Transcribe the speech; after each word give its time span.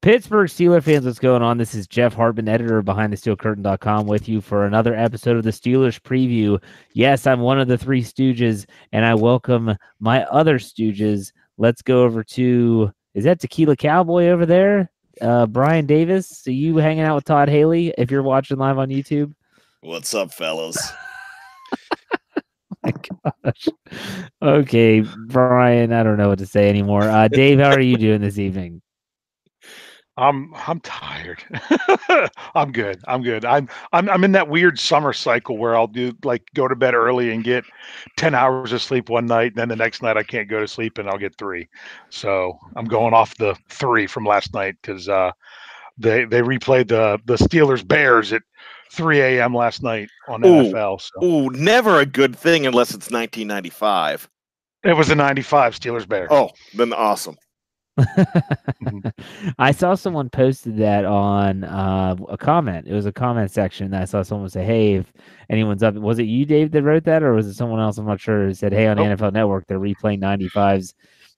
Pittsburgh 0.00 0.48
Steeler 0.48 0.80
fans, 0.80 1.04
what's 1.04 1.18
going 1.18 1.42
on? 1.42 1.58
This 1.58 1.74
is 1.74 1.88
Jeff 1.88 2.14
Hartman, 2.14 2.48
editor 2.48 2.78
of 2.78 2.84
BehindTheSteelCurtain.com, 2.84 4.06
with 4.06 4.28
you 4.28 4.40
for 4.40 4.64
another 4.64 4.94
episode 4.94 5.36
of 5.36 5.42
the 5.42 5.50
Steelers 5.50 6.00
preview. 6.00 6.62
Yes, 6.92 7.26
I'm 7.26 7.40
one 7.40 7.58
of 7.58 7.66
the 7.66 7.76
three 7.76 8.04
Stooges, 8.04 8.64
and 8.92 9.04
I 9.04 9.16
welcome 9.16 9.76
my 9.98 10.22
other 10.26 10.60
Stooges. 10.60 11.32
Let's 11.56 11.82
go 11.82 12.04
over 12.04 12.22
to 12.22 12.92
is 13.14 13.24
that 13.24 13.40
Tequila 13.40 13.74
Cowboy 13.74 14.28
over 14.28 14.46
there? 14.46 14.92
Uh, 15.20 15.46
Brian 15.46 15.84
Davis. 15.84 16.46
Are 16.46 16.52
you 16.52 16.76
hanging 16.76 17.02
out 17.02 17.16
with 17.16 17.24
Todd 17.24 17.48
Haley 17.48 17.92
if 17.98 18.08
you're 18.08 18.22
watching 18.22 18.56
live 18.56 18.78
on 18.78 18.90
YouTube? 18.90 19.34
What's 19.80 20.14
up, 20.14 20.32
fellas? 20.32 20.92
my 22.84 22.92
gosh. 23.42 23.68
Okay, 24.40 25.00
Brian, 25.26 25.92
I 25.92 26.04
don't 26.04 26.18
know 26.18 26.28
what 26.28 26.38
to 26.38 26.46
say 26.46 26.68
anymore. 26.68 27.02
Uh, 27.02 27.26
Dave, 27.26 27.58
how 27.58 27.72
are 27.72 27.80
you 27.80 27.96
doing 27.96 28.20
this 28.20 28.38
evening? 28.38 28.80
I'm 30.18 30.52
I'm 30.66 30.80
tired. 30.80 31.44
I'm 32.54 32.72
good. 32.72 33.00
I'm 33.06 33.22
good. 33.22 33.44
I'm 33.44 33.68
I'm 33.92 34.08
I'm 34.08 34.24
in 34.24 34.32
that 34.32 34.48
weird 34.48 34.78
summer 34.78 35.12
cycle 35.12 35.56
where 35.56 35.76
I'll 35.76 35.86
do 35.86 36.12
like 36.24 36.42
go 36.54 36.66
to 36.66 36.74
bed 36.74 36.94
early 36.94 37.30
and 37.30 37.44
get 37.44 37.64
10 38.16 38.34
hours 38.34 38.72
of 38.72 38.82
sleep 38.82 39.08
one 39.08 39.26
night 39.26 39.52
and 39.52 39.56
then 39.56 39.68
the 39.68 39.76
next 39.76 40.02
night 40.02 40.16
I 40.16 40.24
can't 40.24 40.48
go 40.48 40.58
to 40.58 40.66
sleep 40.66 40.98
and 40.98 41.08
I'll 41.08 41.18
get 41.18 41.38
3. 41.38 41.68
So, 42.10 42.58
I'm 42.74 42.86
going 42.86 43.14
off 43.14 43.36
the 43.36 43.56
3 43.68 44.08
from 44.08 44.24
last 44.24 44.52
night 44.54 44.76
cuz 44.82 45.08
uh 45.08 45.30
they 45.96 46.24
they 46.24 46.42
replayed 46.42 46.88
the 46.88 47.20
the 47.24 47.36
Steelers 47.36 47.86
Bears 47.86 48.32
at 48.32 48.42
3 48.90 49.20
a.m. 49.20 49.54
last 49.54 49.82
night 49.82 50.08
on 50.28 50.44
Ooh, 50.44 50.48
NFL. 50.48 51.00
So. 51.00 51.24
Ooh, 51.24 51.50
never 51.50 52.00
a 52.00 52.06
good 52.06 52.36
thing 52.36 52.66
unless 52.66 52.88
it's 52.88 53.10
1995. 53.10 54.28
It 54.84 54.96
was 54.96 55.10
a 55.10 55.14
95 55.14 55.78
Steelers 55.78 56.08
Bears. 56.08 56.28
Oh, 56.30 56.50
then 56.74 56.92
awesome. 56.92 57.36
Mm-hmm. 57.98 59.08
I 59.58 59.72
saw 59.72 59.94
someone 59.94 60.30
posted 60.30 60.76
that 60.78 61.04
on 61.04 61.64
uh, 61.64 62.16
a 62.28 62.36
comment. 62.36 62.86
It 62.86 62.94
was 62.94 63.06
a 63.06 63.12
comment 63.12 63.50
section 63.50 63.90
that 63.90 64.02
I 64.02 64.04
saw 64.04 64.22
someone 64.22 64.48
say, 64.48 64.64
"Hey, 64.64 64.94
if 64.94 65.12
anyone's 65.50 65.82
up, 65.82 65.94
was 65.94 66.18
it 66.18 66.24
you, 66.24 66.44
Dave, 66.44 66.70
that 66.72 66.82
wrote 66.82 67.04
that, 67.04 67.22
or 67.22 67.32
was 67.32 67.46
it 67.46 67.54
someone 67.54 67.80
else? 67.80 67.98
I'm 67.98 68.06
not 68.06 68.20
sure." 68.20 68.46
Who 68.46 68.54
said, 68.54 68.72
"Hey, 68.72 68.86
on 68.86 68.96
nope. 68.96 69.18
NFL 69.18 69.32
Network, 69.32 69.66
they're 69.66 69.80
replaying 69.80 70.20
95's 70.20 70.94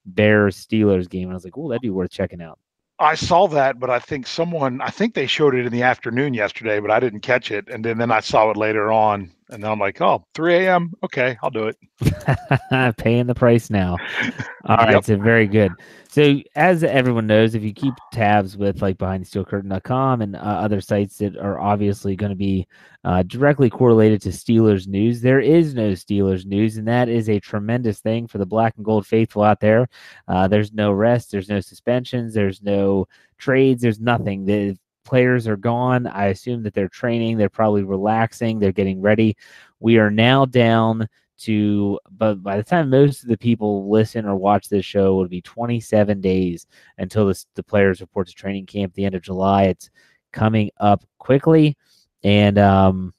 Bears 0.06 0.56
Steelers 0.56 1.08
game," 1.08 1.24
and 1.24 1.32
I 1.32 1.34
was 1.34 1.44
like, 1.44 1.56
"Oh, 1.56 1.68
that'd 1.68 1.82
be 1.82 1.90
worth 1.90 2.10
checking 2.10 2.42
out." 2.42 2.58
I 3.00 3.14
saw 3.14 3.46
that, 3.48 3.80
but 3.80 3.88
I 3.88 3.98
think 3.98 4.26
someone, 4.26 4.82
I 4.82 4.90
think 4.90 5.14
they 5.14 5.26
showed 5.26 5.54
it 5.54 5.64
in 5.64 5.72
the 5.72 5.82
afternoon 5.82 6.34
yesterday, 6.34 6.80
but 6.80 6.90
I 6.90 7.00
didn't 7.00 7.20
catch 7.20 7.50
it. 7.50 7.66
And 7.68 7.82
then, 7.82 7.96
then 7.96 8.12
I 8.12 8.20
saw 8.20 8.50
it 8.50 8.58
later 8.58 8.92
on. 8.92 9.30
And 9.50 9.62
then 9.62 9.70
I'm 9.70 9.80
like, 9.80 10.00
oh, 10.00 10.24
3 10.34 10.66
a.m. 10.66 10.92
Okay, 11.02 11.36
I'll 11.42 11.50
do 11.50 11.68
it. 11.68 12.96
Paying 12.96 13.26
the 13.26 13.34
price 13.34 13.68
now. 13.68 13.96
All 14.64 14.76
right, 14.76 14.92
yep. 14.92 15.04
so 15.04 15.16
very 15.16 15.46
good. 15.46 15.72
So, 16.08 16.40
as 16.54 16.84
everyone 16.84 17.26
knows, 17.26 17.54
if 17.54 17.62
you 17.62 17.72
keep 17.72 17.94
tabs 18.12 18.56
with 18.56 18.80
like 18.82 18.96
behindthesteelcurtain.com 18.98 20.22
and 20.22 20.36
uh, 20.36 20.38
other 20.38 20.80
sites 20.80 21.18
that 21.18 21.36
are 21.36 21.60
obviously 21.60 22.16
going 22.16 22.30
to 22.30 22.36
be 22.36 22.66
uh, 23.04 23.22
directly 23.24 23.70
correlated 23.70 24.22
to 24.22 24.28
Steelers 24.30 24.86
news, 24.86 25.20
there 25.20 25.40
is 25.40 25.74
no 25.74 25.92
Steelers 25.92 26.46
news, 26.46 26.76
and 26.76 26.86
that 26.86 27.08
is 27.08 27.28
a 27.28 27.40
tremendous 27.40 28.00
thing 28.00 28.26
for 28.26 28.38
the 28.38 28.46
black 28.46 28.74
and 28.76 28.84
gold 28.84 29.06
faithful 29.06 29.42
out 29.42 29.60
there. 29.60 29.88
Uh, 30.28 30.46
there's 30.46 30.72
no 30.72 30.92
rest, 30.92 31.30
there's 31.32 31.48
no 31.48 31.60
suspensions, 31.60 32.34
there's 32.34 32.62
no 32.62 33.06
trades, 33.38 33.82
there's 33.82 34.00
nothing. 34.00 34.44
The 34.44 34.76
players 35.04 35.46
are 35.46 35.56
gone. 35.56 36.06
I 36.06 36.26
assume 36.26 36.62
that 36.64 36.74
they're 36.74 36.88
training, 36.88 37.36
they're 37.36 37.48
probably 37.48 37.82
relaxing, 37.82 38.58
they're 38.58 38.72
getting 38.72 39.00
ready. 39.00 39.36
We 39.80 39.98
are 39.98 40.10
now 40.10 40.44
down 40.44 41.08
to 41.40 41.98
but 42.10 42.42
by 42.42 42.56
the 42.56 42.62
time 42.62 42.90
most 42.90 43.22
of 43.22 43.28
the 43.28 43.38
people 43.38 43.90
listen 43.90 44.26
or 44.26 44.36
watch 44.36 44.68
this 44.68 44.84
show 44.84 45.20
it'll 45.20 45.28
be 45.28 45.40
27 45.40 46.20
days 46.20 46.66
until 46.98 47.26
the, 47.26 47.44
the 47.54 47.62
players 47.62 48.00
report 48.00 48.28
to 48.28 48.34
training 48.34 48.66
camp 48.66 48.92
the 48.94 49.04
end 49.04 49.14
of 49.14 49.22
july 49.22 49.64
it's 49.64 49.90
coming 50.32 50.70
up 50.80 51.02
quickly 51.18 51.76
and 52.22 52.58
um, 52.58 53.14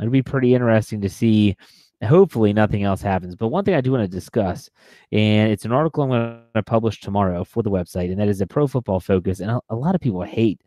it'll 0.00 0.12
be 0.12 0.22
pretty 0.22 0.54
interesting 0.54 1.00
to 1.00 1.08
see 1.08 1.56
hopefully 2.04 2.52
nothing 2.52 2.84
else 2.84 3.02
happens 3.02 3.34
but 3.34 3.48
one 3.48 3.64
thing 3.64 3.74
i 3.74 3.80
do 3.80 3.92
want 3.92 4.02
to 4.02 4.08
discuss 4.08 4.70
and 5.10 5.52
it's 5.52 5.64
an 5.64 5.72
article 5.72 6.04
i'm 6.04 6.10
going 6.10 6.40
to 6.54 6.62
publish 6.62 7.00
tomorrow 7.00 7.44
for 7.44 7.62
the 7.62 7.70
website 7.70 8.10
and 8.10 8.20
that 8.20 8.28
is 8.28 8.40
a 8.40 8.46
pro 8.46 8.66
football 8.66 9.00
focus 9.00 9.40
and 9.40 9.50
a, 9.50 9.60
a 9.70 9.74
lot 9.74 9.94
of 9.94 10.00
people 10.00 10.22
hate 10.22 10.60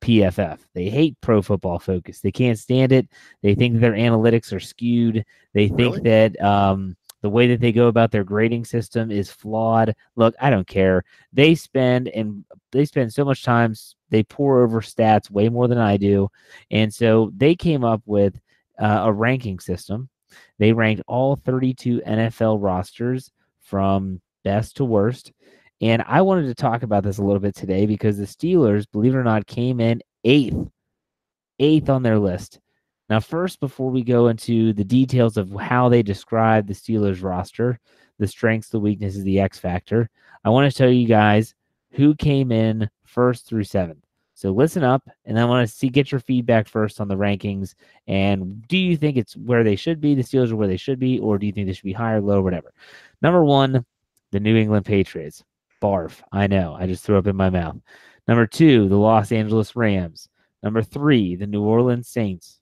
PFF. 0.00 0.58
They 0.74 0.88
hate 0.88 1.16
pro 1.20 1.42
football 1.42 1.78
focus. 1.78 2.20
They 2.20 2.32
can't 2.32 2.58
stand 2.58 2.92
it. 2.92 3.08
They 3.42 3.54
think 3.54 3.80
their 3.80 3.92
analytics 3.92 4.52
are 4.52 4.60
skewed. 4.60 5.24
They 5.52 5.68
think 5.68 5.96
really? 5.96 6.00
that 6.00 6.40
um, 6.40 6.96
the 7.22 7.30
way 7.30 7.48
that 7.48 7.60
they 7.60 7.72
go 7.72 7.88
about 7.88 8.10
their 8.12 8.24
grading 8.24 8.66
system 8.66 9.10
is 9.10 9.30
flawed. 9.30 9.94
Look, 10.14 10.34
I 10.40 10.50
don't 10.50 10.66
care. 10.66 11.04
They 11.32 11.54
spend 11.54 12.08
and 12.08 12.44
they 12.72 12.84
spend 12.84 13.12
so 13.12 13.24
much 13.24 13.42
time. 13.42 13.74
They 14.10 14.22
pour 14.22 14.62
over 14.62 14.80
stats 14.80 15.30
way 15.30 15.48
more 15.48 15.66
than 15.66 15.78
I 15.78 15.96
do, 15.96 16.28
and 16.70 16.92
so 16.92 17.32
they 17.36 17.54
came 17.56 17.84
up 17.84 18.02
with 18.06 18.38
uh, 18.78 19.02
a 19.04 19.12
ranking 19.12 19.58
system. 19.58 20.08
They 20.58 20.72
ranked 20.72 21.02
all 21.06 21.36
32 21.36 22.02
NFL 22.06 22.58
rosters 22.60 23.30
from 23.60 24.20
best 24.44 24.76
to 24.76 24.84
worst 24.84 25.32
and 25.80 26.02
I 26.06 26.22
wanted 26.22 26.46
to 26.46 26.54
talk 26.54 26.82
about 26.82 27.02
this 27.02 27.18
a 27.18 27.22
little 27.22 27.40
bit 27.40 27.54
today 27.54 27.86
because 27.86 28.16
the 28.16 28.24
Steelers, 28.24 28.86
believe 28.90 29.14
it 29.14 29.18
or 29.18 29.24
not, 29.24 29.46
came 29.46 29.80
in 29.80 30.00
eighth, 30.24 30.56
eighth 31.58 31.90
on 31.90 32.02
their 32.02 32.18
list. 32.18 32.60
Now, 33.08 33.20
first, 33.20 33.60
before 33.60 33.90
we 33.90 34.02
go 34.02 34.28
into 34.28 34.72
the 34.72 34.84
details 34.84 35.36
of 35.36 35.50
how 35.52 35.88
they 35.88 36.02
describe 36.02 36.66
the 36.66 36.74
Steelers 36.74 37.22
roster, 37.22 37.78
the 38.18 38.26
strengths, 38.26 38.68
the 38.68 38.80
weaknesses, 38.80 39.22
the 39.22 39.38
X 39.40 39.58
factor, 39.58 40.10
I 40.44 40.50
want 40.50 40.70
to 40.70 40.76
tell 40.76 40.90
you 40.90 41.06
guys 41.06 41.54
who 41.92 42.14
came 42.14 42.50
in 42.50 42.88
first 43.04 43.46
through 43.46 43.64
seventh. 43.64 44.04
So 44.34 44.50
listen 44.50 44.82
up, 44.82 45.08
and 45.24 45.38
I 45.38 45.44
want 45.44 45.66
to 45.66 45.74
see 45.74 45.88
get 45.88 46.12
your 46.12 46.20
feedback 46.20 46.68
first 46.68 47.00
on 47.00 47.08
the 47.08 47.16
rankings. 47.16 47.74
And 48.06 48.66
do 48.68 48.76
you 48.76 48.96
think 48.96 49.16
it's 49.16 49.36
where 49.36 49.64
they 49.64 49.76
should 49.76 50.00
be? 50.00 50.14
The 50.14 50.22
Steelers 50.22 50.50
are 50.50 50.56
where 50.56 50.68
they 50.68 50.76
should 50.76 50.98
be, 50.98 51.18
or 51.20 51.38
do 51.38 51.46
you 51.46 51.52
think 51.52 51.66
they 51.66 51.72
should 51.72 51.84
be 51.84 51.92
higher, 51.92 52.20
low, 52.20 52.42
whatever? 52.42 52.74
Number 53.22 53.44
one, 53.44 53.84
the 54.32 54.40
New 54.40 54.56
England 54.56 54.84
Patriots. 54.84 55.42
Barf. 55.86 56.20
I 56.32 56.48
know. 56.48 56.76
I 56.78 56.86
just 56.86 57.04
threw 57.04 57.16
up 57.16 57.28
in 57.28 57.36
my 57.36 57.50
mouth. 57.50 57.76
Number 58.26 58.46
two, 58.46 58.88
the 58.88 58.96
Los 58.96 59.30
Angeles 59.30 59.76
Rams. 59.76 60.28
Number 60.62 60.82
three, 60.82 61.36
the 61.36 61.46
New 61.46 61.62
Orleans 61.62 62.08
Saints. 62.08 62.58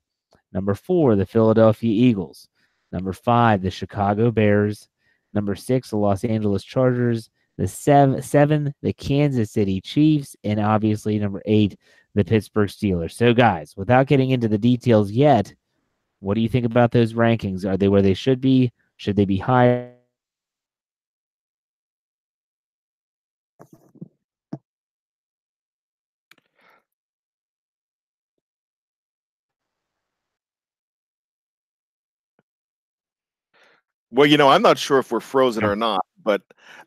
Number 0.53 0.75
four, 0.75 1.17
the 1.17 1.25
Philadelphia 1.25 1.91
Eagles. 1.91 2.49
Number 2.93 3.15
five, 3.15 3.63
the 3.63 3.71
Chicago 3.71 4.31
Bears. 4.31 4.89
Number 5.33 5.55
six, 5.55 5.91
the 5.91 5.97
Los 5.97 6.23
Angeles 6.23 6.63
Chargers. 6.63 7.31
The 7.57 7.67
seven, 7.67 8.21
seven, 8.21 8.75
the 8.83 8.93
Kansas 8.93 9.53
City 9.53 9.81
Chiefs, 9.81 10.37
and 10.43 10.59
obviously 10.59 11.19
number 11.19 11.41
eight, 11.47 11.77
the 12.15 12.25
Pittsburgh 12.25 12.69
Steelers. 12.69 13.13
So, 13.13 13.33
guys, 13.33 13.75
without 13.77 14.09
getting 14.09 14.31
into 14.31 14.49
the 14.49 14.59
details 14.59 15.13
yet, 15.13 15.55
what 16.19 16.35
do 16.35 16.41
you 16.41 16.49
think 16.49 16.67
about 16.67 16.91
those 16.91 17.15
rankings? 17.15 17.65
Are 17.65 17.77
they 17.77 17.89
where 17.89 18.03
they 18.03 18.15
should 18.15 18.41
be? 18.41 18.73
Should 18.97 19.15
they 19.17 19.25
be 19.25 19.39
higher? 19.39 19.94
Well, 34.15 34.29
you 34.29 34.37
know, 34.37 34.49
I'm 34.49 34.63
not 34.63 34.79
sure 34.79 35.01
if 35.01 35.11
we're 35.11 35.19
frozen 35.19 35.65
or 35.65 35.75
not, 35.75 36.07
but 36.23 36.41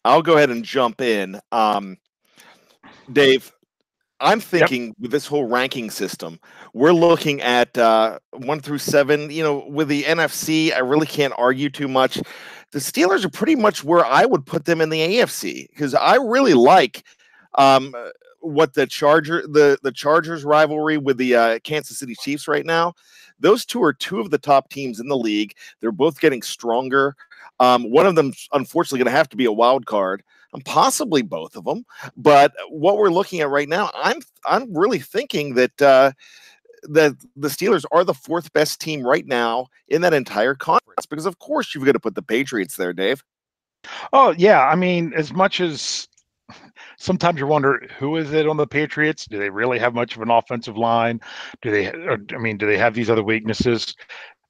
I'll 0.06 0.22
go 0.22 0.38
ahead 0.38 0.50
and 0.50 0.64
jump 0.64 1.02
in. 1.02 1.42
Um, 1.52 1.98
Dave, 3.12 3.52
I'm 4.22 4.40
thinking 4.40 4.88
yep. 4.88 4.96
with 4.98 5.12
this 5.12 5.28
whole 5.28 5.46
ranking 5.46 5.90
system, 5.90 6.40
we're 6.74 6.94
looking 6.94 7.42
at 7.42 7.78
uh, 7.78 8.20
one 8.32 8.62
through 8.62 8.78
seven. 8.78 9.30
You 9.30 9.44
know, 9.44 9.66
with 9.68 9.90
the 9.90 10.04
NFC, 10.04 10.74
I 10.74 10.80
really 10.80 11.06
can't 11.06 11.34
argue 11.38 11.70
too 11.70 11.90
much. 11.90 12.18
The 12.72 12.80
Steelers 12.80 13.26
are 13.26 13.30
pretty 13.30 13.56
much 13.56 13.84
where 13.84 14.06
I 14.06 14.26
would 14.26 14.46
put 14.46 14.64
them 14.64 14.80
in 14.80 14.90
the 14.90 15.00
AFC 15.00 15.68
because 15.70 15.94
I 15.96 16.16
really 16.16 16.54
like 16.54 17.04
um, 17.56 17.94
what 18.40 18.74
the 18.74 18.88
Charger 18.88 19.42
the 19.42 19.78
the 19.84 19.92
Chargers 19.92 20.46
rivalry 20.46 20.98
with 20.98 21.18
the 21.18 21.36
uh, 21.36 21.60
Kansas 21.66 22.00
City 22.00 22.16
Chiefs 22.16 22.48
right 22.48 22.66
now. 22.66 22.94
Those 23.40 23.66
two 23.66 23.84
are 23.84 23.94
two 23.94 24.20
of 24.20 24.32
the 24.32 24.38
top 24.38 24.70
teams 24.70 25.00
in 25.00 25.08
the 25.08 25.18
league. 25.18 25.56
They're 25.80 25.92
both 25.92 26.20
getting 26.20 26.42
stronger. 26.42 27.16
Um, 27.60 27.92
one 27.92 28.06
of 28.06 28.16
them, 28.16 28.34
unfortunately, 28.54 29.00
going 29.00 29.12
to 29.12 29.18
have 29.18 29.30
to 29.30 29.38
be 29.38 29.46
a 29.46 29.52
wild 29.52 29.86
card. 29.86 30.24
and 30.54 30.64
possibly 30.66 31.22
both 31.22 31.56
of 31.56 31.66
them. 31.66 31.86
But 32.16 32.54
what 32.70 32.98
we're 32.98 33.10
looking 33.10 33.42
at 33.42 33.50
right 33.50 33.70
now, 33.70 33.92
I'm 33.94 34.20
I'm 34.46 34.76
really 34.76 35.00
thinking 35.00 35.56
that 35.56 35.82
uh, 35.82 36.12
that 36.84 37.16
the 37.36 37.48
Steelers 37.48 37.86
are 37.92 38.04
the 38.04 38.14
fourth 38.14 38.52
best 38.54 38.80
team 38.80 39.06
right 39.06 39.26
now 39.26 39.68
in 39.88 40.02
that 40.02 40.14
entire 40.14 40.56
conference 40.56 41.06
because, 41.06 41.26
of 41.26 41.40
course, 41.40 41.74
you've 41.74 41.86
got 41.86 41.94
to 41.94 42.00
put 42.00 42.16
the 42.16 42.22
Patriots 42.22 42.76
there, 42.76 42.94
Dave. 42.94 43.24
Oh 44.14 44.34
yeah, 44.38 44.66
I 44.68 44.76
mean, 44.76 45.14
as 45.16 45.34
much 45.34 45.60
as 45.60 46.08
sometimes 46.98 47.40
you 47.40 47.48
wonder 47.48 47.88
who 47.98 48.18
is 48.18 48.34
it 48.34 48.48
on 48.48 48.58
the 48.58 48.68
Patriots? 48.68 49.26
Do 49.26 49.38
they 49.38 49.50
really 49.50 49.80
have 49.80 49.94
much 49.94 50.16
of 50.16 50.22
an 50.22 50.32
offensive 50.32 50.78
line? 50.78 51.20
Do 51.62 51.72
they? 51.72 51.88
Or, 51.88 52.18
I 52.34 52.38
mean, 52.38 52.58
do 52.58 52.66
they 52.66 52.78
have 52.78 52.94
these 52.94 53.10
other 53.10 53.24
weaknesses? 53.24 53.96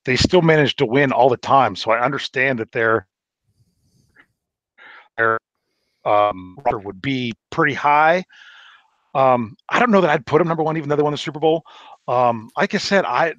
They 0.06 0.16
still 0.16 0.42
manage 0.42 0.76
to 0.78 0.86
win 0.86 1.12
all 1.12 1.30
the 1.30 1.38
time, 1.38 1.76
so 1.76 1.92
I 1.92 2.04
understand 2.04 2.60
that 2.60 2.72
their 2.72 3.08
their 5.18 5.38
um, 6.06 6.58
would 6.66 7.02
be 7.02 7.34
pretty 7.50 7.74
high. 7.74 8.24
Um, 9.14 9.58
I 9.68 9.80
don't 9.80 9.92
know 9.92 10.02
that 10.02 10.10
I'd 10.10 10.26
put 10.26 10.38
them 10.38 10.48
number 10.48 10.64
one, 10.64 10.78
even 10.78 10.90
though 10.90 10.96
they 10.96 11.04
won 11.04 11.12
the 11.12 11.18
Super 11.18 11.40
Bowl. 11.40 11.64
Um, 12.08 12.50
like 12.56 12.76
I 12.76 12.78
said, 12.78 13.04
I, 13.04 13.34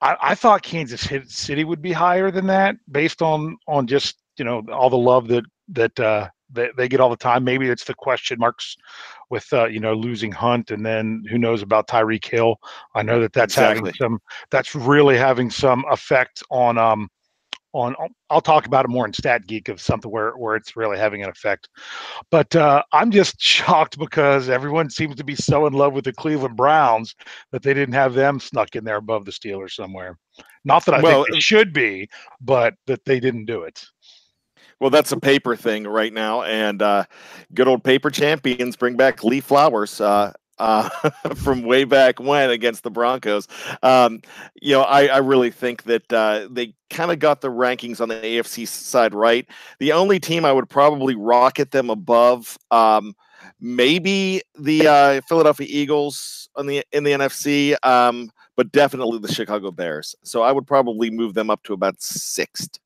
I, 0.00 0.16
I 0.20 0.34
thought 0.34 0.62
Kansas 0.62 1.08
City 1.26 1.64
would 1.64 1.82
be 1.82 1.92
higher 1.92 2.30
than 2.30 2.46
that 2.46 2.76
based 2.90 3.20
on 3.20 3.56
on 3.66 3.86
just 3.86 4.16
you 4.36 4.44
know 4.44 4.62
all 4.72 4.90
the 4.90 4.96
love 4.96 5.28
that 5.28 5.44
that 5.68 6.00
uh, 6.00 6.28
they, 6.50 6.70
they 6.76 6.88
get 6.88 7.00
all 7.00 7.10
the 7.10 7.16
time. 7.16 7.44
Maybe 7.44 7.68
it's 7.68 7.84
the 7.84 7.94
question 7.94 8.38
marks 8.38 8.76
with 9.30 9.50
uh, 9.52 9.66
you 9.66 9.80
know 9.80 9.94
losing 9.94 10.32
Hunt, 10.32 10.70
and 10.70 10.84
then 10.84 11.24
who 11.30 11.38
knows 11.38 11.62
about 11.62 11.88
Tyreek 11.88 12.24
Hill. 12.24 12.56
I 12.94 13.02
know 13.02 13.20
that 13.20 13.32
that's 13.32 13.54
exactly. 13.54 13.90
having 13.90 13.94
some 13.94 14.18
that's 14.50 14.74
really 14.74 15.16
having 15.16 15.50
some 15.50 15.84
effect 15.90 16.42
on 16.50 16.78
um 16.78 17.08
on 17.72 17.94
I'll 18.30 18.40
talk 18.40 18.66
about 18.66 18.84
it 18.84 18.88
more 18.88 19.06
in 19.06 19.12
Stat 19.12 19.46
Geek 19.46 19.68
of 19.68 19.80
something 19.80 20.10
where 20.10 20.32
where 20.32 20.56
it's 20.56 20.76
really 20.76 20.98
having 20.98 21.22
an 21.22 21.30
effect. 21.30 21.68
But 22.30 22.54
uh, 22.56 22.82
I'm 22.92 23.10
just 23.10 23.40
shocked 23.40 23.98
because 23.98 24.48
everyone 24.48 24.90
seems 24.90 25.16
to 25.16 25.24
be 25.24 25.34
so 25.34 25.66
in 25.66 25.72
love 25.72 25.92
with 25.92 26.04
the 26.04 26.12
Cleveland 26.12 26.56
Browns 26.56 27.14
that 27.52 27.62
they 27.62 27.74
didn't 27.74 27.94
have 27.94 28.14
them 28.14 28.40
snuck 28.40 28.74
in 28.76 28.84
there 28.84 28.96
above 28.96 29.24
the 29.24 29.32
Steelers 29.32 29.72
somewhere. 29.72 30.18
Not 30.64 30.84
that 30.86 30.96
I 30.96 31.00
well, 31.00 31.24
think 31.24 31.36
it 31.36 31.42
should 31.42 31.72
be, 31.72 32.08
but 32.40 32.74
that 32.86 33.04
they 33.04 33.20
didn't 33.20 33.46
do 33.46 33.62
it. 33.62 33.84
Well, 34.80 34.90
that's 34.90 35.12
a 35.12 35.18
paper 35.18 35.56
thing 35.56 35.84
right 35.84 36.12
now, 36.12 36.42
and 36.42 36.80
uh, 36.80 37.04
good 37.52 37.66
old 37.66 37.82
paper 37.82 38.10
champions 38.10 38.76
bring 38.76 38.96
back 38.96 39.24
Lee 39.24 39.40
Flowers. 39.40 40.00
Uh, 40.00 40.32
uh, 40.58 40.88
from 41.36 41.62
way 41.62 41.84
back 41.84 42.20
when 42.20 42.50
against 42.50 42.82
the 42.82 42.90
Broncos. 42.90 43.46
Um, 43.82 44.20
you 44.60 44.72
know, 44.74 44.82
I, 44.82 45.06
I, 45.06 45.18
really 45.18 45.50
think 45.50 45.84
that 45.84 46.12
uh, 46.12 46.48
they 46.50 46.74
kind 46.90 47.12
of 47.12 47.20
got 47.20 47.40
the 47.40 47.48
rankings 47.48 48.00
on 48.00 48.08
the 48.08 48.16
AFC 48.16 48.66
side 48.66 49.14
right. 49.14 49.46
The 49.78 49.92
only 49.92 50.18
team 50.18 50.44
I 50.44 50.52
would 50.52 50.68
probably 50.68 51.14
rocket 51.14 51.70
them 51.70 51.90
above, 51.90 52.58
um, 52.72 53.14
maybe 53.60 54.42
the 54.58 54.86
uh, 54.86 55.20
Philadelphia 55.28 55.66
Eagles 55.70 56.48
on 56.56 56.66
the 56.66 56.84
in 56.92 57.04
the 57.04 57.12
NFC, 57.12 57.76
um, 57.86 58.30
but 58.56 58.72
definitely 58.72 59.18
the 59.20 59.32
Chicago 59.32 59.70
Bears. 59.70 60.16
So 60.24 60.42
I 60.42 60.52
would 60.52 60.66
probably 60.66 61.10
move 61.10 61.34
them 61.34 61.50
up 61.50 61.62
to 61.64 61.72
about 61.72 62.02
sixth. 62.02 62.78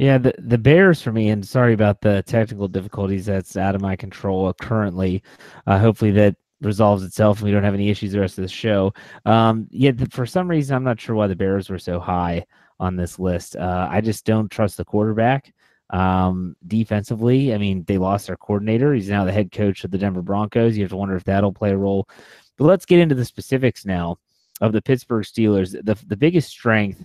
Yeah, 0.00 0.16
the, 0.16 0.32
the 0.38 0.56
Bears 0.56 1.02
for 1.02 1.12
me, 1.12 1.28
and 1.28 1.46
sorry 1.46 1.74
about 1.74 2.00
the 2.00 2.22
technical 2.22 2.68
difficulties 2.68 3.26
that's 3.26 3.54
out 3.58 3.74
of 3.74 3.82
my 3.82 3.96
control 3.96 4.50
currently. 4.54 5.22
Uh, 5.66 5.78
hopefully 5.78 6.10
that 6.12 6.36
resolves 6.62 7.02
itself 7.02 7.38
and 7.38 7.44
we 7.44 7.50
don't 7.52 7.64
have 7.64 7.74
any 7.74 7.90
issues 7.90 8.12
the 8.12 8.20
rest 8.20 8.38
of 8.38 8.42
the 8.42 8.48
show. 8.48 8.94
Um, 9.26 9.68
yeah, 9.70 9.92
for 10.08 10.24
some 10.24 10.48
reason, 10.48 10.74
I'm 10.74 10.84
not 10.84 10.98
sure 10.98 11.14
why 11.14 11.26
the 11.26 11.36
Bears 11.36 11.68
were 11.68 11.78
so 11.78 12.00
high 12.00 12.46
on 12.78 12.96
this 12.96 13.18
list. 13.18 13.56
Uh, 13.56 13.88
I 13.90 14.00
just 14.00 14.24
don't 14.24 14.50
trust 14.50 14.78
the 14.78 14.86
quarterback. 14.86 15.52
Um, 15.90 16.56
defensively, 16.66 17.52
I 17.52 17.58
mean, 17.58 17.84
they 17.84 17.98
lost 17.98 18.28
their 18.28 18.38
coordinator. 18.38 18.94
He's 18.94 19.10
now 19.10 19.26
the 19.26 19.32
head 19.32 19.52
coach 19.52 19.84
of 19.84 19.90
the 19.90 19.98
Denver 19.98 20.22
Broncos. 20.22 20.78
You 20.78 20.84
have 20.84 20.92
to 20.92 20.96
wonder 20.96 21.16
if 21.16 21.24
that'll 21.24 21.52
play 21.52 21.72
a 21.72 21.76
role. 21.76 22.08
But 22.56 22.64
let's 22.64 22.86
get 22.86 23.00
into 23.00 23.16
the 23.16 23.26
specifics 23.26 23.84
now 23.84 24.16
of 24.62 24.72
the 24.72 24.80
Pittsburgh 24.80 25.26
Steelers. 25.26 25.72
The, 25.72 25.98
the 26.06 26.16
biggest 26.16 26.48
strength 26.48 27.04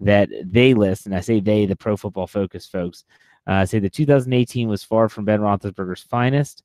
that 0.00 0.28
they 0.44 0.74
list, 0.74 1.06
and 1.06 1.14
I 1.14 1.20
say 1.20 1.40
they, 1.40 1.66
the 1.66 1.76
pro 1.76 1.96
football 1.96 2.26
focus 2.26 2.66
folks, 2.66 3.04
uh, 3.46 3.64
say 3.64 3.78
the 3.78 3.90
2018 3.90 4.68
was 4.68 4.82
far 4.82 5.08
from 5.08 5.24
Ben 5.24 5.40
Roethlisberger's 5.40 6.02
finest 6.02 6.62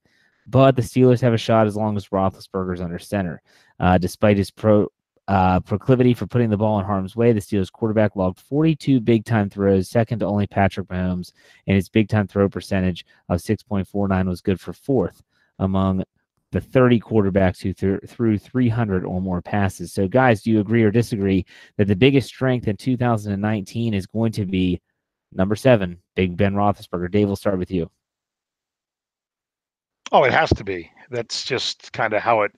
but 0.47 0.75
the 0.75 0.81
Steelers 0.81 1.21
have 1.21 1.33
a 1.33 1.37
shot 1.37 1.67
as 1.67 1.75
long 1.75 1.95
as 1.97 2.09
Roethlisberger's 2.09 2.81
under 2.81 2.99
center. 2.99 3.41
Uh, 3.79 3.97
despite 3.97 4.37
his 4.37 4.51
pro 4.51 4.87
uh, 5.27 5.59
proclivity 5.61 6.13
for 6.13 6.27
putting 6.27 6.49
the 6.49 6.57
ball 6.57 6.79
in 6.79 6.85
harm's 6.85 7.15
way, 7.15 7.31
the 7.31 7.39
Steelers 7.39 7.71
quarterback 7.71 8.15
logged 8.15 8.39
42 8.39 8.99
big 8.99 9.23
time 9.23 9.49
throws, 9.49 9.89
second 9.89 10.19
to 10.19 10.25
only 10.25 10.47
Patrick 10.47 10.87
Mahomes, 10.87 11.31
and 11.67 11.75
his 11.75 11.89
big 11.89 12.09
time 12.09 12.27
throw 12.27 12.49
percentage 12.49 13.05
of 13.29 13.39
6.49 13.39 14.27
was 14.27 14.41
good 14.41 14.59
for 14.59 14.73
fourth 14.73 15.21
among 15.59 16.03
the 16.51 16.61
30 16.61 16.99
quarterbacks 16.99 17.61
who 17.61 17.73
th- 17.73 18.01
threw 18.07 18.37
300 18.37 19.05
or 19.05 19.21
more 19.21 19.41
passes. 19.41 19.93
So, 19.93 20.07
guys, 20.07 20.41
do 20.41 20.51
you 20.51 20.59
agree 20.59 20.83
or 20.83 20.91
disagree 20.91 21.45
that 21.77 21.87
the 21.87 21.95
biggest 21.95 22.27
strength 22.27 22.67
in 22.67 22.77
2019 22.77 23.93
is 23.93 24.05
going 24.05 24.31
to 24.33 24.45
be 24.45 24.81
number 25.31 25.55
seven, 25.55 25.99
Big 26.15 26.35
Ben 26.35 26.53
Roethlisberger? 26.53 27.09
Dave, 27.09 27.27
we'll 27.27 27.35
start 27.35 27.57
with 27.57 27.71
you. 27.71 27.89
Oh, 30.11 30.23
it 30.23 30.33
has 30.33 30.49
to 30.49 30.63
be. 30.63 30.91
That's 31.09 31.45
just 31.45 31.93
kind 31.93 32.13
of 32.13 32.21
how 32.21 32.41
it 32.41 32.51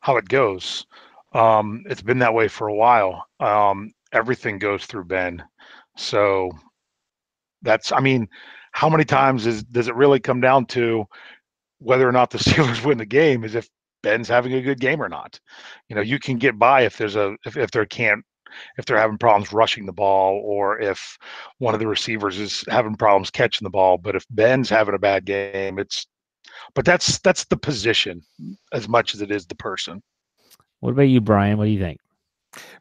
how 0.00 0.16
it 0.16 0.28
goes. 0.28 0.86
Um, 1.32 1.84
it's 1.86 2.02
been 2.02 2.18
that 2.18 2.34
way 2.34 2.48
for 2.48 2.68
a 2.68 2.74
while. 2.74 3.26
Um, 3.38 3.92
everything 4.12 4.58
goes 4.58 4.84
through 4.86 5.04
Ben. 5.04 5.42
So 5.96 6.50
that's 7.62 7.92
I 7.92 8.00
mean, 8.00 8.28
how 8.72 8.88
many 8.88 9.04
times 9.04 9.46
is 9.46 9.62
does 9.62 9.88
it 9.88 9.94
really 9.94 10.18
come 10.18 10.40
down 10.40 10.66
to 10.66 11.04
whether 11.78 12.08
or 12.08 12.12
not 12.12 12.30
the 12.30 12.38
Steelers 12.38 12.84
win 12.84 12.98
the 12.98 13.06
game 13.06 13.44
is 13.44 13.54
if 13.54 13.68
Ben's 14.02 14.28
having 14.28 14.52
a 14.54 14.62
good 14.62 14.80
game 14.80 15.02
or 15.02 15.08
not. 15.08 15.38
You 15.88 15.96
know, 15.96 16.02
you 16.02 16.18
can 16.18 16.38
get 16.38 16.58
by 16.58 16.82
if 16.82 16.96
there's 16.96 17.16
a 17.16 17.36
if, 17.44 17.56
if 17.56 17.70
there 17.70 17.86
can't 17.86 18.24
if 18.78 18.86
they're 18.86 18.98
having 18.98 19.18
problems 19.18 19.52
rushing 19.52 19.84
the 19.84 19.92
ball 19.92 20.40
or 20.44 20.80
if 20.80 21.18
one 21.58 21.74
of 21.74 21.80
the 21.80 21.86
receivers 21.86 22.38
is 22.38 22.64
having 22.68 22.94
problems 22.94 23.30
catching 23.30 23.66
the 23.66 23.70
ball. 23.70 23.98
But 23.98 24.16
if 24.16 24.24
Ben's 24.30 24.70
having 24.70 24.94
a 24.94 24.98
bad 24.98 25.24
game, 25.24 25.78
it's 25.78 26.06
but 26.74 26.84
that's 26.84 27.18
that's 27.20 27.44
the 27.46 27.56
position 27.56 28.22
as 28.72 28.88
much 28.88 29.14
as 29.14 29.20
it 29.20 29.30
is 29.30 29.46
the 29.46 29.54
person. 29.56 30.02
What 30.80 30.90
about 30.90 31.02
you, 31.02 31.20
Brian? 31.20 31.58
What 31.58 31.64
do 31.64 31.70
you 31.70 31.80
think? 31.80 31.98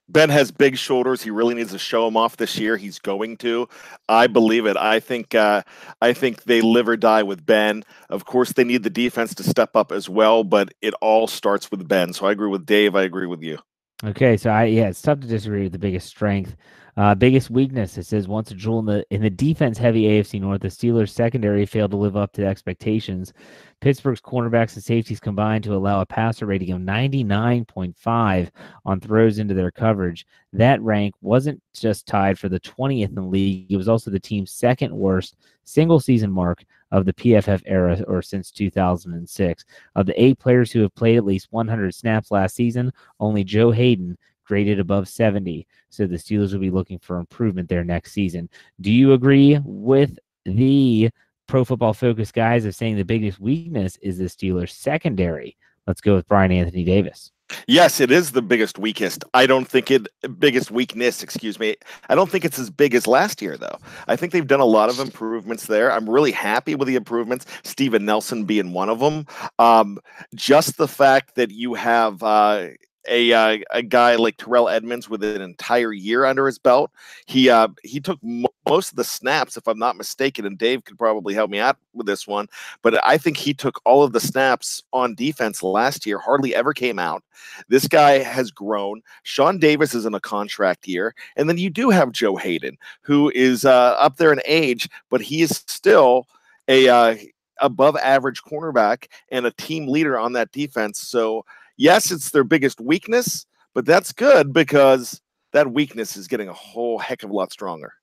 Ben 0.10 0.30
has 0.30 0.52
big 0.52 0.78
shoulders. 0.78 1.22
He 1.22 1.31
really 1.31 1.54
needs 1.54 1.72
to 1.72 1.80
show 1.80 2.06
them 2.06 2.16
off 2.16 2.38
this 2.38 2.58
year. 2.58 2.78
He's 2.78 3.00
going 3.00 3.38
to. 3.38 3.68
I 4.08 4.28
believe 4.28 4.66
it. 4.66 4.78
I 4.78 5.00
think. 5.00 5.36
Uh, 5.36 5.64
I 6.02 6.14
think 6.14 6.44
they 6.44 6.62
live 6.62 6.88
or 6.88 6.98
die 6.98 7.24
with 7.24 7.46
Ben. 7.46 7.84
Of 8.10 8.25
course, 8.25 8.54
they 8.54 8.64
need 8.64 8.84
the 8.84 8.90
defense 8.90 9.36
to 9.36 9.44
step 9.44 9.75
up 9.75 9.92
as 9.92 10.08
well, 10.08 10.44
but 10.44 10.74
it 10.81 10.94
all 11.02 11.28
starts 11.28 11.69
with 11.71 11.88
Ben. 11.88 12.14
So 12.14 12.26
I 12.26 12.31
agree 12.31 12.50
with 12.50 12.66
Dave. 12.66 12.95
I 12.95 13.04
agree 13.04 13.28
with 13.28 13.42
you. 13.42 13.59
Okay, 14.04 14.37
so 14.37 14.51
I 14.51 14.66
yeah, 14.66 14.89
it's 14.89 15.01
tough 15.01 15.21
to 15.21 15.27
disagree 15.27 15.63
with 15.63 15.71
the 15.71 15.80
biggest 15.80 16.07
strength. 16.07 16.56
Uh, 16.97 17.16
biggest 17.16 17.49
weakness, 17.49 17.97
it 17.97 18.06
says 18.06 18.27
once 18.27 18.51
a 18.51 18.54
jewel 18.56 18.80
in 18.80 18.85
the 18.85 19.06
in 19.09 19.21
the 19.21 19.30
defense 19.30 19.77
heavy 19.77 20.04
AFC 20.04 20.39
North, 20.39 20.61
the 20.61 20.68
Steelers 20.68 21.09
secondary 21.09 21.66
failed 21.66 21.92
to 21.92 21.97
live 21.97 22.16
up 22.16 22.31
to 22.33 22.45
expectations. 22.45 23.33
Pittsburgh's 23.81 24.21
cornerbacks 24.21 24.75
and 24.75 24.83
safeties 24.83 25.19
combined 25.19 25.63
to 25.63 25.73
allow 25.73 26.01
a 26.01 26.06
passer 26.06 26.45
rating 26.45 26.71
of 26.71 26.81
99.5 26.81 28.49
on 28.85 28.99
throws 28.99 29.39
into 29.39 29.56
their 29.56 29.71
coverage. 29.71 30.27
That 30.54 30.81
rank 30.81 31.16
wasn't 31.21 31.61
just 31.73 32.06
tied 32.06 32.37
for 32.37 32.49
the 32.49 32.59
20th 32.59 33.09
in 33.09 33.16
the 33.16 33.21
league, 33.21 33.71
it 33.71 33.77
was 33.77 33.87
also 33.87 34.11
the 34.11 34.19
team's 34.19 34.51
second 34.51 34.95
worst 34.95 35.37
single 35.63 35.99
season 35.99 36.31
mark 36.31 36.63
of 36.92 37.06
the 37.06 37.14
PFF 37.14 37.62
era 37.66 38.02
or 38.08 38.22
since 38.22 38.52
2006. 38.52 39.66
Of 39.96 40.06
the 40.06 40.22
eight 40.22 40.40
players 40.40 40.72
who 40.72 40.82
have 40.82 40.96
played 40.96 41.18
at 41.18 41.26
least 41.26 41.48
100 41.52 41.94
snaps 41.94 42.32
last 42.32 42.56
season, 42.56 42.92
only 43.20 43.44
Joe 43.44 43.72
Haden 43.72 44.18
graded 44.46 44.80
above 44.80 45.08
70. 45.08 45.68
So 45.90 46.08
the 46.08 46.16
Steelers 46.16 46.54
will 46.54 46.60
be 46.60 46.70
looking 46.70 47.00
for 47.00 47.20
improvement 47.20 47.70
there 47.70 47.84
next 47.84 48.14
season. 48.14 48.50
Do 48.82 48.92
you 48.92 49.14
agree 49.14 49.60
with 49.64 50.18
the 50.46 51.10
pro 51.48 51.66
football 51.66 51.94
focus 51.94 52.32
guys 52.32 52.66
of 52.66 52.76
saying 52.76 52.96
the 52.96 53.04
biggest 53.04 53.40
weakness 53.40 53.98
is 54.02 54.18
the 54.18 54.26
Steelers 54.26 54.72
secondary? 54.72 55.58
Let's 55.88 56.02
go 56.02 56.16
with 56.16 56.28
Brian 56.28 56.52
Anthony 56.52 56.84
Davis. 56.84 57.32
Yes, 57.68 58.02
it 58.02 58.12
is 58.12 58.32
the 58.32 58.42
biggest 58.42 58.78
weakest. 58.78 59.24
I 59.34 59.48
don't 59.48 59.68
think 59.68 59.90
it 59.90 60.08
biggest 60.38 60.70
weakness, 60.70 61.24
excuse 61.24 61.60
me. 61.60 61.78
I 62.10 62.16
don't 62.16 62.30
think 62.30 62.44
it's 62.44 62.60
as 62.60 62.70
big 62.70 62.94
as 62.94 63.08
last 63.08 63.42
year 63.42 63.58
though. 63.58 63.78
I 64.08 64.18
think 64.18 64.34
they've 64.34 64.46
done 64.46 64.60
a 64.60 64.66
lot 64.66 64.90
of 64.90 65.00
improvements 65.00 65.68
there. 65.68 65.92
I'm 65.92 66.10
really 66.10 66.34
happy 66.34 66.76
with 66.76 66.90
the 66.90 66.96
improvements, 66.96 67.46
Steven 67.64 68.04
Nelson 68.04 68.44
being 68.44 68.74
one 68.74 68.90
of 68.90 69.00
them. 69.00 69.26
Um, 69.60 69.98
just 70.36 70.78
the 70.78 70.90
fact 70.90 71.36
that 71.36 71.52
you 71.52 71.74
have 71.74 72.22
uh, 72.22 72.68
a 73.07 73.33
uh, 73.33 73.57
a 73.71 73.81
guy 73.81 74.16
like 74.16 74.37
Terrell 74.37 74.69
Edmunds 74.69 75.09
with 75.09 75.23
an 75.23 75.42
entire 75.42 75.94
year 75.94 76.26
under 76.26 76.45
his 76.45 76.59
belt. 76.59 76.92
He 77.26 77.49
uh, 77.49 77.69
he 77.83 77.99
took 77.99 78.19
mo- 78.21 78.54
most 78.68 78.92
of 78.92 78.95
the 78.95 79.04
snaps, 79.04 79.57
if 79.57 79.68
I'm 79.68 79.80
not 79.80 79.95
mistaken, 79.95 80.45
and 80.45 80.57
Dave 80.57 80.83
could 80.85 80.97
probably 80.97 81.33
help 81.33 81.49
me 81.49 81.59
out 81.59 81.78
with 81.94 82.07
this 82.07 82.28
one. 82.28 82.47
But 82.81 83.04
I 83.06 83.18
think 83.18 83.37
he 83.37 83.54
took 83.54 83.81
all 83.85 84.04
of 84.04 84.14
the 84.14 84.19
snaps 84.19 84.83
on 84.94 85.16
defense 85.16 85.64
last 85.64 86.06
year. 86.06 86.19
Hardly 86.19 86.54
ever 86.56 86.73
came 86.73 86.99
out. 86.99 87.23
This 87.69 87.87
guy 87.87 88.19
has 88.19 88.52
grown. 88.52 89.02
Sean 89.23 89.59
Davis 89.59 89.94
is 89.94 90.06
in 90.06 90.14
a 90.14 90.19
contract 90.19 90.87
year, 90.87 91.16
and 91.35 91.49
then 91.49 91.57
you 91.57 91.69
do 91.69 91.90
have 91.90 92.11
Joe 92.11 92.35
Haden, 92.35 92.78
who 93.02 93.31
is 93.35 93.66
uh, 93.66 93.95
up 93.99 94.18
there 94.18 94.33
in 94.33 94.42
age, 94.45 94.90
but 95.09 95.21
he 95.21 95.42
is 95.42 95.64
still 95.68 96.28
a 96.68 96.90
uh, 96.90 97.16
above 97.59 97.95
average 97.97 98.44
cornerback 98.44 99.07
and 99.30 99.45
a 99.45 99.52
team 99.52 99.87
leader 99.87 100.18
on 100.18 100.33
that 100.33 100.52
defense. 100.52 100.99
So, 100.99 101.45
yes, 101.78 102.12
it's 102.12 102.31
their 102.31 102.44
biggest 102.44 102.81
weakness, 102.81 103.46
but 103.74 103.86
that's 103.86 104.12
good 104.12 104.54
because 104.54 105.22
that 105.54 105.72
weakness 105.72 106.18
is 106.18 106.28
getting 106.28 106.50
a 106.50 106.54
whole 106.54 107.00
heck 107.00 107.24
of 107.24 107.30
a 107.30 107.34
lot 107.34 107.52
stronger. 107.52 107.94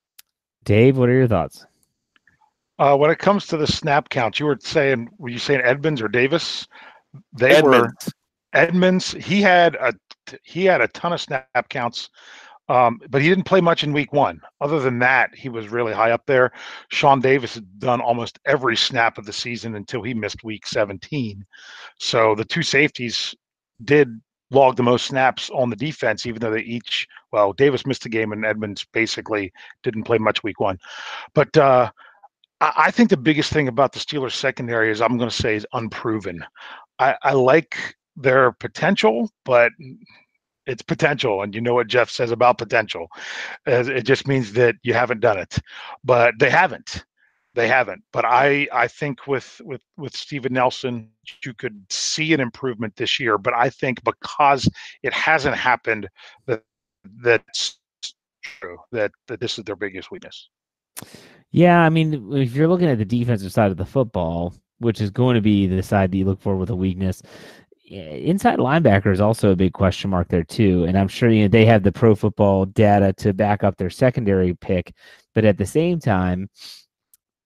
Dave, 0.63 0.97
what 0.97 1.09
are 1.09 1.13
your 1.13 1.27
thoughts? 1.27 1.65
Uh, 2.77 2.97
when 2.97 3.11
it 3.11 3.19
comes 3.19 3.45
to 3.47 3.57
the 3.57 3.67
snap 3.67 4.09
count, 4.09 4.39
you 4.39 4.45
were 4.45 4.57
saying, 4.59 5.09
were 5.17 5.29
you 5.29 5.37
saying 5.37 5.61
Edmunds 5.63 6.01
or 6.01 6.07
Davis? 6.07 6.67
They 7.37 7.55
Edmunds. 7.55 8.05
were 8.05 8.11
Edmunds. 8.53 9.11
He 9.13 9.41
had 9.41 9.75
a 9.75 9.93
he 10.43 10.65
had 10.65 10.81
a 10.81 10.87
ton 10.89 11.13
of 11.13 11.21
snap 11.21 11.69
counts, 11.69 12.09
um, 12.67 12.99
but 13.09 13.21
he 13.21 13.29
didn't 13.29 13.45
play 13.45 13.61
much 13.61 13.83
in 13.83 13.93
Week 13.93 14.11
One. 14.11 14.41
Other 14.59 14.79
than 14.79 14.99
that, 14.99 15.33
he 15.35 15.49
was 15.49 15.69
really 15.69 15.93
high 15.93 16.11
up 16.11 16.25
there. 16.25 16.51
Sean 16.89 17.21
Davis 17.21 17.55
had 17.55 17.79
done 17.79 18.01
almost 18.01 18.39
every 18.45 18.75
snap 18.75 19.17
of 19.17 19.25
the 19.25 19.33
season 19.33 19.75
until 19.75 20.01
he 20.01 20.13
missed 20.13 20.43
Week 20.43 20.65
17. 20.65 21.45
So 21.99 22.35
the 22.35 22.43
two 22.45 22.63
safeties 22.63 23.35
did 23.83 24.21
log 24.51 24.75
the 24.75 24.83
most 24.83 25.07
snaps 25.07 25.49
on 25.49 25.69
the 25.69 25.75
defense, 25.75 26.25
even 26.25 26.39
though 26.39 26.51
they 26.51 26.61
each 26.61 27.07
well, 27.31 27.53
Davis 27.53 27.85
missed 27.85 28.05
a 28.05 28.09
game 28.09 28.31
and 28.31 28.45
Edmunds 28.45 28.85
basically 28.93 29.51
didn't 29.83 30.03
play 30.03 30.17
much 30.17 30.43
Week 30.43 30.59
One, 30.59 30.79
but. 31.33 31.55
Uh, 31.57 31.91
I 32.61 32.89
think 32.89 33.09
the 33.09 33.17
biggest 33.17 33.51
thing 33.51 33.67
about 33.67 33.91
the 33.91 33.99
Steelers 33.99 34.31
secondary 34.31 34.89
is 34.89 35.01
I'm 35.01 35.17
going 35.17 35.29
to 35.29 35.35
say 35.35 35.55
is 35.57 35.67
unproven. 35.73 36.43
I, 36.99 37.15
I 37.21 37.33
like 37.33 37.95
their 38.15 38.53
potential, 38.53 39.29
but 39.43 39.73
it's 40.65 40.81
potential, 40.81 41.41
and 41.41 41.53
you 41.53 41.61
know 41.61 41.73
what 41.73 41.87
Jeff 41.87 42.09
says 42.09 42.31
about 42.31 42.57
potential. 42.57 43.07
It 43.65 44.03
just 44.03 44.27
means 44.27 44.53
that 44.53 44.75
you 44.83 44.93
haven't 44.93 45.19
done 45.19 45.37
it, 45.37 45.59
but 46.03 46.33
they 46.39 46.49
haven't. 46.49 47.05
They 47.55 47.69
haven't. 47.69 48.03
But 48.11 48.25
I 48.25 48.67
I 48.71 48.87
think 48.87 49.27
with 49.27 49.61
with 49.63 49.81
with 49.97 50.15
Steven 50.15 50.53
Nelson, 50.53 51.09
you 51.43 51.53
could 51.53 51.85
see 51.89 52.33
an 52.33 52.41
improvement 52.41 52.95
this 52.97 53.17
year. 53.19 53.37
But 53.37 53.53
I 53.53 53.69
think 53.69 54.03
because 54.03 54.69
it 55.03 55.13
hasn't 55.13 55.55
happened, 55.55 56.09
that 56.47 56.63
that's 57.23 57.79
true. 58.43 58.77
That 58.91 59.11
that 59.27 59.39
this 59.39 59.57
is 59.57 59.63
their 59.63 59.77
biggest 59.77 60.11
weakness. 60.11 60.49
Yeah, 61.51 61.79
I 61.79 61.89
mean, 61.89 62.33
if 62.33 62.53
you're 62.53 62.67
looking 62.67 62.89
at 62.89 62.97
the 62.97 63.05
defensive 63.05 63.53
side 63.53 63.71
of 63.71 63.77
the 63.77 63.85
football, 63.85 64.53
which 64.79 64.99
is 64.99 65.09
going 65.09 65.35
to 65.35 65.41
be 65.41 65.65
the 65.65 65.81
side 65.81 66.11
that 66.11 66.17
you 66.17 66.25
look 66.25 66.41
for 66.41 66.57
with 66.57 66.69
a 66.69 66.75
weakness, 66.75 67.21
inside 67.89 68.59
linebacker 68.59 69.13
is 69.13 69.21
also 69.21 69.51
a 69.51 69.55
big 69.55 69.71
question 69.71 70.09
mark 70.09 70.27
there 70.27 70.43
too. 70.43 70.83
And 70.83 70.97
I'm 70.97 71.07
sure 71.07 71.29
you 71.29 71.43
know 71.43 71.47
they 71.47 71.65
have 71.65 71.83
the 71.83 71.91
pro 71.93 72.15
football 72.15 72.65
data 72.65 73.13
to 73.13 73.33
back 73.33 73.63
up 73.63 73.77
their 73.77 73.89
secondary 73.89 74.53
pick, 74.55 74.93
but 75.33 75.45
at 75.45 75.57
the 75.57 75.65
same 75.65 75.99
time, 75.99 76.49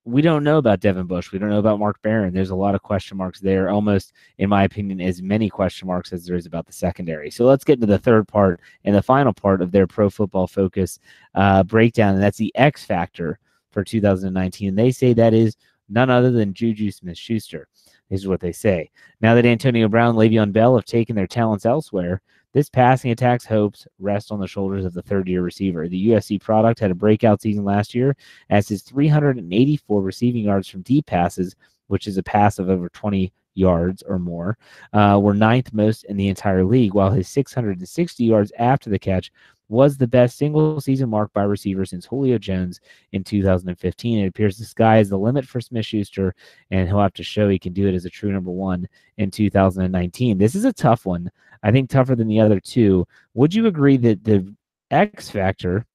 we 0.09 0.21
don't 0.21 0.43
know 0.43 0.57
about 0.57 0.79
Devin 0.79 1.05
Bush. 1.05 1.31
We 1.31 1.39
don't 1.39 1.49
know 1.49 1.59
about 1.59 1.79
Mark 1.79 2.01
Barron. 2.01 2.33
There's 2.33 2.49
a 2.49 2.55
lot 2.55 2.75
of 2.75 2.81
question 2.81 3.17
marks 3.17 3.39
there, 3.39 3.69
almost, 3.69 4.13
in 4.37 4.49
my 4.49 4.63
opinion, 4.63 5.01
as 5.01 5.21
many 5.21 5.49
question 5.49 5.87
marks 5.87 6.11
as 6.11 6.25
there 6.25 6.35
is 6.35 6.45
about 6.45 6.65
the 6.65 6.73
secondary. 6.73 7.29
So 7.29 7.45
let's 7.45 7.63
get 7.63 7.75
into 7.75 7.87
the 7.87 7.99
third 7.99 8.27
part 8.27 8.59
and 8.83 8.95
the 8.95 9.01
final 9.01 9.33
part 9.33 9.61
of 9.61 9.71
their 9.71 9.87
pro 9.87 10.09
football 10.09 10.47
focus 10.47 10.99
uh, 11.35 11.63
breakdown, 11.63 12.15
and 12.15 12.23
that's 12.23 12.37
the 12.37 12.51
X 12.55 12.83
factor 12.83 13.39
for 13.71 13.83
2019. 13.83 14.75
They 14.75 14.91
say 14.91 15.13
that 15.13 15.33
is 15.33 15.57
none 15.89 16.09
other 16.09 16.31
than 16.31 16.53
Juju 16.53 16.91
Smith 16.91 17.17
Schuster. 17.17 17.67
This 18.09 18.21
is 18.21 18.27
what 18.27 18.39
they 18.39 18.51
say. 18.51 18.89
Now 19.21 19.35
that 19.35 19.45
Antonio 19.45 19.87
Brown 19.87 20.15
Le'Veon 20.15 20.51
Bell 20.51 20.75
have 20.75 20.85
taken 20.85 21.15
their 21.15 21.27
talents 21.27 21.65
elsewhere, 21.65 22.21
this 22.53 22.69
passing 22.69 23.11
attack's 23.11 23.45
hopes 23.45 23.87
rest 23.99 24.31
on 24.31 24.39
the 24.39 24.47
shoulders 24.47 24.85
of 24.85 24.93
the 24.93 25.01
third 25.01 25.27
year 25.27 25.41
receiver. 25.41 25.87
The 25.87 26.09
USC 26.09 26.41
product 26.41 26.79
had 26.79 26.91
a 26.91 26.95
breakout 26.95 27.41
season 27.41 27.63
last 27.63 27.93
year 27.93 28.15
as 28.49 28.67
his 28.67 28.81
384 28.83 30.01
receiving 30.01 30.45
yards 30.45 30.67
from 30.67 30.81
deep 30.81 31.05
passes, 31.05 31.55
which 31.87 32.07
is 32.07 32.17
a 32.17 32.23
pass 32.23 32.59
of 32.59 32.69
over 32.69 32.89
20 32.89 33.31
yards 33.59 34.01
or 34.03 34.17
more, 34.17 34.57
uh, 34.93 35.19
were 35.21 35.33
ninth 35.33 35.73
most 35.73 36.05
in 36.05 36.17
the 36.17 36.29
entire 36.29 36.63
league, 36.63 36.93
while 36.93 37.11
his 37.11 37.27
660 37.27 38.23
yards 38.23 38.51
after 38.57 38.89
the 38.89 38.97
catch 38.97 39.31
was 39.69 39.97
the 39.97 40.07
best 40.07 40.37
single 40.37 40.81
season 40.81 41.09
mark 41.09 41.31
by 41.31 41.43
receiver 41.43 41.85
since 41.85 42.05
Julio 42.05 42.39
Jones 42.39 42.81
in 43.11 43.23
2015. 43.23 44.19
It 44.19 44.27
appears 44.27 44.57
the 44.57 44.65
sky 44.65 44.97
is 44.97 45.09
the 45.09 45.17
limit 45.17 45.45
for 45.45 45.61
Smith 45.61 45.85
Schuster, 45.85 46.33
and 46.71 46.87
he'll 46.87 46.99
have 46.99 47.13
to 47.13 47.23
show 47.23 47.47
he 47.47 47.59
can 47.59 47.71
do 47.71 47.87
it 47.87 47.93
as 47.93 48.05
a 48.05 48.09
true 48.09 48.31
number 48.31 48.51
one 48.51 48.87
in 49.17 49.29
2019. 49.29 50.37
This 50.37 50.55
is 50.55 50.65
a 50.65 50.73
tough 50.73 51.05
one. 51.05 51.31
I 51.61 51.71
think 51.71 51.89
tougher 51.89 52.15
than 52.15 52.27
the 52.27 52.39
other 52.39 52.59
two. 52.59 53.05
Would 53.35 53.53
you 53.53 53.67
agree 53.67 53.97
that 53.97 54.23
the 54.23 54.53
X 54.89 55.29
factor, 55.29 55.85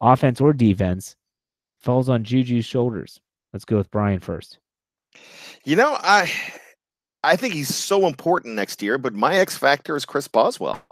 offense 0.00 0.40
or 0.40 0.52
defense, 0.52 1.16
falls 1.80 2.08
on 2.08 2.24
Juju's 2.24 2.64
shoulders? 2.64 3.20
Let's 3.52 3.64
go 3.64 3.76
with 3.76 3.90
Brian 3.90 4.20
first. 4.20 4.58
You 5.64 5.76
know, 5.76 5.96
I 6.00 6.32
I 7.24 7.36
think 7.36 7.54
he's 7.54 7.74
so 7.74 8.06
important 8.06 8.54
next 8.54 8.82
year, 8.82 8.98
but 8.98 9.14
my 9.14 9.36
X 9.36 9.56
factor 9.56 9.96
is 9.96 10.04
Chris 10.04 10.28
Boswell 10.28 10.82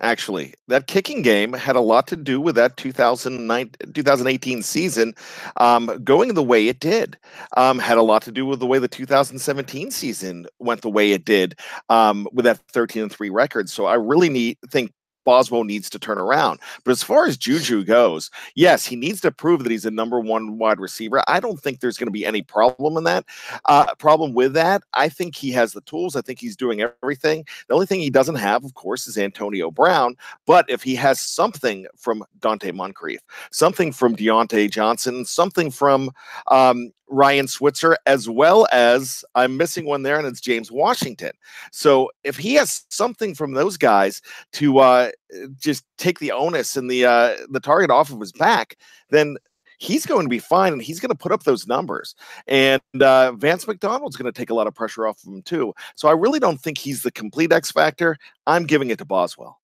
actually. 0.00 0.54
That 0.68 0.86
kicking 0.86 1.22
game 1.22 1.52
had 1.52 1.76
a 1.76 1.80
lot 1.80 2.06
to 2.08 2.16
do 2.16 2.40
with 2.40 2.54
that 2.56 2.76
2009, 2.76 3.70
2018 3.94 4.62
season 4.62 5.14
um, 5.56 5.86
going 6.04 6.34
the 6.34 6.42
way 6.42 6.68
it 6.68 6.80
did. 6.80 7.16
Um, 7.56 7.78
had 7.78 7.98
a 7.98 8.02
lot 8.02 8.22
to 8.22 8.32
do 8.32 8.46
with 8.46 8.60
the 8.60 8.66
way 8.66 8.78
the 8.78 8.88
2017 8.88 9.90
season 9.90 10.46
went 10.58 10.82
the 10.82 10.90
way 10.90 11.12
it 11.12 11.24
did 11.24 11.58
um, 11.88 12.28
with 12.32 12.44
that 12.44 12.60
13 12.72 13.02
and 13.02 13.12
3 13.12 13.30
record. 13.30 13.68
So 13.68 13.86
I 13.86 13.94
really 13.94 14.28
need 14.28 14.58
think 14.70 14.92
Boswell 15.28 15.64
needs 15.64 15.90
to 15.90 15.98
turn 15.98 16.16
around. 16.16 16.58
But 16.84 16.92
as 16.92 17.02
far 17.02 17.26
as 17.26 17.36
Juju 17.36 17.84
goes, 17.84 18.30
yes, 18.54 18.86
he 18.86 18.96
needs 18.96 19.20
to 19.20 19.30
prove 19.30 19.62
that 19.62 19.70
he's 19.70 19.84
a 19.84 19.90
number 19.90 20.18
one 20.20 20.56
wide 20.56 20.80
receiver. 20.80 21.22
I 21.28 21.38
don't 21.38 21.60
think 21.60 21.80
there's 21.80 21.98
going 21.98 22.06
to 22.06 22.10
be 22.10 22.24
any 22.24 22.40
problem 22.40 22.96
in 22.96 23.04
that. 23.04 23.26
Uh, 23.66 23.94
problem 23.96 24.32
with 24.32 24.54
that. 24.54 24.84
I 24.94 25.10
think 25.10 25.36
he 25.36 25.50
has 25.50 25.72
the 25.72 25.82
tools. 25.82 26.16
I 26.16 26.22
think 26.22 26.40
he's 26.40 26.56
doing 26.56 26.80
everything. 26.80 27.44
The 27.66 27.74
only 27.74 27.84
thing 27.84 28.00
he 28.00 28.08
doesn't 28.08 28.36
have, 28.36 28.64
of 28.64 28.72
course, 28.72 29.06
is 29.06 29.18
Antonio 29.18 29.70
Brown. 29.70 30.16
But 30.46 30.64
if 30.70 30.82
he 30.82 30.94
has 30.94 31.20
something 31.20 31.86
from 31.94 32.24
Donte 32.40 32.72
Moncrief, 32.72 33.20
something 33.50 33.92
from 33.92 34.16
Diontae 34.16 34.70
Johnson, 34.70 35.26
something 35.26 35.70
from 35.70 36.10
um, 36.50 36.90
Ryan 37.08 37.48
Switzer, 37.48 37.96
as 38.06 38.28
well 38.28 38.66
as 38.72 39.24
I'm 39.34 39.56
missing 39.56 39.86
one 39.86 40.02
there, 40.02 40.18
and 40.18 40.26
it's 40.26 40.40
James 40.40 40.70
Washington. 40.70 41.32
So 41.72 42.10
if 42.24 42.36
he 42.36 42.54
has 42.54 42.84
something 42.88 43.34
from 43.34 43.52
those 43.52 43.76
guys 43.76 44.22
to 44.54 44.78
uh, 44.78 45.10
just 45.58 45.84
take 45.96 46.18
the 46.18 46.32
onus 46.32 46.76
and 46.76 46.90
the 46.90 47.04
uh, 47.04 47.36
the 47.50 47.60
target 47.60 47.90
off 47.90 48.12
of 48.12 48.20
his 48.20 48.32
back, 48.32 48.76
then 49.10 49.36
he's 49.78 50.06
going 50.06 50.24
to 50.24 50.28
be 50.28 50.38
fine 50.38 50.72
and 50.72 50.82
he's 50.82 51.00
going 51.00 51.10
to 51.10 51.14
put 51.14 51.32
up 51.32 51.44
those 51.44 51.66
numbers. 51.66 52.14
And 52.46 52.82
uh, 53.00 53.32
Vance 53.32 53.66
McDonald's 53.66 54.16
going 54.16 54.30
to 54.30 54.36
take 54.36 54.50
a 54.50 54.54
lot 54.54 54.66
of 54.66 54.74
pressure 54.74 55.06
off 55.06 55.22
of 55.24 55.32
him 55.32 55.42
too. 55.42 55.72
So 55.94 56.08
I 56.08 56.12
really 56.12 56.40
don't 56.40 56.60
think 56.60 56.78
he's 56.78 57.02
the 57.02 57.12
complete 57.12 57.52
X 57.52 57.70
factor. 57.70 58.16
I'm 58.46 58.64
giving 58.64 58.90
it 58.90 58.98
to 58.98 59.04
Boswell. 59.04 59.60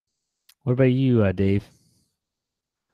What 0.63 0.75
about 0.75 0.85
you, 0.85 1.25
uh, 1.25 1.33
Dave? 1.33 1.65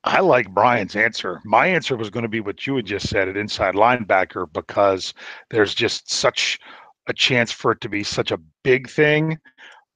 I 0.05 0.21
like 0.21 0.53
Brian's 0.55 0.97
answer. 0.97 1.41
My 1.45 1.67
answer 1.67 1.97
was 1.97 2.11
going 2.11 2.23
to 2.23 2.29
be 2.29 2.41
what 2.41 2.67
you 2.67 2.77
had 2.77 2.87
just 2.87 3.09
said 3.09 3.29
at 3.29 3.37
inside 3.37 3.75
linebacker 3.75 4.51
because 4.53 5.13
there's 5.51 5.75
just 5.75 6.11
such 6.11 6.59
a 7.07 7.13
chance 7.13 7.53
for 7.53 7.73
it 7.73 7.81
to 7.83 7.89
be 7.89 8.03
such 8.03 8.31
a 8.31 8.41
big 8.63 8.89
thing, 8.89 9.39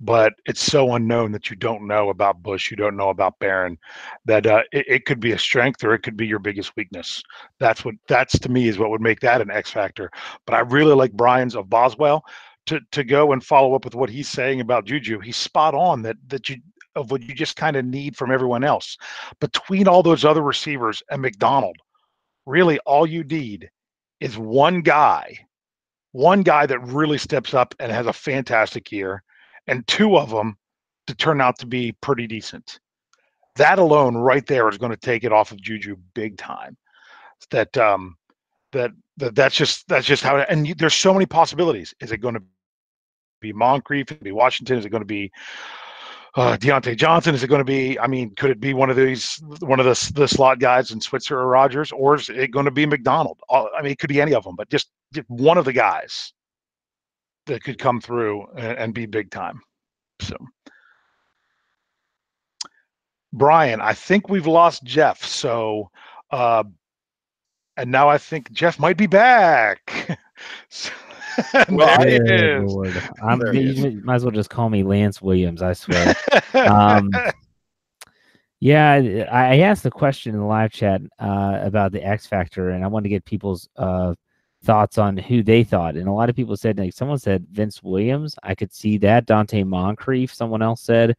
but 0.00 0.34
it's 0.44 0.62
so 0.62 0.94
unknown 0.94 1.32
that 1.32 1.48
you 1.48 1.56
don't 1.56 1.86
know 1.86 2.10
about 2.10 2.42
Bush, 2.42 2.70
you 2.70 2.76
don't 2.76 2.96
know 2.96 3.08
about 3.08 3.38
Barron, 3.38 3.78
that 4.26 4.46
uh, 4.46 4.62
it, 4.72 4.84
it 4.88 5.04
could 5.06 5.20
be 5.20 5.32
a 5.32 5.38
strength 5.38 5.82
or 5.82 5.94
it 5.94 6.00
could 6.00 6.16
be 6.16 6.26
your 6.26 6.38
biggest 6.38 6.76
weakness. 6.76 7.22
That's 7.58 7.84
what 7.84 7.94
that's 8.06 8.38
to 8.40 8.50
me 8.50 8.68
is 8.68 8.78
what 8.78 8.90
would 8.90 9.00
make 9.00 9.20
that 9.20 9.40
an 9.40 9.50
X 9.50 9.70
factor. 9.70 10.10
But 10.44 10.54
I 10.54 10.60
really 10.60 10.94
like 10.94 11.12
Brian's 11.12 11.56
of 11.56 11.70
Boswell 11.70 12.24
to 12.66 12.80
to 12.92 13.04
go 13.04 13.32
and 13.32 13.44
follow 13.44 13.74
up 13.74 13.84
with 13.84 13.94
what 13.94 14.10
he's 14.10 14.28
saying 14.28 14.60
about 14.60 14.86
Juju. 14.86 15.20
He's 15.20 15.36
spot 15.36 15.74
on 15.74 16.02
that 16.02 16.16
that 16.28 16.48
you 16.48 16.56
of 16.94 17.10
what 17.10 17.22
you 17.22 17.34
just 17.34 17.56
kind 17.56 17.76
of 17.76 17.84
need 17.84 18.16
from 18.16 18.30
everyone 18.30 18.64
else. 18.64 18.96
Between 19.40 19.88
all 19.88 20.02
those 20.02 20.24
other 20.24 20.42
receivers 20.42 21.02
and 21.10 21.22
McDonald, 21.22 21.76
really 22.46 22.78
all 22.80 23.06
you 23.06 23.24
need 23.24 23.70
is 24.20 24.38
one 24.38 24.80
guy, 24.80 25.38
one 26.12 26.42
guy 26.42 26.66
that 26.66 26.80
really 26.80 27.18
steps 27.18 27.54
up 27.54 27.74
and 27.78 27.90
has 27.90 28.06
a 28.06 28.12
fantastic 28.12 28.92
year, 28.92 29.22
and 29.66 29.86
two 29.86 30.16
of 30.16 30.30
them 30.30 30.56
to 31.06 31.14
turn 31.14 31.40
out 31.40 31.58
to 31.58 31.66
be 31.66 31.92
pretty 32.00 32.26
decent. 32.26 32.78
That 33.56 33.78
alone, 33.78 34.16
right 34.16 34.46
there, 34.46 34.68
is 34.68 34.78
going 34.78 34.90
to 34.90 34.96
take 34.96 35.24
it 35.24 35.32
off 35.32 35.52
of 35.52 35.60
Juju 35.60 35.96
big 36.14 36.36
time. 36.36 36.76
That 37.50 37.76
um, 37.76 38.16
that 38.72 38.90
that 39.18 39.34
that's 39.34 39.54
just 39.54 39.86
that's 39.86 40.06
just 40.06 40.22
how. 40.22 40.38
And 40.38 40.66
you, 40.66 40.74
there's 40.74 40.94
so 40.94 41.12
many 41.12 41.26
possibilities. 41.26 41.94
Is 42.00 42.10
it 42.10 42.18
going 42.18 42.34
to 42.34 42.42
be 43.40 43.52
Moncrief? 43.52 44.10
Is 44.10 44.16
it 44.16 44.24
be 44.24 44.32
Washington? 44.32 44.78
Is 44.78 44.84
it 44.84 44.90
going 44.90 45.02
to 45.02 45.06
be 45.06 45.30
uh, 46.36 46.56
Diontae 46.56 46.96
Johnson? 46.96 47.34
Is 47.34 47.42
it 47.42 47.48
going 47.48 47.60
to 47.60 47.64
be? 47.64 47.98
I 47.98 48.06
mean, 48.06 48.34
could 48.34 48.50
it 48.50 48.60
be 48.60 48.74
one 48.74 48.90
of 48.90 48.96
these, 48.96 49.40
one 49.60 49.78
of 49.80 49.86
the 49.86 50.12
the 50.14 50.26
slot 50.26 50.58
guys 50.58 50.90
in 50.90 51.00
Switzer 51.00 51.38
or 51.38 51.46
Rogers, 51.46 51.92
or 51.92 52.16
is 52.16 52.28
it 52.28 52.50
going 52.50 52.64
to 52.64 52.70
be 52.70 52.86
McDonald? 52.86 53.40
Uh, 53.48 53.66
I 53.76 53.82
mean, 53.82 53.92
it 53.92 53.98
could 53.98 54.08
be 54.08 54.20
any 54.20 54.34
of 54.34 54.44
them, 54.44 54.56
but 54.56 54.68
just, 54.68 54.90
just 55.12 55.28
one 55.30 55.58
of 55.58 55.64
the 55.64 55.72
guys 55.72 56.32
that 57.46 57.62
could 57.62 57.78
come 57.78 58.00
through 58.00 58.46
and, 58.56 58.78
and 58.78 58.94
be 58.94 59.06
big 59.06 59.30
time. 59.30 59.60
So, 60.20 60.36
Brian, 63.32 63.80
I 63.80 63.92
think 63.92 64.28
we've 64.28 64.46
lost 64.46 64.84
Jeff. 64.84 65.24
So, 65.24 65.90
uh, 66.30 66.64
and 67.76 67.90
now 67.90 68.08
I 68.08 68.18
think 68.18 68.50
Jeff 68.52 68.78
might 68.78 68.96
be 68.96 69.06
back. 69.06 70.18
so, 70.68 70.90
Well, 71.70 71.88
I- 72.00 72.04
There 72.04 72.24
it 72.24 72.62
is. 72.64 72.72
Lord. 72.72 73.02
I'm, 73.22 73.38
There 73.38 73.52
he 73.52 73.72
you 73.72 74.00
might 74.04 74.16
as 74.16 74.24
well 74.24 74.32
just 74.32 74.50
call 74.50 74.68
me 74.70 74.82
Lance 74.82 75.20
Williams. 75.22 75.62
I 75.62 75.72
swear. 75.72 76.14
um, 76.54 77.10
Yeah, 78.60 79.26
I 79.30 79.54
I 79.54 79.58
asked 79.58 79.82
the 79.82 79.90
question 79.90 80.34
in 80.34 80.40
the 80.40 80.46
live 80.46 80.72
chat 80.72 81.02
uh, 81.18 81.58
about 81.62 81.92
the 81.92 82.02
X 82.02 82.26
Factor, 82.26 82.70
and 82.70 82.82
I 82.82 82.86
wanted 82.86 83.04
to 83.04 83.08
get 83.10 83.24
people's 83.24 83.68
uh, 83.76 84.14
thoughts 84.64 84.96
on 84.96 85.16
who 85.18 85.42
they 85.42 85.64
thought. 85.64 85.96
And 85.96 86.08
a 86.08 86.12
lot 86.12 86.30
of 86.30 86.36
people 86.36 86.56
said, 86.56 86.78
like 86.78 86.94
someone 86.94 87.18
said 87.18 87.46
Vince 87.50 87.82
Williams. 87.82 88.36
I 88.42 88.54
could 88.54 88.72
see 88.72 88.96
that. 88.98 89.26
Donte 89.26 89.66
Moncrief. 89.66 90.32
Someone 90.34 90.62
else 90.62 90.80
said. 90.80 91.14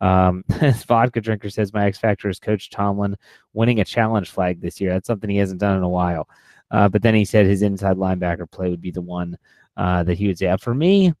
Um, 0.00 0.44
Vodka 0.86 1.20
Drinker 1.20 1.50
says 1.50 1.72
my 1.72 1.86
X 1.86 1.98
Factor 1.98 2.28
is 2.28 2.40
Coach 2.40 2.70
Tomlin 2.70 3.16
winning 3.52 3.80
a 3.80 3.84
challenge 3.84 4.30
flag 4.30 4.60
this 4.60 4.80
year. 4.80 4.90
That's 4.92 5.06
something 5.06 5.30
he 5.30 5.36
hasn't 5.36 5.60
done 5.60 5.76
in 5.76 5.82
a 5.84 5.88
while. 5.88 6.28
Uh, 6.70 6.88
but 6.88 7.02
then 7.02 7.14
he 7.14 7.24
said 7.24 7.46
his 7.46 7.62
inside 7.62 7.96
linebacker 7.96 8.50
play 8.50 8.68
would 8.70 8.80
be 8.80 8.90
the 8.90 9.00
one 9.00 9.38
uh, 9.76 10.02
that 10.02 10.18
he 10.18 10.26
would 10.26 10.38
say. 10.38 10.54
For 10.58 10.74
me, 10.74 11.12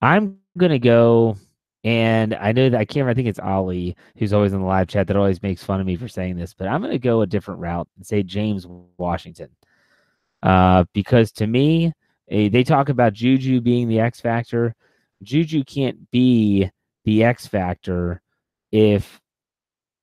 I'm 0.00 0.38
gonna 0.58 0.78
go. 0.78 1.36
And 1.84 2.34
I 2.34 2.52
know 2.52 2.70
that 2.70 2.78
I 2.78 2.84
can't 2.84 3.08
I 3.08 3.14
think 3.14 3.26
it's 3.26 3.40
Ali 3.40 3.96
who's 4.16 4.32
always 4.32 4.52
in 4.52 4.60
the 4.60 4.66
live 4.66 4.86
chat 4.86 5.08
that 5.08 5.16
always 5.16 5.42
makes 5.42 5.64
fun 5.64 5.80
of 5.80 5.86
me 5.86 5.96
for 5.96 6.06
saying 6.06 6.36
this, 6.36 6.54
but 6.54 6.68
I'm 6.68 6.80
going 6.80 6.92
to 6.92 6.98
go 6.98 7.22
a 7.22 7.26
different 7.26 7.60
route 7.60 7.88
and 7.96 8.06
say 8.06 8.22
James 8.22 8.68
Washington. 8.98 9.48
Uh, 10.44 10.84
because 10.92 11.32
to 11.32 11.46
me, 11.48 11.92
they 12.28 12.62
talk 12.64 12.88
about 12.88 13.14
Juju 13.14 13.60
being 13.60 13.88
the 13.88 14.00
X 14.00 14.20
factor. 14.20 14.74
Juju 15.22 15.64
can't 15.64 16.10
be 16.10 16.70
the 17.04 17.24
X 17.24 17.46
factor 17.46 18.20
if 18.70 19.20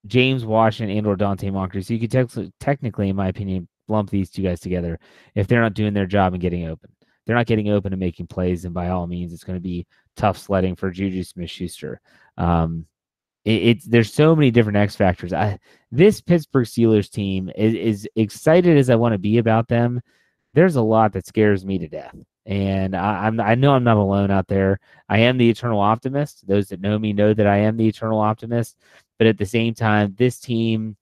James 0.06 0.46
Washington 0.46 0.98
and 0.98 1.08
or 1.08 1.16
Donte 1.16 1.52
Moncrief. 1.52 1.86
So 1.86 1.94
you 1.94 2.00
could 2.00 2.12
tex- 2.12 2.38
technically, 2.60 3.10
in 3.10 3.16
my 3.16 3.28
opinion, 3.28 3.68
lump 3.88 4.10
these 4.10 4.30
two 4.30 4.44
guys 4.44 4.60
together 4.60 5.00
if 5.36 5.48
they're 5.48 5.62
not 5.62 5.74
doing 5.74 5.94
their 5.94 6.06
job 6.06 6.34
and 6.34 6.42
getting 6.42 6.68
open. 6.68 6.92
They're 7.26 7.36
not 7.36 7.46
getting 7.46 7.70
open 7.70 7.94
and 7.94 8.00
making 8.00 8.28
plays, 8.28 8.66
and 8.66 8.74
by 8.74 8.90
all 8.90 9.06
means, 9.06 9.34
it's 9.34 9.44
going 9.44 9.58
to 9.58 9.64
be 9.64 9.86
tough 10.16 10.38
sledding 10.38 10.76
for 10.76 10.90
Juju 10.90 11.24
Smith 11.24 11.50
Schuster. 11.52 12.02
Um, 12.38 12.88
it, 13.46 13.64
it's 13.64 13.86
there's 13.86 14.14
so 14.14 14.36
many 14.36 14.52
different 14.52 14.78
X 14.78 14.96
factors. 14.96 15.32
I 15.32 15.60
this 15.92 16.22
Pittsburgh 16.22 16.66
Steelers 16.66 17.10
team 17.10 17.52
is, 17.56 17.74
is 17.76 18.10
excited 18.16 18.78
as 18.78 18.90
I 18.90 18.96
want 18.96 19.14
to 19.14 19.20
be 19.20 19.38
about 19.38 19.68
them. 19.68 20.02
There's 20.54 20.76
a 20.76 20.82
lot 20.82 21.14
that 21.14 21.28
scares 21.28 21.64
me 21.64 21.78
to 21.78 21.88
death, 21.88 22.16
and 22.46 22.96
I, 22.96 23.28
I'm 23.28 23.40
I 23.40 23.56
know 23.56 23.74
I'm 23.74 23.84
not 23.84 23.98
alone 23.98 24.32
out 24.32 24.48
there. 24.48 24.80
I 25.08 25.20
am 25.20 25.38
the 25.38 25.50
eternal 25.50 25.80
optimist. 25.80 26.48
Those 26.48 26.70
that 26.70 26.82
know 26.82 26.98
me 26.98 27.14
know 27.14 27.34
that 27.34 27.48
I 27.48 27.58
am 27.58 27.78
the 27.78 27.88
eternal 27.88 28.20
optimist. 28.20 28.76
But 29.20 29.28
at 29.28 29.38
the 29.38 29.46
same 29.46 29.76
time, 29.76 30.16
this 30.18 30.40
team, 30.40 30.98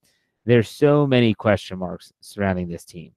there's 0.45 0.67
so 0.67 1.07
many 1.07 1.33
question 1.33 1.79
marks 1.79 2.11
surrounding 2.19 2.67
this 2.67 2.83
team. 2.83 3.13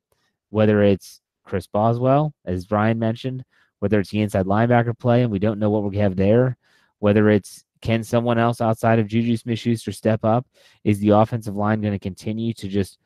Whether 0.51 0.83
it's 0.85 1.21
Chris 1.45 1.67
Boswell, 1.67 2.33
as 2.45 2.67
Brian 2.67 2.99
mentioned, 2.99 3.45
whether 3.81 3.99
it's 3.99 4.11
the 4.11 4.21
inside 4.21 4.47
linebacker 4.47 4.97
play 4.97 5.23
and 5.23 5.33
we 5.33 5.39
don't 5.41 5.59
know 5.59 5.71
what 5.71 5.83
we 5.83 5.97
have 5.97 6.15
there, 6.15 6.57
whether 7.01 7.29
it's 7.31 7.65
can 7.81 8.05
someone 8.05 8.39
else 8.39 8.61
outside 8.61 8.99
of 8.99 9.07
Juju 9.07 9.37
Smith 9.39 9.59
Schuster 9.59 9.91
step 9.91 10.25
up? 10.25 10.47
Is 10.85 11.01
the 11.01 11.11
offensive 11.11 11.57
line 11.57 11.81
going 11.81 11.95
to 11.95 11.99
continue 11.99 12.53
to 12.55 12.69
just 12.69 12.99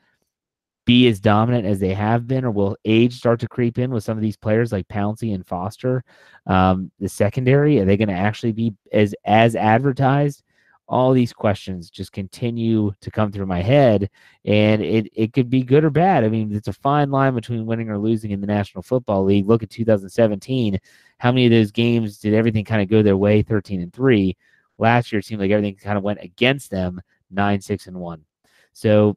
be 0.84 1.06
as 1.06 1.20
dominant 1.20 1.64
as 1.64 1.78
they 1.78 1.94
have 1.94 2.26
been, 2.26 2.44
or 2.44 2.50
will 2.50 2.76
age 2.84 3.14
start 3.14 3.40
to 3.40 3.48
creep 3.48 3.78
in 3.78 3.90
with 3.90 4.04
some 4.04 4.18
of 4.18 4.22
these 4.22 4.36
players 4.36 4.72
like 4.72 4.88
Pouncey 4.88 5.32
and 5.34 5.46
Foster? 5.46 6.02
Um, 6.46 6.90
the 6.98 7.08
secondary, 7.08 7.78
are 7.78 7.84
they 7.84 7.96
going 7.96 8.08
to 8.08 8.14
actually 8.14 8.52
be 8.52 8.74
as 8.92 9.14
as 9.24 9.54
advertised? 9.54 10.42
All 10.86 11.12
these 11.12 11.32
questions 11.32 11.88
just 11.88 12.12
continue 12.12 12.92
to 13.00 13.10
come 13.10 13.32
through 13.32 13.46
my 13.46 13.62
head, 13.62 14.10
and 14.44 14.82
it 14.82 15.08
it 15.14 15.32
could 15.32 15.48
be 15.48 15.62
good 15.62 15.84
or 15.84 15.90
bad. 15.90 16.24
I 16.24 16.28
mean, 16.28 16.54
it's 16.54 16.68
a 16.68 16.74
fine 16.74 17.10
line 17.10 17.34
between 17.34 17.64
winning 17.66 17.88
or 17.88 17.98
losing 17.98 18.32
in 18.32 18.40
the 18.40 18.46
National 18.46 18.82
Football 18.82 19.24
League. 19.24 19.46
Look 19.46 19.62
at 19.62 19.70
2017. 19.70 20.78
How 21.18 21.32
many 21.32 21.46
of 21.46 21.52
those 21.52 21.70
games 21.70 22.18
did 22.18 22.34
everything 22.34 22.64
kind 22.64 22.82
of 22.82 22.88
go 22.88 23.02
their 23.02 23.16
way, 23.16 23.42
13 23.42 23.80
and 23.80 23.92
three? 23.92 24.36
Last 24.76 25.10
year, 25.12 25.20
it 25.20 25.24
seemed 25.24 25.40
like 25.40 25.50
everything 25.50 25.76
kind 25.76 25.96
of 25.96 26.04
went 26.04 26.20
against 26.20 26.70
them, 26.70 27.00
nine, 27.30 27.60
six, 27.60 27.86
and 27.86 27.96
one. 27.96 28.24
So 28.72 29.16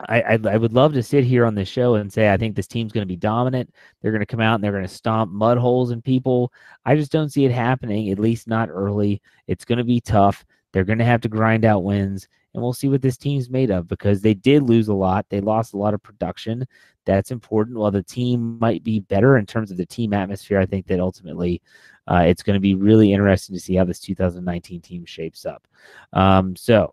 I, 0.00 0.20
I, 0.20 0.38
I 0.50 0.56
would 0.56 0.74
love 0.74 0.92
to 0.94 1.02
sit 1.02 1.24
here 1.24 1.46
on 1.46 1.54
this 1.54 1.68
show 1.68 1.94
and 1.94 2.12
say 2.12 2.30
I 2.30 2.36
think 2.36 2.54
this 2.54 2.66
team's 2.66 2.92
going 2.92 3.06
to 3.06 3.12
be 3.12 3.16
dominant. 3.16 3.72
They're 4.00 4.10
going 4.10 4.20
to 4.20 4.26
come 4.26 4.40
out 4.40 4.56
and 4.56 4.64
they're 4.64 4.72
going 4.72 4.84
to 4.84 4.88
stomp 4.88 5.32
mud 5.32 5.56
holes 5.56 5.90
in 5.90 6.02
people. 6.02 6.52
I 6.84 6.96
just 6.96 7.12
don't 7.12 7.30
see 7.30 7.46
it 7.46 7.52
happening, 7.52 8.10
at 8.10 8.18
least 8.18 8.46
not 8.46 8.68
early. 8.70 9.22
It's 9.46 9.64
going 9.64 9.78
to 9.78 9.84
be 9.84 10.00
tough. 10.00 10.44
They're 10.76 10.84
going 10.84 10.98
to 10.98 11.06
have 11.06 11.22
to 11.22 11.30
grind 11.30 11.64
out 11.64 11.84
wins, 11.84 12.28
and 12.52 12.62
we'll 12.62 12.74
see 12.74 12.90
what 12.90 13.00
this 13.00 13.16
team's 13.16 13.48
made 13.48 13.70
of 13.70 13.88
because 13.88 14.20
they 14.20 14.34
did 14.34 14.62
lose 14.62 14.88
a 14.88 14.92
lot. 14.92 15.24
They 15.30 15.40
lost 15.40 15.72
a 15.72 15.78
lot 15.78 15.94
of 15.94 16.02
production. 16.02 16.66
That's 17.06 17.30
important. 17.30 17.78
While 17.78 17.92
the 17.92 18.02
team 18.02 18.58
might 18.58 18.84
be 18.84 19.00
better 19.00 19.38
in 19.38 19.46
terms 19.46 19.70
of 19.70 19.78
the 19.78 19.86
team 19.86 20.12
atmosphere, 20.12 20.60
I 20.60 20.66
think 20.66 20.86
that 20.88 21.00
ultimately 21.00 21.62
uh, 22.06 22.24
it's 22.26 22.42
going 22.42 22.56
to 22.56 22.60
be 22.60 22.74
really 22.74 23.14
interesting 23.14 23.56
to 23.56 23.60
see 23.60 23.74
how 23.74 23.84
this 23.84 24.00
2019 24.00 24.82
team 24.82 25.06
shapes 25.06 25.46
up. 25.46 25.66
Um, 26.12 26.54
so 26.56 26.92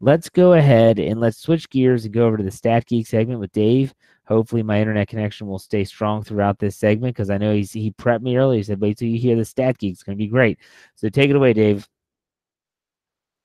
let's 0.00 0.28
go 0.28 0.54
ahead 0.54 0.98
and 0.98 1.20
let's 1.20 1.38
switch 1.38 1.70
gears 1.70 2.04
and 2.04 2.12
go 2.12 2.26
over 2.26 2.38
to 2.38 2.42
the 2.42 2.50
Stat 2.50 2.86
Geek 2.86 3.06
segment 3.06 3.38
with 3.38 3.52
Dave. 3.52 3.94
Hopefully, 4.26 4.64
my 4.64 4.80
internet 4.80 5.06
connection 5.06 5.46
will 5.46 5.60
stay 5.60 5.84
strong 5.84 6.24
throughout 6.24 6.58
this 6.58 6.76
segment 6.76 7.14
because 7.14 7.30
I 7.30 7.38
know 7.38 7.54
he's, 7.54 7.70
he 7.70 7.92
prepped 7.92 8.22
me 8.22 8.36
earlier. 8.36 8.56
He 8.56 8.64
said, 8.64 8.80
"Wait 8.80 8.98
till 8.98 9.06
you 9.06 9.20
hear 9.20 9.36
the 9.36 9.44
Stat 9.44 9.78
Geek; 9.78 9.92
it's 9.92 10.02
going 10.02 10.18
to 10.18 10.24
be 10.24 10.26
great." 10.26 10.58
So 10.96 11.08
take 11.08 11.30
it 11.30 11.36
away, 11.36 11.52
Dave. 11.52 11.88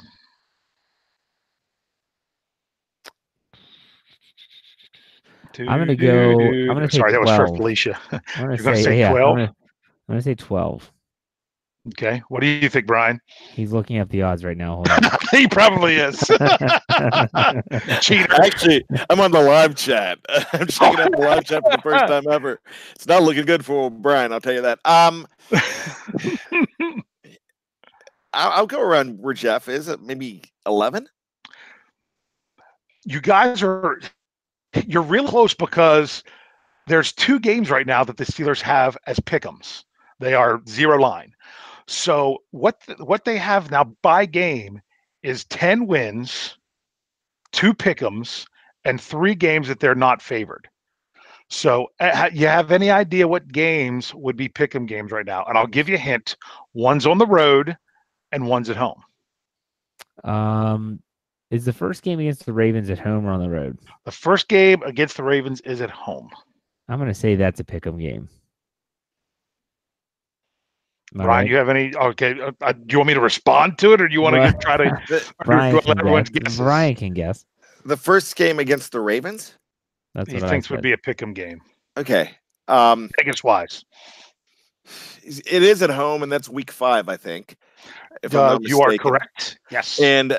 I'm 5.67 5.79
gonna 5.79 6.35
go- 6.35 6.53
I'm 6.67 6.75
gonna 6.75 6.89
say 6.89 7.03
Sorry, 7.03 7.11
that 7.11 7.19
was 7.19 7.31
for 7.31 7.47
Felicia. 7.47 7.97
I'm 8.11 8.21
gonna 8.47 8.57
gonna 8.63 8.75
say, 8.75 8.75
say 8.75 8.95
yeah, 8.97 9.13
12? 9.17 9.39
I'm 10.09 10.13
gonna, 10.13 10.23
say 10.23 10.33
twelve. 10.33 10.91
Okay. 11.89 12.23
What 12.29 12.41
do 12.41 12.47
you 12.47 12.67
think, 12.67 12.87
Brian? 12.87 13.21
He's 13.53 13.71
looking 13.71 13.99
up 13.99 14.09
the 14.09 14.23
odds 14.23 14.43
right 14.43 14.57
now. 14.57 14.75
Hold 14.75 14.89
he 15.31 15.47
probably 15.47 15.97
is. 15.97 16.19
Cheater. 18.01 18.33
Actually, 18.33 18.85
I'm 19.09 19.19
on 19.19 19.31
the 19.31 19.41
live 19.41 19.75
chat. 19.75 20.17
I'm 20.53 20.65
checking 20.65 20.99
out 20.99 21.11
the 21.11 21.19
live 21.19 21.45
chat 21.45 21.63
for 21.63 21.77
the 21.77 21.81
first 21.83 22.07
time 22.07 22.27
ever. 22.27 22.59
It's 22.95 23.05
not 23.07 23.21
looking 23.21 23.45
good 23.45 23.63
for 23.63 23.91
Brian. 23.91 24.33
I'll 24.33 24.41
tell 24.41 24.53
you 24.53 24.61
that. 24.61 24.79
Um, 24.83 25.27
I'll, 28.33 28.51
I'll 28.51 28.67
go 28.67 28.81
around 28.81 29.19
where 29.19 29.35
Jeff 29.35 29.69
is. 29.69 29.89
At 29.89 30.01
maybe 30.01 30.41
eleven. 30.65 31.07
you 33.05 33.21
guys 33.21 33.61
are 33.61 33.99
you're 34.87 35.03
real 35.03 35.27
close 35.27 35.53
because 35.53 36.23
there's 36.87 37.13
two 37.13 37.39
games 37.39 37.69
right 37.69 37.85
now 37.85 38.03
that 38.03 38.17
the 38.17 38.25
Steelers 38.25 38.61
have 38.61 38.97
as 39.05 39.19
pick'ems. 39.19 39.83
They 40.19 40.33
are 40.33 40.61
zero 40.67 40.99
line. 40.99 41.33
So 41.87 42.43
what 42.51 42.81
th- 42.81 42.99
what 42.99 43.25
they 43.25 43.37
have 43.37 43.71
now 43.71 43.85
by 44.03 44.25
game 44.25 44.81
is 45.23 45.45
10 45.45 45.87
wins, 45.87 46.57
two 47.51 47.73
pick'ems, 47.73 48.45
and 48.85 49.01
three 49.01 49.35
games 49.35 49.67
that 49.67 49.79
they're 49.79 49.95
not 49.95 50.21
favored. 50.21 50.69
So 51.49 51.87
uh, 51.99 52.29
you 52.31 52.45
have 52.47 52.71
any 52.71 52.91
idea 52.91 53.27
what 53.27 53.47
games 53.51 54.13
would 54.13 54.35
be 54.37 54.47
pick'em 54.47 54.87
games 54.87 55.11
right 55.11 55.25
now? 55.25 55.43
And 55.45 55.57
I'll 55.57 55.65
give 55.67 55.89
you 55.89 55.95
a 55.95 55.99
hint. 55.99 56.37
One's 56.73 57.07
on 57.07 57.17
the 57.17 57.25
road 57.25 57.75
and 58.31 58.47
one's 58.47 58.69
at 58.69 58.77
home. 58.77 59.01
um, 60.23 61.01
is 61.49 61.65
the 61.65 61.73
first 61.73 62.03
game 62.03 62.19
against 62.19 62.45
the 62.45 62.53
Ravens 62.53 62.91
at 62.91 62.99
home 62.99 63.25
or 63.25 63.31
on 63.31 63.39
the 63.39 63.49
road? 63.49 63.79
The 64.05 64.11
first 64.11 64.47
game 64.47 64.83
against 64.83 65.17
the 65.17 65.23
Ravens 65.23 65.61
is 65.61 65.81
at 65.81 65.89
home. 65.89 66.29
I'm 66.87 66.99
gonna 66.99 67.13
say 67.15 67.33
that's 67.35 67.59
a 67.59 67.63
pick'em 67.63 67.99
game. 67.99 68.29
Am 71.13 71.21
I 71.21 71.23
Brian, 71.23 71.43
right? 71.45 71.49
you 71.49 71.55
have 71.57 71.69
any? 71.69 71.95
Okay, 71.95 72.39
uh, 72.39 72.51
uh, 72.61 72.71
do 72.73 72.85
you 72.89 72.99
want 72.99 73.07
me 73.07 73.13
to 73.15 73.19
respond 73.19 73.77
to 73.79 73.93
it, 73.93 74.01
or 74.01 74.07
do 74.07 74.13
you 74.13 74.21
want 74.21 74.35
to 74.35 74.53
try 74.61 74.77
to? 74.77 75.01
The, 75.09 75.33
Brian 75.45 75.75
Let 75.75 75.85
can 75.85 75.99
everyone's 75.99 76.29
guess. 76.29 76.43
guesses. 76.43 76.57
Brian 76.59 76.95
can 76.95 77.13
guess. 77.13 77.45
the 77.85 77.97
first 77.97 78.35
game 78.35 78.59
against 78.59 78.91
the 78.91 79.01
Ravens. 79.01 79.55
That's 80.13 80.29
He 80.31 80.39
what 80.39 80.49
thinks 80.49 80.69
I 80.69 80.75
would 80.75 80.83
be 80.83 80.91
a 80.93 80.97
pick'em 80.97 81.33
game. 81.33 81.61
Okay. 81.97 82.31
Um, 82.67 83.09
Vegas 83.17 83.43
wise, 83.43 83.83
it 85.23 85.63
is 85.63 85.81
at 85.81 85.89
home, 85.89 86.21
and 86.23 86.31
that's 86.31 86.47
week 86.47 86.71
five, 86.71 87.09
I 87.09 87.17
think. 87.17 87.55
If 88.21 88.35
I'm 88.35 88.57
uh, 88.57 88.59
you 88.61 88.81
are 88.81 88.95
correct. 88.97 89.59
Yes. 89.71 89.99
And 89.99 90.37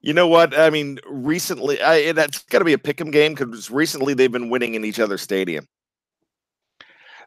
you 0.00 0.12
know 0.12 0.26
what? 0.26 0.58
I 0.58 0.70
mean, 0.70 0.98
recently, 1.06 1.80
I, 1.80 2.12
that's 2.12 2.42
got 2.44 2.58
to 2.58 2.64
be 2.64 2.72
a 2.72 2.78
pick'em 2.78 3.12
game 3.12 3.34
because 3.34 3.70
recently 3.70 4.14
they've 4.14 4.32
been 4.32 4.50
winning 4.50 4.74
in 4.74 4.84
each 4.84 5.00
other's 5.00 5.22
stadium. 5.22 5.66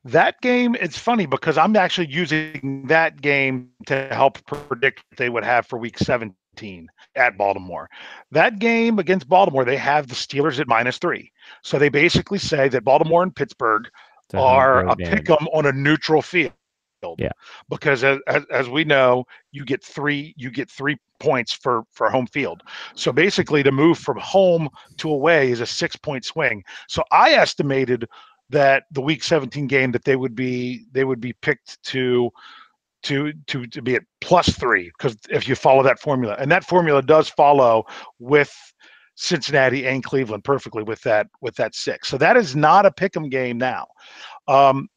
That 0.07 0.39
game, 0.41 0.75
it's 0.75 0.97
funny 0.97 1.25
because 1.25 1.57
I'm 1.57 1.75
actually 1.75 2.07
using 2.07 2.85
that 2.87 3.21
game 3.21 3.69
to 3.87 4.07
help 4.11 4.43
predict 4.45 5.03
what 5.09 5.17
they 5.17 5.29
would 5.29 5.43
have 5.43 5.67
for 5.67 5.77
week 5.77 5.97
17 5.97 6.87
at 7.15 7.37
Baltimore. 7.37 7.89
That 8.31 8.59
game 8.59 8.99
against 8.99 9.27
Baltimore, 9.27 9.65
they 9.65 9.75
have 9.75 10.07
the 10.07 10.15
Steelers 10.15 10.61
at 10.61 10.67
minus 10.67 10.97
three. 10.97 11.31
So 11.61 11.77
they 11.77 11.89
basically 11.89 12.39
say 12.39 12.69
that 12.69 12.85
Baltimore 12.85 13.21
and 13.23 13.35
Pittsburgh 13.35 13.89
a 14.33 14.37
are 14.37 14.87
a 14.87 14.95
game. 14.95 15.11
pick 15.11 15.29
'em 15.29 15.47
on 15.53 15.65
a 15.65 15.73
neutral 15.73 16.21
field. 16.21 16.53
Yeah. 17.17 17.31
Because 17.69 18.03
as, 18.03 18.19
as, 18.27 18.43
as 18.51 18.69
we 18.69 18.83
know, 18.83 19.25
you 19.51 19.65
get 19.65 19.83
three 19.83 20.33
you 20.37 20.49
get 20.49 20.69
three 20.69 20.97
points 21.19 21.53
for 21.53 21.83
for 21.91 22.09
home 22.09 22.27
field. 22.27 22.63
So 22.95 23.11
basically, 23.11 23.63
to 23.63 23.71
move 23.71 23.97
from 23.99 24.17
home 24.17 24.69
to 24.97 25.09
away 25.09 25.51
is 25.51 25.59
a 25.59 25.65
six 25.65 25.95
point 25.95 26.25
swing. 26.25 26.63
So 26.87 27.03
I 27.11 27.33
estimated 27.33 28.07
that 28.49 28.85
the 28.91 29.01
week 29.01 29.23
17 29.23 29.67
game 29.67 29.91
that 29.91 30.05
they 30.05 30.15
would 30.15 30.35
be 30.35 30.85
they 30.91 31.03
would 31.03 31.19
be 31.19 31.33
picked 31.33 31.81
to 31.83 32.31
to 33.03 33.33
to 33.47 33.65
to 33.67 33.81
be 33.81 33.95
at 33.95 34.03
plus 34.21 34.49
three 34.49 34.91
because 34.97 35.17
if 35.29 35.47
you 35.47 35.55
follow 35.55 35.83
that 35.83 35.99
formula 35.99 36.35
and 36.39 36.51
that 36.51 36.63
formula 36.63 37.01
does 37.01 37.29
follow 37.29 37.85
with 38.19 38.53
Cincinnati 39.15 39.87
and 39.87 40.03
Cleveland 40.03 40.43
perfectly 40.43 40.83
with 40.83 41.01
that 41.01 41.27
with 41.41 41.55
that 41.55 41.75
six. 41.75 42.07
So 42.07 42.17
that 42.17 42.37
is 42.37 42.55
not 42.55 42.85
a 42.85 42.91
pick'em 42.91 43.29
game 43.29 43.57
now. 43.57 43.87
Um, 44.47 44.87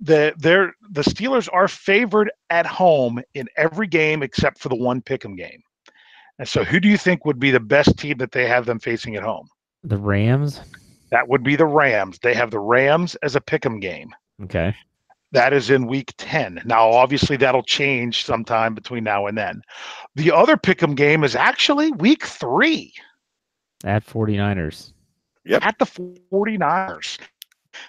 the 0.00 0.34
they're 0.38 0.74
the 0.90 1.02
Steelers 1.02 1.48
are 1.52 1.68
favored 1.68 2.30
at 2.50 2.66
home 2.66 3.20
in 3.34 3.48
every 3.56 3.86
game 3.86 4.22
except 4.22 4.58
for 4.58 4.68
the 4.68 4.76
one 4.76 5.00
pick'em 5.00 5.36
game. 5.36 5.62
And 6.38 6.48
so, 6.48 6.64
who 6.64 6.80
do 6.80 6.88
you 6.88 6.96
think 6.96 7.26
would 7.26 7.38
be 7.38 7.50
the 7.50 7.60
best 7.60 7.98
team 7.98 8.16
that 8.18 8.32
they 8.32 8.46
have 8.46 8.64
them 8.64 8.78
facing 8.78 9.14
at 9.16 9.22
home? 9.22 9.46
The 9.84 9.98
Rams. 9.98 10.60
That 11.10 11.28
would 11.28 11.42
be 11.42 11.56
the 11.56 11.66
Rams. 11.66 12.18
They 12.20 12.34
have 12.34 12.50
the 12.50 12.60
Rams 12.60 13.14
as 13.16 13.36
a 13.36 13.40
pick'em 13.40 13.80
game. 13.80 14.14
Okay. 14.44 14.74
That 15.32 15.52
is 15.52 15.70
in 15.70 15.86
week 15.86 16.12
10. 16.18 16.62
Now, 16.64 16.90
obviously, 16.90 17.36
that'll 17.36 17.62
change 17.62 18.24
sometime 18.24 18.74
between 18.74 19.04
now 19.04 19.26
and 19.26 19.38
then. 19.38 19.62
The 20.16 20.32
other 20.32 20.56
pick'em 20.56 20.96
game 20.96 21.22
is 21.22 21.36
actually 21.36 21.92
week 21.92 22.24
three 22.24 22.92
At 23.84 24.04
49ers. 24.06 24.92
Yep. 25.44 25.64
at 25.64 25.78
the 25.78 25.86
49ers. 25.86 27.18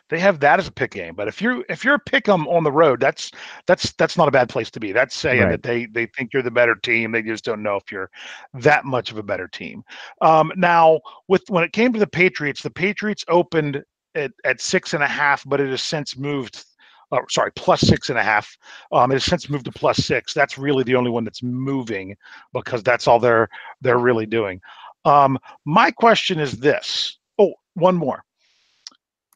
They 0.10 0.20
have 0.20 0.40
that 0.42 0.60
as 0.60 0.68
a 0.68 0.72
pick 0.72 0.92
game. 0.92 1.16
But 1.16 1.28
if 1.28 1.42
you're 1.42 1.64
if 1.70 1.84
you're 1.84 1.96
a 1.96 2.00
pick 2.00 2.28
'em 2.30 2.48
on 2.48 2.64
the 2.64 2.72
road, 2.72 3.00
that's 3.00 3.32
that's 3.68 3.92
that's 3.94 4.18
not 4.18 4.28
a 4.28 4.32
bad 4.32 4.50
place 4.50 4.70
to 4.72 4.80
be. 4.80 4.92
That's 4.92 5.16
saying 5.16 5.42
Right. 5.42 5.52
that 5.52 5.64
they 5.64 5.86
they 5.88 6.06
think 6.08 6.34
you're 6.34 6.44
the 6.44 6.52
better 6.52 6.76
team. 6.76 7.12
They 7.12 7.22
just 7.22 7.46
don't 7.46 7.64
know 7.64 7.76
if 7.78 7.92
you're 7.92 8.10
that 8.54 8.86
much 8.86 9.12
of 9.12 9.18
a 9.18 9.24
better 9.24 9.48
team. 9.48 9.84
Um, 10.22 10.52
now, 10.56 11.00
with 11.28 11.44
when 11.50 11.64
it 11.64 11.74
came 11.74 11.94
to 11.94 12.00
the 12.00 12.08
Patriots, 12.08 12.62
the 12.62 12.70
Patriots 12.70 13.24
opened 13.28 13.84
at, 14.16 14.32
at 14.46 14.62
six 14.62 14.94
and 14.94 15.04
a 15.04 15.08
half, 15.08 15.44
but 15.46 15.60
it 15.62 15.70
has 15.70 15.82
since 15.82 16.18
moved. 16.18 16.66
Oh, 17.14 17.20
sorry, 17.30 17.52
plus 17.58 17.82
six 17.82 18.10
and 18.10 18.18
a 18.18 18.24
half. 18.24 18.58
Um, 18.94 19.12
it 19.12 19.16
has 19.16 19.26
since 19.26 19.50
moved 19.50 19.66
to 19.66 19.72
plus 19.72 19.98
six. 19.98 20.34
That's 20.34 20.58
really 20.58 20.84
the 20.86 20.96
only 20.96 21.12
one 21.12 21.26
that's 21.26 21.44
moving 21.44 22.16
because 22.54 22.84
that's 22.84 23.06
all 23.08 23.20
they're 23.20 23.50
they're 23.82 23.98
really 24.00 24.26
doing. 24.26 24.62
Um, 25.04 25.38
my 25.66 25.92
question 25.92 26.40
is 26.40 26.54
this. 26.54 27.18
Oh, 27.38 27.54
one 27.74 27.96
more. 27.96 28.24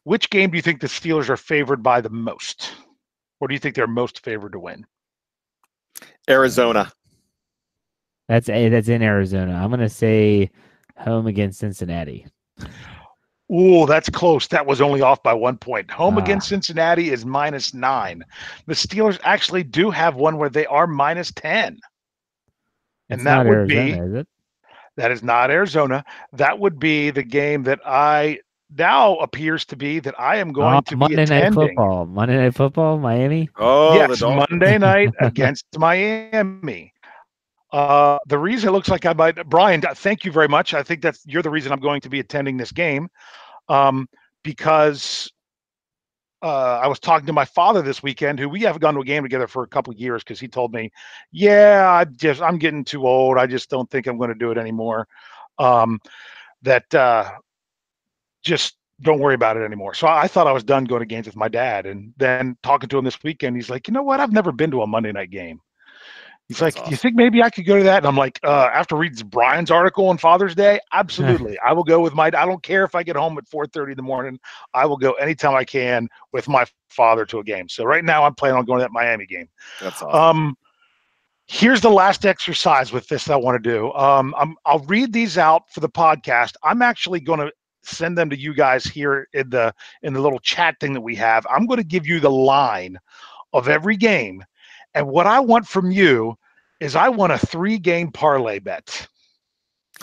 Which 0.06 0.30
game 0.30 0.50
do 0.50 0.56
you 0.56 0.62
think 0.62 0.80
the 0.80 0.86
Steelers 0.86 1.28
are 1.28 1.36
favored 1.36 1.82
by 1.82 2.00
the 2.00 2.08
most? 2.10 2.72
Or 3.40 3.48
do 3.48 3.54
you 3.54 3.58
think 3.58 3.74
they're 3.74 3.88
most 3.88 4.22
favored 4.22 4.52
to 4.52 4.60
win? 4.60 4.86
Arizona. 6.30 6.92
That's 8.28 8.48
a, 8.48 8.68
that's 8.68 8.86
in 8.86 9.02
Arizona. 9.02 9.54
I'm 9.54 9.68
gonna 9.70 9.88
say 9.88 10.48
home 10.96 11.26
against 11.26 11.58
Cincinnati. 11.58 12.24
Ooh, 13.52 13.84
that's 13.84 14.08
close. 14.08 14.46
That 14.46 14.64
was 14.64 14.80
only 14.80 15.00
off 15.02 15.24
by 15.24 15.34
one 15.34 15.56
point. 15.58 15.90
Home 15.90 16.18
Ah. 16.18 16.22
against 16.22 16.50
Cincinnati 16.50 17.10
is 17.10 17.26
minus 17.26 17.74
nine. 17.74 18.22
The 18.66 18.74
Steelers 18.74 19.18
actually 19.24 19.64
do 19.64 19.90
have 19.90 20.14
one 20.14 20.36
where 20.38 20.48
they 20.50 20.66
are 20.66 20.86
minus 20.86 21.32
10. 21.32 21.80
And 23.10 23.18
It's 23.20 23.24
that 23.24 23.38
not 23.38 23.46
would 23.46 23.66
be 23.66 23.90
is 23.90 24.14
it? 24.14 24.28
that 24.98 25.10
is 25.10 25.24
not 25.24 25.50
Arizona. 25.50 26.04
That 26.32 26.60
would 26.60 26.78
be 26.78 27.10
the 27.10 27.24
game 27.24 27.64
that 27.64 27.80
I 27.84 28.38
now 28.74 29.16
appears 29.16 29.64
to 29.66 29.76
be 29.76 30.00
that 30.00 30.18
I 30.18 30.36
am 30.36 30.52
going 30.52 30.74
Oh, 30.76 30.80
to 30.80 30.96
Monday 30.96 31.24
be 31.24 31.30
Night. 31.30 31.52
Football. 31.52 32.06
Monday 32.06 32.36
Night 32.36 32.54
Football, 32.54 32.98
Miami. 32.98 33.48
Oh, 33.56 33.94
yes, 33.94 34.18
Dolphins. 34.20 34.48
Monday 34.50 34.78
night 34.90 35.10
against 35.20 35.64
Miami. 35.78 36.92
Uh, 37.72 38.18
the 38.26 38.38
reason 38.38 38.68
it 38.68 38.72
looks 38.72 38.88
like 38.88 39.06
I 39.06 39.12
might, 39.12 39.36
Brian, 39.48 39.80
thank 39.80 40.24
you 40.24 40.32
very 40.32 40.48
much. 40.48 40.74
I 40.74 40.82
think 40.82 41.02
that's 41.02 41.22
you're 41.26 41.42
the 41.42 41.50
reason 41.50 41.72
I'm 41.72 41.80
going 41.80 42.00
to 42.00 42.08
be 42.08 42.20
attending 42.20 42.56
this 42.56 42.72
game, 42.72 43.08
um, 43.68 44.08
because 44.42 45.30
uh, 46.42 46.78
I 46.82 46.86
was 46.86 47.00
talking 47.00 47.26
to 47.26 47.32
my 47.32 47.44
father 47.44 47.82
this 47.82 48.02
weekend, 48.02 48.38
who 48.38 48.48
we 48.48 48.60
haven't 48.62 48.80
gone 48.82 48.94
to 48.94 49.00
a 49.00 49.04
game 49.04 49.22
together 49.24 49.46
for 49.48 49.62
a 49.62 49.68
couple 49.68 49.92
of 49.92 49.98
years, 49.98 50.22
because 50.22 50.38
he 50.38 50.48
told 50.48 50.72
me, 50.72 50.90
"Yeah, 51.32 51.90
I 51.90 52.04
just 52.04 52.40
I'm 52.40 52.58
getting 52.58 52.84
too 52.84 53.06
old. 53.06 53.36
I 53.36 53.46
just 53.46 53.68
don't 53.68 53.90
think 53.90 54.06
I'm 54.06 54.16
going 54.16 54.28
to 54.28 54.34
do 54.34 54.50
it 54.52 54.58
anymore." 54.58 55.06
Um, 55.58 55.98
that 56.62 56.94
uh, 56.94 57.30
just 58.46 58.76
don't 59.02 59.18
worry 59.18 59.34
about 59.34 59.58
it 59.58 59.64
anymore. 59.64 59.92
So 59.92 60.06
I 60.06 60.26
thought 60.26 60.46
I 60.46 60.52
was 60.52 60.64
done 60.64 60.84
going 60.84 61.00
to 61.00 61.06
games 61.06 61.26
with 61.26 61.36
my 61.36 61.48
dad. 61.48 61.84
And 61.84 62.14
then 62.16 62.56
talking 62.62 62.88
to 62.88 62.98
him 62.98 63.04
this 63.04 63.22
weekend, 63.22 63.56
he's 63.56 63.68
like, 63.68 63.88
you 63.88 63.92
know 63.92 64.02
what? 64.02 64.20
I've 64.20 64.32
never 64.32 64.52
been 64.52 64.70
to 64.70 64.82
a 64.82 64.86
Monday 64.86 65.12
night 65.12 65.30
game. 65.30 65.60
He's 66.48 66.58
That's 66.58 66.76
like, 66.76 66.84
do 66.84 66.90
you 66.92 66.96
think 66.96 67.16
maybe 67.16 67.42
I 67.42 67.50
could 67.50 67.66
go 67.66 67.76
to 67.76 67.82
that? 67.82 67.98
And 67.98 68.06
I'm 68.06 68.16
like, 68.16 68.38
uh, 68.44 68.70
after 68.72 68.94
reading 68.94 69.26
Brian's 69.26 69.70
article 69.70 70.08
on 70.08 70.16
Father's 70.16 70.54
Day, 70.54 70.78
absolutely. 70.92 71.58
I 71.58 71.72
will 71.72 71.82
go 71.82 72.00
with 72.00 72.14
my, 72.14 72.26
I 72.26 72.30
don't 72.30 72.62
care 72.62 72.84
if 72.84 72.94
I 72.94 73.02
get 73.02 73.16
home 73.16 73.36
at 73.36 73.50
4.30 73.50 73.90
in 73.90 73.96
the 73.96 74.02
morning. 74.02 74.38
I 74.72 74.86
will 74.86 74.96
go 74.96 75.12
anytime 75.14 75.56
I 75.56 75.64
can 75.64 76.08
with 76.32 76.48
my 76.48 76.64
father 76.88 77.26
to 77.26 77.40
a 77.40 77.44
game. 77.44 77.68
So 77.68 77.84
right 77.84 78.04
now 78.04 78.22
I'm 78.22 78.34
planning 78.36 78.58
on 78.58 78.64
going 78.64 78.78
to 78.78 78.84
that 78.84 78.92
Miami 78.92 79.26
game. 79.26 79.48
That's 79.80 80.00
awesome. 80.00 80.20
Um, 80.20 80.58
here's 81.48 81.80
the 81.80 81.90
last 81.90 82.24
exercise 82.24 82.92
with 82.92 83.08
this 83.08 83.24
that 83.24 83.34
I 83.34 83.36
want 83.36 83.62
to 83.62 83.70
do. 83.70 83.92
Um, 83.94 84.32
I'm, 84.38 84.54
I'll 84.64 84.84
read 84.84 85.12
these 85.12 85.36
out 85.36 85.64
for 85.72 85.80
the 85.80 85.88
podcast. 85.88 86.52
I'm 86.62 86.80
actually 86.80 87.20
going 87.20 87.40
to 87.40 87.50
send 87.86 88.16
them 88.16 88.30
to 88.30 88.38
you 88.38 88.54
guys 88.54 88.84
here 88.84 89.28
in 89.32 89.50
the 89.50 89.74
in 90.02 90.12
the 90.12 90.20
little 90.20 90.38
chat 90.38 90.78
thing 90.80 90.92
that 90.94 91.00
we 91.00 91.14
have. 91.16 91.46
I'm 91.50 91.66
going 91.66 91.78
to 91.78 91.84
give 91.84 92.06
you 92.06 92.20
the 92.20 92.30
line 92.30 92.98
of 93.52 93.68
every 93.68 93.96
game, 93.96 94.44
and 94.94 95.06
what 95.08 95.26
I 95.26 95.40
want 95.40 95.66
from 95.66 95.90
you 95.90 96.36
is 96.80 96.96
I 96.96 97.08
want 97.08 97.32
a 97.32 97.38
three 97.38 97.78
game 97.78 98.10
parlay 98.10 98.58
bet. 98.58 99.06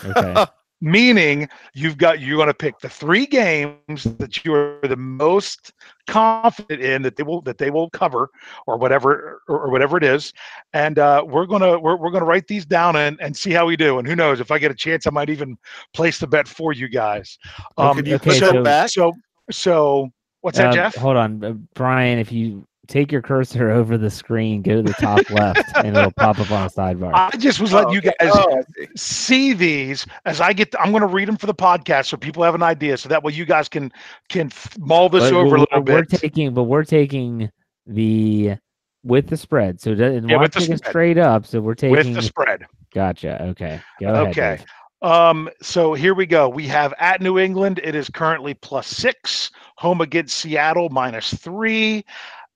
Okay. 0.04 0.44
meaning 0.84 1.48
you've 1.72 1.96
got 1.96 2.20
you're 2.20 2.36
going 2.36 2.46
to 2.46 2.52
pick 2.52 2.78
the 2.78 2.88
three 2.88 3.24
games 3.24 4.04
that 4.18 4.44
you 4.44 4.52
are 4.52 4.78
the 4.82 4.96
most 4.96 5.72
confident 6.06 6.82
in 6.82 7.00
that 7.00 7.16
they 7.16 7.22
will 7.22 7.40
that 7.40 7.56
they 7.56 7.70
will 7.70 7.88
cover 7.90 8.28
or 8.66 8.76
whatever 8.76 9.40
or, 9.48 9.60
or 9.60 9.70
whatever 9.70 9.96
it 9.96 10.04
is 10.04 10.30
and 10.74 10.98
uh, 10.98 11.24
we're 11.26 11.46
gonna 11.46 11.78
we're, 11.78 11.96
we're 11.96 12.10
gonna 12.10 12.26
write 12.26 12.46
these 12.48 12.66
down 12.66 12.96
and, 12.96 13.18
and 13.22 13.34
see 13.34 13.50
how 13.50 13.64
we 13.64 13.76
do 13.76 13.98
and 13.98 14.06
who 14.06 14.14
knows 14.14 14.40
if 14.40 14.50
i 14.50 14.58
get 14.58 14.70
a 14.70 14.74
chance 14.74 15.06
i 15.06 15.10
might 15.10 15.30
even 15.30 15.56
place 15.94 16.18
the 16.18 16.26
bet 16.26 16.46
for 16.46 16.74
you 16.74 16.86
guys 16.86 17.38
um, 17.78 18.04
you 18.04 18.16
okay, 18.16 18.38
so, 18.38 18.62
back? 18.62 18.90
so 18.90 19.10
so 19.50 20.10
what's 20.42 20.58
that 20.58 20.68
Uh, 20.68 20.72
jeff 20.74 20.94
Hold 20.96 21.16
on, 21.16 21.42
uh, 21.42 21.52
Brian. 21.74 22.18
If 22.18 22.30
you 22.30 22.66
take 22.86 23.10
your 23.12 23.22
cursor 23.22 23.70
over 23.70 23.96
the 23.98 24.10
screen, 24.10 24.62
go 24.62 24.76
to 24.76 24.82
the 24.82 24.92
top 24.94 25.28
left, 25.30 25.64
and 25.76 25.96
it'll 25.96 26.10
pop 26.12 26.38
up 26.38 26.50
on 26.50 26.66
a 26.66 26.70
sidebar. 26.70 27.12
i 27.14 27.36
just 27.36 27.60
was 27.60 27.72
letting 27.72 27.90
Oh, 27.90 27.92
you 27.92 28.00
guys 28.02 28.14
Oh, 28.22 28.62
see. 28.76 28.86
see 28.96 29.52
these 29.52 30.06
as 30.24 30.40
I 30.40 30.52
get. 30.52 30.74
I'm 30.80 30.90
going 30.90 31.00
to 31.02 31.06
read 31.06 31.28
them 31.28 31.36
for 31.36 31.46
the 31.46 31.54
podcast 31.54 32.06
so 32.06 32.16
people 32.16 32.42
have 32.42 32.54
an 32.54 32.62
idea, 32.62 32.96
so 32.96 33.08
that 33.08 33.22
way 33.22 33.32
you 33.32 33.44
guys 33.44 33.68
can 33.68 33.92
can 34.28 34.46
f- 34.48 34.76
mull 34.78 35.08
this 35.08 35.24
But 35.24 35.32
over 35.32 35.46
a 35.46 35.50
we're, 35.50 35.58
little 35.58 35.82
we're 35.82 36.04
bit. 36.04 36.20
taking, 36.20 36.52
but 36.54 36.64
we're 36.64 36.84
taking 36.84 37.50
the 37.86 38.54
with 39.02 39.28
the 39.28 39.36
spread. 39.36 39.80
So 39.80 39.94
that- 39.94 40.12
and 40.12 40.28
Yeah, 40.28 40.36
we're 40.36 40.42
with 40.42 40.52
the 40.52 40.60
taking 40.60 40.76
spread. 40.78 40.90
straight 40.90 41.18
up. 41.18 41.46
So 41.46 41.60
we're 41.60 41.74
taking 41.74 41.90
with 41.92 42.00
taking. 42.00 42.14
the 42.14 42.22
spread. 42.22 42.64
Gotcha. 42.94 43.42
Okay. 43.42 43.80
Go 44.00 44.08
ahead. 44.12 44.28
Okay. 44.28 44.56
Dave. 44.56 44.64
Um, 45.10 45.50
so 45.60 45.92
here 45.92 46.14
we 46.14 46.24
go. 46.24 46.48
We 46.48 46.66
have 46.68 46.94
at 46.98 47.20
New 47.20 47.38
England, 47.38 47.78
it 47.84 47.94
is 47.94 48.08
currently 48.08 48.54
plus 48.54 48.86
six. 48.86 49.50
Home 49.76 50.00
against 50.00 50.38
Seattle, 50.38 50.88
minus 50.88 51.34
three. 51.34 52.06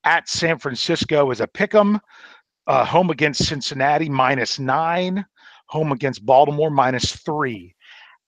At 0.05 0.29
San 0.29 0.59
Francisco 0.59 1.31
is 1.31 1.41
a 1.41 1.47
pick 1.47 1.75
'em. 1.75 2.01
Uh, 2.67 2.85
home 2.85 3.11
against 3.11 3.47
Cincinnati, 3.47 4.09
minus 4.09 4.59
nine. 4.59 5.25
Home 5.69 5.93
against 5.93 6.25
Baltimore, 6.25 6.71
minus 6.71 7.17
three. 7.17 7.75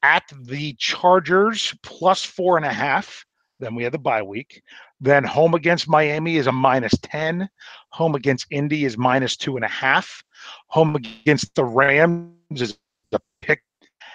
At 0.03 0.25
the 0.43 0.75
Chargers, 0.75 1.75
plus 1.83 2.25
four 2.25 2.57
and 2.57 2.67
a 2.67 2.73
half. 2.73 3.25
Then 3.61 3.75
we 3.75 3.83
have 3.85 3.93
the 3.93 3.99
bye 3.99 4.23
week. 4.23 4.63
Then 5.01 5.25
home 5.25 5.55
against 5.55 5.89
Miami 5.89 6.37
is 6.37 6.47
a 6.47 6.53
minus 6.53 6.95
10. 7.03 7.49
Home 7.91 8.15
against 8.15 8.47
Indy 8.51 8.85
is 8.85 8.97
minus 8.99 9.37
two 9.37 9.57
and 9.57 9.65
a 9.65 9.69
half. 9.69 10.23
Home 10.69 10.97
against 10.97 11.55
the 11.55 11.65
Rams 11.65 12.63
is 12.63 12.79
a 13.13 13.21
pick 13.43 13.63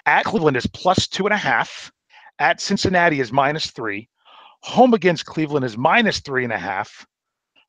at 0.06 0.24
Cleveland 0.24 0.56
is 0.56 0.66
plus 0.68 1.08
two 1.08 1.26
and 1.26 1.34
a 1.34 1.38
half. 1.38 1.90
At 2.38 2.60
Cincinnati 2.60 3.20
is 3.20 3.32
minus 3.32 3.70
three. 3.70 4.08
Home 4.62 4.94
against 4.94 5.26
Cleveland 5.26 5.64
is 5.64 5.76
minus 5.76 6.20
three 6.20 6.44
and 6.44 6.52
a 6.52 6.58
half. 6.58 7.06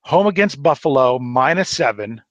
Home 0.01 0.27
against 0.27 0.61
Buffalo, 0.61 1.19
minus 1.19 1.69
seven. 1.69 2.21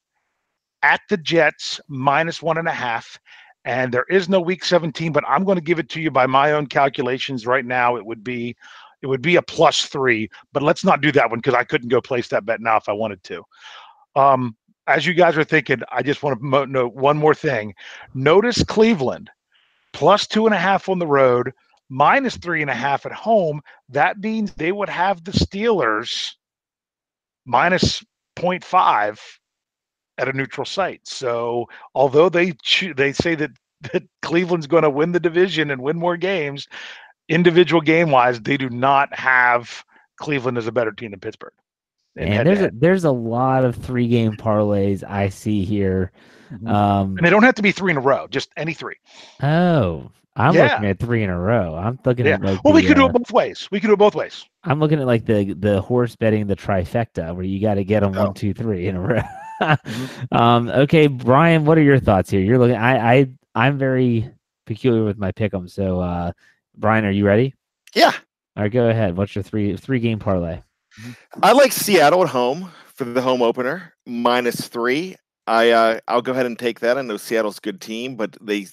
At 0.82 1.00
the 1.08 1.16
Jets, 1.16 1.80
minus 1.88 2.42
one 2.42 2.58
and 2.58 2.68
a 2.68 2.72
half. 2.72 3.18
And 3.64 3.92
there 3.92 4.06
is 4.08 4.28
no 4.28 4.40
week 4.40 4.64
17, 4.64 5.12
but 5.12 5.24
I'm 5.26 5.44
going 5.44 5.56
to 5.56 5.64
give 5.64 5.80
it 5.80 5.88
to 5.90 6.00
you 6.00 6.10
by 6.10 6.26
my 6.26 6.52
own 6.52 6.66
calculations 6.66 7.46
right 7.46 7.64
now. 7.64 7.96
It 7.96 8.06
would 8.06 8.22
be 8.22 8.56
it 9.02 9.08
would 9.08 9.22
be 9.22 9.36
a 9.36 9.42
plus 9.42 9.84
three, 9.86 10.30
but 10.52 10.62
let's 10.62 10.84
not 10.84 11.00
do 11.00 11.12
that 11.12 11.28
one 11.28 11.38
because 11.38 11.54
I 11.54 11.64
couldn't 11.64 11.90
go 11.90 12.00
place 12.00 12.28
that 12.28 12.46
bet 12.46 12.60
now 12.60 12.76
if 12.76 12.88
I 12.88 12.92
wanted 12.92 13.22
to. 13.24 13.42
Um, 14.14 14.56
as 14.86 15.04
you 15.04 15.14
guys 15.14 15.36
are 15.36 15.44
thinking, 15.44 15.82
I 15.92 16.02
just 16.02 16.22
want 16.22 16.40
to 16.40 16.66
note 16.66 16.94
one 16.94 17.18
more 17.18 17.34
thing. 17.34 17.74
Notice 18.14 18.62
Cleveland 18.64 19.30
plus 19.92 20.26
two 20.26 20.46
and 20.46 20.54
a 20.54 20.58
half 20.58 20.88
on 20.88 20.98
the 20.98 21.06
road, 21.06 21.52
minus 21.88 22.36
three 22.36 22.60
and 22.60 22.70
a 22.70 22.74
half 22.74 23.06
at 23.06 23.12
home. 23.12 23.60
That 23.88 24.18
means 24.18 24.52
they 24.52 24.72
would 24.72 24.88
have 24.88 25.24
the 25.24 25.32
Steelers 25.32 26.34
minus 27.46 28.04
0.5 28.36 29.18
at 30.18 30.28
a 30.28 30.32
neutral 30.32 30.64
site. 30.64 31.00
So 31.04 31.68
although 31.94 32.28
they 32.28 32.54
they 32.96 33.12
say 33.12 33.34
that, 33.36 33.50
that 33.92 34.02
Cleveland's 34.22 34.66
going 34.66 34.82
to 34.82 34.90
win 34.90 35.12
the 35.12 35.20
division 35.20 35.70
and 35.70 35.82
win 35.82 35.96
more 35.98 36.16
games, 36.16 36.68
individual 37.28 37.80
game 37.80 38.10
wise, 38.10 38.40
they 38.40 38.56
do 38.56 38.68
not 38.70 39.14
have 39.14 39.84
Cleveland 40.18 40.58
as 40.58 40.66
a 40.66 40.72
better 40.72 40.92
team 40.92 41.10
than 41.10 41.20
Pittsburgh. 41.20 41.52
And 42.18 42.48
there's 42.48 42.60
a, 42.60 42.70
there's 42.72 43.04
a 43.04 43.10
lot 43.10 43.64
of 43.64 43.76
three 43.76 44.08
game 44.08 44.32
parlays 44.36 45.04
I 45.06 45.28
see 45.28 45.64
here. 45.64 46.12
Mhm. 46.50 46.66
Um, 46.66 47.16
and 47.18 47.26
they 47.26 47.30
don't 47.30 47.42
have 47.42 47.56
to 47.56 47.62
be 47.62 47.72
three 47.72 47.90
in 47.90 47.98
a 47.98 48.00
row, 48.00 48.26
just 48.28 48.50
any 48.56 48.72
three. 48.72 48.96
oh, 49.42 50.10
I'm 50.36 50.54
Yeah. 50.54 50.64
looking 50.74 50.86
at 50.86 50.98
three 50.98 51.22
in 51.22 51.30
a 51.30 51.38
row. 51.38 51.74
I'm 51.74 51.98
looking 52.04 52.26
at 52.26 52.40
Yeah. 52.40 52.50
like 52.50 52.62
Well, 52.64 52.74
we 52.74 52.82
the, 52.82 52.88
could 52.88 52.96
do 52.96 53.04
uh, 53.04 53.08
it 53.08 53.12
both 53.12 53.32
ways. 53.32 53.68
We 53.70 53.80
could 53.80 53.88
do 53.88 53.94
it 53.94 53.98
both 53.98 54.14
ways. 54.14 54.44
I'm 54.64 54.78
looking 54.80 55.00
at 55.00 55.06
like 55.06 55.24
the 55.26 55.54
the 55.54 55.80
horse 55.80 56.14
betting 56.16 56.46
the 56.46 56.56
trifecta 56.56 57.34
where 57.34 57.44
you 57.44 57.60
got 57.60 57.74
to 57.74 57.84
get 57.84 58.00
them 58.00 58.16
Oh. 58.16 58.26
one, 58.26 58.34
two, 58.34 58.52
three 58.54 58.86
in 58.86 58.96
a 58.96 59.00
row. 59.00 59.22
Mm-hmm. 59.62 60.36
um, 60.36 60.68
okay, 60.68 61.06
Brian, 61.06 61.64
what 61.64 61.78
are 61.78 61.82
your 61.82 61.98
thoughts 61.98 62.30
here? 62.30 62.40
You're 62.40 62.58
looking. 62.58 62.76
I 62.76 63.14
I 63.20 63.26
I'm 63.54 63.78
very 63.78 64.30
peculiar 64.66 65.04
with 65.04 65.16
my 65.18 65.32
pick'em. 65.32 65.70
So, 65.70 66.00
uh, 66.00 66.32
Brian, 66.76 67.04
are 67.04 67.10
you 67.10 67.24
ready? 67.26 67.54
Yeah, 67.94 68.12
All 68.56 68.64
right, 68.64 68.72
go 68.72 68.88
ahead. 68.90 69.16
What's 69.16 69.34
your 69.34 69.42
three 69.42 69.76
three 69.76 70.00
game 70.00 70.18
parlay? 70.18 70.60
I 71.42 71.52
like 71.52 71.72
Seattle 71.72 72.22
at 72.22 72.28
home 72.30 72.70
for 72.94 73.04
the 73.04 73.22
home 73.22 73.40
opener 73.42 73.94
minus 74.06 74.68
three. 74.68 75.16
I 75.46 75.70
uh, 75.70 76.00
I'll 76.08 76.20
go 76.22 76.32
ahead 76.32 76.46
and 76.46 76.58
take 76.58 76.80
that. 76.80 76.98
I 76.98 77.02
know 77.02 77.16
Seattle's 77.16 77.58
a 77.58 77.60
good 77.62 77.80
team, 77.80 78.16
but 78.16 78.36
they 78.42 78.66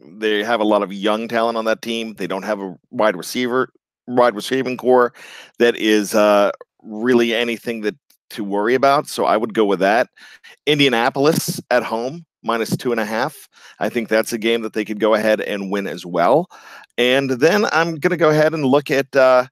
they 0.00 0.42
have 0.42 0.60
a 0.60 0.64
lot 0.64 0.82
of 0.82 0.92
young 0.92 1.28
talent 1.28 1.56
on 1.56 1.64
that 1.66 1.82
team. 1.82 2.14
They 2.14 2.26
don't 2.26 2.44
have 2.44 2.60
a 2.60 2.76
wide 2.90 3.16
receiver, 3.16 3.72
wide 4.06 4.34
receiving 4.34 4.76
core 4.76 5.12
that 5.58 5.76
is 5.76 6.14
uh, 6.14 6.52
really 6.82 7.34
anything 7.34 7.82
that 7.82 7.96
to 8.30 8.44
worry 8.44 8.74
about. 8.74 9.08
So 9.08 9.24
I 9.24 9.36
would 9.36 9.54
go 9.54 9.64
with 9.64 9.80
that. 9.80 10.08
Indianapolis 10.66 11.60
at 11.70 11.82
home 11.82 12.26
minus 12.42 12.76
two 12.76 12.92
and 12.92 13.00
a 13.00 13.04
half. 13.04 13.48
I 13.78 13.88
think 13.88 14.08
that's 14.08 14.32
a 14.32 14.38
game 14.38 14.62
that 14.62 14.72
they 14.72 14.84
could 14.84 15.00
go 15.00 15.14
ahead 15.14 15.40
and 15.40 15.70
win 15.70 15.86
as 15.86 16.04
well. 16.06 16.48
And 16.98 17.30
then 17.30 17.66
I'm 17.72 17.96
going 17.96 18.10
to 18.10 18.16
go 18.16 18.30
ahead 18.30 18.54
and 18.54 18.64
look 18.64 18.90
at. 18.90 19.14
Uh, 19.14 19.46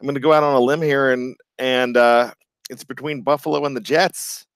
I'm 0.00 0.06
going 0.06 0.14
to 0.14 0.20
go 0.20 0.32
out 0.32 0.42
on 0.42 0.54
a 0.54 0.60
limb 0.60 0.82
here 0.82 1.12
and 1.12 1.36
and 1.58 1.96
uh, 1.96 2.32
it's 2.70 2.84
between 2.84 3.22
Buffalo 3.22 3.64
and 3.64 3.76
the 3.76 3.80
Jets. 3.80 4.46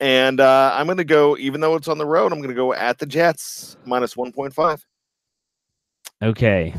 And 0.00 0.40
uh, 0.40 0.72
I'm 0.74 0.86
going 0.86 0.98
to 0.98 1.04
go, 1.04 1.36
even 1.36 1.60
though 1.60 1.76
it's 1.76 1.88
on 1.88 1.98
the 1.98 2.06
road, 2.06 2.32
I'm 2.32 2.38
going 2.38 2.48
to 2.48 2.54
go 2.54 2.72
at 2.72 2.98
the 2.98 3.06
Jets 3.06 3.76
minus 3.84 4.14
1.5. 4.14 4.84
Okay. 6.22 6.74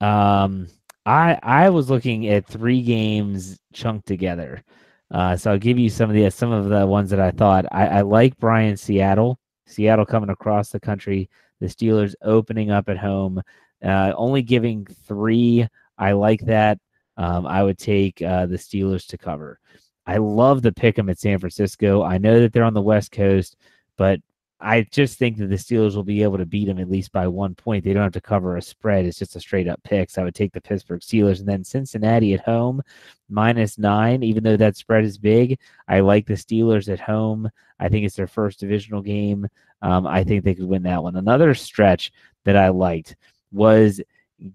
Um, 0.00 0.66
I 1.06 1.38
I 1.42 1.70
was 1.70 1.90
looking 1.90 2.28
at 2.28 2.46
three 2.46 2.82
games 2.82 3.58
chunked 3.72 4.06
together. 4.06 4.62
Uh, 5.10 5.36
so 5.36 5.50
I'll 5.50 5.58
give 5.58 5.78
you 5.78 5.90
some 5.90 6.08
of 6.08 6.16
the 6.16 6.30
some 6.30 6.52
of 6.52 6.68
the 6.68 6.86
ones 6.86 7.10
that 7.10 7.20
I 7.20 7.30
thought 7.32 7.66
I, 7.72 7.86
I 7.86 8.00
like 8.02 8.38
Brian 8.38 8.76
Seattle. 8.76 9.38
Seattle 9.66 10.06
coming 10.06 10.30
across 10.30 10.70
the 10.70 10.80
country. 10.80 11.28
The 11.60 11.66
Steelers 11.66 12.14
opening 12.22 12.70
up 12.70 12.88
at 12.88 12.98
home. 12.98 13.42
Uh, 13.82 14.12
only 14.16 14.42
giving 14.42 14.86
three. 14.86 15.66
I 15.98 16.12
like 16.12 16.42
that. 16.46 16.78
Um, 17.16 17.46
I 17.46 17.62
would 17.62 17.78
take 17.78 18.22
uh, 18.22 18.46
the 18.46 18.56
Steelers 18.56 19.06
to 19.08 19.18
cover. 19.18 19.58
I 20.06 20.16
love 20.18 20.62
the 20.62 20.72
pick 20.72 20.98
'em 20.98 21.08
at 21.10 21.18
San 21.18 21.38
Francisco. 21.38 22.02
I 22.02 22.18
know 22.18 22.40
that 22.40 22.52
they're 22.52 22.64
on 22.64 22.74
the 22.74 22.82
West 22.82 23.12
Coast, 23.12 23.56
but 23.96 24.20
I 24.62 24.82
just 24.90 25.18
think 25.18 25.38
that 25.38 25.46
the 25.46 25.56
Steelers 25.56 25.96
will 25.96 26.04
be 26.04 26.22
able 26.22 26.36
to 26.36 26.44
beat 26.44 26.66
them 26.66 26.78
at 26.78 26.90
least 26.90 27.12
by 27.12 27.26
one 27.26 27.54
point. 27.54 27.82
They 27.82 27.94
don't 27.94 28.02
have 28.02 28.12
to 28.12 28.20
cover 28.20 28.56
a 28.56 28.62
spread. 28.62 29.06
It's 29.06 29.18
just 29.18 29.36
a 29.36 29.40
straight 29.40 29.68
up 29.68 29.82
pick. 29.84 30.10
So 30.10 30.20
I 30.20 30.24
would 30.24 30.34
take 30.34 30.52
the 30.52 30.60
Pittsburgh 30.60 31.00
Steelers 31.00 31.40
and 31.40 31.48
then 31.48 31.64
Cincinnati 31.64 32.34
at 32.34 32.40
home 32.40 32.82
minus 33.30 33.78
nine. 33.78 34.22
Even 34.22 34.44
though 34.44 34.58
that 34.58 34.76
spread 34.76 35.04
is 35.04 35.16
big, 35.16 35.58
I 35.88 36.00
like 36.00 36.26
the 36.26 36.34
Steelers 36.34 36.92
at 36.92 37.00
home. 37.00 37.48
I 37.78 37.88
think 37.88 38.04
it's 38.04 38.16
their 38.16 38.26
first 38.26 38.60
divisional 38.60 39.00
game. 39.00 39.46
Um, 39.80 40.06
I 40.06 40.24
think 40.24 40.44
they 40.44 40.54
could 40.54 40.66
win 40.68 40.82
that 40.82 41.02
one. 41.02 41.16
Another 41.16 41.54
stretch 41.54 42.12
that 42.44 42.56
I 42.56 42.68
liked 42.68 43.16
was 43.52 44.00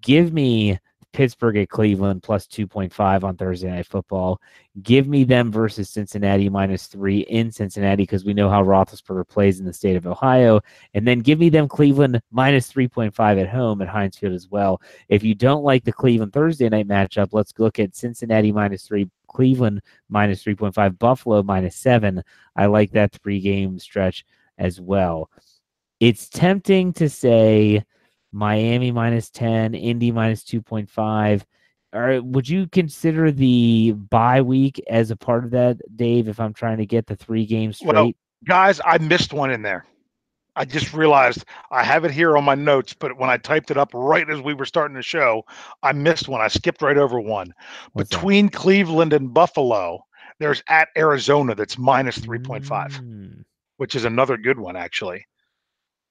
give 0.01 0.31
me 0.34 0.77
Pittsburgh 1.15 1.56
at 1.56 1.69
Cleveland 1.69 2.23
plus 2.23 2.45
2.5 2.45 3.23
on 3.23 3.38
Thursday 3.38 3.69
Night 3.69 3.86
Football. 3.86 4.41
Give 4.84 5.08
me 5.08 5.23
them 5.23 5.49
versus 5.49 5.89
Cincinnati 5.89 6.49
minus 6.49 6.88
three 6.88 7.19
in 7.19 7.54
Cincinnati 7.54 8.04
because 8.04 8.25
we 8.25 8.34
know 8.34 8.49
how 8.49 8.62
Roethlisberger 8.62 9.25
plays 9.25 9.62
in 9.62 9.65
the 9.65 9.71
state 9.71 9.95
of 9.95 10.06
Ohio. 10.06 10.60
And 10.93 11.08
then 11.08 11.19
give 11.19 11.39
me 11.39 11.47
them 11.47 11.69
Cleveland 11.69 12.21
minus 12.32 12.69
3.5 12.69 13.41
at 13.41 13.47
home 13.47 13.82
at 13.82 13.88
Heinz 13.88 14.17
Field 14.17 14.34
as 14.34 14.49
well. 14.49 14.82
If 15.08 15.23
you 15.23 15.34
don't 15.36 15.63
like 15.63 15.86
the 15.86 15.93
Cleveland 15.93 16.34
Thursday 16.34 16.67
night 16.67 16.89
matchup, 16.89 17.30
let's 17.32 17.54
look 17.58 17.80
at 17.80 17.95
Cincinnati 17.95 18.51
minus 18.51 18.86
three, 18.86 19.10
Cleveland 19.28 19.84
minus 20.10 20.43
3.5, 20.43 20.99
Buffalo 20.99 21.43
minus 21.43 21.78
seven. 21.78 22.21
I 22.58 22.65
like 22.65 22.91
that 22.91 23.13
three 23.13 23.39
game 23.39 23.80
stretch 23.80 24.25
as 24.58 24.82
well. 24.82 25.30
It's 26.01 26.28
tempting 26.28 26.91
to 26.93 27.10
say 27.10 27.86
Miami 28.35 28.91
minus 28.91 29.29
10, 29.29 29.73
Indy 29.73 30.11
minus 30.11 30.43
2.5. 30.43 31.43
Or 31.93 32.21
would 32.21 32.49
you 32.49 32.67
consider 32.67 33.31
the 33.31 33.93
bye 33.93 34.41
week 34.41 34.83
as 34.89 35.09
a 35.09 35.15
part 35.15 35.45
of 35.45 35.51
that, 35.51 35.77
Dave, 35.95 36.27
if 36.27 36.41
I'm 36.41 36.53
trying 36.53 36.77
to 36.79 36.85
get 36.85 37.07
the 37.07 37.15
three 37.15 37.45
games 37.45 37.77
straight? 37.77 37.93
Well, 37.93 38.11
Guys, 38.45 38.81
I 38.85 38.97
missed 38.99 39.31
one 39.33 39.49
in 39.51 39.61
there. 39.61 39.85
I 40.57 40.65
just 40.65 40.93
realized 40.93 41.45
I 41.71 41.83
have 41.83 42.03
it 42.05 42.11
here 42.11 42.37
on 42.37 42.43
my 42.43 42.55
notes, 42.55 42.93
but 42.93 43.17
when 43.17 43.29
I 43.29 43.37
typed 43.37 43.71
it 43.71 43.77
up 43.77 43.89
right 43.93 44.29
as 44.29 44.41
we 44.41 44.53
were 44.53 44.65
starting 44.65 44.95
the 44.95 45.01
show, 45.01 45.45
I 45.83 45.93
missed 45.93 46.27
one. 46.27 46.41
I 46.41 46.47
skipped 46.49 46.81
right 46.81 46.97
over 46.97 47.19
one. 47.19 47.53
What's 47.93 48.09
that? 48.09 48.17
Between 48.17 48.49
Cleveland 48.49 49.13
and 49.13 49.33
Buffalo, 49.33 50.05
there's 50.39 50.61
at 50.67 50.89
Arizona 50.97 51.55
that's 51.55 51.77
minus 51.77 52.19
3.5, 52.19 52.99
Mm. 53.01 53.45
which 53.77 53.95
is 53.95 54.03
another 54.05 54.37
good 54.37 54.59
one, 54.59 54.75
actually. 54.75 55.25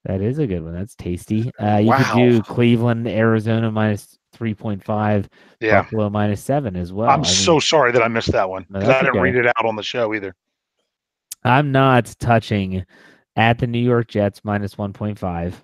That 0.05 0.21
is 0.21 0.38
a 0.38 0.47
good 0.47 0.62
one. 0.62 0.75
That's 0.75 0.95
tasty. 0.95 1.51
Uh, 1.59 1.79
you 1.79 1.88
Wow. 1.88 1.99
could 2.12 2.19
do 2.19 2.43
Cleveland, 2.43 3.07
Arizona 3.09 3.71
minus 3.71 4.19
three 4.33 4.55
point 4.55 4.85
five, 4.85 5.29
Yeah. 5.61 5.83
Buffalo 5.83 6.11
minus 6.11 6.43
seven 6.43 6.77
as 6.77 6.93
well. 6.93 7.09
I'm 7.09 7.21
I 7.21 7.23
mean, 7.23 7.33
so 7.33 7.59
sorry 7.59 7.93
that 7.93 8.03
I 8.03 8.09
missed 8.09 8.33
that 8.33 8.49
one 8.49 8.64
because 8.69 8.87
that's 8.87 8.99
I 8.99 9.05
didn't 9.05 9.17
okay. 9.17 9.21
read 9.33 9.37
it 9.37 9.47
out 9.47 9.64
on 9.64 9.77
the 9.77 9.83
show 9.83 10.12
either. 10.14 10.35
I'm 11.45 11.73
not 11.73 12.14
touching 12.21 12.85
at 13.37 13.59
the 13.59 13.67
New 13.67 13.79
York 13.79 14.09
Jets 14.09 14.43
minus 14.45 14.75
1.5. 14.77 15.55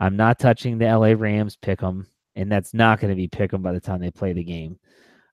I'm 0.00 0.16
not 0.16 0.38
touching 0.38 0.78
the 0.78 0.86
LA 0.86 1.14
Rams 1.16 1.56
pick 1.56 1.80
them, 1.80 2.06
and 2.36 2.50
that's 2.50 2.74
not 2.74 3.00
going 3.00 3.10
to 3.10 3.16
be 3.16 3.28
pick 3.28 3.50
them 3.50 3.62
by 3.62 3.72
the 3.72 3.80
time 3.80 4.00
they 4.00 4.10
play 4.10 4.32
the 4.32 4.42
game. 4.44 4.78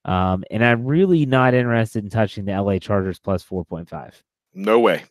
Um, 0.05 0.43
and 0.51 0.63
I'm 0.65 0.85
really 0.85 1.25
not 1.25 1.53
interested 1.53 2.03
in 2.03 2.09
touching 2.09 2.45
the 2.45 2.59
LA 2.59 2.79
Chargers 2.79 3.19
plus 3.19 3.43
4.5. 3.43 4.13
No 4.53 4.79
way. 4.79 5.03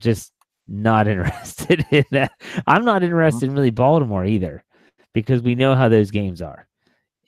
Just 0.00 0.32
not 0.68 1.08
interested 1.12 1.86
in 1.90 2.04
that. 2.12 2.32
I'm 2.66 2.84
not 2.84 3.02
interested 3.02 3.46
in 3.48 3.54
really 3.54 3.70
Baltimore 3.70 4.24
either, 4.24 4.64
because 5.14 5.42
we 5.42 5.54
know 5.54 5.74
how 5.74 5.88
those 5.88 6.10
games 6.10 6.42
are. 6.42 6.66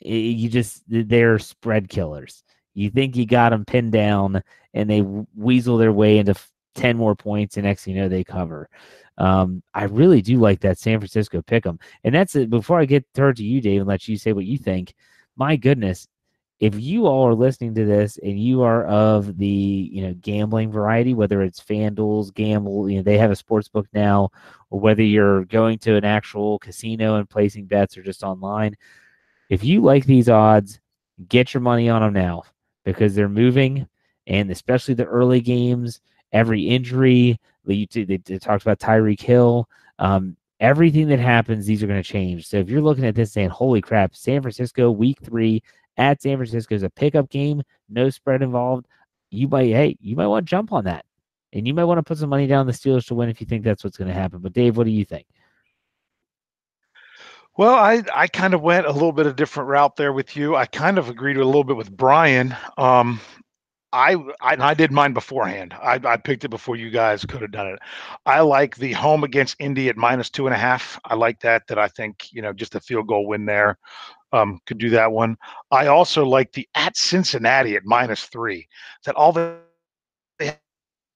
I- 0.05 0.09
You 0.09 0.49
just 0.49 0.83
they're 0.89 1.39
spread 1.39 1.89
killers. 1.89 2.43
You 2.75 2.91
think 2.91 3.17
you 3.17 3.27
got 3.27 3.51
them 3.51 3.65
pinned 3.65 3.93
down, 3.93 4.43
and 4.75 4.89
they 4.89 5.03
weasel 5.37 5.77
their 5.79 5.93
way 5.93 6.19
into 6.19 6.35
ten 6.75 6.97
more 6.97 7.17
points, 7.17 7.57
and 7.57 7.65
next 7.65 7.85
thing 7.85 7.97
you 7.97 8.03
know 8.03 8.09
they 8.09 8.25
cover. 8.25 8.69
Um, 9.19 9.63
I 9.75 9.85
really 9.85 10.23
do 10.23 10.39
like 10.39 10.61
that 10.61 10.79
San 10.79 10.99
Francisco 11.01 11.43
pick 11.43 11.67
'em, 11.67 11.79
and 12.05 12.15
that's 12.15 12.37
it. 12.37 12.49
Before 12.51 12.79
I 12.81 12.85
get 12.87 13.05
turned 13.15 13.37
to 13.39 13.45
you, 13.45 13.61
Dave, 13.61 13.81
and 13.83 13.89
let 13.89 14.09
you 14.09 14.17
say 14.17 14.33
what 14.33 14.47
you 14.47 14.57
think. 14.59 14.95
My 15.37 15.57
goodness, 15.57 16.07
if 16.61 16.79
you 16.79 17.07
all 17.07 17.27
are 17.27 17.35
listening 17.35 17.75
to 17.75 17.87
this 17.87 18.19
and 18.19 18.39
you 18.39 18.63
are 18.63 18.85
of 18.85 19.39
the 19.39 19.47
you 19.47 20.03
know 20.03 20.15
gambling 20.21 20.71
variety, 20.71 21.15
whether 21.15 21.43
it's 21.43 21.61
FanDuel's 21.61 22.31
Gamble, 22.31 22.89
you 22.89 22.99
know 22.99 23.03
they 23.03 23.19
have 23.19 23.31
a 23.31 23.37
sports 23.37 23.67
book 23.69 23.87
now, 23.95 24.31
or 24.69 24.79
whether 24.79 25.03
you're 25.03 25.47
going 25.47 25.79
to 25.81 25.97
an 25.97 26.05
actual 26.05 26.59
casino 26.59 27.17
and 27.17 27.29
placing 27.29 27.65
bets 27.65 27.97
or 27.97 28.03
just 28.03 28.23
online, 28.23 28.77
if 29.49 29.65
you 29.65 29.81
like 29.81 30.05
these 30.05 30.29
odds, 30.29 30.81
get 31.29 31.55
your 31.55 31.63
money 31.63 31.89
on 31.89 32.03
them 32.03 32.13
now 32.13 32.43
because 32.85 33.15
they're 33.15 33.29
moving, 33.29 33.89
and 34.27 34.51
especially 34.51 34.95
the 34.95 35.07
early 35.07 35.41
games, 35.41 36.01
every 36.33 36.63
injury. 36.63 37.41
They, 37.65 37.87
talked 37.87 38.63
about 38.63 38.81
Tyreek 38.81 39.21
Hill. 39.21 39.69
Um, 39.99 40.37
everything 40.61 41.09
that 41.09 41.21
happens, 41.21 41.67
these 41.67 41.83
are 41.83 41.87
going 41.87 42.03
to 42.03 42.09
change. 42.09 42.47
So 42.47 42.57
if 42.59 42.69
you're 42.69 42.81
looking 42.83 43.07
at 43.07 43.15
this 43.15 43.33
saying, 43.33 43.51
"Holy 43.51 43.81
crap, 43.81 44.15
San 44.15 44.43
Francisco 44.43 44.91
week 44.91 45.19
three 45.23 45.63
at 46.01 46.23
San 46.23 46.37
Francisco 46.37 46.75
is 46.75 46.83
a 46.83 46.91
pickup 46.91 47.29
game, 47.29 47.63
no 47.89 48.11
spread 48.11 48.43
involved," 48.43 48.87
you 49.31 49.47
might 49.49 49.67
hey, 49.67 49.97
you 50.01 50.17
might 50.17 50.27
want 50.27 50.47
to 50.47 50.51
jump 50.51 50.73
on 50.73 50.85
that, 50.85 51.05
and 51.53 51.67
you 51.67 51.75
might 51.75 51.85
want 51.85 51.99
to 51.99 52.03
put 52.03 52.19
some 52.19 52.31
money 52.31 52.47
down 52.47 52.67
the 52.67 52.73
Steelers 52.73 53.07
to 53.07 53.15
win 53.15 53.29
if 53.29 53.41
you 53.41 53.47
think 53.47 53.65
that's 53.65 53.85
what's 53.85 53.97
going 53.97 54.09
to 54.09 54.15
happen. 54.15 54.41
But 54.41 54.53
Dave, 54.53 54.77
what 54.77 54.85
do 54.85 54.91
you 54.91 55.05
think? 55.05 55.27
Well, 57.57 57.75
I 57.75 58.03
I 58.15 58.27
kind 58.27 58.55
of 58.55 58.63
went 58.63 58.87
a 58.87 58.93
little 58.93 59.13
bit 59.13 59.27
of 59.27 59.37
different 59.37 59.69
route 59.69 59.97
there 59.97 60.13
with 60.13 60.37
you. 60.37 60.57
I 60.57 60.67
kind 60.67 60.99
of 60.99 61.09
agreed 61.09 61.37
a 61.37 61.45
little 61.45 61.65
bit 61.65 61.77
with 61.77 61.95
Brian. 61.95 62.57
Um, 62.79 63.21
I 63.93 64.15
I, 64.41 64.57
I 64.59 64.75
did 64.75 64.93
mine 64.93 65.13
beforehand. 65.13 65.75
I, 65.83 66.01
I 66.05 66.17
picked 66.17 66.45
it 66.45 66.49
before 66.49 66.77
you 66.77 66.91
guys 66.91 67.25
could 67.25 67.43
have 67.43 67.51
done 67.51 67.67
it. 67.69 67.79
I 68.27 68.41
like 68.41 68.77
the 68.77 68.93
home 68.93 69.25
against 69.25 69.57
Indy 69.59 69.89
at 69.89 69.97
minus 69.97 70.31
two 70.31 70.47
and 70.47 70.55
a 70.55 70.59
half. 70.59 70.99
I 71.05 71.15
like 71.15 71.41
that. 71.41 71.67
That 71.69 71.79
I 71.79 71.89
think 71.89 72.27
you 72.33 72.43
know 72.43 72.53
just 72.53 72.75
a 72.75 72.81
field 72.81 73.09
goal 73.09 73.27
win 73.27 73.47
there. 73.47 73.79
Um, 74.33 74.61
could 74.67 74.79
do 74.79 74.91
that 74.91 75.11
one. 75.11 75.37
I 75.73 75.89
also 75.89 76.25
like 76.25 76.53
the 76.53 76.69
at 76.77 76.97
Cincinnati 76.97 77.75
at 77.77 77.83
minus 77.85 78.27
three. 78.27 78.69
That 79.05 79.17
all 79.17 79.33
they 79.33 79.57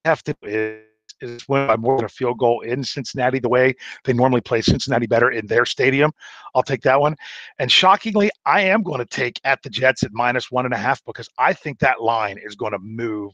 have 0.04 0.22
to 0.24 0.34
do 0.42 0.48
is, 0.48 0.84
is 1.20 1.48
win 1.48 1.66
by 1.66 1.76
more 1.76 1.96
than 1.96 2.04
a 2.04 2.08
field 2.08 2.38
goal 2.38 2.60
in 2.60 2.84
Cincinnati. 2.84 3.38
The 3.38 3.48
way 3.48 3.74
they 4.04 4.12
normally 4.12 4.40
play 4.40 4.60
Cincinnati 4.62 5.06
better 5.06 5.30
in 5.30 5.46
their 5.46 5.66
stadium. 5.66 6.12
I'll 6.54 6.62
take 6.62 6.82
that 6.82 7.00
one. 7.00 7.16
And 7.58 7.70
shockingly, 7.70 8.30
I 8.46 8.62
am 8.62 8.82
going 8.82 8.98
to 8.98 9.06
take 9.06 9.40
at 9.44 9.62
the 9.62 9.70
Jets 9.70 10.02
at 10.02 10.12
minus 10.12 10.50
one 10.50 10.64
and 10.64 10.74
a 10.74 10.78
half 10.78 11.04
because 11.04 11.28
I 11.38 11.52
think 11.52 11.78
that 11.78 12.02
line 12.02 12.38
is 12.38 12.54
going 12.54 12.72
to 12.72 12.78
move 12.78 13.32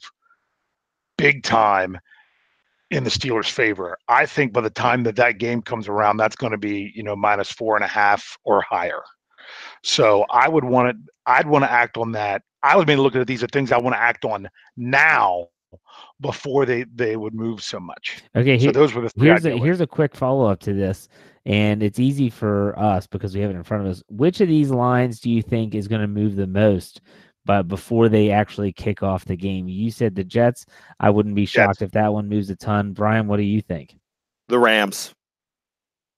big 1.17 1.43
time 1.43 1.99
in 2.91 3.05
the 3.05 3.11
Steelers' 3.11 3.51
favor. 3.51 3.97
I 4.09 4.27
think 4.27 4.53
by 4.53 4.63
the 4.63 4.71
time 4.71 5.05
that 5.05 5.17
that 5.17 5.39
game 5.39 5.63
comes 5.63 5.89
around, 5.89 6.17
that's 6.17 6.37
going 6.37 6.53
to 6.53 6.59
be 6.59 6.93
you 6.95 7.03
know 7.03 7.17
minus 7.17 7.53
four 7.53 7.77
and 7.77 7.85
a 7.85 7.89
half 7.89 8.37
or 8.45 8.63
higher. 8.63 9.03
So 9.83 10.25
I 10.31 10.49
would 10.49 10.65
want 10.65 10.97
to. 10.97 11.13
I'd 11.27 11.47
want 11.47 11.65
to 11.65 11.71
act 11.71 11.97
on 11.97 12.13
that. 12.13 12.43
I 12.63 12.77
would 12.77 12.87
be 12.87 12.97
looking 12.97 13.21
at 13.21 13.27
these 13.27 13.43
are 13.43 13.49
things 13.49 13.73
I 13.73 13.79
want 13.79 13.95
to 13.95 14.03
act 14.03 14.25
on 14.25 14.49
now 14.77 15.47
before 16.21 16.67
they 16.67 16.85
they 16.95 17.17
would 17.17 17.35
move 17.35 17.63
so 17.63 17.79
much. 17.81 18.23
Okay, 18.37 18.59
So 18.59 18.65
here- 18.65 18.73
those 18.73 18.95
were 18.95 19.03
the 19.03 19.11
three. 19.11 19.29
here's 19.29 19.45
a 19.47 19.57
here's 19.59 19.81
a 19.81 19.87
quick 19.87 20.15
follow 20.15 20.47
up 20.47 20.61
to 20.61 20.73
this, 20.75 21.09
and 21.47 21.83
it's 21.83 21.99
easy 21.99 22.31
for 22.31 22.79
us 22.79 23.07
because 23.07 23.35
we 23.35 23.41
have 23.41 23.51
it 23.51 23.57
in 23.57 23.63
front 23.63 23.85
of 23.85 23.91
us. 23.91 24.03
Which 24.09 24.41
of 24.41 24.49
these 24.49 24.71
lines 24.71 25.21
do 25.21 25.31
you 25.31 25.43
think 25.43 25.75
is 25.75 25.89
going 25.89 26.03
to 26.03 26.09
move 26.09 26.37
the 26.37 26.47
most? 26.47 27.01
But 27.47 27.69
before 27.69 28.09
they 28.11 28.31
actually 28.31 28.71
kick 28.73 29.03
off 29.03 29.25
the 29.25 29.37
game, 29.37 29.67
you 29.67 29.91
said 29.91 30.15
the 30.15 30.23
Jets. 30.25 30.67
I 31.01 31.09
wouldn't 31.11 31.35
be 31.35 31.47
shocked 31.47 31.81
if 31.83 31.91
that 31.93 32.13
one 32.13 32.29
moves 32.29 32.51
a 32.51 32.57
ton. 32.57 32.93
Brian, 32.93 33.27
what 33.27 33.39
do 33.39 33.43
you 33.45 33.63
think? 33.63 33.97
The 34.49 34.59
Rams. 34.59 35.15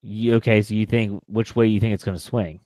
You, 0.03 0.35
okay, 0.35 0.63
so 0.63 0.75
you 0.75 0.85
think 0.85 1.23
which 1.27 1.55
way 1.55 1.69
you 1.69 1.79
think 1.79 1.95
it's 1.95 2.03
going 2.03 2.17
to 2.17 2.23
swing? 2.23 2.59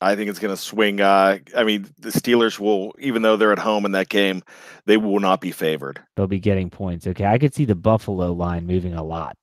I 0.00 0.16
think 0.16 0.30
it's 0.30 0.38
going 0.38 0.54
to 0.54 0.60
swing. 0.60 1.00
Uh, 1.00 1.38
I 1.56 1.64
mean, 1.64 1.86
the 1.98 2.08
Steelers 2.10 2.58
will, 2.58 2.94
even 2.98 3.22
though 3.22 3.36
they're 3.36 3.52
at 3.52 3.58
home 3.58 3.84
in 3.84 3.92
that 3.92 4.08
game, 4.08 4.42
they 4.86 4.96
will 4.96 5.20
not 5.20 5.40
be 5.40 5.50
favored. 5.50 6.02
They'll 6.16 6.26
be 6.26 6.40
getting 6.40 6.70
points. 6.70 7.06
Okay, 7.06 7.26
I 7.26 7.38
could 7.38 7.54
see 7.54 7.66
the 7.66 7.74
Buffalo 7.74 8.32
line 8.32 8.66
moving 8.66 8.94
a 8.94 9.02
lot. 9.02 9.36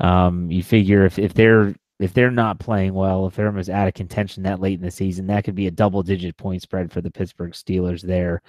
Um, 0.00 0.50
you 0.50 0.62
figure 0.62 1.04
if 1.04 1.18
if 1.18 1.34
they're 1.34 1.74
if 1.98 2.12
they're 2.12 2.30
not 2.30 2.58
playing 2.58 2.94
well, 2.94 3.26
if 3.26 3.36
they're 3.36 3.46
almost 3.46 3.70
out 3.70 3.88
of 3.88 3.94
contention 3.94 4.42
that 4.42 4.60
late 4.60 4.78
in 4.78 4.84
the 4.84 4.90
season, 4.90 5.26
that 5.28 5.44
could 5.44 5.54
be 5.54 5.66
a 5.66 5.70
double 5.70 6.02
digit 6.02 6.36
point 6.36 6.62
spread 6.62 6.92
for 6.92 7.00
the 7.00 7.10
Pittsburgh 7.10 7.52
Steelers 7.52 8.02
there. 8.02 8.42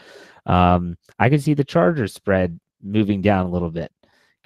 Um, 0.45 0.97
I 1.19 1.29
could 1.29 1.41
see 1.41 1.53
the 1.53 1.63
Chargers 1.63 2.13
spread 2.13 2.59
moving 2.81 3.21
down 3.21 3.45
a 3.45 3.49
little 3.49 3.71
bit, 3.71 3.91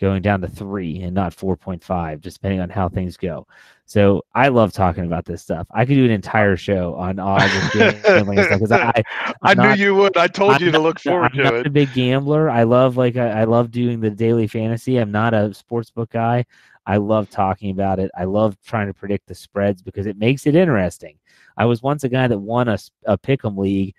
going 0.01 0.21
down 0.21 0.41
to 0.41 0.47
three 0.47 1.01
and 1.01 1.13
not 1.13 1.33
4.5, 1.35 2.19
just 2.19 2.37
depending 2.41 2.59
on 2.59 2.69
how 2.69 2.89
things 2.89 3.15
go. 3.15 3.47
So 3.85 4.23
I 4.33 4.47
love 4.47 4.73
talking 4.73 5.05
about 5.05 5.25
this 5.25 5.41
stuff. 5.41 5.67
I 5.71 5.85
could 5.85 5.93
do 5.93 6.05
an 6.05 6.11
entire 6.11 6.57
show 6.57 6.95
on 6.95 7.19
odds 7.19 7.53
and 7.75 8.01
gambling 8.03 8.39
stuff 8.43 8.59
because 8.59 8.71
I, 8.71 8.91
I 9.15 9.33
I'm 9.43 9.57
knew 9.57 9.73
you 9.85 9.95
would. 9.95 10.17
I 10.17 10.27
told 10.27 10.53
I'm 10.53 10.63
you 10.63 10.71
to 10.71 10.79
look 10.79 10.97
I'm 11.05 11.11
forward 11.11 11.35
not 11.35 11.51
to 11.51 11.55
a 11.57 11.59
it. 11.59 11.73
big 11.73 11.93
gambler. 11.93 12.49
I 12.49 12.63
love 12.63 12.97
like 12.97 13.15
I, 13.15 13.41
I 13.41 13.43
love 13.43 13.69
doing 13.69 13.99
the 13.99 14.09
daily 14.09 14.47
fantasy. 14.47 14.97
I'm 14.97 15.11
not 15.11 15.33
a 15.33 15.53
sports 15.53 15.91
book 15.91 16.09
guy. 16.09 16.45
I 16.85 16.97
love 16.97 17.29
talking 17.29 17.69
about 17.71 17.99
it. 17.99 18.09
I 18.17 18.23
love 18.23 18.57
trying 18.65 18.87
to 18.87 18.93
predict 18.93 19.27
the 19.27 19.35
spreads 19.35 19.81
because 19.81 20.07
it 20.07 20.17
makes 20.17 20.47
it 20.47 20.55
interesting. 20.55 21.19
I 21.57 21.65
was 21.65 21.83
once 21.83 22.03
a 22.03 22.09
guy 22.09 22.27
that 22.27 22.39
won 22.39 22.69
a 22.69 23.17
pick'em 23.17 23.57
league 23.57 23.93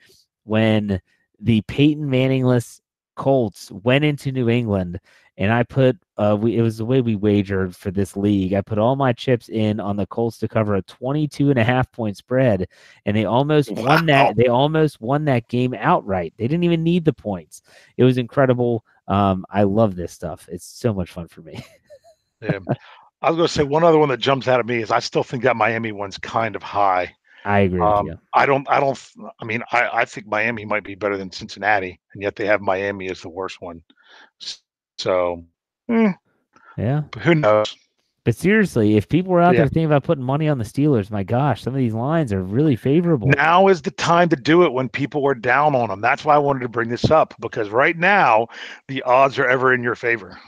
when 0.44 1.00
the 1.38 1.60
Peyton 1.62 2.08
Manningless 2.08 2.80
Colts 3.14 3.70
went 3.70 4.04
into 4.04 4.32
New 4.32 4.48
England, 4.48 4.98
and 5.38 5.52
I 5.52 5.62
put 5.62 5.96
uh, 6.18 6.36
we, 6.38 6.56
it 6.56 6.62
was 6.62 6.78
the 6.78 6.84
way 6.84 7.00
we 7.00 7.16
wagered 7.16 7.74
for 7.74 7.90
this 7.90 8.16
league. 8.16 8.52
I 8.54 8.60
put 8.60 8.78
all 8.78 8.96
my 8.96 9.12
chips 9.12 9.48
in 9.48 9.80
on 9.80 9.96
the 9.96 10.06
Colts 10.06 10.38
to 10.38 10.48
cover 10.48 10.74
a 10.74 10.82
22 10.82 11.50
and 11.50 11.58
a 11.58 11.64
half 11.64 11.90
point 11.90 12.16
spread, 12.16 12.68
and 13.06 13.16
they 13.16 13.24
almost 13.24 13.70
won 13.70 14.06
that. 14.06 14.36
They 14.36 14.46
almost 14.46 15.00
won 15.00 15.24
that 15.24 15.48
game 15.48 15.74
outright. 15.74 16.34
They 16.36 16.46
didn't 16.46 16.64
even 16.64 16.82
need 16.82 17.04
the 17.04 17.12
points. 17.12 17.62
It 17.96 18.04
was 18.04 18.18
incredible. 18.18 18.84
Um, 19.08 19.44
I 19.50 19.62
love 19.64 19.96
this 19.96 20.12
stuff. 20.12 20.48
It's 20.50 20.66
so 20.66 20.92
much 20.94 21.10
fun 21.10 21.28
for 21.28 21.40
me. 21.42 21.64
Yeah. 22.40 22.58
I 23.22 23.30
was 23.30 23.36
going 23.36 23.46
to 23.46 23.52
say 23.54 23.62
one 23.62 23.84
other 23.84 23.98
one 23.98 24.08
that 24.08 24.18
jumps 24.18 24.48
out 24.48 24.58
at 24.58 24.66
me 24.66 24.82
is 24.82 24.90
I 24.90 24.98
still 24.98 25.22
think 25.22 25.44
that 25.44 25.54
Miami 25.56 25.92
one's 25.92 26.18
kind 26.18 26.56
of 26.56 26.62
high. 26.62 27.14
I 27.44 27.60
agree 27.60 27.80
Um, 27.80 28.06
with 28.06 28.14
you. 28.14 28.20
I 28.34 28.46
don't. 28.46 28.68
I 28.68 28.80
don't. 28.80 29.00
I 29.40 29.44
mean, 29.44 29.62
I, 29.72 29.88
I 29.92 30.04
think 30.04 30.26
Miami 30.26 30.64
might 30.64 30.84
be 30.84 30.94
better 30.94 31.16
than 31.16 31.30
Cincinnati, 31.30 32.00
and 32.14 32.22
yet 32.22 32.36
they 32.36 32.46
have 32.46 32.60
Miami 32.60 33.10
as 33.10 33.20
the 33.20 33.28
worst 33.28 33.60
one. 33.60 33.82
S- 35.02 35.04
So 35.04 35.44
eh, 35.90 36.12
Yeah. 36.78 37.02
who 37.20 37.34
knows? 37.34 37.76
But 38.24 38.36
seriously, 38.36 38.96
if 38.96 39.08
people 39.08 39.32
were 39.32 39.40
out 39.40 39.54
Yeah. 39.54 39.62
there 39.62 39.66
thinking 39.68 39.86
about 39.86 40.04
putting 40.04 40.22
money 40.22 40.48
on 40.48 40.58
the 40.58 40.64
Steelers, 40.64 41.10
my 41.10 41.24
gosh, 41.24 41.60
some 41.62 41.74
of 41.74 41.78
these 41.78 41.92
lines 41.92 42.32
are 42.32 42.40
really 42.42 42.76
favorable. 42.76 43.26
Now 43.36 43.66
is 43.66 43.82
the 43.82 43.90
time 43.90 44.28
to 44.28 44.36
do 44.36 44.62
it 44.62 44.72
when 44.72 44.88
people 44.88 45.26
are 45.26 45.34
down 45.34 45.74
on 45.74 45.88
them. 45.88 46.00
That's 46.00 46.24
why 46.24 46.36
I 46.36 46.38
wanted 46.38 46.60
to 46.60 46.68
bring 46.68 46.88
this 46.88 47.10
up 47.10 47.34
because 47.40 47.70
right 47.70 47.98
now 47.98 48.46
the 48.86 49.02
odds 49.02 49.40
are 49.40 49.46
ever 49.46 49.74
in 49.74 49.82
your 49.82 49.96
favor. 49.96 50.38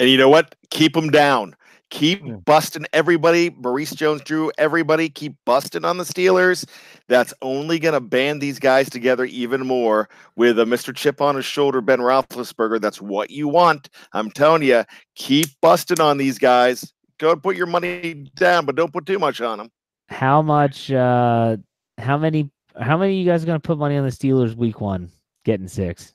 And 0.00 0.08
you 0.08 0.16
know 0.16 0.30
what? 0.30 0.54
Keep 0.70 0.94
them 0.94 1.10
down. 1.10 1.54
Keep 1.90 2.26
Yeah. 2.26 2.34
busting 2.44 2.84
everybody. 2.92 3.48
Maurice 3.50 3.92
Jones 3.94 4.20
Drew, 4.22 4.52
everybody 4.58 5.08
keep 5.08 5.34
busting 5.46 5.84
on 5.86 5.96
the 5.96 6.04
Steelers. 6.04 6.68
That's 7.08 7.32
only 7.40 7.78
going 7.78 7.94
to 7.94 8.00
band 8.00 8.42
these 8.42 8.58
guys 8.58 8.90
together 8.90 9.24
even 9.24 9.66
more 9.66 10.08
with 10.36 10.58
a 10.58 10.64
Mr. 10.64 10.94
Chip 10.94 11.20
on 11.22 11.36
his 11.36 11.46
shoulder, 11.46 11.80
Ben 11.80 12.00
Roethlisberger. 12.00 12.78
That's 12.80 13.00
what 13.00 13.30
you 13.30 13.48
want. 13.48 13.88
I'm 14.12 14.30
telling 14.30 14.62
you, 14.62 14.84
keep 15.14 15.48
busting 15.62 16.00
on 16.00 16.18
these 16.18 16.38
guys. 16.38 16.92
Go 17.18 17.32
and 17.32 17.42
put 17.42 17.56
your 17.56 17.66
money 17.66 18.26
down, 18.36 18.66
but 18.66 18.76
don't 18.76 18.92
put 18.92 19.06
too 19.06 19.18
much 19.18 19.40
on 19.40 19.58
them. 19.58 19.70
How 20.08 20.42
much? 20.42 20.90
uh 20.90 21.56
How 21.96 22.18
many? 22.18 22.50
How 22.80 22.96
many 22.96 23.14
of 23.14 23.18
you 23.18 23.24
guys 23.32 23.42
are 23.42 23.46
going 23.46 23.60
to 23.60 23.66
put 23.66 23.76
money 23.78 23.96
on 23.96 24.04
the 24.04 24.10
Steelers 24.12 24.54
week 24.54 24.80
one, 24.80 25.10
getting 25.44 25.66
six? 25.68 26.12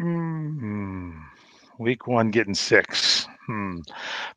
Mm, 0.00 1.14
week 1.78 2.06
one 2.06 2.30
getting 2.30 2.54
six. 2.54 3.26
Hmm. 3.48 3.78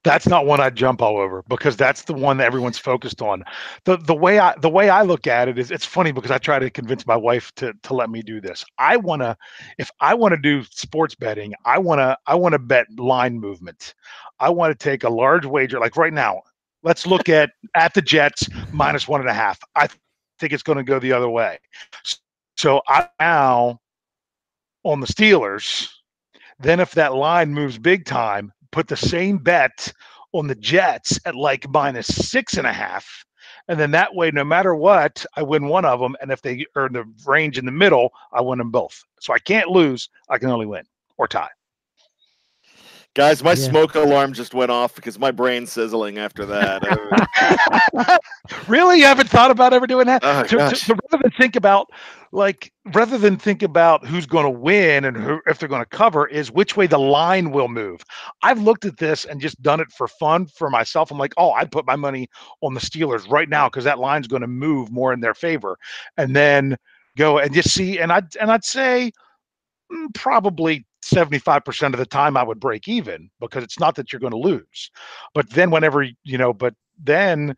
That's 0.06 0.26
not 0.26 0.46
one 0.46 0.62
I'd 0.62 0.76
jump 0.76 1.02
all 1.02 1.18
over 1.18 1.44
because 1.50 1.76
that's 1.76 2.04
the 2.04 2.14
one 2.14 2.38
that 2.38 2.46
everyone's 2.46 2.78
focused 2.78 3.22
on. 3.22 3.44
The 3.84 3.98
the 3.98 4.16
way 4.16 4.40
I 4.40 4.56
the 4.60 4.70
way 4.70 4.90
I 4.90 5.02
look 5.02 5.28
at 5.28 5.50
it 5.50 5.60
is 5.60 5.70
it's 5.70 5.84
funny 5.84 6.14
because 6.14 6.32
I 6.32 6.38
try 6.38 6.60
to 6.60 6.70
convince 6.70 7.06
my 7.06 7.18
wife 7.18 7.52
to 7.56 7.74
to 7.84 7.94
let 7.94 8.10
me 8.10 8.22
do 8.22 8.40
this. 8.40 8.64
I 8.78 8.96
want 8.96 9.22
to 9.22 9.36
if 9.78 9.92
I 10.00 10.14
want 10.14 10.32
to 10.32 10.38
do 10.38 10.64
sports 10.64 11.14
betting, 11.14 11.54
I 11.66 11.78
want 11.78 12.00
to 12.00 12.18
I 12.26 12.36
want 12.36 12.54
to 12.54 12.60
bet 12.60 12.88
line 12.98 13.38
movement. 13.38 13.96
I 14.40 14.50
want 14.50 14.72
to 14.72 14.82
take 14.82 15.04
a 15.04 15.10
large 15.10 15.46
wager 15.46 15.78
like 15.78 15.98
right 15.98 16.14
now. 16.14 16.42
Let's 16.82 17.06
look 17.06 17.28
at 17.28 17.50
at 17.76 17.94
the 17.94 18.02
Jets 18.02 18.48
minus 18.72 19.10
one 19.10 19.20
and 19.20 19.30
a 19.30 19.34
half. 19.34 19.60
I 19.76 19.90
think 20.40 20.54
it's 20.54 20.64
going 20.64 20.78
to 20.78 20.86
go 20.86 21.00
the 21.00 21.12
other 21.12 21.30
way. 21.30 21.60
So 22.56 22.82
I 22.88 23.10
now 23.20 23.82
on 24.86 25.02
the 25.02 25.08
Steelers. 25.08 25.90
Then 26.60 26.80
if 26.80 26.92
that 26.92 27.14
line 27.14 27.54
moves 27.54 27.78
big 27.78 28.06
time, 28.06 28.54
put 28.72 28.88
the 28.88 28.98
same 28.98 29.38
bet 29.38 29.92
on 30.34 30.48
the 30.48 30.56
Jets 30.56 31.20
at 31.26 31.36
like 31.36 31.70
minus 31.70 32.08
six 32.08 32.58
and 32.58 32.68
a 32.68 32.74
half. 32.74 33.26
And 33.68 33.80
then 33.80 33.92
that 33.92 34.16
way, 34.16 34.32
no 34.32 34.44
matter 34.44 34.76
what, 34.76 35.26
I 35.36 35.44
win 35.44 35.68
one 35.68 35.86
of 35.86 36.00
them. 36.00 36.16
And 36.22 36.32
if 36.32 36.42
they 36.42 36.66
in 36.76 36.94
the 36.94 37.06
range 37.26 37.58
in 37.58 37.66
the 37.66 37.72
middle, 37.72 38.12
I 38.32 38.42
win 38.42 38.58
them 38.58 38.72
both. 38.72 39.04
So 39.20 39.34
I 39.34 39.40
can't 39.40 39.70
lose. 39.70 40.10
I 40.30 40.38
can 40.38 40.50
only 40.50 40.66
win 40.66 40.84
or 41.18 41.28
tie. 41.28 41.50
Guys, 43.14 43.44
my 43.44 43.52
yeah. 43.52 43.56
smoke 43.56 43.96
alarm 43.96 44.32
just 44.32 44.54
went 44.54 44.72
off 44.72 44.96
because 44.96 45.20
my 45.20 45.32
brain's 45.32 45.70
sizzling 45.70 46.18
after 46.18 46.46
that. 46.46 46.82
really? 48.70 49.00
You 49.00 49.06
haven't 49.06 49.28
thought 49.30 49.52
about 49.52 49.74
ever 49.74 49.86
doing 49.86 50.06
that? 50.06 50.22
Oh, 50.24 50.44
to, 50.44 50.58
to, 50.58 50.70
to, 50.70 50.98
rather 51.12 51.22
than 51.22 51.32
think 51.32 51.58
about 51.58 51.90
like 52.32 52.72
rather 52.94 53.18
than 53.18 53.38
think 53.38 53.64
about 53.64 54.06
who's 54.06 54.26
going 54.26 54.46
to 54.46 54.50
win 54.50 55.04
and 55.04 55.18
who, 55.18 55.42
if 55.46 55.60
they're 55.60 55.68
going 55.68 55.82
to 55.82 55.90
cover 55.90 56.26
is 56.26 56.54
which 56.54 56.78
way 56.78 56.88
the 56.88 56.98
line 56.98 57.52
will 57.52 57.68
move. 57.68 58.02
I've 58.44 58.62
looked 58.62 58.86
at 58.86 58.96
this 58.96 59.26
and 59.26 59.42
just 59.42 59.62
done 59.62 59.82
it 59.82 59.92
for 59.92 60.08
fun 60.08 60.48
for 60.48 60.70
myself. 60.70 61.12
I'm 61.12 61.18
like, 61.18 61.34
oh, 61.36 61.52
I'd 61.52 61.72
put 61.72 61.86
my 61.86 61.98
money 61.98 62.30
on 62.62 62.74
the 62.74 62.80
Steelers 62.80 63.30
right 63.30 63.50
now 63.50 63.68
because 63.68 63.84
that 63.84 64.00
line's 64.00 64.28
going 64.28 64.42
to 64.42 64.48
move 64.48 64.90
more 64.90 65.12
in 65.12 65.20
their 65.20 65.34
favor, 65.34 65.78
and 66.16 66.34
then 66.34 66.78
go 67.18 67.40
and 67.40 67.54
just 67.54 67.72
see. 67.72 68.00
And 68.00 68.14
I'd 68.14 68.34
and 68.38 68.50
I'd 68.50 68.64
say 68.64 69.12
mm, 69.92 70.14
probably 70.14 70.86
75% 71.04 71.94
of 71.94 72.00
the 72.00 72.06
time 72.06 72.38
I 72.38 72.44
would 72.44 72.60
break 72.60 72.88
even 72.88 73.30
because 73.40 73.64
it's 73.64 73.80
not 73.80 73.96
that 73.96 74.12
you're 74.12 74.20
going 74.20 74.32
to 74.32 74.38
lose. 74.38 74.92
But 75.34 75.50
then 75.50 75.72
whenever, 75.72 76.04
you 76.24 76.38
know, 76.38 76.54
but 76.54 76.74
then 76.98 77.56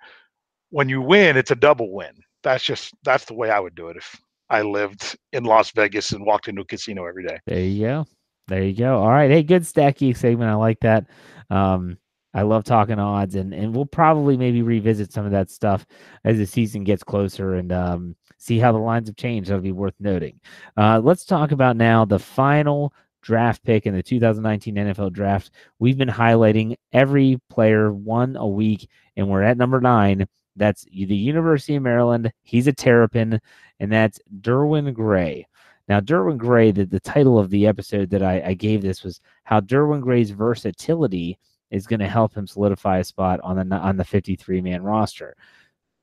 when 0.69 0.89
you 0.89 1.01
win, 1.01 1.37
it's 1.37 1.51
a 1.51 1.55
double 1.55 1.93
win. 1.93 2.13
That's 2.41 2.63
just 2.63 2.93
that's 3.03 3.25
the 3.25 3.33
way 3.33 3.49
I 3.49 3.59
would 3.59 3.75
do 3.75 3.87
it 3.87 3.97
if 3.97 4.19
I 4.49 4.61
lived 4.61 5.17
in 5.31 5.43
Las 5.43 5.71
Vegas 5.71 6.11
and 6.11 6.25
walked 6.25 6.47
into 6.47 6.61
a 6.61 6.65
casino 6.65 7.05
every 7.05 7.25
day. 7.25 7.39
There 7.47 7.59
you 7.59 7.85
go. 7.85 8.05
There 8.47 8.63
you 8.63 8.75
go. 8.75 8.99
All 8.99 9.09
right. 9.09 9.31
Hey, 9.31 9.43
good 9.43 9.63
stacky 9.63 10.15
segment. 10.15 10.49
I 10.49 10.55
like 10.55 10.79
that. 10.81 11.07
Um, 11.49 11.97
I 12.33 12.41
love 12.41 12.63
talking 12.63 12.99
odds, 12.99 13.35
and 13.35 13.53
and 13.53 13.75
we'll 13.75 13.85
probably 13.85 14.35
maybe 14.37 14.61
revisit 14.61 15.13
some 15.13 15.25
of 15.25 15.31
that 15.31 15.51
stuff 15.51 15.85
as 16.23 16.37
the 16.37 16.45
season 16.45 16.83
gets 16.83 17.03
closer 17.03 17.55
and 17.55 17.71
um, 17.71 18.15
see 18.37 18.57
how 18.57 18.71
the 18.71 18.79
lines 18.79 19.07
have 19.07 19.15
changed. 19.15 19.49
That'll 19.49 19.61
be 19.61 19.71
worth 19.71 19.93
noting. 19.99 20.39
Uh, 20.75 20.99
let's 21.03 21.25
talk 21.25 21.51
about 21.51 21.77
now 21.77 22.05
the 22.05 22.19
final 22.19 22.93
draft 23.23 23.63
pick 23.63 23.87
in 23.87 23.95
the 23.95 24.03
2019 24.03 24.75
NFL 24.75 25.13
draft. 25.13 25.51
We've 25.79 25.97
been 25.97 26.09
highlighting 26.09 26.75
every 26.91 27.39
player 27.49 27.91
one 27.91 28.35
a 28.35 28.47
week, 28.47 28.87
and 29.17 29.27
we're 29.27 29.41
at 29.41 29.57
number 29.57 29.81
nine. 29.81 30.27
That's 30.55 30.83
the 30.83 31.15
University 31.15 31.75
of 31.75 31.83
Maryland. 31.83 32.31
He's 32.43 32.67
a 32.67 32.73
Terrapin, 32.73 33.39
and 33.79 33.91
that's 33.91 34.19
Derwin 34.41 34.93
Gray. 34.93 35.47
Now, 35.87 35.99
Derwin 35.99 36.37
Gray, 36.37 36.71
the, 36.71 36.85
the 36.85 36.99
title 36.99 37.39
of 37.39 37.49
the 37.49 37.65
episode 37.65 38.09
that 38.11 38.21
I, 38.21 38.41
I 38.41 38.53
gave 38.53 38.81
this 38.81 39.03
was 39.03 39.19
how 39.43 39.59
Derwin 39.59 40.01
Gray's 40.01 40.29
versatility 40.29 41.39
is 41.71 41.87
going 41.87 41.99
to 41.99 42.07
help 42.07 42.35
him 42.35 42.45
solidify 42.45 42.99
a 42.99 43.03
spot 43.03 43.39
on 43.41 43.67
the 43.67 43.75
on 43.75 43.97
the 43.97 44.05
53 44.05 44.61
man 44.61 44.83
roster. 44.83 45.35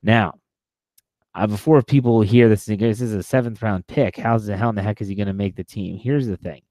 Now, 0.02 0.34
uh, 1.34 1.46
before 1.46 1.80
people 1.82 2.22
hear 2.22 2.48
this, 2.48 2.64
this 2.64 3.00
is 3.00 3.14
a 3.14 3.22
seventh 3.22 3.62
round 3.62 3.86
pick. 3.86 4.16
How's 4.16 4.46
the 4.46 4.56
how 4.56 4.68
in 4.68 4.74
the 4.74 4.82
heck 4.82 5.00
is 5.00 5.08
he 5.08 5.14
going 5.14 5.28
to 5.28 5.32
make 5.32 5.54
the 5.54 5.64
team? 5.64 5.96
Here's 5.96 6.26
the 6.26 6.36
thing: 6.36 6.62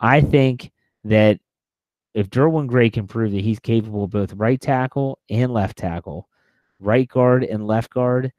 I 0.00 0.20
think 0.22 0.72
that 1.04 1.38
if 2.14 2.30
Derwin 2.30 2.66
Gray 2.66 2.90
can 2.90 3.06
prove 3.06 3.32
that 3.32 3.42
he's 3.42 3.60
capable 3.60 4.04
of 4.04 4.10
both 4.10 4.32
right 4.32 4.60
tackle 4.60 5.18
and 5.28 5.52
left 5.52 5.78
tackle, 5.78 6.28
right 6.80 7.08
guard 7.08 7.44
and 7.44 7.66
left 7.66 7.90
guard, 7.90 8.32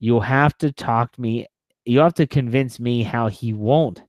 you'll 0.00 0.20
have 0.20 0.58
to 0.58 0.72
talk 0.72 1.12
to 1.12 1.20
me. 1.20 1.46
You 1.84 2.00
have 2.00 2.14
to 2.14 2.26
convince 2.26 2.80
me 2.80 3.02
how 3.02 3.28
he 3.28 3.52
won't 3.52 4.02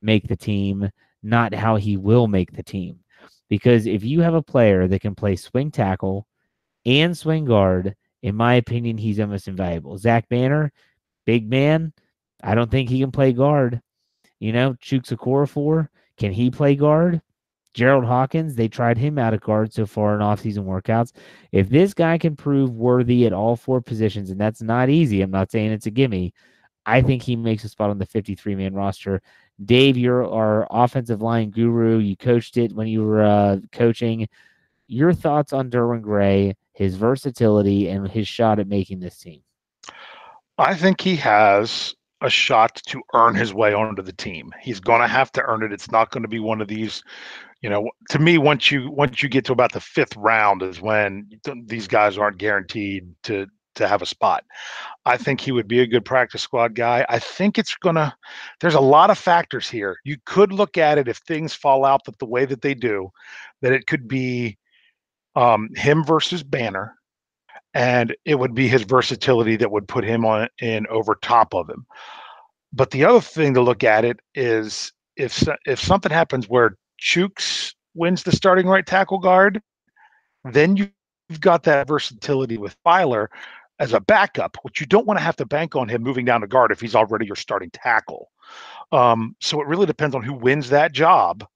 make 0.00 0.28
the 0.28 0.36
team, 0.36 0.88
not 1.22 1.52
how 1.52 1.76
he 1.76 1.96
will 1.96 2.28
make 2.28 2.52
the 2.52 2.62
team. 2.62 3.00
Because 3.48 3.86
if 3.86 4.04
you 4.04 4.20
have 4.20 4.34
a 4.34 4.42
player 4.42 4.86
that 4.88 5.00
can 5.00 5.14
play 5.14 5.36
swing 5.36 5.70
tackle 5.70 6.26
and 6.86 7.16
swing 7.16 7.44
guard, 7.44 7.94
in 8.22 8.34
my 8.34 8.54
opinion, 8.54 8.96
he's 8.96 9.20
almost 9.20 9.48
invaluable. 9.48 9.98
Zach 9.98 10.28
Banner, 10.28 10.72
big 11.26 11.48
man. 11.48 11.92
I 12.42 12.54
don't 12.54 12.70
think 12.70 12.88
he 12.88 13.00
can 13.00 13.12
play 13.12 13.32
guard. 13.32 13.82
You 14.38 14.52
know, 14.52 14.74
Chuks 14.74 15.12
Okorafor, 15.14 15.88
can 16.16 16.32
he 16.32 16.50
play 16.50 16.74
guard? 16.76 17.20
Gerald 17.74 18.04
Hawkins, 18.04 18.54
they 18.54 18.68
tried 18.68 18.96
him 18.96 19.18
out 19.18 19.34
of 19.34 19.40
guard 19.40 19.72
so 19.72 19.84
far 19.84 20.14
in 20.14 20.20
offseason 20.20 20.64
workouts. 20.64 21.12
If 21.50 21.68
this 21.68 21.92
guy 21.92 22.18
can 22.18 22.36
prove 22.36 22.70
worthy 22.70 23.26
at 23.26 23.32
all 23.32 23.56
four 23.56 23.80
positions, 23.80 24.30
and 24.30 24.40
that's 24.40 24.62
not 24.62 24.88
easy, 24.88 25.22
I'm 25.22 25.32
not 25.32 25.50
saying 25.50 25.72
it's 25.72 25.86
a 25.86 25.90
gimme. 25.90 26.32
I 26.86 27.02
think 27.02 27.22
he 27.22 27.34
makes 27.34 27.64
a 27.64 27.68
spot 27.68 27.90
on 27.90 27.98
the 27.98 28.06
53 28.06 28.54
man 28.54 28.74
roster. 28.74 29.22
Dave, 29.64 29.96
you're 29.96 30.24
our 30.24 30.66
offensive 30.70 31.22
line 31.22 31.50
guru. 31.50 31.98
You 31.98 32.16
coached 32.16 32.56
it 32.56 32.72
when 32.72 32.86
you 32.86 33.04
were 33.04 33.22
uh, 33.22 33.58
coaching. 33.72 34.28
Your 34.86 35.12
thoughts 35.12 35.52
on 35.52 35.70
Derwin 35.70 36.02
Gray, 36.02 36.54
his 36.74 36.96
versatility, 36.96 37.88
and 37.88 38.08
his 38.08 38.28
shot 38.28 38.58
at 38.58 38.68
making 38.68 39.00
this 39.00 39.18
team? 39.18 39.42
I 40.58 40.74
think 40.74 41.00
he 41.00 41.16
has 41.16 41.94
a 42.24 42.30
shot 42.30 42.80
to 42.86 43.02
earn 43.12 43.34
his 43.34 43.52
way 43.52 43.74
onto 43.74 44.02
the 44.02 44.12
team. 44.12 44.50
He's 44.60 44.80
going 44.80 45.02
to 45.02 45.06
have 45.06 45.30
to 45.32 45.42
earn 45.42 45.62
it. 45.62 45.72
It's 45.72 45.90
not 45.90 46.10
going 46.10 46.22
to 46.22 46.28
be 46.28 46.40
one 46.40 46.60
of 46.60 46.68
these, 46.68 47.02
you 47.60 47.68
know. 47.68 47.90
To 48.10 48.18
me, 48.18 48.38
once 48.38 48.70
you 48.70 48.90
once 48.90 49.22
you 49.22 49.28
get 49.28 49.44
to 49.46 49.52
about 49.52 49.72
the 49.72 49.80
fifth 49.80 50.16
round 50.16 50.62
is 50.62 50.80
when 50.80 51.28
these 51.66 51.86
guys 51.86 52.18
aren't 52.18 52.38
guaranteed 52.38 53.14
to 53.24 53.46
to 53.74 53.88
have 53.88 54.02
a 54.02 54.06
spot. 54.06 54.44
I 55.04 55.16
think 55.16 55.40
he 55.40 55.52
would 55.52 55.68
be 55.68 55.80
a 55.80 55.86
good 55.86 56.04
practice 56.04 56.42
squad 56.42 56.74
guy. 56.74 57.04
I 57.08 57.18
think 57.18 57.58
it's 57.58 57.76
gonna. 57.76 58.16
There's 58.60 58.74
a 58.74 58.80
lot 58.80 59.10
of 59.10 59.18
factors 59.18 59.68
here. 59.68 59.98
You 60.04 60.16
could 60.24 60.52
look 60.52 60.78
at 60.78 60.98
it 60.98 61.08
if 61.08 61.18
things 61.18 61.54
fall 61.54 61.84
out 61.84 62.04
that 62.04 62.18
the 62.18 62.26
way 62.26 62.46
that 62.46 62.62
they 62.62 62.74
do, 62.74 63.10
that 63.60 63.72
it 63.72 63.86
could 63.86 64.08
be 64.08 64.56
um, 65.36 65.68
him 65.74 66.04
versus 66.04 66.42
Banner 66.42 66.96
and 67.74 68.14
it 68.24 68.36
would 68.36 68.54
be 68.54 68.68
his 68.68 68.82
versatility 68.82 69.56
that 69.56 69.70
would 69.70 69.88
put 69.88 70.04
him 70.04 70.24
on 70.24 70.48
in 70.60 70.86
over 70.86 71.16
top 71.16 71.54
of 71.54 71.68
him. 71.68 71.84
But 72.72 72.90
the 72.90 73.04
other 73.04 73.20
thing 73.20 73.54
to 73.54 73.60
look 73.60 73.84
at 73.84 74.04
it 74.04 74.20
is 74.34 74.92
if 75.16 75.46
if 75.66 75.80
something 75.80 76.10
happens 76.10 76.48
where 76.48 76.76
Chuks 77.00 77.74
wins 77.94 78.22
the 78.22 78.32
starting 78.32 78.66
right 78.66 78.86
tackle 78.86 79.18
guard, 79.18 79.60
then 80.44 80.76
you've 80.76 81.40
got 81.40 81.64
that 81.64 81.86
versatility 81.86 82.58
with 82.58 82.76
Feiler 82.84 83.28
as 83.80 83.92
a 83.92 84.00
backup, 84.00 84.56
which 84.62 84.80
you 84.80 84.86
don't 84.86 85.06
want 85.06 85.18
to 85.18 85.24
have 85.24 85.36
to 85.36 85.46
bank 85.46 85.74
on 85.74 85.88
him 85.88 86.02
moving 86.02 86.24
down 86.24 86.40
to 86.40 86.46
guard 86.46 86.70
if 86.70 86.80
he's 86.80 86.94
already 86.94 87.26
your 87.26 87.36
starting 87.36 87.70
tackle. 87.70 88.30
Um, 88.92 89.34
so 89.40 89.60
it 89.60 89.66
really 89.66 89.86
depends 89.86 90.14
on 90.14 90.22
who 90.22 90.32
wins 90.32 90.68
that 90.70 90.92
job. 90.92 91.46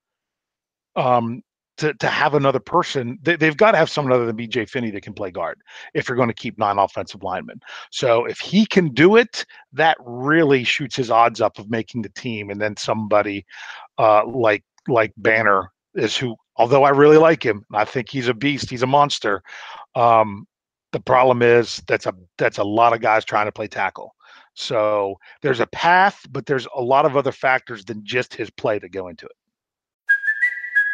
Um, 0.96 1.42
to, 1.78 1.94
to 1.94 2.08
have 2.08 2.34
another 2.34 2.60
person, 2.60 3.18
they, 3.22 3.36
have 3.40 3.56
got 3.56 3.72
to 3.72 3.78
have 3.78 3.88
someone 3.88 4.12
other 4.12 4.26
than 4.26 4.36
BJ 4.36 4.68
Finney 4.68 4.90
that 4.90 5.02
can 5.02 5.14
play 5.14 5.30
guard 5.30 5.60
if 5.94 6.08
you're 6.08 6.16
going 6.16 6.28
to 6.28 6.34
keep 6.34 6.58
nine 6.58 6.78
offensive 6.78 7.22
linemen. 7.22 7.60
So 7.90 8.24
if 8.24 8.38
he 8.40 8.66
can 8.66 8.92
do 8.92 9.16
it, 9.16 9.46
that 9.72 9.96
really 10.00 10.64
shoots 10.64 10.96
his 10.96 11.10
odds 11.10 11.40
up 11.40 11.58
of 11.58 11.70
making 11.70 12.02
the 12.02 12.10
team. 12.10 12.50
And 12.50 12.60
then 12.60 12.76
somebody 12.76 13.46
uh, 13.98 14.26
like 14.26 14.64
like 14.86 15.12
Banner 15.16 15.70
is 15.94 16.16
who, 16.16 16.36
although 16.56 16.84
I 16.84 16.90
really 16.90 17.18
like 17.18 17.44
him, 17.44 17.64
I 17.72 17.84
think 17.84 18.08
he's 18.08 18.28
a 18.28 18.34
beast, 18.34 18.70
he's 18.70 18.82
a 18.82 18.86
monster. 18.86 19.42
Um, 19.94 20.46
the 20.92 21.00
problem 21.00 21.42
is 21.42 21.82
that's 21.86 22.06
a 22.06 22.14
that's 22.38 22.58
a 22.58 22.64
lot 22.64 22.92
of 22.92 23.00
guys 23.00 23.24
trying 23.24 23.46
to 23.46 23.52
play 23.52 23.68
tackle. 23.68 24.14
So 24.54 25.16
there's 25.42 25.60
a 25.60 25.66
path, 25.68 26.20
but 26.30 26.46
there's 26.46 26.66
a 26.74 26.82
lot 26.82 27.06
of 27.06 27.16
other 27.16 27.30
factors 27.30 27.84
than 27.84 28.04
just 28.04 28.34
his 28.34 28.50
play 28.50 28.78
that 28.80 28.90
go 28.90 29.06
into 29.06 29.26
it. 29.26 29.32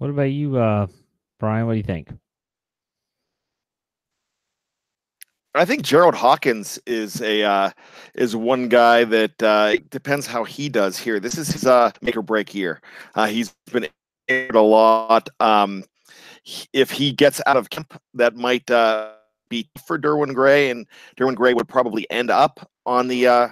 What 0.00 0.08
about 0.08 0.32
you, 0.32 0.56
uh, 0.56 0.86
Brian? 1.38 1.66
What 1.66 1.74
do 1.74 1.76
you 1.76 1.82
think? 1.82 2.08
I 5.54 5.66
think 5.66 5.82
Gerald 5.82 6.14
Hawkins 6.14 6.78
is 6.86 7.20
a 7.20 7.42
uh, 7.42 7.70
is 8.14 8.34
one 8.34 8.70
guy 8.70 9.04
that 9.04 9.42
uh, 9.42 9.76
depends 9.90 10.26
how 10.26 10.44
he 10.44 10.70
does 10.70 10.96
here. 10.96 11.20
This 11.20 11.36
is 11.36 11.48
his 11.48 11.66
uh, 11.66 11.90
make 12.00 12.16
or 12.16 12.22
break 12.22 12.54
year. 12.54 12.80
Uh, 13.14 13.26
he's 13.26 13.54
been 13.70 13.88
injured 14.26 14.54
a 14.56 14.62
lot. 14.62 15.28
Um, 15.38 15.84
if 16.72 16.90
he 16.90 17.12
gets 17.12 17.42
out 17.44 17.58
of 17.58 17.68
camp, 17.68 18.00
that 18.14 18.34
might 18.34 18.70
uh, 18.70 19.10
be 19.50 19.68
for 19.86 19.98
Derwin 19.98 20.34
Gray, 20.34 20.70
and 20.70 20.86
Derwin 21.18 21.34
Gray 21.34 21.52
would 21.52 21.68
probably 21.68 22.10
end 22.10 22.30
up 22.30 22.70
on 22.86 23.08
the 23.08 23.26
uh, 23.26 23.48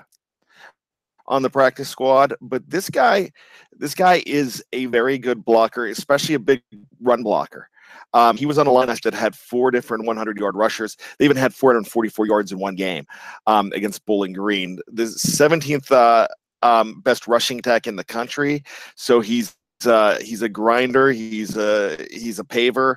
on 1.28 1.42
the 1.42 1.50
practice 1.50 1.88
squad. 1.88 2.34
But 2.40 2.68
this 2.68 2.90
guy, 2.90 3.30
this 3.76 3.94
guy 3.94 4.22
is 4.26 4.64
a 4.72 4.86
very 4.86 5.18
good 5.18 5.44
blocker, 5.44 5.86
especially 5.86 6.34
a 6.34 6.40
big 6.40 6.62
run 7.00 7.22
blocker. 7.22 7.68
Um, 8.14 8.36
he 8.36 8.46
was 8.46 8.58
on 8.58 8.66
a 8.66 8.72
line 8.72 8.86
that 8.86 9.14
had 9.14 9.36
four 9.36 9.70
different 9.70 10.06
100 10.06 10.38
yard 10.38 10.56
rushers. 10.56 10.96
They 11.18 11.24
even 11.24 11.36
had 11.36 11.54
444 11.54 12.26
yards 12.26 12.52
in 12.52 12.58
one 12.58 12.74
game 12.74 13.06
um, 13.46 13.70
against 13.74 14.04
Bowling 14.06 14.32
Green. 14.32 14.80
The 14.88 15.04
17th 15.04 15.90
uh, 15.90 16.26
um, 16.62 17.00
best 17.02 17.28
rushing 17.28 17.58
attack 17.58 17.86
in 17.86 17.96
the 17.96 18.04
country. 18.04 18.64
So 18.96 19.20
he's 19.20 19.54
uh, 19.86 20.18
he's 20.20 20.42
a 20.42 20.48
grinder. 20.48 21.12
He's 21.12 21.56
a 21.56 22.06
he's 22.10 22.38
a 22.38 22.44
paver. 22.44 22.96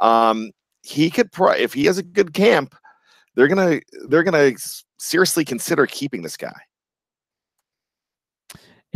Um, 0.00 0.50
he 0.82 1.10
could 1.10 1.30
pro- 1.32 1.52
if 1.52 1.72
he 1.72 1.84
has 1.84 1.98
a 1.98 2.02
good 2.02 2.32
camp, 2.32 2.74
they're 3.34 3.48
gonna 3.48 3.80
they're 4.08 4.24
gonna 4.24 4.52
seriously 4.98 5.44
consider 5.44 5.86
keeping 5.86 6.22
this 6.22 6.36
guy. 6.36 6.56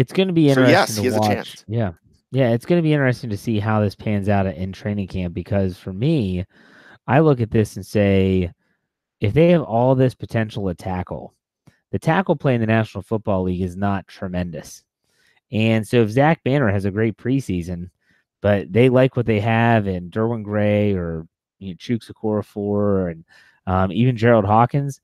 It's 0.00 0.14
going 0.14 0.28
to 0.28 0.34
be 0.34 0.48
interesting. 0.48 0.74
So 0.74 0.80
yes, 0.80 0.94
to 0.94 1.00
he 1.02 1.06
has 1.08 1.18
watch. 1.18 1.30
a 1.30 1.34
chance. 1.34 1.64
Yeah, 1.68 1.92
yeah, 2.32 2.52
it's 2.52 2.64
going 2.64 2.78
to 2.78 2.82
be 2.82 2.94
interesting 2.94 3.28
to 3.28 3.36
see 3.36 3.58
how 3.58 3.82
this 3.82 3.94
pans 3.94 4.30
out 4.30 4.46
in 4.46 4.72
training 4.72 5.08
camp 5.08 5.34
because 5.34 5.76
for 5.76 5.92
me, 5.92 6.46
I 7.06 7.20
look 7.20 7.42
at 7.42 7.50
this 7.50 7.76
and 7.76 7.84
say, 7.84 8.50
if 9.20 9.34
they 9.34 9.50
have 9.50 9.60
all 9.60 9.94
this 9.94 10.14
potential 10.14 10.66
to 10.68 10.74
tackle, 10.74 11.34
the 11.92 11.98
tackle 11.98 12.34
play 12.34 12.54
in 12.54 12.62
the 12.62 12.66
National 12.66 13.02
Football 13.02 13.42
League 13.42 13.60
is 13.60 13.76
not 13.76 14.08
tremendous. 14.08 14.84
And 15.52 15.86
so 15.86 16.00
if 16.00 16.08
Zach 16.08 16.42
Banner 16.44 16.70
has 16.70 16.86
a 16.86 16.90
great 16.90 17.18
preseason, 17.18 17.90
but 18.40 18.72
they 18.72 18.88
like 18.88 19.16
what 19.16 19.26
they 19.26 19.40
have 19.40 19.86
in 19.86 20.10
Derwin 20.10 20.42
Gray 20.42 20.94
or 20.94 21.26
you 21.58 21.72
know, 21.72 21.74
Chuks 21.74 22.10
Okorafor 22.10 23.10
and 23.10 23.24
um, 23.66 23.92
even 23.92 24.16
Gerald 24.16 24.46
Hawkins, 24.46 25.02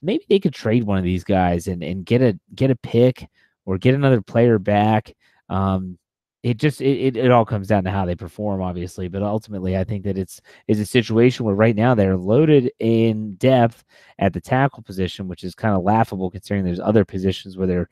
maybe 0.00 0.24
they 0.26 0.40
could 0.40 0.54
trade 0.54 0.84
one 0.84 0.96
of 0.96 1.04
these 1.04 1.24
guys 1.24 1.66
and, 1.66 1.82
and 1.82 2.06
get 2.06 2.22
a 2.22 2.38
get 2.54 2.70
a 2.70 2.76
pick 2.76 3.28
or 3.68 3.76
get 3.76 3.94
another 3.94 4.22
player 4.22 4.58
back. 4.58 5.14
Um, 5.50 5.98
it 6.42 6.56
just 6.56 6.80
it, 6.80 6.98
it, 6.98 7.16
it 7.18 7.30
all 7.30 7.44
comes 7.44 7.68
down 7.68 7.84
to 7.84 7.90
how 7.90 8.06
they 8.06 8.14
perform, 8.14 8.62
obviously. 8.62 9.08
But 9.08 9.22
ultimately, 9.22 9.76
I 9.76 9.84
think 9.84 10.04
that 10.04 10.16
it's 10.16 10.40
is 10.68 10.80
a 10.80 10.86
situation 10.86 11.44
where 11.44 11.54
right 11.54 11.76
now 11.76 11.94
they're 11.94 12.16
loaded 12.16 12.72
in 12.78 13.34
depth 13.34 13.84
at 14.18 14.32
the 14.32 14.40
tackle 14.40 14.82
position, 14.82 15.28
which 15.28 15.44
is 15.44 15.54
kind 15.54 15.76
of 15.76 15.82
laughable 15.82 16.30
considering 16.30 16.64
there's 16.64 16.80
other 16.80 17.04
positions 17.04 17.58
where 17.58 17.66
their 17.66 17.90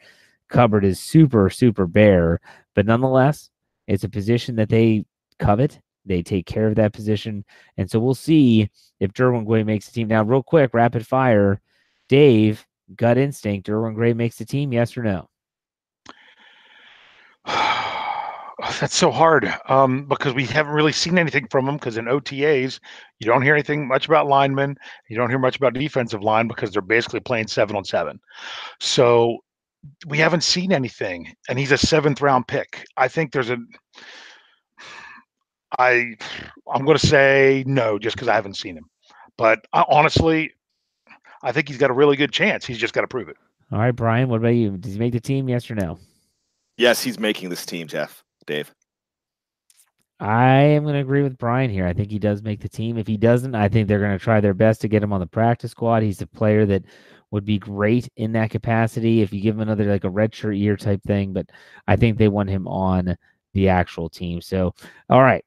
cupboard 0.48 0.82
is 0.82 0.98
super 0.98 1.50
super 1.50 1.86
bare. 1.86 2.40
But 2.74 2.86
nonetheless, 2.86 3.50
it's 3.86 4.04
a 4.04 4.08
position 4.08 4.56
that 4.56 4.70
they 4.70 5.04
covet. 5.38 5.78
They 6.06 6.22
take 6.22 6.46
care 6.46 6.68
of 6.68 6.76
that 6.76 6.94
position, 6.94 7.44
and 7.76 7.90
so 7.90 7.98
we'll 7.98 8.14
see 8.14 8.70
if 8.98 9.12
Derwin 9.12 9.44
Gray 9.44 9.62
makes 9.62 9.86
the 9.86 9.92
team. 9.92 10.08
Now, 10.08 10.22
real 10.22 10.42
quick, 10.42 10.72
rapid 10.72 11.06
fire, 11.06 11.60
Dave, 12.08 12.64
gut 12.94 13.18
instinct, 13.18 13.68
Derwin 13.68 13.94
Gray 13.94 14.14
makes 14.14 14.36
the 14.36 14.46
team, 14.46 14.72
yes 14.72 14.96
or 14.96 15.02
no? 15.02 15.28
That's 18.80 18.96
so 18.96 19.10
hard 19.10 19.52
um, 19.68 20.06
because 20.06 20.32
we 20.34 20.46
haven't 20.46 20.72
really 20.72 20.92
seen 20.92 21.18
anything 21.18 21.46
from 21.50 21.68
him. 21.68 21.76
Because 21.76 21.98
in 21.98 22.06
OTAs, 22.06 22.80
you 23.18 23.26
don't 23.26 23.42
hear 23.42 23.54
anything 23.54 23.86
much 23.86 24.06
about 24.06 24.28
linemen. 24.28 24.76
You 25.08 25.16
don't 25.16 25.28
hear 25.28 25.38
much 25.38 25.56
about 25.56 25.74
defensive 25.74 26.22
line 26.22 26.48
because 26.48 26.70
they're 26.70 26.80
basically 26.80 27.20
playing 27.20 27.48
seven 27.48 27.76
on 27.76 27.84
seven. 27.84 28.18
So 28.80 29.38
we 30.06 30.18
haven't 30.18 30.42
seen 30.42 30.72
anything, 30.72 31.34
and 31.48 31.58
he's 31.58 31.72
a 31.72 31.78
seventh 31.78 32.20
round 32.20 32.48
pick. 32.48 32.86
I 32.96 33.08
think 33.08 33.32
there's 33.32 33.50
a. 33.50 33.58
I 35.78 36.14
I'm 36.72 36.84
going 36.84 36.96
to 36.96 37.06
say 37.06 37.62
no, 37.66 37.98
just 37.98 38.16
because 38.16 38.28
I 38.28 38.34
haven't 38.34 38.56
seen 38.56 38.76
him. 38.76 38.86
But 39.36 39.66
uh, 39.74 39.84
honestly, 39.88 40.52
I 41.42 41.52
think 41.52 41.68
he's 41.68 41.78
got 41.78 41.90
a 41.90 41.94
really 41.94 42.16
good 42.16 42.32
chance. 42.32 42.64
He's 42.64 42.78
just 42.78 42.94
got 42.94 43.02
to 43.02 43.06
prove 43.06 43.28
it. 43.28 43.36
All 43.70 43.80
right, 43.80 43.92
Brian, 43.92 44.28
what 44.28 44.36
about 44.36 44.54
you? 44.54 44.76
Does 44.78 44.94
he 44.94 44.98
make 44.98 45.12
the 45.12 45.20
team? 45.20 45.48
Yes 45.48 45.70
or 45.70 45.74
no? 45.74 45.98
Yes, 46.78 47.02
he's 47.02 47.18
making 47.18 47.50
this 47.50 47.66
team, 47.66 47.88
Jeff. 47.88 48.22
Dave. 48.46 48.72
I 50.18 50.54
am 50.54 50.84
going 50.84 50.94
to 50.94 51.00
agree 51.00 51.22
with 51.22 51.36
Brian 51.36 51.70
here. 51.70 51.86
I 51.86 51.92
think 51.92 52.10
he 52.10 52.18
does 52.18 52.42
make 52.42 52.60
the 52.60 52.68
team. 52.68 52.96
If 52.96 53.06
he 53.06 53.18
doesn't, 53.18 53.54
I 53.54 53.68
think 53.68 53.86
they're 53.86 54.00
going 54.00 54.18
to 54.18 54.24
try 54.24 54.40
their 54.40 54.54
best 54.54 54.80
to 54.80 54.88
get 54.88 55.02
him 55.02 55.12
on 55.12 55.20
the 55.20 55.26
practice 55.26 55.72
squad. 55.72 56.02
He's 56.02 56.22
a 56.22 56.26
player 56.26 56.64
that 56.66 56.84
would 57.30 57.44
be 57.44 57.58
great 57.58 58.08
in 58.16 58.32
that 58.32 58.50
capacity 58.50 59.20
if 59.20 59.32
you 59.32 59.42
give 59.42 59.56
him 59.56 59.60
another 59.60 59.84
like 59.84 60.04
a 60.04 60.10
redshirt 60.10 60.58
year 60.58 60.76
type 60.76 61.02
thing. 61.02 61.34
But 61.34 61.50
I 61.86 61.96
think 61.96 62.16
they 62.16 62.28
want 62.28 62.48
him 62.48 62.66
on 62.66 63.14
the 63.52 63.68
actual 63.68 64.08
team. 64.08 64.40
So, 64.40 64.74
all 65.10 65.22
right, 65.22 65.44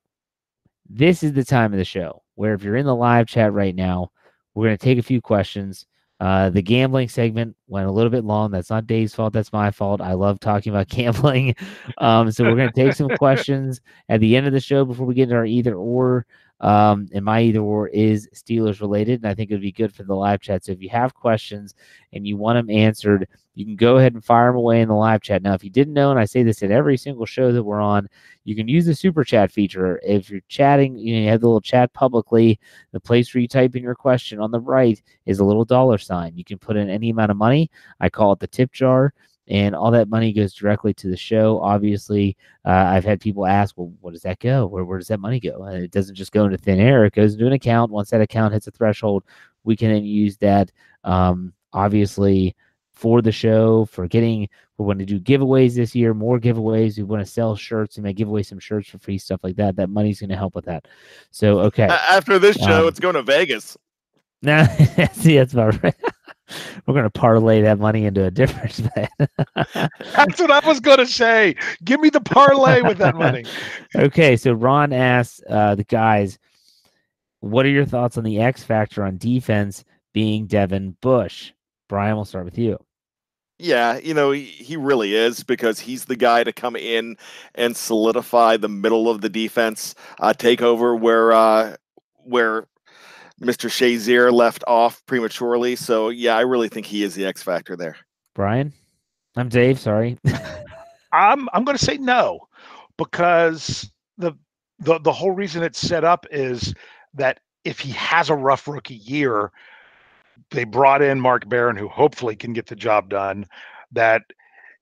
this 0.88 1.24
is 1.24 1.34
the 1.34 1.46
time 1.46 1.74
of 1.74 1.80
the 1.80 1.86
show 1.86 2.22
where 2.36 2.54
if 2.54 2.64
you're 2.64 2.76
in 2.76 2.86
the 2.86 2.96
live 2.96 3.28
chat 3.28 3.54
right 3.54 3.76
now, 3.76 4.12
we're 4.54 4.68
going 4.68 4.78
to 4.78 4.84
take 4.84 5.00
a 5.00 5.04
few 5.04 5.22
questions. 5.22 5.86
Uh, 6.20 6.50
the 6.50 6.62
gambling 6.62 7.08
segment 7.08 7.56
went 7.68 7.88
a 7.88 7.92
little 7.92 8.10
bit 8.10 8.26
long. 8.26 8.52
That's 8.52 8.70
not 8.70 8.88
Dave's 8.88 9.16
fault. 9.16 9.32
That's 9.32 9.54
my 9.54 9.72
fault. 9.72 10.02
I 10.02 10.14
love 10.14 10.40
talking 10.40 10.72
about 10.72 10.88
gambling. 10.90 11.56
Um, 11.98 12.32
so 12.32 12.44
we're 12.44 12.56
going 12.56 12.72
to 12.72 12.86
take 12.86 12.94
some 12.94 13.10
questions 13.18 13.80
at 14.10 14.20
the 14.20 14.36
end 14.36 14.46
of 14.46 14.54
the 14.54 14.60
show 14.60 14.84
before 14.86 15.06
we 15.06 15.14
get 15.14 15.24
into 15.24 15.36
our 15.36 15.46
either 15.46 15.76
or. 15.76 16.26
Um, 16.62 17.08
and 17.14 17.24
my 17.24 17.42
either 17.42 17.60
or 17.60 17.88
is 17.88 18.28
Steelers 18.34 18.82
related, 18.82 19.22
and 19.22 19.30
I 19.30 19.34
think 19.34 19.50
it 19.50 19.54
would 19.54 19.62
be 19.62 19.72
good 19.72 19.94
for 19.94 20.04
the 20.04 20.16
live 20.16 20.42
chat. 20.42 20.66
So 20.66 20.74
if 20.74 20.82
you 20.82 20.90
have 20.90 21.14
questions 21.14 21.74
and 22.12 22.28
you 22.28 22.36
want 22.36 22.58
them 22.58 22.70
answered, 22.70 23.28
you 23.56 23.66
can 23.66 23.76
go 23.76 23.98
ahead 23.98 24.14
and 24.14 24.24
fire 24.24 24.48
them 24.48 24.58
away 24.58 24.82
in 24.82 24.88
the 24.88 24.96
live 24.96 25.22
chat. 25.22 25.42
Now, 25.42 25.54
if 25.54 25.64
you 25.64 25.70
didn't 25.70 25.94
know, 25.94 26.12
and 26.12 26.20
I 26.20 26.26
say 26.26 26.44
this 26.44 26.64
at 26.64 26.72
every 26.72 26.98
single 26.98 27.26
show 27.26 27.52
that 27.52 27.64
we're 27.64 27.82
on, 27.82 28.08
you 28.44 28.56
can 28.56 28.68
use 28.68 28.86
the 28.86 28.96
super 28.96 29.24
chat 29.24 29.52
feature. 29.52 30.00
If 30.04 30.30
you're 30.30 30.42
chatting, 30.48 30.98
you, 30.98 31.16
know, 31.16 31.22
you 31.22 31.30
have 31.30 31.42
the 31.42 31.48
little 31.48 31.62
chat 31.62 31.94
publicly. 31.94 32.60
The 32.92 33.00
place 33.00 33.34
where 33.34 33.42
you 33.42 33.48
type 33.48 33.76
in 33.76 33.84
your 33.84 33.96
question 33.96 34.40
on 34.40 34.52
the 34.52 34.60
right 34.60 35.02
is 35.26 35.40
a 35.40 35.46
little 35.46 35.66
dollar 35.66 35.98
sign. 35.98 36.36
You 36.36 36.44
can 36.44 36.58
put 36.58 36.78
in 36.78 36.90
any 36.90 37.10
amount 37.10 37.32
of 37.32 37.38
money. 37.38 37.70
I 38.00 38.10
call 38.10 38.32
it 38.34 38.40
the 38.40 38.48
tip 38.48 38.72
jar 38.72 39.14
and 39.50 39.76
all 39.76 39.90
that 39.92 40.10
money 40.10 40.32
goes 40.32 40.54
directly 40.54 40.94
to 40.94 41.08
the 41.08 41.18
show. 41.18 41.60
Obviously, 41.60 42.38
uh, 42.66 42.70
I've 42.70 43.04
had 43.04 43.20
people 43.20 43.48
ask, 43.48 43.76
well, 43.78 43.92
what 44.00 44.14
does 44.14 44.22
that 44.22 44.40
go? 44.40 44.68
Where, 44.68 44.86
where 44.86 45.00
does 45.00 45.08
that 45.08 45.20
money 45.20 45.40
go? 45.40 45.64
And 45.64 45.84
it 45.84 45.92
doesn't 45.92 46.16
just 46.16 46.32
go 46.32 46.46
into 46.46 46.58
thin 46.58 46.80
air, 46.80 47.06
it 47.06 47.14
goes 47.14 47.34
into 47.34 47.48
an 47.48 47.54
account. 47.54 47.92
Once 47.92 48.12
that 48.12 48.22
account 48.22 48.54
hits 48.54 48.68
a 48.68 48.72
threshold, 48.72 49.24
we 49.64 49.76
can 49.76 49.92
then 49.92 50.06
use 50.06 50.38
that, 50.38 50.72
um, 51.04 51.54
obviously, 51.74 52.56
for 52.94 53.22
the 53.22 53.32
show, 53.32 53.86
for 53.86 54.08
getting, 54.08 54.48
we 54.78 54.86
want 54.86 55.00
to 55.00 55.06
do 55.06 55.20
giveaways 55.20 55.74
this 55.74 55.96
year, 55.96 56.14
more 56.14 56.38
giveaways. 56.38 56.98
We 56.98 57.04
want 57.04 57.26
to 57.26 57.32
sell 57.32 57.56
shirts 57.56 57.96
We 57.98 58.04
may 58.04 58.14
give 58.14 58.28
away 58.28 58.44
some 58.44 58.60
shirts 58.60 58.90
for 58.90 59.00
free, 59.00 59.18
stuff 59.18 59.40
like 59.42 59.56
that. 59.56 59.78
That 59.78 59.90
money's 59.90 60.20
going 60.20 60.32
to 60.32 60.36
help 60.36 60.54
with 60.54 60.66
that. 60.66 60.86
So, 61.32 61.60
okay. 61.62 61.84
After 61.84 62.38
this 62.40 62.58
show, 62.58 62.82
Um, 62.82 62.88
it's 62.90 63.00
going 63.00 63.16
to 63.16 63.24
Vegas. 63.24 63.78
Now, 64.42 64.66
see, 65.14 65.38
that's 65.38 65.54
about 65.54 65.82
right. 65.82 65.96
We're 66.86 66.94
going 66.94 67.04
to 67.06 67.10
parlay 67.10 67.62
that 67.62 67.80
money 67.80 68.06
into 68.06 68.26
a 68.26 68.32
different 68.32 68.82
bet. 68.96 69.12
That's 69.56 70.40
what 70.40 70.52
I 70.52 70.66
was 70.68 70.80
going 70.80 70.98
to 70.98 71.08
say. 71.08 71.56
Give 71.84 72.00
me 72.00 72.10
the 72.10 72.22
parlay 72.22 72.82
with 72.82 72.98
that 73.00 73.16
money. 73.16 73.46
okay, 73.96 74.36
so 74.36 74.54
Ron 74.54 74.94
asks 74.94 75.42
uh, 75.50 75.76
the 75.76 75.84
guys, 75.84 76.40
what 77.42 77.66
are 77.66 77.70
your 77.70 77.86
thoughts 77.86 78.18
on 78.18 78.24
the 78.24 78.40
X 78.40 78.64
factor 78.64 79.04
on 79.04 79.18
defense 79.18 79.84
being 80.14 80.46
Devin 80.46 80.98
Bush? 81.02 81.52
Brian, 81.88 82.16
we'll 82.16 82.26
start 82.26 82.46
with 82.46 82.58
you. 82.58 82.78
Yeah, 83.62 83.98
you 83.98 84.14
know, 84.14 84.32
he, 84.32 84.44
he 84.44 84.78
really 84.78 85.16
is 85.16 85.44
because 85.44 85.82
he's 85.82 86.06
the 86.06 86.16
guy 86.16 86.46
to 86.46 86.54
come 86.54 86.78
in 86.78 87.18
and 87.56 87.76
solidify 87.76 88.56
the 88.56 88.70
middle 88.70 89.10
of 89.10 89.20
the 89.20 89.28
defense, 89.28 89.96
uh, 90.20 90.32
take 90.32 90.62
over 90.62 90.96
where 90.96 91.34
uh, 91.34 91.76
where 92.24 92.68
Mr. 93.40 93.70
Shazier 93.70 94.32
left 94.32 94.64
off 94.68 95.06
prematurely. 95.06 95.76
So 95.76 96.10
yeah, 96.10 96.36
I 96.36 96.42
really 96.42 96.70
think 96.70 96.86
he 96.86 97.04
is 97.04 97.16
the 97.16 97.26
X 97.26 97.42
factor 97.42 97.76
there. 97.76 97.98
Brian? 98.36 98.74
I'm 99.36 99.50
Dave, 99.50 99.80
sorry. 99.80 100.18
I'm 101.12 101.48
I'm 101.54 101.64
going 101.64 101.78
to 101.78 101.84
say 101.84 101.98
no 101.98 102.48
because 102.98 103.90
the 104.18 104.34
the 104.80 105.00
the 105.00 105.12
whole 105.12 105.32
reason 105.32 105.64
it's 105.64 105.80
set 105.80 106.04
up 106.04 106.26
is 106.32 106.74
that 107.14 107.40
if 107.64 107.80
he 107.80 107.92
has 107.92 108.30
a 108.30 108.36
rough 108.36 108.68
rookie 108.68 108.96
year, 108.96 109.52
they 110.52 110.64
brought 110.64 111.02
in 111.02 111.20
Mark 111.20 111.48
Barron, 111.50 111.76
who 111.76 111.88
hopefully 111.88 112.36
can 112.36 112.54
get 112.54 112.68
the 112.68 112.76
job 112.76 113.10
done. 113.10 113.46
That 113.92 114.24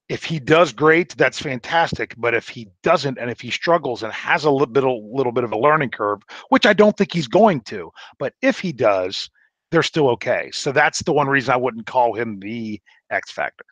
if 0.09 0.23
he 0.23 0.39
does 0.39 0.71
great, 0.71 1.15
that's 1.17 1.39
fantastic. 1.41 2.15
But 2.17 2.33
if 2.33 2.47
he 2.47 2.67
doesn't, 2.83 3.17
and 3.17 3.29
if 3.29 3.41
he 3.41 3.51
struggles 3.51 4.03
and 4.03 4.13
has 4.13 4.45
a 4.45 4.51
little 4.51 4.67
bit 4.67 4.83
a 4.83 4.91
little 4.91 5.31
bit 5.31 5.43
of 5.43 5.51
a 5.51 5.57
learning 5.57 5.89
curve, 5.89 6.21
which 6.49 6.65
I 6.65 6.73
don't 6.73 6.95
think 6.95 7.13
he's 7.13 7.27
going 7.27 7.61
to, 7.61 7.91
but 8.17 8.33
if 8.41 8.59
he 8.59 8.71
does, 8.71 9.29
they're 9.71 9.83
still 9.83 10.09
okay. 10.11 10.49
So 10.53 10.71
that's 10.71 11.01
the 11.01 11.13
one 11.13 11.27
reason 11.27 11.53
I 11.53 11.57
wouldn't 11.57 11.85
call 11.85 12.13
him 12.13 12.39
the 12.39 12.81
X 13.09 13.31
factor. 13.31 13.65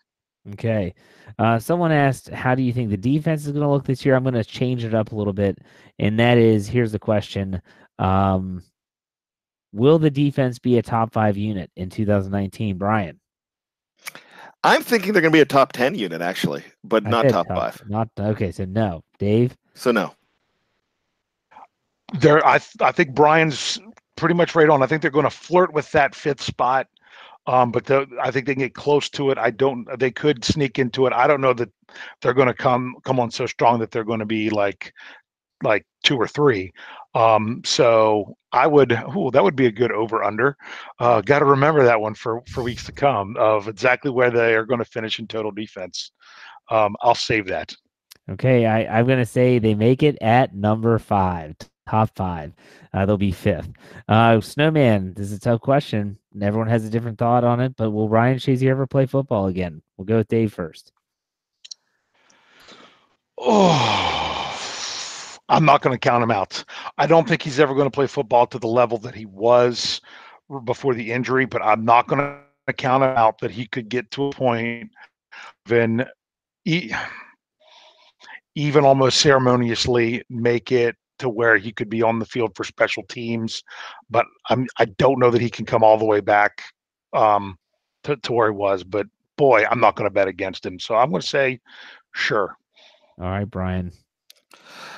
Okay. 0.53 0.93
Uh, 1.39 1.57
someone 1.57 1.91
asked, 1.91 2.29
How 2.29 2.53
do 2.53 2.61
you 2.61 2.73
think 2.73 2.89
the 2.89 2.97
defense 2.97 3.45
is 3.45 3.51
going 3.51 3.63
to 3.63 3.69
look 3.69 3.85
this 3.85 4.05
year? 4.05 4.15
I'm 4.15 4.23
going 4.23 4.35
to 4.35 4.43
change 4.43 4.83
it 4.83 4.93
up 4.93 5.11
a 5.11 5.15
little 5.15 5.33
bit. 5.33 5.59
And 5.99 6.19
that 6.19 6.37
is 6.37 6.67
here's 6.67 6.91
the 6.91 6.99
question 6.99 7.61
um, 7.97 8.61
will 9.71 9.99
the 9.99 10.11
defense 10.11 10.59
be 10.59 10.77
a 10.77 10.83
top 10.83 11.13
five 11.13 11.37
unit 11.37 11.71
in 11.75 11.89
2019, 11.89 12.77
Brian? 12.77 13.19
I'm 14.65 14.81
thinking 14.81 15.13
they're 15.13 15.21
going 15.21 15.31
to 15.31 15.35
be 15.35 15.41
a 15.41 15.45
top 15.45 15.73
10 15.73 15.93
unit, 15.93 16.21
actually, 16.21 16.63
but 16.83 17.05
I 17.05 17.09
not 17.09 17.25
said 17.25 17.31
top, 17.31 17.47
five. 17.47 17.83
Not 17.87 18.09
okay. 18.17 18.51
So 18.51 18.65
no, 18.65 19.03
Dave. 19.19 19.55
So, 19.75 19.91
no. 19.91 20.13
There, 22.19 22.45
I 22.45 22.57
th- 22.57 22.81
I 22.81 22.91
think 22.91 23.13
Brian's 23.13 23.79
pretty 24.15 24.33
much 24.33 24.55
right 24.55 24.69
on. 24.69 24.81
I 24.81 24.87
think 24.87 25.01
they're 25.01 25.11
going 25.11 25.25
to 25.25 25.29
flirt 25.29 25.73
with 25.73 25.91
that 25.91 26.15
fifth 26.15 26.41
spot, 26.41 26.87
um, 27.45 27.71
but 27.71 27.85
the, 27.85 28.07
I 28.21 28.31
think 28.31 28.47
they 28.47 28.53
can 28.53 28.63
get 28.63 28.73
close 28.73 29.07
to 29.11 29.29
it. 29.29 29.37
I 29.37 29.51
don't. 29.51 29.87
They 29.99 30.11
could 30.11 30.43
sneak 30.43 30.79
into 30.79 31.05
it. 31.05 31.13
I 31.13 31.27
don't 31.27 31.41
know 31.41 31.53
that 31.53 31.69
they're 32.21 32.33
going 32.33 32.47
to 32.47 32.53
come 32.53 32.95
come 33.03 33.19
on 33.19 33.31
so 33.31 33.45
strong 33.45 33.79
that 33.79 33.91
they're 33.91 34.03
going 34.03 34.19
to 34.19 34.25
be 34.25 34.49
like 34.49 34.93
like 35.63 35.85
two 36.03 36.17
or 36.17 36.27
three. 36.27 36.71
Um, 37.15 37.61
so 37.65 38.37
I 38.51 38.67
would. 38.67 38.91
Ooh, 38.91 39.31
that 39.31 39.43
would 39.43 39.55
be 39.55 39.65
a 39.65 39.71
good 39.71 39.91
over 39.91 40.23
under. 40.23 40.57
Uh, 40.99 41.21
Got 41.21 41.39
to 41.39 41.45
remember 41.45 41.83
that 41.83 41.99
one 41.99 42.13
for 42.13 42.41
for 42.47 42.61
weeks 42.61 42.85
to 42.85 42.91
come 42.91 43.35
of 43.37 43.67
exactly 43.67 44.11
where 44.11 44.29
they 44.29 44.53
are 44.53 44.65
going 44.65 44.79
to 44.79 44.85
finish 44.85 45.17
in 45.17 45.27
total 45.27 45.51
defense. 45.51 46.11
Um, 46.69 46.95
I'll 47.01 47.15
save 47.15 47.47
that. 47.47 47.73
Okay, 48.29 48.65
I, 48.65 48.99
I'm 48.99 49.05
going 49.05 49.19
to 49.19 49.25
say 49.25 49.59
they 49.59 49.75
make 49.75 50.03
it 50.03 50.17
at 50.19 50.53
number 50.55 50.97
five, 50.97 51.55
top 51.87 52.09
five. 52.15 52.53
Uh, 52.91 53.05
they'll 53.05 53.17
be 53.17 53.31
fifth. 53.31 53.71
Uh, 54.07 54.41
Snowman, 54.41 55.13
this 55.13 55.27
is 55.27 55.37
a 55.37 55.39
tough 55.39 55.61
question. 55.61 56.17
Everyone 56.41 56.67
has 56.67 56.85
a 56.85 56.89
different 56.89 57.19
thought 57.19 57.43
on 57.43 57.59
it, 57.59 57.75
but 57.77 57.91
will 57.91 58.09
Ryan 58.09 58.39
Shazier 58.39 58.71
ever 58.71 58.87
play 58.87 59.05
football 59.05 59.47
again? 59.47 59.81
We'll 59.95 60.05
go 60.05 60.17
with 60.17 60.27
Dave 60.27 60.53
first. 60.53 60.91
Oh, 63.37 64.24
I'm 65.49 65.65
not 65.65 65.81
going 65.81 65.93
to 65.93 65.99
count 65.99 66.23
him 66.23 66.31
out. 66.31 66.63
I 66.97 67.05
don't 67.05 67.27
think 67.27 67.41
he's 67.41 67.59
ever 67.59 67.73
going 67.73 67.87
to 67.87 67.91
play 67.91 68.07
football 68.07 68.47
to 68.47 68.59
the 68.59 68.67
level 68.67 68.97
that 68.99 69.15
he 69.15 69.25
was 69.25 70.01
before 70.63 70.93
the 70.95 71.11
injury, 71.11 71.45
but 71.45 71.61
I'm 71.61 71.85
not 71.85 72.07
going 72.07 72.19
to 72.19 72.73
count 72.73 73.03
him 73.03 73.09
out 73.09 73.39
that 73.39 73.51
he 73.51 73.67
could 73.67 73.89
get 73.89 74.09
to 74.11 74.25
a 74.25 74.31
point 74.31 74.89
when 75.67 76.05
e- 76.65 76.91
even 78.55 78.83
almost 78.85 79.19
ceremoniously 79.19 80.23
make 80.29 80.71
it 80.71 80.95
to 81.19 81.29
where 81.29 81.57
he 81.57 81.71
could 81.71 81.89
be 81.89 82.01
on 82.01 82.19
the 82.19 82.25
field 82.25 82.51
for 82.55 82.63
special 82.63 83.03
teams. 83.03 83.63
But 84.09 84.25
I'm 84.49 84.67
I 84.79 84.85
don't 84.85 85.19
know 85.19 85.29
that 85.31 85.41
he 85.41 85.49
can 85.49 85.65
come 85.65 85.83
all 85.83 85.97
the 85.97 86.05
way 86.05 86.21
back 86.21 86.63
um, 87.13 87.57
to, 88.03 88.15
to 88.17 88.33
where 88.33 88.51
he 88.51 88.55
was. 88.57 88.83
But 88.83 89.07
boy, 89.37 89.65
I'm 89.69 89.79
not 89.79 89.95
going 89.95 90.09
to 90.09 90.13
bet 90.13 90.27
against 90.27 90.65
him. 90.65 90.79
So 90.79 90.95
I'm 90.95 91.09
going 91.09 91.21
to 91.21 91.27
say 91.27 91.59
sure. 92.13 92.57
All 93.19 93.27
right, 93.29 93.49
Brian. 93.49 93.91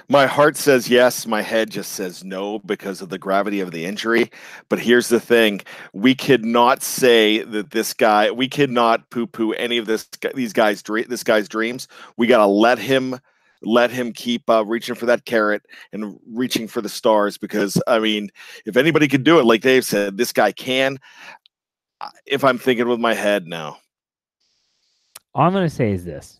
My 0.09 0.25
heart 0.25 0.55
says 0.55 0.89
yes. 0.89 1.27
My 1.27 1.41
head 1.41 1.69
just 1.69 1.91
says 1.91 2.23
no 2.23 2.59
because 2.59 3.01
of 3.01 3.09
the 3.09 3.17
gravity 3.17 3.59
of 3.59 3.71
the 3.71 3.83
injury. 3.83 4.31
But 4.69 4.79
here's 4.79 5.09
the 5.09 5.19
thing: 5.19 5.59
we 5.91 6.15
could 6.15 6.45
not 6.45 6.81
say 6.81 7.43
that 7.43 7.71
this 7.71 7.93
guy. 7.93 8.31
We 8.31 8.47
could 8.47 8.71
not 8.71 9.09
poo-poo 9.09 9.51
any 9.53 9.77
of 9.77 9.85
this. 9.85 10.07
These 10.33 10.53
guys, 10.53 10.81
this 10.81 11.23
guy's 11.25 11.49
dreams. 11.49 11.89
We 12.15 12.25
gotta 12.25 12.45
let 12.45 12.79
him, 12.79 13.19
let 13.61 13.91
him 13.91 14.13
keep 14.13 14.49
uh, 14.49 14.63
reaching 14.65 14.95
for 14.95 15.07
that 15.07 15.25
carrot 15.25 15.63
and 15.91 16.17
reaching 16.25 16.69
for 16.69 16.81
the 16.81 16.87
stars. 16.89 17.37
Because 17.37 17.77
I 17.85 17.99
mean, 17.99 18.29
if 18.65 18.77
anybody 18.77 19.09
could 19.09 19.25
do 19.25 19.39
it, 19.39 19.45
like 19.45 19.59
Dave 19.59 19.83
said, 19.83 20.17
this 20.17 20.31
guy 20.31 20.53
can. 20.53 20.99
If 22.25 22.45
I'm 22.45 22.59
thinking 22.59 22.87
with 22.87 22.99
my 22.99 23.13
head 23.13 23.45
now, 23.45 23.79
All 25.33 25.45
I'm 25.45 25.51
going 25.51 25.67
to 25.67 25.69
say 25.69 25.91
is 25.91 26.05
this. 26.05 26.39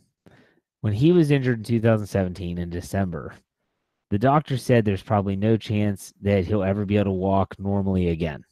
When 0.82 0.94
he 0.94 1.12
was 1.12 1.32
injured 1.32 1.60
in 1.60 1.64
2017 1.64 2.58
in 2.58 2.70
December, 2.70 3.36
the 4.10 4.20
doctor 4.20 4.58
said 4.58 4.86
there's 4.86 5.02
probably 5.02 5.36
no 5.36 5.58
chance 5.58 6.14
that 6.22 6.46
he'll 6.46 6.64
ever 6.64 6.86
be 6.86 6.98
able 6.98 7.06
to 7.06 7.12
walk 7.12 7.56
normally 7.60 8.10
again. 8.10 8.46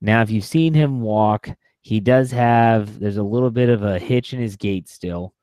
Now, 0.00 0.22
if 0.22 0.30
you've 0.30 0.44
seen 0.44 0.74
him 0.74 1.00
walk, 1.00 1.48
he 1.80 2.00
does 2.00 2.30
have, 2.30 3.00
there's 3.00 3.16
a 3.16 3.22
little 3.22 3.50
bit 3.50 3.70
of 3.70 3.82
a 3.82 3.98
hitch 3.98 4.32
in 4.32 4.40
his 4.40 4.56
gait 4.56 4.88
still. 4.88 5.34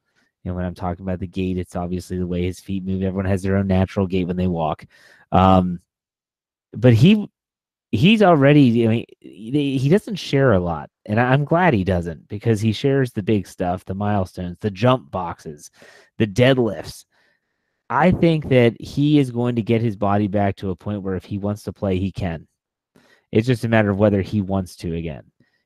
And 0.45 0.55
when 0.55 0.65
I'm 0.65 0.75
talking 0.75 1.03
about 1.03 1.19
the 1.19 1.27
gait, 1.27 1.57
it's 1.57 1.75
obviously 1.75 2.17
the 2.17 2.27
way 2.27 2.43
his 2.43 2.59
feet 2.59 2.83
move. 2.83 3.03
Everyone 3.03 3.25
has 3.25 3.43
their 3.43 3.57
own 3.57 3.67
natural 3.67 4.07
gait 4.07 4.25
when 4.25 4.37
they 4.37 4.47
walk. 4.47 4.85
Um, 5.31 5.81
but 6.73 6.93
he, 6.93 7.29
he's 7.91 8.21
already, 8.21 8.85
I 8.85 8.89
mean, 8.89 9.05
he 9.19 9.77
he 9.77 9.89
doesn't 9.89 10.15
share 10.15 10.53
a 10.53 10.59
lot. 10.59 10.89
And 11.05 11.19
I'm 11.19 11.45
glad 11.45 11.73
he 11.73 11.83
doesn't 11.83 12.27
because 12.27 12.61
he 12.61 12.73
shares 12.73 13.11
the 13.11 13.23
big 13.23 13.47
stuff, 13.47 13.85
the 13.85 13.95
milestones, 13.95 14.57
the 14.59 14.69
jump 14.69 15.09
boxes, 15.09 15.71
the 16.17 16.27
deadlifts. 16.27 17.05
I 17.89 18.11
think 18.11 18.49
that 18.49 18.79
he 18.79 19.19
is 19.19 19.31
going 19.31 19.55
to 19.55 19.61
get 19.61 19.81
his 19.81 19.95
body 19.95 20.27
back 20.27 20.55
to 20.57 20.69
a 20.69 20.75
point 20.75 21.01
where 21.01 21.15
if 21.15 21.25
he 21.25 21.37
wants 21.37 21.63
to 21.63 21.73
play, 21.73 21.97
he 21.97 22.11
can. 22.11 22.47
It's 23.31 23.47
just 23.47 23.65
a 23.65 23.69
matter 23.69 23.89
of 23.89 23.97
whether 23.97 24.21
he 24.21 24.41
wants 24.41 24.75
to 24.77 24.95
again. 24.95 25.23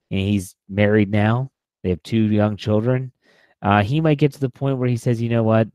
And 0.09 0.19
he's 0.19 0.55
married 0.69 1.11
now. 1.11 1.51
They 1.83 1.89
have 1.89 2.01
two 2.01 2.23
young 2.23 2.57
children. 2.57 3.11
Uh, 3.61 3.83
he 3.83 4.01
might 4.01 4.17
get 4.17 4.33
to 4.33 4.39
the 4.39 4.49
point 4.49 4.77
where 4.77 4.89
he 4.89 4.97
says, 4.97 5.21
you 5.21 5.29
know 5.29 5.43
what? 5.43 5.67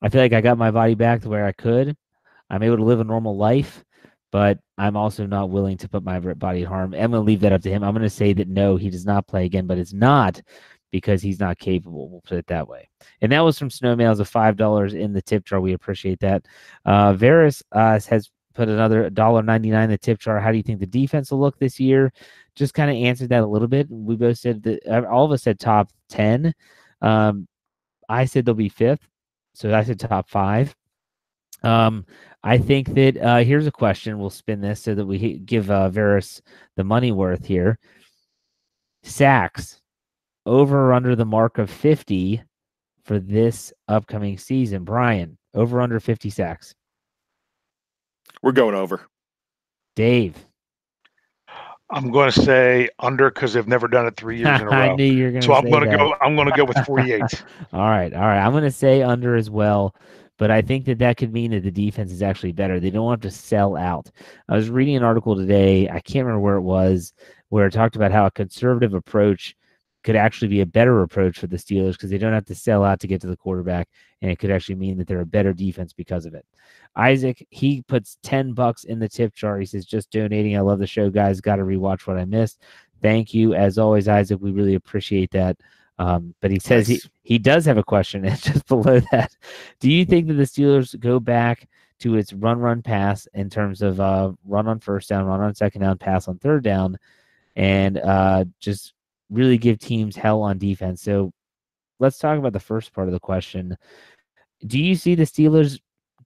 I 0.00 0.08
feel 0.08 0.20
like 0.20 0.32
I 0.32 0.40
got 0.40 0.58
my 0.58 0.70
body 0.70 0.94
back 0.94 1.22
to 1.22 1.28
where 1.28 1.46
I 1.46 1.52
could. 1.52 1.96
I'm 2.50 2.62
able 2.62 2.78
to 2.78 2.84
live 2.84 3.00
a 3.00 3.04
normal 3.04 3.36
life, 3.36 3.84
but 4.30 4.58
I'm 4.78 4.96
also 4.96 5.26
not 5.26 5.50
willing 5.50 5.76
to 5.78 5.88
put 5.88 6.02
my 6.02 6.18
body 6.18 6.60
in 6.60 6.66
harm. 6.66 6.94
I'm 6.94 7.10
going 7.10 7.12
to 7.12 7.20
leave 7.20 7.40
that 7.40 7.52
up 7.52 7.62
to 7.62 7.70
him. 7.70 7.84
I'm 7.84 7.92
going 7.92 8.02
to 8.02 8.10
say 8.10 8.32
that 8.32 8.48
no, 8.48 8.76
he 8.76 8.90
does 8.90 9.04
not 9.04 9.26
play 9.26 9.44
again, 9.44 9.66
but 9.66 9.78
it's 9.78 9.92
not 9.92 10.40
because 10.90 11.22
he's 11.22 11.40
not 11.40 11.58
capable. 11.58 12.08
We'll 12.08 12.20
put 12.20 12.38
it 12.38 12.46
that 12.48 12.68
way. 12.68 12.88
And 13.20 13.32
that 13.32 13.40
was 13.40 13.58
from 13.58 13.70
Snowmails 13.70 14.20
of 14.20 14.28
five 14.28 14.56
dollars 14.56 14.94
in 14.94 15.12
the 15.12 15.22
tip 15.22 15.44
jar. 15.44 15.60
We 15.60 15.72
appreciate 15.72 16.20
that. 16.20 16.46
Uh, 16.84 17.14
Varus 17.14 17.62
uh, 17.72 17.98
has 18.08 18.30
put 18.54 18.68
another 18.68 19.08
dollar 19.10 19.42
ninety 19.42 19.70
nine 19.70 19.84
in 19.84 19.90
the 19.90 19.98
tip 19.98 20.18
jar. 20.18 20.38
How 20.38 20.50
do 20.50 20.56
you 20.56 20.62
think 20.62 20.80
the 20.80 20.86
defense 20.86 21.30
will 21.30 21.40
look 21.40 21.58
this 21.58 21.80
year? 21.80 22.12
Just 22.54 22.74
kind 22.74 22.90
of 22.90 22.96
answered 22.96 23.30
that 23.30 23.42
a 23.42 23.46
little 23.46 23.68
bit. 23.68 23.88
We 23.90 24.16
both 24.16 24.38
said 24.38 24.62
that 24.64 24.86
uh, 24.86 25.08
all 25.08 25.24
of 25.24 25.32
us 25.32 25.42
said 25.42 25.58
top 25.58 25.90
ten. 26.08 26.54
Um, 27.00 27.48
I 28.08 28.26
said 28.26 28.44
they'll 28.44 28.54
be 28.54 28.68
fifth, 28.68 29.08
so 29.54 29.74
I 29.74 29.84
said 29.84 29.98
top 29.98 30.28
five. 30.28 30.74
Um, 31.62 32.04
I 32.44 32.58
think 32.58 32.94
that 32.94 33.16
uh, 33.16 33.38
here's 33.38 33.66
a 33.66 33.72
question. 33.72 34.18
We'll 34.18 34.30
spin 34.30 34.60
this 34.60 34.82
so 34.82 34.94
that 34.94 35.06
we 35.06 35.38
give 35.38 35.70
uh, 35.70 35.88
Varus 35.90 36.42
the 36.76 36.84
money 36.84 37.12
worth 37.12 37.46
here. 37.46 37.78
Sacks 39.04 39.80
over 40.46 40.88
or 40.88 40.92
under 40.92 41.14
the 41.14 41.24
mark 41.24 41.58
of 41.58 41.70
50 41.70 42.42
for 43.04 43.18
this 43.18 43.72
upcoming 43.88 44.38
season. 44.38 44.84
Brian, 44.84 45.38
over 45.54 45.78
or 45.78 45.82
under 45.82 46.00
50 46.00 46.30
sacks. 46.30 46.74
we're 48.42 48.52
going 48.52 48.74
over. 48.74 49.02
Dave, 49.94 50.34
I'm 51.90 52.10
going 52.10 52.30
to 52.32 52.40
say 52.42 52.88
under 52.98 53.30
because 53.30 53.52
they've 53.52 53.68
never 53.68 53.86
done 53.86 54.06
it 54.06 54.16
three 54.16 54.38
years 54.38 54.60
in 54.60 54.66
a 54.66 54.70
row. 54.70 54.76
I 54.76 54.94
knew 54.96 55.04
you 55.04 55.24
were 55.24 55.30
going 55.30 55.42
to 55.42 55.46
So 55.46 55.54
I'm 55.54 55.68
going 55.68 55.88
to 55.88 55.96
go. 55.96 56.14
I'm 56.22 56.34
going 56.34 56.48
to 56.48 56.56
go 56.56 56.64
with 56.64 56.78
48. 56.86 57.20
All 57.72 57.80
right, 57.80 58.12
all 58.14 58.20
right. 58.20 58.40
I'm 58.40 58.52
going 58.52 58.64
to 58.64 58.70
say 58.70 59.02
under 59.02 59.36
as 59.36 59.50
well, 59.50 59.94
but 60.42 60.50
I 60.50 60.60
think 60.60 60.86
that 60.86 60.98
that 60.98 61.18
could 61.18 61.32
mean 61.32 61.52
that 61.52 61.62
the 61.62 61.70
defense 61.70 62.10
is 62.10 62.20
actually 62.20 62.50
better. 62.50 62.80
They 62.80 62.90
don't 62.90 63.08
have 63.08 63.20
to 63.20 63.30
sell 63.30 63.76
out. 63.76 64.10
I 64.48 64.56
was 64.56 64.70
reading 64.70 64.96
an 64.96 65.04
article 65.04 65.36
today. 65.36 65.88
I 65.88 66.00
can't 66.00 66.26
remember 66.26 66.40
where 66.40 66.56
it 66.56 66.62
was, 66.62 67.14
where 67.50 67.68
it 67.68 67.70
talked 67.70 67.94
about 67.94 68.10
how 68.10 68.26
a 68.26 68.30
conservative 68.32 68.92
approach 68.92 69.54
could 70.02 70.16
actually 70.16 70.48
be 70.48 70.60
a 70.60 70.66
better 70.66 71.02
approach 71.02 71.38
for 71.38 71.46
the 71.46 71.58
Steelers 71.58 71.92
because 71.92 72.10
they 72.10 72.18
don't 72.18 72.32
have 72.32 72.46
to 72.46 72.56
sell 72.56 72.82
out 72.82 72.98
to 72.98 73.06
get 73.06 73.20
to 73.20 73.28
the 73.28 73.36
quarterback, 73.36 73.88
and 74.20 74.32
it 74.32 74.40
could 74.40 74.50
actually 74.50 74.74
mean 74.74 74.98
that 74.98 75.06
they're 75.06 75.20
a 75.20 75.24
better 75.24 75.52
defense 75.52 75.92
because 75.92 76.26
of 76.26 76.34
it. 76.34 76.44
Isaac, 76.96 77.46
he 77.50 77.82
puts 77.82 78.18
10 78.24 78.52
bucks 78.52 78.82
in 78.82 78.98
the 78.98 79.08
tip 79.08 79.36
jar. 79.36 79.60
He 79.60 79.66
says, 79.66 79.86
just 79.86 80.10
donating. 80.10 80.56
I 80.56 80.60
love 80.62 80.80
the 80.80 80.88
show, 80.88 81.08
guys. 81.08 81.40
Got 81.40 81.56
to 81.56 81.62
rewatch 81.62 82.08
what 82.08 82.18
I 82.18 82.24
missed. 82.24 82.62
Thank 83.00 83.32
you. 83.32 83.54
As 83.54 83.78
always, 83.78 84.08
Isaac, 84.08 84.40
we 84.40 84.50
really 84.50 84.74
appreciate 84.74 85.30
that. 85.30 85.56
Um, 85.98 86.34
but 86.40 86.50
he 86.50 86.58
says 86.58 86.88
Nice. 86.88 87.02
he, 87.02 87.34
he 87.34 87.38
does 87.38 87.64
have 87.66 87.78
a 87.78 87.84
question. 87.84 88.24
And 88.24 88.40
just 88.42 88.66
below 88.66 89.00
that, 89.12 89.36
do 89.80 89.90
you 89.90 90.04
think 90.04 90.26
that 90.28 90.34
the 90.34 90.44
Steelers 90.44 90.98
go 90.98 91.20
back 91.20 91.68
to 92.00 92.16
its 92.16 92.32
run, 92.32 92.58
run, 92.58 92.82
pass 92.82 93.28
in 93.34 93.48
terms 93.48 93.80
of 93.82 94.00
uh, 94.00 94.32
run 94.44 94.66
on 94.66 94.80
first 94.80 95.08
down, 95.08 95.24
run 95.24 95.40
on 95.40 95.54
second 95.54 95.82
down, 95.82 95.98
pass 95.98 96.26
on 96.26 96.38
third 96.38 96.64
down, 96.64 96.98
and 97.54 97.98
uh, 97.98 98.44
just 98.58 98.94
really 99.30 99.58
give 99.58 99.78
teams 99.78 100.16
hell 100.16 100.42
on 100.42 100.58
defense? 100.58 101.02
So 101.02 101.32
let's 102.00 102.18
talk 102.18 102.38
about 102.38 102.52
the 102.52 102.60
first 102.60 102.92
part 102.92 103.06
of 103.06 103.12
the 103.12 103.20
question. 103.20 103.76
Do 104.66 104.80
you 104.80 104.96
see 104.96 105.14
the 105.14 105.24
Steelers 105.24 105.78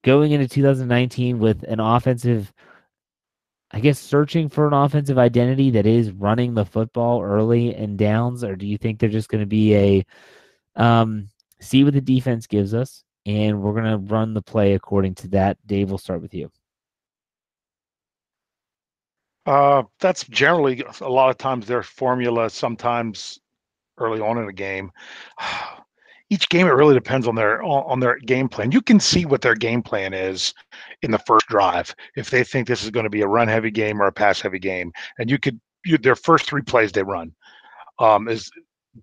going 0.02 0.32
into 0.32 0.48
2019 0.48 1.38
with 1.38 1.62
an 1.64 1.80
offensive, 1.80 2.52
I 3.72 3.80
guess, 3.80 3.98
searching 3.98 4.48
for 4.48 4.66
an 4.66 4.72
offensive 4.72 5.18
identity 5.18 5.70
that 5.70 5.86
is 5.86 6.12
running 6.12 6.54
the 6.54 6.64
football 6.64 7.22
early 7.22 7.74
and 7.74 7.98
downs, 7.98 8.44
or 8.44 8.54
do 8.56 8.66
you 8.66 8.78
think 8.78 9.00
they're 9.00 9.08
just 9.08 9.28
going 9.28 9.42
to 9.42 9.46
be 9.46 9.74
a 9.74 10.06
um, 10.76 11.28
see 11.60 11.84
what 11.84 11.94
the 11.94 12.00
defense 12.00 12.46
gives 12.46 12.74
us, 12.74 13.02
and 13.24 13.60
we're 13.60 13.72
going 13.72 13.84
to 13.84 14.12
run 14.12 14.34
the 14.34 14.42
play 14.42 14.74
according 14.74 15.14
to 15.16 15.28
that? 15.28 15.58
Dave, 15.66 15.88
we'll 15.88 15.98
start 15.98 16.22
with 16.22 16.34
you. 16.34 16.50
Uh, 19.46 19.84
that's 20.00 20.24
generally 20.24 20.84
a 21.00 21.08
lot 21.08 21.30
of 21.30 21.38
times 21.38 21.66
their 21.66 21.82
formula. 21.82 22.50
Sometimes 22.50 23.40
early 23.98 24.20
on 24.20 24.38
in 24.38 24.48
a 24.48 24.52
game, 24.52 24.90
each 26.30 26.48
game 26.48 26.66
it 26.66 26.70
really 26.70 26.94
depends 26.94 27.28
on 27.28 27.34
their 27.34 27.62
on 27.62 28.00
their 28.00 28.18
game 28.18 28.48
plan. 28.48 28.72
You 28.72 28.82
can 28.82 28.98
see 28.98 29.26
what 29.26 29.42
their 29.42 29.54
game 29.54 29.82
plan 29.82 30.12
is 30.12 30.52
in 31.02 31.10
the 31.10 31.18
first 31.20 31.46
drive 31.46 31.94
if 32.16 32.30
they 32.30 32.42
think 32.42 32.66
this 32.66 32.82
is 32.82 32.90
going 32.90 33.04
to 33.04 33.10
be 33.10 33.22
a 33.22 33.28
run 33.28 33.48
heavy 33.48 33.70
game 33.70 34.00
or 34.00 34.06
a 34.06 34.12
pass 34.12 34.40
heavy 34.40 34.58
game, 34.58 34.92
and 35.18 35.30
you 35.30 35.38
could 35.38 35.60
you, 35.84 35.98
their 35.98 36.16
first 36.16 36.46
three 36.46 36.62
plays 36.62 36.92
they 36.92 37.02
run 37.02 37.32
um, 37.98 38.28
is 38.28 38.50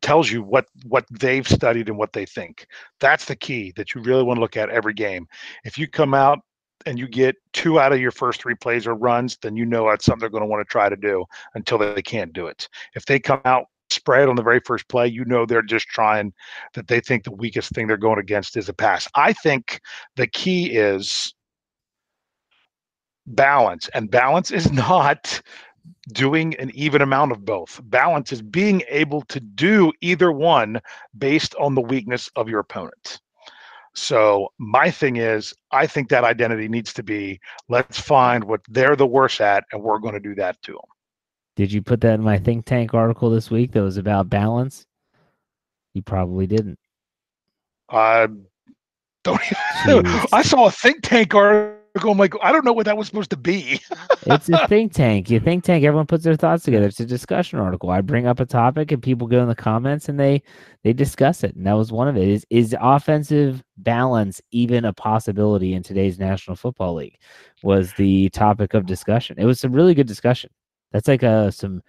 tells 0.01 0.31
you 0.31 0.41
what 0.41 0.65
what 0.85 1.05
they've 1.11 1.47
studied 1.47 1.87
and 1.87 1.97
what 1.97 2.13
they 2.13 2.25
think. 2.25 2.67
That's 2.99 3.25
the 3.25 3.35
key 3.35 3.73
that 3.75 3.93
you 3.93 4.01
really 4.01 4.23
want 4.23 4.37
to 4.37 4.41
look 4.41 4.57
at 4.57 4.69
every 4.69 4.93
game. 4.93 5.27
If 5.63 5.77
you 5.77 5.87
come 5.87 6.13
out 6.13 6.39
and 6.85 6.99
you 6.99 7.07
get 7.07 7.35
two 7.53 7.79
out 7.79 7.93
of 7.93 8.01
your 8.01 8.11
first 8.11 8.41
three 8.41 8.55
plays 8.55 8.87
or 8.87 8.95
runs, 8.95 9.37
then 9.41 9.55
you 9.55 9.65
know 9.65 9.89
that's 9.89 10.05
something 10.05 10.19
they're 10.19 10.29
going 10.29 10.43
to 10.43 10.47
want 10.47 10.61
to 10.61 10.71
try 10.71 10.89
to 10.89 10.97
do 10.97 11.23
until 11.55 11.77
they 11.77 12.01
can't 12.01 12.33
do 12.33 12.47
it. 12.47 12.67
If 12.95 13.05
they 13.05 13.19
come 13.19 13.41
out 13.45 13.65
spread 13.93 14.29
on 14.29 14.35
the 14.35 14.43
very 14.43 14.59
first 14.59 14.87
play, 14.87 15.07
you 15.07 15.25
know 15.25 15.45
they're 15.45 15.61
just 15.61 15.87
trying 15.87 16.33
that 16.73 16.87
they 16.87 16.99
think 16.99 17.23
the 17.23 17.31
weakest 17.31 17.71
thing 17.71 17.87
they're 17.87 17.97
going 17.97 18.19
against 18.19 18.57
is 18.57 18.69
a 18.69 18.73
pass. 18.73 19.07
I 19.15 19.33
think 19.33 19.79
the 20.15 20.27
key 20.27 20.75
is 20.75 21.33
balance, 23.25 23.89
and 23.93 24.11
balance 24.11 24.51
is 24.51 24.71
not 24.89 25.41
doing 26.13 26.55
an 26.55 26.71
even 26.73 27.01
amount 27.01 27.31
of 27.31 27.45
both. 27.45 27.79
Balance 27.85 28.31
is 28.31 28.41
being 28.41 28.83
able 28.89 29.21
to 29.23 29.39
do 29.39 29.91
either 30.01 30.31
one 30.31 30.79
based 31.17 31.55
on 31.55 31.75
the 31.75 31.81
weakness 31.81 32.29
of 32.35 32.49
your 32.49 32.59
opponent. 32.59 33.19
So 33.95 34.49
my 34.57 34.89
thing 34.89 35.17
is, 35.17 35.53
I 35.71 35.85
think 35.85 36.09
that 36.09 36.23
identity 36.23 36.67
needs 36.67 36.93
to 36.93 37.03
be 37.03 37.39
let's 37.69 37.99
find 37.99 38.43
what 38.43 38.61
they're 38.67 38.95
the 38.95 39.05
worst 39.07 39.39
at, 39.39 39.65
and 39.71 39.83
we're 39.83 39.99
going 39.99 40.15
to 40.15 40.19
do 40.19 40.35
that 40.35 40.61
to 40.63 40.71
them. 40.73 40.81
Did 41.55 41.71
you 41.71 41.81
put 41.81 42.01
that 42.01 42.15
in 42.15 42.23
my 42.23 42.37
think 42.37 42.65
tank 42.65 42.93
article 42.93 43.29
this 43.29 43.51
week 43.51 43.71
that 43.73 43.83
was 43.83 43.97
about 43.97 44.29
balance? 44.29 44.85
You 45.93 46.01
probably 46.01 46.47
didn't. 46.47 46.79
I 47.89 48.27
don't 49.23 49.41
even, 50.07 50.27
I 50.33 50.41
saw 50.41 50.65
a 50.65 50.71
think 50.71 51.03
tank 51.03 51.35
article. 51.35 52.11
I'm 52.11 52.17
like, 52.17 52.33
I 52.41 52.51
don't 52.51 52.65
know 52.65 52.73
what 52.73 52.87
that 52.87 52.97
was 52.97 53.05
supposed 53.05 53.29
to 53.29 53.37
be. 53.37 53.79
it's 54.25 54.49
a 54.49 54.67
think 54.67 54.93
tank. 54.93 55.29
You 55.29 55.39
think 55.39 55.63
tank. 55.63 55.83
Everyone 55.83 56.07
puts 56.07 56.23
their 56.23 56.35
thoughts 56.35 56.63
together. 56.63 56.87
It's 56.87 56.99
a 56.99 57.05
discussion 57.05 57.59
article. 57.59 57.91
I 57.91 58.01
bring 58.01 58.25
up 58.25 58.39
a 58.39 58.47
topic 58.47 58.91
and 58.91 59.03
people 59.03 59.27
go 59.27 59.43
in 59.43 59.47
the 59.47 59.53
comments 59.53 60.09
and 60.09 60.19
they 60.19 60.41
they 60.83 60.91
discuss 60.91 61.43
it. 61.43 61.55
And 61.55 61.67
that 61.67 61.73
was 61.73 61.91
one 61.91 62.07
of 62.07 62.17
it. 62.17 62.27
Is 62.27 62.47
is 62.49 62.75
offensive 62.81 63.63
balance 63.77 64.41
even 64.49 64.85
a 64.85 64.93
possibility 64.93 65.75
in 65.75 65.83
today's 65.83 66.17
National 66.17 66.55
Football 66.55 66.95
League? 66.95 67.19
Was 67.61 67.93
the 67.93 68.29
topic 68.29 68.73
of 68.73 68.87
discussion. 68.87 69.35
It 69.37 69.45
was 69.45 69.63
a 69.63 69.69
really 69.69 69.93
good 69.93 70.07
discussion. 70.07 70.49
That's 70.93 71.07
like 71.09 71.23
a 71.23 71.27
uh, 71.27 71.51
some 71.51 71.81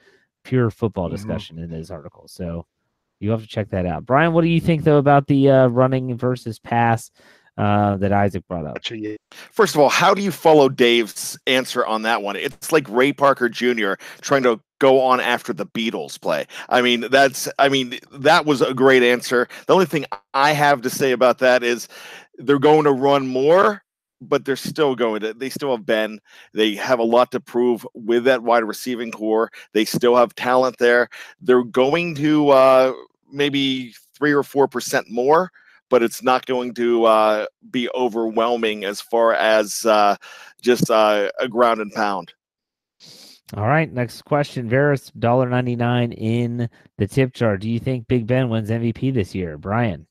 pure 0.42 0.70
football 0.70 1.06
mm-hmm. 1.06 1.16
discussion 1.16 1.56
mm-hmm. 1.56 1.72
in 1.72 1.78
this 1.78 1.90
article. 1.90 2.26
So 2.26 2.66
you 3.20 3.30
have 3.30 3.42
to 3.42 3.46
check 3.46 3.70
that 3.70 3.86
out. 3.86 4.04
Brian, 4.04 4.32
what 4.32 4.42
do 4.42 4.48
you 4.48 4.60
think 4.60 4.84
though 4.84 4.98
about 4.98 5.28
the 5.28 5.50
uh, 5.50 5.66
running 5.68 6.16
versus 6.16 6.58
pass 6.58 7.10
uh, 7.56 7.96
that 7.98 8.12
Isaac 8.12 8.46
brought 8.48 8.66
up? 8.66 8.78
First 9.52 9.74
of 9.74 9.80
all, 9.80 9.88
how 9.88 10.14
do 10.14 10.22
you 10.22 10.32
follow 10.32 10.68
Dave's 10.68 11.38
answer 11.46 11.86
on 11.86 12.02
that 12.02 12.22
one? 12.22 12.36
It's 12.36 12.72
like 12.72 12.88
Ray 12.88 13.12
Parker 13.12 13.48
Jr. 13.48 13.94
trying 14.20 14.42
to 14.42 14.60
go 14.80 15.00
on 15.00 15.20
after 15.20 15.52
the 15.52 15.66
Beatles 15.66 16.20
play. 16.20 16.46
I 16.68 16.82
mean, 16.82 17.06
that's 17.10 17.48
I 17.58 17.68
mean, 17.68 17.98
that 18.12 18.46
was 18.46 18.60
a 18.60 18.74
great 18.74 19.02
answer. 19.02 19.48
The 19.66 19.72
only 19.72 19.86
thing 19.86 20.06
I 20.32 20.52
have 20.52 20.82
to 20.82 20.90
say 20.90 21.12
about 21.12 21.38
that 21.38 21.62
is 21.62 21.88
they're 22.38 22.58
going 22.58 22.84
to 22.84 22.92
run 22.92 23.28
more 23.28 23.83
but 24.28 24.44
they're 24.44 24.56
still 24.56 24.94
going 24.94 25.20
to 25.20 25.34
they 25.34 25.50
still 25.50 25.76
have 25.76 25.86
Ben. 25.86 26.20
They 26.52 26.74
have 26.74 26.98
a 26.98 27.04
lot 27.04 27.30
to 27.32 27.40
prove 27.40 27.86
with 27.94 28.24
that 28.24 28.42
wide 28.42 28.64
receiving 28.64 29.10
corps. 29.10 29.50
They 29.72 29.84
still 29.84 30.16
have 30.16 30.34
talent 30.34 30.78
there. 30.78 31.08
They're 31.40 31.64
going 31.64 32.14
to 32.16 32.50
uh 32.50 32.92
maybe 33.32 33.94
three 34.16 34.32
or 34.32 34.42
four 34.42 34.68
percent 34.68 35.10
more, 35.10 35.50
but 35.90 36.02
it's 36.02 36.22
not 36.22 36.46
going 36.46 36.74
to 36.74 37.04
uh 37.04 37.46
be 37.70 37.88
overwhelming 37.94 38.84
as 38.84 39.00
far 39.00 39.34
as 39.34 39.84
uh 39.86 40.16
just 40.64 40.90
uh, 40.90 41.30
a 41.38 41.46
ground 41.46 41.80
and 41.80 41.92
pound. 41.92 42.32
All 43.54 43.68
right, 43.68 43.92
next 43.92 44.22
question. 44.22 44.68
Ninety 44.68 45.76
nine 45.76 46.12
in 46.12 46.68
the 46.98 47.06
tip 47.06 47.34
jar. 47.34 47.56
Do 47.56 47.68
you 47.68 47.78
think 47.78 48.08
Big 48.08 48.26
Ben 48.26 48.48
wins 48.48 48.70
MVP 48.70 49.12
this 49.12 49.34
year, 49.34 49.58
Brian? 49.58 50.06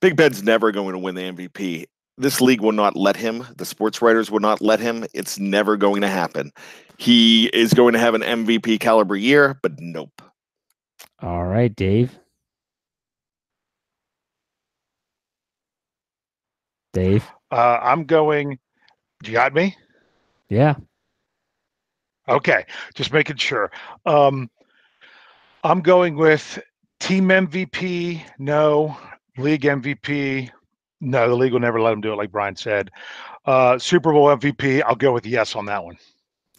Big 0.00 0.16
Ben's 0.16 0.42
never 0.42 0.72
going 0.72 0.92
to 0.92 0.98
win 0.98 1.14
the 1.14 1.22
MVP 1.22 1.86
this 2.18 2.40
league 2.40 2.60
will 2.60 2.72
not 2.72 2.96
let 2.96 3.16
him. 3.16 3.46
The 3.56 3.64
sports 3.64 4.02
writers 4.02 4.30
will 4.30 4.40
not 4.40 4.60
let 4.60 4.80
him. 4.80 5.06
It's 5.14 5.38
never 5.38 5.76
going 5.76 6.02
to 6.02 6.08
happen. 6.08 6.52
He 6.98 7.46
is 7.46 7.74
going 7.74 7.94
to 7.94 7.98
have 7.98 8.14
an 8.14 8.22
MVP 8.22 8.80
caliber 8.80 9.16
year, 9.16 9.58
but 9.62 9.80
nope. 9.80 10.22
All 11.20 11.44
right, 11.44 11.74
Dave. 11.74 12.18
Dave. 16.92 17.24
Uh, 17.50 17.78
I'm 17.82 18.04
going. 18.04 18.58
You 19.24 19.32
got 19.32 19.54
me? 19.54 19.76
Yeah. 20.48 20.74
Okay, 22.28 22.64
just 22.94 23.12
making 23.12 23.36
sure. 23.36 23.70
Um, 24.06 24.50
I'm 25.64 25.80
going 25.80 26.16
with 26.16 26.58
team 27.00 27.28
MVP. 27.28 28.22
No, 28.38 28.96
league 29.38 29.62
MVP. 29.62 30.50
No, 31.02 31.28
the 31.28 31.34
league 31.34 31.52
will 31.52 31.60
never 31.60 31.80
let 31.80 31.92
him 31.92 32.00
do 32.00 32.12
it, 32.12 32.16
like 32.16 32.30
Brian 32.30 32.54
said. 32.54 32.90
Uh, 33.44 33.76
Super 33.76 34.12
Bowl 34.12 34.28
MVP, 34.28 34.82
I'll 34.86 34.94
go 34.94 35.12
with 35.12 35.26
yes 35.26 35.56
on 35.56 35.66
that 35.66 35.84
one. 35.84 35.98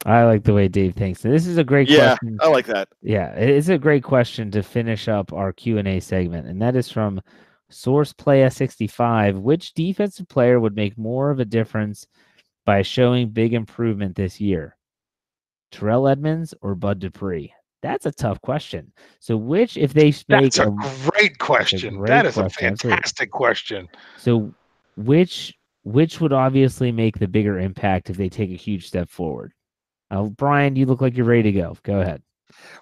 I 0.06 0.26
like 0.26 0.44
the 0.44 0.54
way 0.54 0.68
Dave 0.68 0.96
thinks. 0.96 1.22
This 1.22 1.48
is 1.48 1.58
a 1.58 1.64
great 1.64 1.90
yeah, 1.90 2.18
question. 2.18 2.38
I 2.42 2.50
like 2.50 2.66
that. 2.66 2.90
Yeah, 3.02 3.30
it's 3.30 3.70
a 3.70 3.78
great 3.78 4.04
question 4.04 4.52
to 4.52 4.62
finish 4.62 5.08
up 5.08 5.32
our 5.32 5.54
Q 5.54 5.78
and 5.78 5.88
A 5.88 6.02
segment, 6.02 6.46
and 6.46 6.62
that 6.62 6.76
is 6.76 6.92
from 6.92 7.22
Source 7.70 8.12
Play 8.12 8.42
S65. 8.42 9.40
Which 9.40 9.74
defensive 9.74 10.28
player 10.28 10.60
would 10.60 10.76
make 10.76 10.98
more 10.98 11.32
of 11.32 11.40
a 11.40 11.46
difference 11.46 12.06
by 12.66 12.82
showing 12.82 13.30
big 13.30 13.54
improvement 13.54 14.18
this 14.18 14.42
year? 14.42 14.76
Terrell 15.72 16.10
Edmunds 16.10 16.54
or 16.62 16.76
Bud 16.76 17.00
Dupree? 17.00 17.54
That's 17.84 18.06
a 18.06 18.14
tough 18.14 18.42
question. 18.42 18.94
So, 19.20 19.36
which, 19.36 19.76
if 19.76 19.94
they 19.94 20.14
make 20.30 20.54
that's 20.54 20.58
a, 20.58 20.70
a 20.70 21.12
great 21.12 21.38
question. 21.38 21.96
A 21.96 21.98
great 21.98 22.08
that 22.08 22.26
is 22.26 22.36
question. 22.36 22.74
a 22.74 22.78
fantastic 22.78 23.30
question. 23.30 23.90
So, 24.18 24.54
which 24.96 25.54
which 25.84 26.22
would 26.22 26.32
obviously 26.32 26.94
make 26.94 27.20
the 27.20 27.28
bigger 27.28 27.60
impact 27.60 28.10
if 28.10 28.16
they 28.16 28.30
take 28.30 28.50
a 28.52 28.56
huge 28.56 28.88
step 28.88 29.10
forward? 29.10 29.52
Uh, 30.10 30.24
Brian, 30.24 30.78
you 30.78 30.86
look 30.86 31.02
like 31.02 31.18
you're 31.18 31.26
ready 31.26 31.44
to 31.44 31.52
go. 31.52 31.78
Go 31.84 32.00
ahead. 32.00 32.24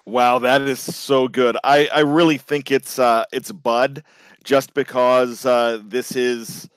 Wow, 0.06 0.38
that 0.38 0.62
is 0.62 0.78
so 0.78 1.26
good. 1.26 1.56
I 1.64 1.88
I 1.92 2.00
really 2.00 2.38
think 2.38 2.70
it's 2.70 3.00
uh 3.00 3.24
it's 3.32 3.50
Bud, 3.50 4.04
just 4.44 4.72
because 4.72 5.44
uh, 5.44 5.80
this 5.84 6.14
is 6.14 6.68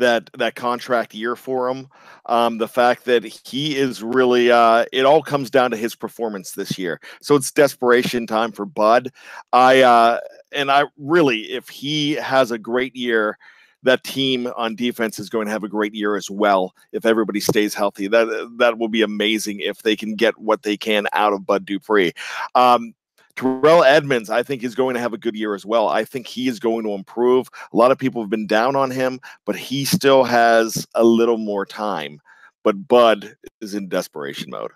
that 0.00 0.28
that 0.36 0.56
contract 0.56 1.14
year 1.14 1.36
for 1.36 1.68
him. 1.68 1.88
Um, 2.26 2.58
the 2.58 2.68
fact 2.68 3.04
that 3.06 3.24
he 3.24 3.76
is 3.76 4.02
really 4.02 4.50
uh, 4.50 4.84
it 4.92 5.06
all 5.06 5.22
comes 5.22 5.50
down 5.50 5.70
to 5.70 5.76
his 5.76 5.94
performance 5.94 6.52
this 6.52 6.78
year. 6.78 7.00
So 7.22 7.36
it's 7.36 7.50
desperation 7.50 8.26
time 8.26 8.52
for 8.52 8.66
Bud. 8.66 9.12
I 9.52 9.82
uh, 9.82 10.20
and 10.52 10.70
I 10.70 10.84
really, 10.98 11.52
if 11.52 11.68
he 11.68 12.12
has 12.14 12.50
a 12.50 12.58
great 12.58 12.94
year, 12.96 13.38
that 13.82 14.04
team 14.04 14.46
on 14.56 14.76
defense 14.76 15.18
is 15.18 15.30
going 15.30 15.46
to 15.46 15.52
have 15.52 15.64
a 15.64 15.68
great 15.68 15.94
year 15.94 16.16
as 16.16 16.30
well. 16.30 16.74
If 16.92 17.06
everybody 17.06 17.40
stays 17.40 17.74
healthy, 17.74 18.08
that 18.08 18.50
that 18.58 18.78
will 18.78 18.88
be 18.88 19.02
amazing 19.02 19.60
if 19.60 19.82
they 19.82 19.96
can 19.96 20.16
get 20.16 20.38
what 20.38 20.62
they 20.62 20.76
can 20.76 21.06
out 21.12 21.32
of 21.32 21.46
Bud 21.46 21.64
Dupree. 21.64 22.12
Um, 22.54 22.94
Terrell 23.36 23.84
Edmunds, 23.84 24.30
I 24.30 24.42
think, 24.42 24.62
is 24.62 24.74
going 24.74 24.94
to 24.94 25.00
have 25.00 25.12
a 25.12 25.18
good 25.18 25.34
year 25.34 25.54
as 25.54 25.64
well. 25.64 25.88
I 25.88 26.04
think 26.04 26.26
he 26.26 26.48
is 26.48 26.58
going 26.58 26.84
to 26.84 26.92
improve. 26.92 27.48
A 27.72 27.76
lot 27.76 27.90
of 27.90 27.98
people 27.98 28.22
have 28.22 28.30
been 28.30 28.46
down 28.46 28.76
on 28.76 28.90
him, 28.90 29.20
but 29.44 29.56
he 29.56 29.84
still 29.84 30.24
has 30.24 30.86
a 30.94 31.04
little 31.04 31.38
more 31.38 31.64
time. 31.64 32.20
But 32.62 32.86
Bud 32.86 33.36
is 33.60 33.74
in 33.74 33.88
desperation 33.88 34.50
mode. 34.50 34.72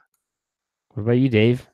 What 0.91 1.03
about 1.03 1.13
you, 1.13 1.29
Dave? 1.29 1.67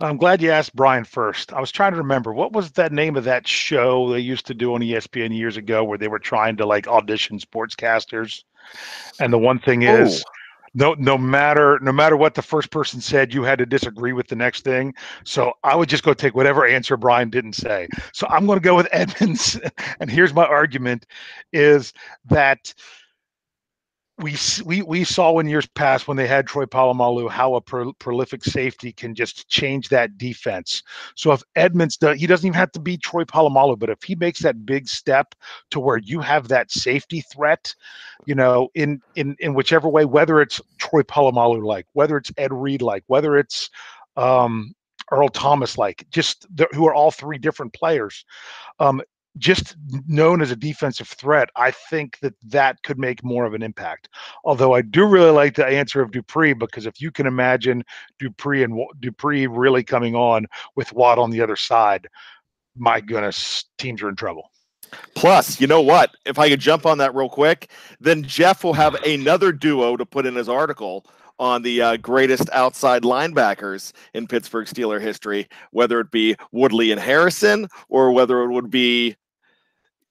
I'm 0.00 0.16
glad 0.16 0.40
you 0.40 0.50
asked 0.50 0.76
Brian 0.76 1.04
first. 1.04 1.52
I 1.52 1.60
was 1.60 1.72
trying 1.72 1.92
to 1.92 1.98
remember 1.98 2.32
what 2.32 2.52
was 2.52 2.70
that 2.72 2.92
name 2.92 3.16
of 3.16 3.24
that 3.24 3.48
show 3.48 4.10
they 4.10 4.20
used 4.20 4.46
to 4.46 4.54
do 4.54 4.74
on 4.74 4.80
ESPN 4.80 5.36
years 5.36 5.56
ago 5.56 5.82
where 5.82 5.98
they 5.98 6.06
were 6.06 6.20
trying 6.20 6.56
to 6.58 6.66
like 6.66 6.86
audition 6.86 7.38
sportscasters. 7.38 8.44
And 9.18 9.32
the 9.32 9.38
one 9.38 9.58
thing 9.58 9.82
is, 9.82 10.24
oh 10.24 10.30
no 10.78 10.94
no 10.94 11.18
matter 11.18 11.78
no 11.82 11.90
matter 11.92 12.16
what 12.16 12.34
the 12.34 12.42
first 12.42 12.70
person 12.70 13.00
said 13.00 13.34
you 13.34 13.42
had 13.42 13.58
to 13.58 13.66
disagree 13.66 14.12
with 14.12 14.28
the 14.28 14.36
next 14.36 14.64
thing. 14.64 14.94
So 15.24 15.52
i 15.64 15.74
would 15.74 15.88
just 15.88 16.04
go 16.04 16.14
take 16.14 16.34
whatever 16.34 16.64
answer 16.66 16.96
brian 16.96 17.30
didn't 17.30 17.54
say. 17.54 17.88
So 18.12 18.26
i'm 18.30 18.46
going 18.46 18.58
to 18.58 18.64
go 18.64 18.76
with 18.76 18.88
edmunds. 18.92 19.58
And 20.00 20.10
here's 20.10 20.32
my 20.32 20.46
argument 20.46 21.06
is 21.52 21.92
that 22.26 22.72
we 24.18 24.36
we 24.64 24.82
we 24.82 25.04
saw 25.04 25.38
in 25.38 25.48
years 25.48 25.66
past 25.74 26.08
when 26.08 26.16
they 26.16 26.26
had 26.26 26.46
Troy 26.46 26.64
Polamalu 26.64 27.30
how 27.30 27.54
a 27.54 27.60
pro, 27.60 27.92
prolific 27.94 28.44
safety 28.44 28.92
can 28.92 29.14
just 29.14 29.48
change 29.48 29.88
that 29.90 30.18
defense. 30.18 30.82
So 31.14 31.30
if 31.32 31.42
Edmunds 31.54 31.96
does, 31.96 32.18
he 32.18 32.26
doesn't 32.26 32.46
even 32.46 32.58
have 32.58 32.72
to 32.72 32.80
be 32.80 32.96
Troy 32.96 33.24
Polamalu, 33.24 33.78
but 33.78 33.90
if 33.90 34.02
he 34.02 34.16
makes 34.16 34.40
that 34.40 34.66
big 34.66 34.88
step 34.88 35.34
to 35.70 35.78
where 35.78 35.98
you 35.98 36.20
have 36.20 36.48
that 36.48 36.70
safety 36.72 37.20
threat, 37.20 37.72
you 38.26 38.34
know, 38.34 38.68
in 38.74 39.00
in 39.14 39.36
in 39.38 39.54
whichever 39.54 39.88
way, 39.88 40.04
whether 40.04 40.40
it's 40.40 40.60
Troy 40.78 41.02
Polamalu 41.02 41.62
like, 41.62 41.86
whether 41.92 42.16
it's 42.16 42.32
Ed 42.36 42.52
Reed 42.52 42.82
like, 42.82 43.04
whether 43.06 43.36
it's 43.36 43.70
um, 44.16 44.74
Earl 45.12 45.28
Thomas 45.28 45.78
like, 45.78 46.04
just 46.10 46.44
the, 46.56 46.66
who 46.72 46.88
are 46.88 46.94
all 46.94 47.12
three 47.12 47.38
different 47.38 47.72
players. 47.72 48.24
Um, 48.80 49.00
just 49.36 49.76
known 50.06 50.40
as 50.40 50.50
a 50.50 50.56
defensive 50.56 51.08
threat, 51.08 51.48
I 51.54 51.70
think 51.70 52.18
that 52.20 52.34
that 52.46 52.82
could 52.82 52.98
make 52.98 53.22
more 53.22 53.44
of 53.44 53.54
an 53.54 53.62
impact. 53.62 54.08
Although 54.44 54.74
I 54.74 54.82
do 54.82 55.06
really 55.06 55.30
like 55.30 55.54
the 55.54 55.66
answer 55.66 56.00
of 56.00 56.10
Dupree 56.10 56.54
because 56.54 56.86
if 56.86 57.00
you 57.00 57.10
can 57.10 57.26
imagine 57.26 57.84
Dupree 58.18 58.62
and 58.62 58.80
Dupree 59.00 59.46
really 59.46 59.84
coming 59.84 60.14
on 60.14 60.46
with 60.76 60.92
Watt 60.92 61.18
on 61.18 61.30
the 61.30 61.40
other 61.40 61.56
side, 61.56 62.08
my 62.76 63.00
goodness, 63.00 63.64
teams 63.76 64.02
are 64.02 64.08
in 64.08 64.16
trouble. 64.16 64.50
Plus, 65.14 65.60
you 65.60 65.66
know 65.66 65.82
what? 65.82 66.12
If 66.24 66.38
I 66.38 66.48
could 66.48 66.60
jump 66.60 66.86
on 66.86 66.98
that 66.98 67.14
real 67.14 67.28
quick, 67.28 67.70
then 68.00 68.22
Jeff 68.22 68.64
will 68.64 68.72
have 68.72 68.94
another 69.04 69.52
duo 69.52 69.96
to 69.96 70.06
put 70.06 70.26
in 70.26 70.34
his 70.34 70.48
article 70.48 71.04
on 71.38 71.62
the 71.62 71.80
uh, 71.80 71.96
greatest 71.98 72.48
outside 72.52 73.02
linebackers 73.02 73.92
in 74.14 74.26
Pittsburgh 74.26 74.66
Steeler 74.66 75.00
history, 75.00 75.48
whether 75.70 76.00
it 76.00 76.10
be 76.10 76.36
Woodley 76.52 76.90
and 76.92 77.00
Harrison 77.00 77.68
or 77.88 78.12
whether 78.12 78.42
it 78.42 78.52
would 78.52 78.70
be 78.70 79.16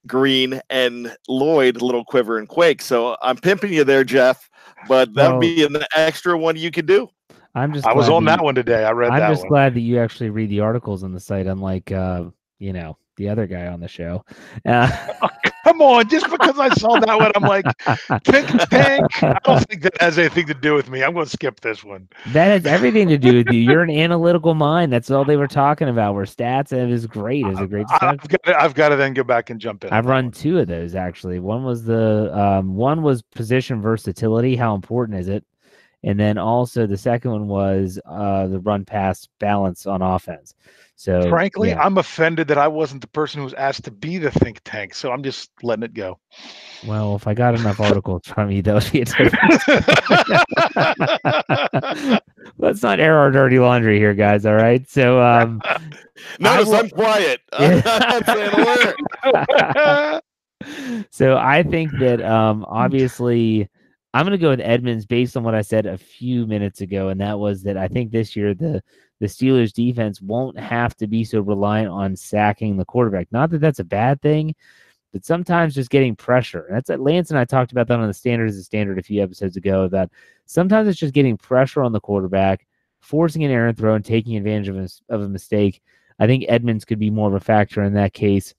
Greene 0.06 0.62
and 0.70 1.16
Lloyd, 1.28 1.82
Little 1.82 2.06
Quiver 2.06 2.38
and 2.38 2.48
Quake. 2.48 2.82
So 2.82 3.18
I'm 3.22 3.38
pimping 3.38 3.74
you 3.74 3.84
there, 3.84 4.04
Jeff, 4.04 4.50
but 4.88 5.14
that 5.14 5.34
would 5.34 5.34
well, 5.34 5.40
be 5.40 5.64
an 5.66 5.78
extra 5.96 6.38
one 6.38 6.56
you 6.56 6.72
could 6.72 6.86
do. 6.86 7.10
I'm 7.56 7.74
just 7.74 7.86
I 7.86 7.94
was 7.94 8.08
on 8.08 8.24
you, 8.24 8.28
that 8.28 8.42
one 8.42 8.56
today. 8.56 8.86
I 8.86 8.92
read 8.92 9.12
I'm 9.12 9.32
just 9.32 9.44
one. 9.44 9.50
glad 9.50 9.74
that 9.74 9.82
you 9.82 10.00
actually 10.00 10.30
read 10.30 10.50
the 10.50 10.60
articles 10.60 11.04
on 11.04 11.12
the 11.12 11.20
site, 11.20 11.48
unlike 11.48 11.92
uh, 11.92 12.26
you 12.60 12.72
know, 12.72 12.98
the 13.18 13.30
other 13.30 13.47
guy 13.47 13.68
on 13.68 13.80
the 13.80 13.88
show. 13.88 14.24
Uh, 14.65 14.89
oh, 15.22 15.30
come 15.63 15.82
on, 15.82 16.07
just 16.07 16.30
because 16.30 16.57
I 16.57 16.70
saw 16.76 16.99
that 16.99 17.18
one, 17.18 17.32
I'm 17.36 17.43
like, 17.43 17.65
tank, 18.24 18.47
tank. 18.70 19.24
I 19.24 19.38
don't 19.43 19.68
think 19.68 19.82
that 19.82 19.99
has 19.99 20.18
anything 20.18 20.47
to 20.47 20.53
do 20.53 20.74
with 20.74 20.89
me. 20.89 21.03
I'm 21.03 21.13
going 21.13 21.26
to 21.26 21.32
skip 21.32 21.59
this 21.59 21.84
one. 21.84 22.07
That 22.28 22.47
has 22.47 22.65
everything 22.65 23.07
to 23.09 23.18
do 23.18 23.38
with 23.38 23.49
you. 23.49 23.59
You're 23.59 23.84
an 23.84 23.89
analytical 23.89 24.53
mind. 24.53 24.93
That's 24.93 25.11
all 25.11 25.26
they 25.26 25.36
were 25.36 25.47
talking 25.47 25.89
about. 25.89 26.15
Where 26.15 26.26
stats 26.26 26.72
and 26.72 26.82
it 26.82 26.91
is 26.91 27.05
great. 27.05 27.45
Is 27.47 27.59
a 27.59 27.68
great. 27.68 27.86
I've 28.01 28.28
got, 28.28 28.43
to, 28.43 28.61
I've 28.61 28.74
got 28.74 28.89
to 28.89 28.95
then 28.95 29.13
go 29.13 29.24
back 29.24 29.49
and 29.49 29.59
jump 29.59 29.84
in. 29.84 29.91
I've 29.91 30.05
run 30.05 30.32
two 30.32 30.59
of 30.59 30.68
those 30.68 30.95
actually. 30.95 31.39
One 31.39 31.63
was 31.63 31.84
the 31.84 32.38
um, 32.38 32.76
one 32.76 33.01
was 33.01 33.22
position 33.22 33.82
versatility. 33.82 34.55
How 34.55 34.76
important 34.76 35.20
is 35.20 35.28
it? 35.28 35.43
And 36.04 36.20
then 36.20 36.38
also 36.38 36.86
the 36.86 36.98
second 36.98 37.32
one 37.32 37.48
was 37.48 38.00
uh, 38.06 38.48
the 38.48 38.60
run 38.60 38.86
pass 38.86 39.28
balance 39.39 39.86
on 39.86 40.02
offense. 40.02 40.54
So 40.95 41.30
frankly, 41.30 41.70
yeah. 41.70 41.82
I'm 41.82 41.98
offended 42.00 42.48
that 42.48 42.58
I 42.58 42.68
wasn't 42.68 43.02
the 43.02 43.08
person 43.08 43.39
who 43.39 43.43
was 43.43 43.54
asked 43.54 43.84
to 43.84 43.91
be 43.91 44.18
the 44.18 44.32
think 44.32 44.62
tank. 44.64 44.95
So 44.95 45.12
I'm 45.12 45.22
just 45.22 45.52
letting 45.62 45.84
it 45.84 45.93
go. 45.93 46.20
Well, 46.88 47.16
if 47.16 47.28
I 47.28 47.36
got 47.36 47.54
enough 47.54 47.80
articles 47.80 48.24
from 48.26 48.50
you, 48.50 48.64
that 48.64 48.74
would 48.74 48.91
be 48.91 49.02
a 49.02 49.06
difference. 49.06 49.64
Let's 52.58 52.82
not 52.82 53.00
air 53.00 53.20
our 53.20 53.30
dirty 53.30 53.60
laundry 53.60 54.00
here, 54.00 54.16
guys. 54.16 54.43
All 54.45 54.56
right. 54.56 54.89
So 54.89 55.22
um 55.22 55.62
notice 56.39 56.72
I 56.72 56.80
am 56.80 56.89
quiet. 56.89 57.41
so 61.12 61.38
I 61.38 61.62
think 61.62 61.91
that 62.00 62.24
um 62.24 62.66
obviously 62.68 63.70
I'm 64.18 64.26
going 64.26 64.32
to 64.32 64.41
go 64.41 64.49
with 64.49 64.61
Edmunds 64.61 65.05
based 65.05 65.38
on 65.38 65.43
what 65.43 65.53
I 65.53 65.61
said 65.61 65.86
a 65.86 65.95
few 65.95 66.47
minutes 66.47 66.82
ago, 66.82 67.09
and 67.09 67.22
that 67.22 67.38
was 67.38 67.61
that 67.61 67.78
I 67.78 67.88
think 67.88 68.11
this 68.11 68.36
year 68.36 68.55
the 68.55 68.82
the 69.20 69.28
Steelers 69.28 69.72
defense 69.72 70.24
won't 70.24 70.57
have 70.57 70.97
to 70.97 71.05
be 71.05 71.24
so 71.24 71.39
reliant 71.39 71.89
on 71.91 72.15
sacking 72.15 72.78
the 72.78 72.86
quarterback. 72.86 73.28
Not 73.32 73.51
that 73.51 73.61
that's 73.61 73.78
a 73.78 73.84
bad 73.84 74.20
thing, 74.24 74.55
but 75.13 75.24
sometimes 75.24 75.76
just 75.76 75.91
getting 75.91 76.15
pressure. 76.15 76.65
And 76.65 76.78
that's 76.78 76.89
Lance 76.89 77.30
and 77.30 77.38
I 77.38 77.45
talked 77.45 77.72
about 77.72 77.88
that 77.89 77.99
on 77.99 78.07
the 78.07 78.13
standard 78.13 78.49
as 78.49 78.57
a 78.57 78.63
standard 78.63 78.97
a 78.97 79.03
few 79.03 79.22
episodes 79.22 79.55
ago. 79.55 79.88
That 79.88 80.09
sometimes 80.47 80.88
it's 80.88 80.99
just 80.99 81.13
getting 81.13 81.38
pressure 81.38 81.84
on 81.84 81.91
the 81.91 81.99
quarterback, 81.99 82.65
forcing 83.01 83.43
an 83.43 83.51
errant 83.51 83.78
throw, 83.78 83.93
and 83.93 84.03
taking 84.03 84.36
advantage 84.36 84.70
of 84.70 84.78
a, 84.78 84.89
of 85.13 85.22
a 85.22 85.30
mistake. 85.30 85.84
I 86.18 86.26
think 86.26 86.45
Edmunds 86.47 86.86
could 86.86 86.97
be 86.97 87.11
more 87.11 87.28
of 87.28 87.36
a 87.36 87.39
factor 87.39 87.84
in 87.84 87.93
that 87.93 88.13
case 88.13 88.55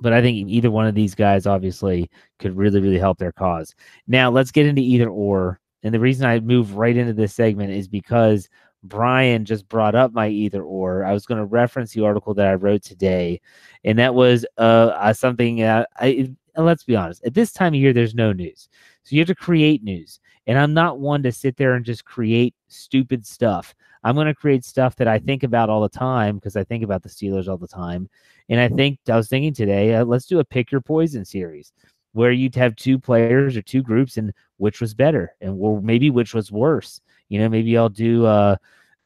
but 0.00 0.12
I 0.12 0.20
think 0.20 0.48
either 0.48 0.70
one 0.70 0.86
of 0.86 0.94
these 0.94 1.14
guys 1.14 1.46
obviously 1.46 2.10
could 2.38 2.56
really, 2.56 2.80
really 2.80 2.98
help 2.98 3.18
their 3.18 3.32
cause. 3.32 3.74
Now, 4.06 4.30
let's 4.30 4.50
get 4.50 4.66
into 4.66 4.82
either 4.82 5.08
or. 5.08 5.60
And 5.82 5.94
the 5.94 6.00
reason 6.00 6.26
I 6.26 6.40
move 6.40 6.76
right 6.76 6.96
into 6.96 7.12
this 7.12 7.34
segment 7.34 7.70
is 7.70 7.88
because 7.88 8.48
Brian 8.82 9.44
just 9.44 9.68
brought 9.68 9.94
up 9.94 10.12
my 10.12 10.28
either 10.28 10.62
or. 10.62 11.04
I 11.04 11.12
was 11.12 11.26
going 11.26 11.38
to 11.38 11.44
reference 11.44 11.92
the 11.92 12.04
article 12.04 12.34
that 12.34 12.46
I 12.46 12.54
wrote 12.54 12.82
today, 12.82 13.40
and 13.84 13.98
that 13.98 14.14
was 14.14 14.44
uh, 14.58 14.92
uh 14.94 15.12
something. 15.12 15.62
Uh, 15.62 15.84
I, 15.98 16.34
let's 16.56 16.84
be 16.84 16.96
honest. 16.96 17.24
At 17.24 17.34
this 17.34 17.52
time 17.52 17.74
of 17.74 17.80
year, 17.80 17.92
there's 17.92 18.14
no 18.14 18.32
news, 18.32 18.68
so 19.02 19.14
you 19.14 19.20
have 19.20 19.28
to 19.28 19.34
create 19.34 19.82
news. 19.82 20.20
And 20.46 20.58
I'm 20.58 20.74
not 20.74 21.00
one 21.00 21.22
to 21.24 21.32
sit 21.32 21.56
there 21.56 21.74
and 21.74 21.84
just 21.84 22.04
create 22.04 22.54
stupid 22.68 23.26
stuff. 23.26 23.74
I'm 24.04 24.14
going 24.14 24.28
to 24.28 24.34
create 24.34 24.64
stuff 24.64 24.94
that 24.96 25.08
I 25.08 25.18
think 25.18 25.42
about 25.42 25.68
all 25.68 25.82
the 25.82 25.88
time 25.88 26.36
because 26.36 26.56
I 26.56 26.62
think 26.62 26.84
about 26.84 27.02
the 27.02 27.08
Steelers 27.08 27.48
all 27.48 27.56
the 27.56 27.66
time. 27.66 28.08
And 28.48 28.60
I 28.60 28.68
think 28.68 29.00
I 29.08 29.16
was 29.16 29.28
thinking 29.28 29.52
today, 29.52 29.94
uh, 29.94 30.04
let's 30.04 30.26
do 30.26 30.38
a 30.38 30.44
pick 30.44 30.70
your 30.70 30.80
poison 30.80 31.24
series 31.24 31.72
where 32.12 32.30
you'd 32.30 32.54
have 32.54 32.76
two 32.76 32.98
players 32.98 33.56
or 33.56 33.62
two 33.62 33.82
groups 33.82 34.16
and 34.16 34.32
which 34.58 34.80
was 34.80 34.94
better 34.94 35.34
and 35.40 35.58
or 35.60 35.82
maybe 35.82 36.10
which 36.10 36.34
was 36.34 36.52
worse. 36.52 37.00
You 37.28 37.40
know, 37.40 37.48
maybe 37.48 37.76
I'll 37.76 37.88
do 37.88 38.26
a, 38.26 38.58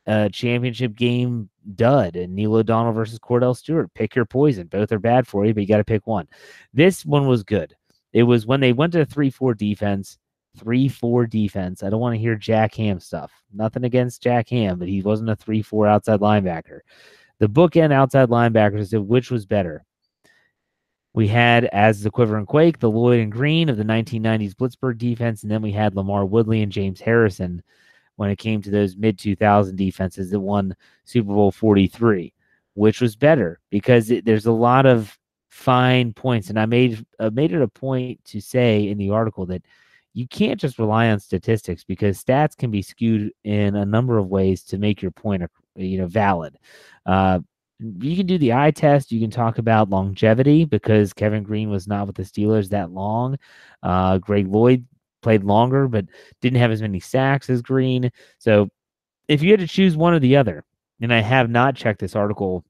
a 0.07 0.29
championship 0.29 0.95
game 0.95 1.49
dud 1.75 2.17
and 2.17 2.35
Neil 2.35 2.55
O'Donnell 2.55 2.93
versus 2.93 3.19
Kordell 3.19 3.57
Stewart. 3.57 3.93
Pick 3.95 4.15
your 4.15 4.27
poison. 4.27 4.67
Both 4.67 4.93
are 4.93 4.99
bad 4.99 5.27
for 5.27 5.47
you, 5.47 5.55
but 5.55 5.63
you 5.63 5.67
got 5.67 5.79
to 5.79 5.85
pick 5.85 6.07
one. 6.07 6.29
This 6.75 7.07
one 7.07 7.27
was 7.27 7.43
good. 7.43 7.75
It 8.13 8.25
was 8.25 8.47
when 8.47 8.61
they 8.61 8.73
went 8.73 8.93
to 8.93 9.01
a 9.01 9.07
3 9.07 9.31
4 9.31 9.55
defense 9.55 10.19
three 10.57 10.89
four 10.89 11.27
defense. 11.27 11.83
I 11.83 11.91
don't 11.91 12.01
want 12.01 12.15
to 12.15 12.21
hear 12.21 12.37
Jack 12.37 12.75
Ham 12.75 13.01
stuff. 13.01 13.33
Nothing 13.53 13.85
against 13.85 14.23
Jack 14.23 14.49
Ham, 14.51 14.79
but 14.79 14.89
he 14.89 15.03
wasn't 15.03 15.31
a 15.31 15.37
three 15.37 15.63
four 15.63 15.87
outside 15.87 16.21
linebacker. 16.21 16.81
The 17.39 17.49
bookend 17.49 17.93
outside 17.93 18.29
linebackers 18.29 18.93
which 19.07 19.31
was 19.31 19.47
better. 19.47 19.85
We 21.13 21.27
had 21.27 21.65
as 21.67 22.03
the 22.03 22.11
quiver 22.11 22.37
and 22.37 22.47
quake 22.47 22.79
the 22.79 22.91
Lloyd 22.91 23.21
and 23.21 23.33
Greene 23.33 23.69
of 23.69 23.77
the 23.77 23.85
1990s 23.85 24.55
Blitzburgh 24.55 24.99
defense, 24.99 25.43
and 25.43 25.51
then 25.51 25.63
we 25.63 25.73
had 25.73 25.97
Lamar 25.97 26.25
Woodley 26.25 26.63
and 26.63 26.71
James 26.71 27.01
Harrison 27.01 27.63
when 28.17 28.31
it 28.31 28.39
came 28.39 28.63
to 28.63 28.71
those 28.71 28.97
mid 28.97 29.19
2000 29.19 29.77
defenses 29.77 30.31
that 30.31 30.41
won 30.41 30.77
Super 31.05 31.33
Bowl 31.35 31.51
43. 31.51 32.33
Which 32.75 33.01
was 33.01 33.17
better 33.17 33.59
because 33.71 34.11
it, 34.11 34.25
there's 34.25 34.47
a 34.47 34.53
lot 34.53 34.87
of 34.87 35.19
fine 35.49 36.13
points, 36.13 36.49
and 36.51 36.59
I 36.59 36.67
made 36.67 37.05
uh, 37.19 37.31
made 37.33 37.53
it 37.53 37.61
a 37.61 37.69
point 37.69 38.25
to 38.27 38.41
say 38.41 38.89
in 38.89 38.97
the 38.97 39.11
article 39.11 39.45
that 39.47 39.63
you 40.13 40.27
can't 40.27 40.61
just 40.61 40.79
rely 40.79 41.11
on 41.11 41.21
statistics 41.21 41.85
because 41.85 42.23
stats 42.23 42.57
can 42.57 42.71
be 42.71 42.83
skewed 42.83 43.31
in 43.45 43.77
a 43.77 43.85
number 43.85 44.19
of 44.19 44.29
ways 44.29 44.63
to 44.65 44.79
make 44.79 45.03
your 45.03 45.13
point 45.13 45.43
you 45.77 45.99
know 45.99 46.07
valid. 46.07 46.57
Uh, 47.07 47.41
you 47.79 48.17
can 48.17 48.27
do 48.27 48.37
the 48.37 48.53
eye 48.53 48.71
test 48.71 49.11
you 49.11 49.21
can 49.21 49.31
talk 49.31 49.57
about 49.57 49.89
longevity 49.89 50.67
because 50.67 51.15
kevin 51.15 51.43
greene 51.43 51.71
was 51.71 51.89
not 51.89 52.07
with 52.07 52.17
the 52.17 52.23
steelers 52.23 52.69
that 52.69 52.91
long. 52.91 53.39
Uh, 53.83 54.19
greg 54.19 54.47
lloyd 54.49 54.87
played 55.23 55.45
longer 55.45 55.89
but 55.89 56.05
didn't 56.41 56.59
have 56.59 56.71
as 56.71 56.83
many 56.83 57.01
sacks 57.01 57.49
as 57.49 57.63
greene. 57.63 58.11
So 58.39 58.69
if 59.29 59.43
you 59.43 59.51
had 59.51 59.61
to 59.61 59.67
choose 59.67 59.97
one 59.97 60.13
or 60.13 60.19
the 60.19 60.37
other 60.37 60.65
and 61.01 61.13
i 61.13 61.21
have 61.21 61.49
not 61.49 61.77
checked 61.77 62.01
this 62.01 62.17
article 62.17 62.65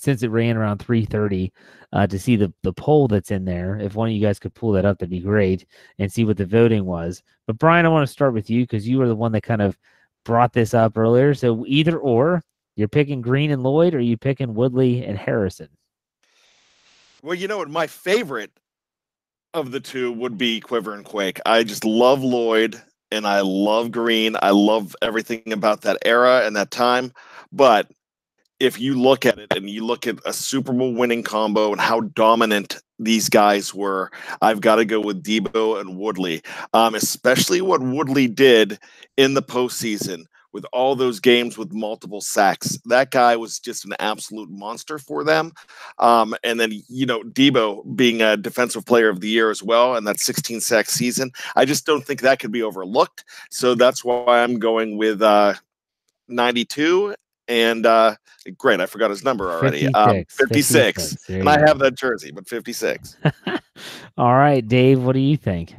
since 0.00 0.22
it 0.22 0.30
ran 0.30 0.56
around 0.56 0.78
3:30 0.78 1.52
uh, 1.92 2.06
to 2.06 2.18
see 2.18 2.34
the 2.36 2.52
the 2.62 2.72
poll 2.72 3.06
that's 3.06 3.30
in 3.30 3.44
there. 3.44 3.78
If 3.78 3.94
one 3.94 4.08
of 4.08 4.14
you 4.14 4.20
guys 4.20 4.38
could 4.38 4.54
pull 4.54 4.72
that 4.72 4.84
up, 4.84 4.98
that'd 4.98 5.10
be 5.10 5.20
great, 5.20 5.66
and 5.98 6.10
see 6.10 6.24
what 6.24 6.38
the 6.38 6.46
voting 6.46 6.86
was. 6.86 7.22
But 7.46 7.58
Brian, 7.58 7.86
I 7.86 7.90
want 7.90 8.06
to 8.06 8.12
start 8.12 8.32
with 8.32 8.48
you 8.48 8.62
because 8.62 8.88
you 8.88 8.98
were 8.98 9.08
the 9.08 9.14
one 9.14 9.32
that 9.32 9.42
kind 9.42 9.62
of 9.62 9.76
brought 10.24 10.52
this 10.52 10.74
up 10.74 10.96
earlier. 10.96 11.34
So 11.34 11.64
either 11.66 11.98
or, 11.98 12.42
you're 12.76 12.88
picking 12.88 13.20
Greene 13.20 13.50
and 13.50 13.62
Lloyd, 13.62 13.94
or 13.94 14.00
you 14.00 14.16
picking 14.16 14.54
Woodley 14.54 15.04
and 15.04 15.18
Harrison? 15.18 15.68
Well, 17.22 17.34
you 17.34 17.48
know 17.48 17.58
what, 17.58 17.68
my 17.68 17.86
favorite 17.86 18.52
of 19.52 19.70
the 19.70 19.80
two 19.80 20.12
would 20.12 20.38
be 20.38 20.60
Quiver 20.60 20.94
and 20.94 21.04
Quake. 21.04 21.40
I 21.44 21.62
just 21.64 21.84
love 21.84 22.22
Lloyd 22.22 22.80
and 23.10 23.26
I 23.26 23.40
love 23.40 23.90
Greene. 23.90 24.36
I 24.40 24.50
love 24.50 24.96
everything 25.02 25.52
about 25.52 25.82
that 25.82 25.98
era 26.04 26.46
and 26.46 26.56
that 26.56 26.70
time. 26.70 27.12
But 27.52 27.90
if 28.60 28.78
you 28.78 29.00
look 29.00 29.24
at 29.24 29.38
it 29.38 29.52
and 29.56 29.68
you 29.68 29.84
look 29.84 30.06
at 30.06 30.18
a 30.26 30.32
Super 30.32 30.72
Bowl 30.72 30.94
winning 30.94 31.22
combo 31.22 31.72
and 31.72 31.80
how 31.80 32.00
dominant 32.00 32.80
these 32.98 33.30
guys 33.30 33.74
were, 33.74 34.10
I've 34.42 34.60
got 34.60 34.76
to 34.76 34.84
go 34.84 35.00
with 35.00 35.22
Deebo 35.22 35.80
and 35.80 35.96
Woodley, 35.96 36.42
um, 36.74 36.94
especially 36.94 37.62
what 37.62 37.80
Woodley 37.80 38.28
did 38.28 38.78
in 39.16 39.32
the 39.34 39.42
postseason 39.42 40.24
with 40.52 40.66
all 40.72 40.96
those 40.96 41.20
games 41.20 41.56
with 41.56 41.72
multiple 41.72 42.20
sacks. 42.20 42.78
That 42.84 43.12
guy 43.12 43.36
was 43.36 43.60
just 43.60 43.84
an 43.84 43.94
absolute 43.98 44.50
monster 44.50 44.98
for 44.98 45.24
them. 45.24 45.52
Um, 45.98 46.34
and 46.42 46.58
then, 46.58 46.72
you 46.88 47.06
know, 47.06 47.22
Deebo 47.22 47.96
being 47.96 48.20
a 48.20 48.36
defensive 48.36 48.84
player 48.84 49.08
of 49.08 49.20
the 49.20 49.28
year 49.28 49.50
as 49.50 49.62
well, 49.62 49.96
and 49.96 50.06
that 50.06 50.18
16 50.18 50.60
sack 50.60 50.90
season, 50.90 51.30
I 51.56 51.64
just 51.64 51.86
don't 51.86 52.04
think 52.04 52.20
that 52.20 52.40
could 52.40 52.52
be 52.52 52.62
overlooked. 52.62 53.24
So 53.50 53.74
that's 53.74 54.04
why 54.04 54.42
I'm 54.42 54.58
going 54.58 54.98
with 54.98 55.22
uh, 55.22 55.54
92 56.28 57.14
and 57.50 57.84
uh, 57.84 58.14
great, 58.56 58.80
I 58.80 58.86
forgot 58.86 59.10
his 59.10 59.24
number 59.24 59.50
already. 59.50 59.86
56. 59.86 59.94
Um, 59.94 60.24
56. 60.46 61.02
56. 61.02 61.28
And 61.28 61.48
I 61.48 61.58
have 61.58 61.78
that 61.80 61.96
jersey, 61.96 62.30
but 62.30 62.48
56. 62.48 63.16
All 64.16 64.34
right, 64.34 64.66
Dave, 64.66 65.02
what 65.02 65.12
do 65.12 65.20
you 65.20 65.36
think? 65.36 65.74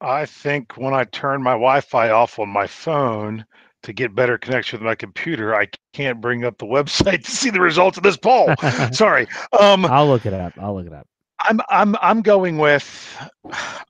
I 0.00 0.26
think 0.26 0.76
when 0.76 0.94
I 0.94 1.04
turn 1.04 1.42
my 1.42 1.52
Wi 1.52 1.80
Fi 1.80 2.10
off 2.10 2.38
on 2.38 2.48
my 2.48 2.66
phone, 2.66 3.46
to 3.82 3.92
get 3.92 4.14
better 4.14 4.38
connection 4.38 4.78
with 4.78 4.86
my 4.86 4.94
computer, 4.94 5.54
I 5.54 5.68
can't 5.92 6.20
bring 6.20 6.44
up 6.44 6.58
the 6.58 6.66
website 6.66 7.24
to 7.24 7.30
see 7.30 7.50
the 7.50 7.60
results 7.60 7.96
of 7.96 8.02
this 8.02 8.16
poll. 8.16 8.54
Sorry. 8.92 9.26
Um, 9.58 9.84
I'll 9.86 10.06
look 10.06 10.26
it 10.26 10.34
up. 10.34 10.52
I'll 10.60 10.74
look 10.74 10.86
it 10.86 10.92
up. 10.92 11.06
I'm 11.42 11.60
I'm 11.68 11.96
I'm 12.00 12.22
going 12.22 12.58
with 12.58 13.16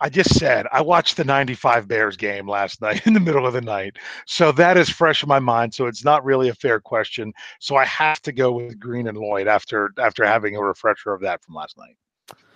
I 0.00 0.08
just 0.08 0.34
said 0.34 0.66
I 0.72 0.80
watched 0.80 1.16
the 1.16 1.24
95 1.24 1.86
Bears 1.86 2.16
game 2.16 2.48
last 2.48 2.80
night 2.80 3.06
in 3.06 3.14
the 3.14 3.20
middle 3.20 3.46
of 3.46 3.52
the 3.52 3.60
night. 3.60 3.96
So 4.26 4.52
that 4.52 4.76
is 4.76 4.88
fresh 4.88 5.22
in 5.22 5.28
my 5.28 5.38
mind. 5.38 5.74
So 5.74 5.86
it's 5.86 6.04
not 6.04 6.24
really 6.24 6.48
a 6.48 6.54
fair 6.54 6.80
question. 6.80 7.32
So 7.60 7.76
I 7.76 7.84
have 7.84 8.20
to 8.22 8.32
go 8.32 8.52
with 8.52 8.78
Greene 8.78 9.08
and 9.08 9.18
Lloyd 9.18 9.48
after 9.48 9.92
after 9.98 10.24
having 10.24 10.56
a 10.56 10.62
refresher 10.62 11.12
of 11.12 11.20
that 11.22 11.42
from 11.44 11.54
last 11.54 11.76
night. 11.78 11.96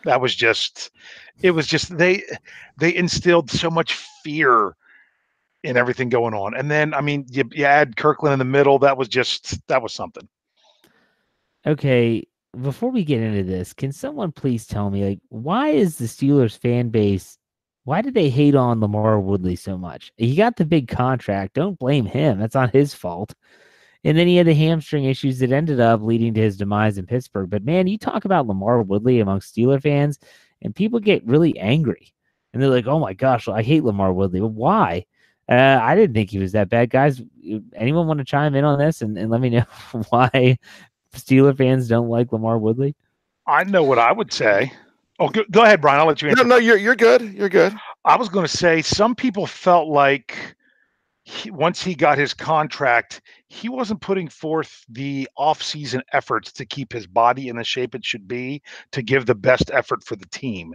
That 0.05 0.20
was 0.20 0.34
just 0.34 0.90
it 1.42 1.51
was 1.51 1.66
just 1.66 1.97
they 1.97 2.22
they 2.76 2.94
instilled 2.94 3.51
so 3.51 3.70
much 3.70 3.94
fear 4.22 4.76
in 5.62 5.76
everything 5.76 6.09
going 6.09 6.34
on. 6.34 6.57
And 6.57 6.70
then 6.70 6.94
I 6.94 7.01
mean 7.01 7.26
you, 7.30 7.44
you 7.53 7.64
add 7.64 7.97
Kirkland 7.97 8.32
in 8.34 8.38
the 8.38 8.44
middle, 8.44 8.78
that 8.80 8.97
was 8.97 9.09
just 9.09 9.66
that 9.68 9.82
was 9.82 9.92
something. 9.92 10.28
Okay, 11.66 12.24
before 12.63 12.91
we 12.91 13.05
get 13.05 13.23
into 13.23 13.43
this, 13.43 13.73
can 13.73 13.93
someone 13.93 14.33
please 14.33 14.67
tell 14.67 14.91
me 14.91 15.05
like 15.05 15.21
why 15.29 15.69
is 15.69 15.99
the 15.99 16.07
Steelers 16.07 16.59
fan 16.59 16.89
base 16.91 17.39
why 17.87 18.03
did 18.03 18.15
they 18.15 18.31
hate 18.31 18.57
on 18.57 18.81
Lamar 18.81 19.21
Woodley 19.21 19.55
so 19.55 19.79
much? 19.79 20.13
He 20.17 20.35
got 20.35 20.57
the 20.57 20.65
big 20.65 20.89
contract. 20.89 21.55
Don't 21.55 21.79
blame 21.79 22.05
him. 22.05 22.41
That's 22.41 22.57
not 22.57 22.73
his 22.73 22.93
fault. 22.93 23.33
And 24.03 24.19
then 24.19 24.27
he 24.27 24.35
had 24.35 24.49
the 24.49 24.55
hamstring 24.55 25.05
issues 25.05 25.39
that 25.39 25.53
ended 25.53 25.79
up 25.79 26.03
leading 26.03 26.35
to 26.35 26.41
his 26.41 26.57
demise 26.57 26.99
in 26.99 27.07
Pittsburgh. 27.07 27.49
But 27.49 27.65
man, 27.65 27.87
you 27.87 27.97
talk 27.97 28.25
about 28.25 28.49
Lamar 28.49 28.83
Woodley 28.83 29.21
amongst 29.21 29.55
Steeler 29.55 29.81
fans, 29.81 30.19
and 30.63 30.75
people 30.75 30.99
get 30.99 31.25
really 31.29 31.57
angry. 31.61 32.13
And 32.53 32.61
they're 32.61 32.71
like, 32.71 32.89
oh 32.89 32.99
my 32.99 33.13
gosh, 33.13 33.47
I 33.47 33.63
hate 33.63 33.85
Lamar 33.85 34.13
Woodley. 34.13 34.41
But 34.41 34.49
why? 34.49 35.07
Uh, 35.49 35.79
I 35.81 35.95
didn't 35.95 36.15
think 36.15 36.31
he 36.31 36.41
was 36.41 36.53
that 36.53 36.69
bad. 36.69 36.91
Guys, 36.91 37.23
anyone 37.77 38.09
want 38.09 38.19
to 38.19 38.25
chime 38.25 38.57
in 38.57 38.65
on 38.65 38.81
this 38.81 39.01
and, 39.01 39.17
and 39.17 39.31
let 39.31 39.41
me 39.41 39.51
know 39.51 39.67
why 40.09 40.59
Steeler 41.17 41.57
fans 41.57 41.89
don't 41.89 42.09
like 42.09 42.29
LaMarr 42.29 42.61
Woodley? 42.61 42.95
I 43.47 43.64
know 43.64 43.83
what 43.83 43.99
I 43.99 44.12
would 44.12 44.33
say. 44.33 44.73
Oh, 45.19 45.29
go, 45.29 45.45
go 45.51 45.62
ahead, 45.62 45.81
Brian. 45.81 46.01
I'll 46.01 46.07
let 46.07 46.21
you 46.21 46.29
answer. 46.29 46.45
No, 46.45 46.49
no, 46.49 46.57
you're 46.57 46.77
you're 46.77 46.97
good. 46.97 47.23
You're 47.33 47.49
good. 47.49 47.75
I 48.05 48.17
was 48.17 48.29
going 48.29 48.47
to 48.47 48.57
say 48.57 48.83
some 48.83 49.14
people 49.14 49.47
felt 49.47 49.89
like 49.89 50.57
he, 51.25 51.51
once 51.51 51.83
he 51.83 51.95
got 51.95 52.19
his 52.19 52.35
contract, 52.35 53.21
he 53.49 53.68
wasn't 53.68 54.01
putting 54.01 54.28
forth 54.28 54.84
the 54.88 55.28
off-season 55.36 56.03
efforts 56.12 56.53
to 56.53 56.66
keep 56.66 56.92
his 56.92 57.07
body 57.07 57.49
in 57.49 57.57
the 57.57 57.64
shape 57.64 57.94
it 57.94 58.05
should 58.05 58.26
be 58.26 58.61
to 58.90 59.03
give 59.03 59.26
the 59.26 59.34
best 59.34 59.70
effort 59.72 60.03
for 60.03 60.16
the 60.16 60.26
team. 60.26 60.74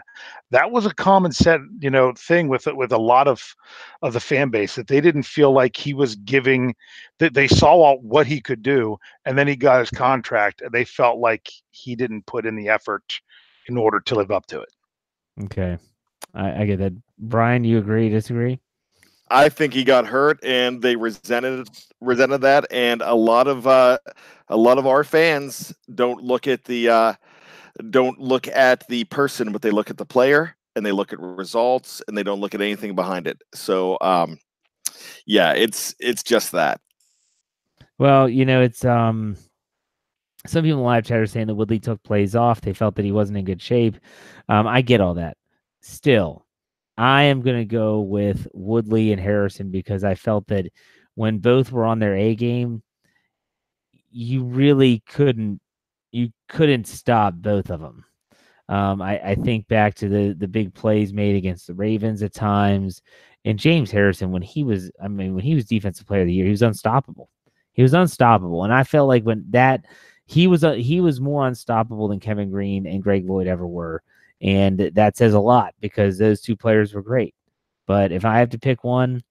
That 0.51 0.71
was 0.71 0.85
a 0.85 0.93
common 0.93 1.33
set, 1.33 1.59
you 1.79 1.89
know, 1.89 2.13
thing 2.17 2.47
with 2.47 2.67
uh, 2.67 2.75
with 2.75 2.93
a 2.93 2.97
lot 2.97 3.27
of 3.27 3.55
of 4.01 4.13
the 4.13 4.21
fan 4.21 4.49
base 4.49 4.75
that 4.75 4.87
they 4.87 5.01
didn't 5.01 5.23
feel 5.23 5.51
like 5.51 5.75
he 5.75 5.93
was 5.93 6.15
giving 6.15 6.73
that 7.17 7.33
they 7.33 7.47
saw 7.47 7.95
what 7.97 8.25
he 8.25 8.39
could 8.39 8.63
do 8.63 8.97
and 9.25 9.37
then 9.37 9.47
he 9.47 9.55
got 9.55 9.79
his 9.79 9.89
contract 9.89 10.61
and 10.61 10.71
they 10.71 10.85
felt 10.85 11.19
like 11.19 11.49
he 11.71 11.95
didn't 11.95 12.25
put 12.25 12.45
in 12.45 12.55
the 12.55 12.69
effort 12.69 13.19
in 13.67 13.77
order 13.77 13.99
to 13.99 14.15
live 14.15 14.31
up 14.31 14.45
to 14.47 14.61
it. 14.61 14.73
Okay. 15.43 15.77
I, 16.33 16.61
I 16.61 16.65
get 16.65 16.79
that. 16.79 16.93
Brian, 17.19 17.63
you 17.63 17.77
agree, 17.77 18.09
disagree? 18.09 18.59
I 19.31 19.49
think 19.49 19.73
he 19.73 19.83
got 19.83 20.05
hurt, 20.05 20.39
and 20.43 20.81
they 20.81 20.95
resented 20.95 21.69
resented 22.01 22.41
that. 22.41 22.65
And 22.71 23.01
a 23.01 23.15
lot 23.15 23.47
of 23.47 23.65
uh, 23.65 23.97
a 24.49 24.57
lot 24.57 24.77
of 24.77 24.85
our 24.85 25.03
fans 25.03 25.73
don't 25.95 26.23
look 26.23 26.47
at 26.47 26.65
the 26.65 26.89
uh, 26.89 27.13
don't 27.89 28.19
look 28.19 28.47
at 28.47 28.87
the 28.87 29.05
person, 29.05 29.51
but 29.51 29.61
they 29.61 29.71
look 29.71 29.89
at 29.89 29.97
the 29.97 30.05
player, 30.05 30.55
and 30.75 30.85
they 30.85 30.91
look 30.91 31.13
at 31.13 31.19
results, 31.19 32.01
and 32.07 32.17
they 32.17 32.23
don't 32.23 32.41
look 32.41 32.53
at 32.53 32.61
anything 32.61 32.95
behind 32.95 33.27
it. 33.27 33.41
So, 33.53 33.97
um, 34.01 34.37
yeah, 35.25 35.53
it's 35.53 35.95
it's 35.99 36.23
just 36.23 36.51
that. 36.51 36.81
Well, 37.97 38.27
you 38.27 38.45
know, 38.45 38.61
it's 38.61 38.83
um, 38.83 39.37
some 40.47 40.63
people 40.63 40.79
in 40.79 40.85
live 40.85 41.05
chat 41.05 41.19
are 41.19 41.25
saying 41.25 41.47
that 41.47 41.55
Woodley 41.55 41.79
took 41.79 42.01
plays 42.03 42.35
off. 42.35 42.61
They 42.61 42.73
felt 42.73 42.95
that 42.95 43.05
he 43.05 43.11
wasn't 43.11 43.37
in 43.37 43.45
good 43.45 43.61
shape. 43.61 43.97
Um, 44.49 44.67
I 44.67 44.81
get 44.81 45.01
all 45.01 45.13
that. 45.15 45.37
Still, 45.81 46.45
I 47.01 47.23
am 47.23 47.41
going 47.41 47.57
to 47.57 47.65
go 47.65 48.01
with 48.01 48.47
Woodley 48.53 49.11
and 49.11 49.19
Harrison 49.19 49.71
because 49.71 50.03
I 50.03 50.13
felt 50.13 50.45
that 50.49 50.67
when 51.15 51.39
both 51.39 51.71
were 51.71 51.83
on 51.83 51.97
their 51.97 52.15
A 52.15 52.35
game, 52.35 52.83
you 54.11 54.43
really 54.43 55.01
couldn't 55.07 55.61
you 56.11 56.29
couldn't 56.47 56.85
stop 56.85 57.33
both 57.33 57.71
of 57.71 57.79
them. 57.79 58.05
Um, 58.69 59.01
I, 59.01 59.19
I 59.31 59.35
think 59.35 59.67
back 59.67 59.95
to 59.95 60.09
the 60.09 60.35
the 60.37 60.47
big 60.47 60.75
plays 60.75 61.11
made 61.11 61.35
against 61.35 61.65
the 61.65 61.73
Ravens 61.73 62.21
at 62.21 62.35
times, 62.35 63.01
and 63.45 63.57
James 63.57 63.89
Harrison 63.89 64.31
when 64.31 64.43
he 64.43 64.63
was 64.63 64.91
I 65.03 65.07
mean 65.07 65.33
when 65.33 65.43
he 65.43 65.55
was 65.55 65.65
defensive 65.65 66.05
player 66.05 66.21
of 66.21 66.27
the 66.27 66.33
year, 66.33 66.45
he 66.45 66.51
was 66.51 66.61
unstoppable. 66.61 67.29
He 67.73 67.81
was 67.81 67.95
unstoppable, 67.95 68.63
and 68.63 68.71
I 68.71 68.83
felt 68.83 69.07
like 69.07 69.23
when 69.23 69.43
that 69.49 69.85
he 70.27 70.45
was 70.45 70.63
a, 70.63 70.75
he 70.75 71.01
was 71.01 71.19
more 71.19 71.47
unstoppable 71.47 72.09
than 72.09 72.19
Kevin 72.19 72.51
Greene 72.51 72.85
and 72.85 73.01
Greg 73.01 73.27
Lloyd 73.27 73.47
ever 73.47 73.65
were. 73.65 74.03
And 74.41 74.79
that 74.93 75.17
says 75.17 75.33
a 75.33 75.39
lot 75.39 75.73
because 75.79 76.17
those 76.17 76.41
two 76.41 76.55
players 76.55 76.93
were 76.93 77.01
great. 77.01 77.35
But 77.87 78.11
if 78.11 78.25
I 78.25 78.39
have 78.39 78.49
to 78.51 78.59
pick 78.59 78.83
one, 78.83 79.21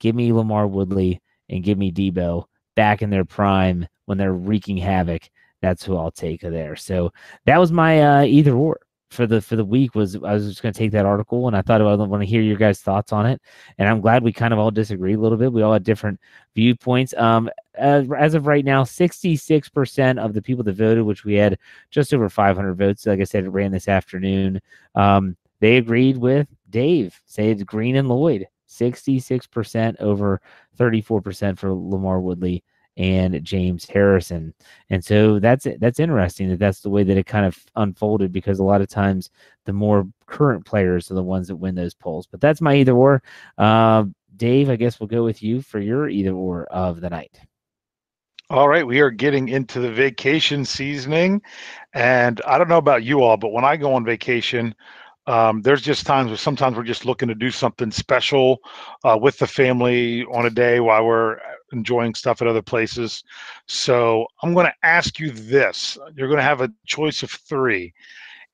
give 0.00 0.14
me 0.14 0.30
LaMarr 0.30 0.68
Woodley 0.68 1.20
and 1.48 1.62
give 1.62 1.78
me 1.78 1.92
Deebo 1.92 2.44
back 2.74 3.02
in 3.02 3.10
their 3.10 3.24
prime 3.24 3.86
when 4.06 4.18
they're 4.18 4.32
wreaking 4.32 4.76
havoc. 4.76 5.22
That's 5.62 5.84
who 5.84 5.96
I'll 5.96 6.10
take 6.10 6.40
there. 6.40 6.76
So 6.76 7.12
that 7.46 7.58
was 7.58 7.72
my 7.72 8.02
uh, 8.02 8.22
either 8.22 8.54
or 8.54 8.80
for 9.10 9.26
the 9.26 9.40
for 9.40 9.56
the 9.56 9.64
week 9.64 9.94
was 9.94 10.16
I 10.16 10.34
was 10.34 10.46
just 10.46 10.62
going 10.62 10.72
to 10.72 10.78
take 10.78 10.92
that 10.92 11.06
article 11.06 11.46
and 11.46 11.56
I 11.56 11.62
thought 11.62 11.80
I 11.80 11.94
want 11.94 12.22
to 12.22 12.28
hear 12.28 12.42
your 12.42 12.56
guys' 12.56 12.80
thoughts 12.80 13.12
on 13.12 13.26
it. 13.26 13.40
And 13.78 13.88
I'm 13.88 14.00
glad 14.00 14.22
we 14.22 14.32
kind 14.32 14.52
of 14.52 14.58
all 14.58 14.70
disagree 14.70 15.14
a 15.14 15.18
little 15.18 15.38
bit. 15.38 15.52
We 15.52 15.62
all 15.62 15.72
had 15.72 15.84
different 15.84 16.20
viewpoints. 16.54 17.14
Um, 17.16 17.48
as, 17.74 18.06
as 18.16 18.34
of 18.34 18.46
right 18.46 18.64
now, 18.64 18.84
66% 18.84 20.18
of 20.22 20.34
the 20.34 20.42
people 20.42 20.64
that 20.64 20.74
voted, 20.74 21.04
which 21.04 21.24
we 21.24 21.34
had 21.34 21.58
just 21.90 22.12
over 22.12 22.28
500 22.28 22.74
votes, 22.74 23.06
like 23.06 23.20
I 23.20 23.24
said, 23.24 23.44
it 23.44 23.50
ran 23.50 23.72
this 23.72 23.88
afternoon. 23.88 24.60
Um, 24.94 25.36
they 25.60 25.76
agreed 25.76 26.18
with 26.18 26.48
Dave, 26.70 27.20
Say 27.26 27.50
it's 27.50 27.62
Greene 27.62 27.96
and 27.96 28.08
Lloyd, 28.08 28.46
66% 28.68 30.00
over 30.00 30.40
34% 30.78 31.58
for 31.58 31.68
LaMarr 31.70 32.20
Woodley 32.20 32.62
and 32.98 33.42
James 33.44 33.88
Harrison. 33.88 34.52
And 34.90 35.02
so 35.02 35.38
that's 35.38 35.66
that's 35.78 36.00
interesting 36.00 36.50
that 36.50 36.58
that's 36.58 36.80
the 36.80 36.90
way 36.90 37.04
that 37.04 37.16
it 37.16 37.26
kind 37.26 37.46
of 37.46 37.56
unfolded 37.76 38.32
because 38.32 38.58
a 38.58 38.64
lot 38.64 38.80
of 38.80 38.88
times 38.88 39.30
the 39.64 39.72
more 39.72 40.06
current 40.26 40.66
players 40.66 41.10
are 41.10 41.14
the 41.14 41.22
ones 41.22 41.48
that 41.48 41.56
win 41.56 41.76
those 41.76 41.94
polls. 41.94 42.26
But 42.26 42.40
that's 42.40 42.60
my 42.60 42.74
either 42.74 42.92
or. 42.92 43.22
Uh, 43.56 44.04
Dave, 44.36 44.68
I 44.68 44.76
guess 44.76 45.00
we'll 45.00 45.08
go 45.08 45.24
with 45.24 45.42
you 45.42 45.62
for 45.62 45.80
your 45.80 46.08
either 46.08 46.32
or 46.32 46.64
of 46.66 47.00
the 47.00 47.10
night. 47.10 47.40
All 48.50 48.68
right, 48.68 48.86
we 48.86 49.00
are 49.00 49.10
getting 49.10 49.48
into 49.48 49.78
the 49.78 49.90
vacation 49.90 50.64
seasoning, 50.64 51.42
and 51.92 52.40
I 52.46 52.56
don't 52.56 52.68
know 52.68 52.78
about 52.78 53.04
you 53.04 53.22
all, 53.22 53.36
but 53.36 53.52
when 53.52 53.64
I 53.64 53.76
go 53.76 53.92
on 53.92 54.06
vacation, 54.06 54.74
um, 55.26 55.60
there's 55.60 55.82
just 55.82 56.06
times 56.06 56.28
where 56.28 56.38
sometimes 56.38 56.74
we're 56.74 56.84
just 56.84 57.04
looking 57.04 57.28
to 57.28 57.34
do 57.34 57.50
something 57.50 57.90
special 57.90 58.60
uh, 59.04 59.18
with 59.20 59.38
the 59.38 59.46
family 59.46 60.24
on 60.24 60.46
a 60.46 60.50
day 60.50 60.80
while 60.80 61.04
we're 61.04 61.38
enjoying 61.72 62.14
stuff 62.14 62.40
at 62.42 62.48
other 62.48 62.62
places. 62.62 63.22
So 63.66 64.26
I'm 64.42 64.54
going 64.54 64.66
to 64.66 64.74
ask 64.86 65.18
you 65.18 65.30
this: 65.30 65.98
You're 66.14 66.28
going 66.28 66.38
to 66.38 66.42
have 66.44 66.60
a 66.60 66.72
choice 66.86 67.22
of 67.22 67.30
three. 67.30 67.92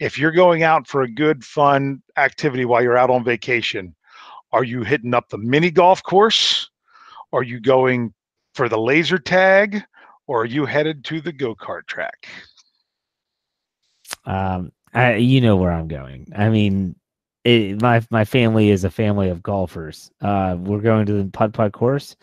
If 0.00 0.18
you're 0.18 0.32
going 0.32 0.62
out 0.62 0.86
for 0.86 1.02
a 1.02 1.10
good, 1.10 1.44
fun 1.44 2.02
activity 2.16 2.64
while 2.64 2.82
you're 2.82 2.98
out 2.98 3.10
on 3.10 3.24
vacation, 3.24 3.94
are 4.52 4.64
you 4.64 4.82
hitting 4.82 5.14
up 5.14 5.28
the 5.28 5.38
mini 5.38 5.70
golf 5.70 6.02
course? 6.02 6.70
Are 7.32 7.42
you 7.42 7.60
going 7.60 8.12
for 8.54 8.68
the 8.68 8.78
laser 8.78 9.18
tag? 9.18 9.82
Or 10.26 10.42
are 10.42 10.46
you 10.46 10.64
headed 10.64 11.04
to 11.06 11.20
the 11.20 11.32
go 11.32 11.54
kart 11.54 11.86
track? 11.86 12.28
Um, 14.24 14.72
I, 14.94 15.16
you 15.16 15.40
know 15.40 15.56
where 15.56 15.70
I'm 15.70 15.88
going. 15.88 16.28
I 16.34 16.48
mean, 16.48 16.94
it, 17.44 17.82
my 17.82 18.02
my 18.10 18.24
family 18.24 18.70
is 18.70 18.84
a 18.84 18.90
family 18.90 19.28
of 19.28 19.42
golfers. 19.42 20.10
Uh, 20.20 20.56
we're 20.58 20.80
going 20.80 21.06
to 21.06 21.12
the 21.12 21.30
putt 21.30 21.52
putt 21.52 21.72
course. 21.72 22.16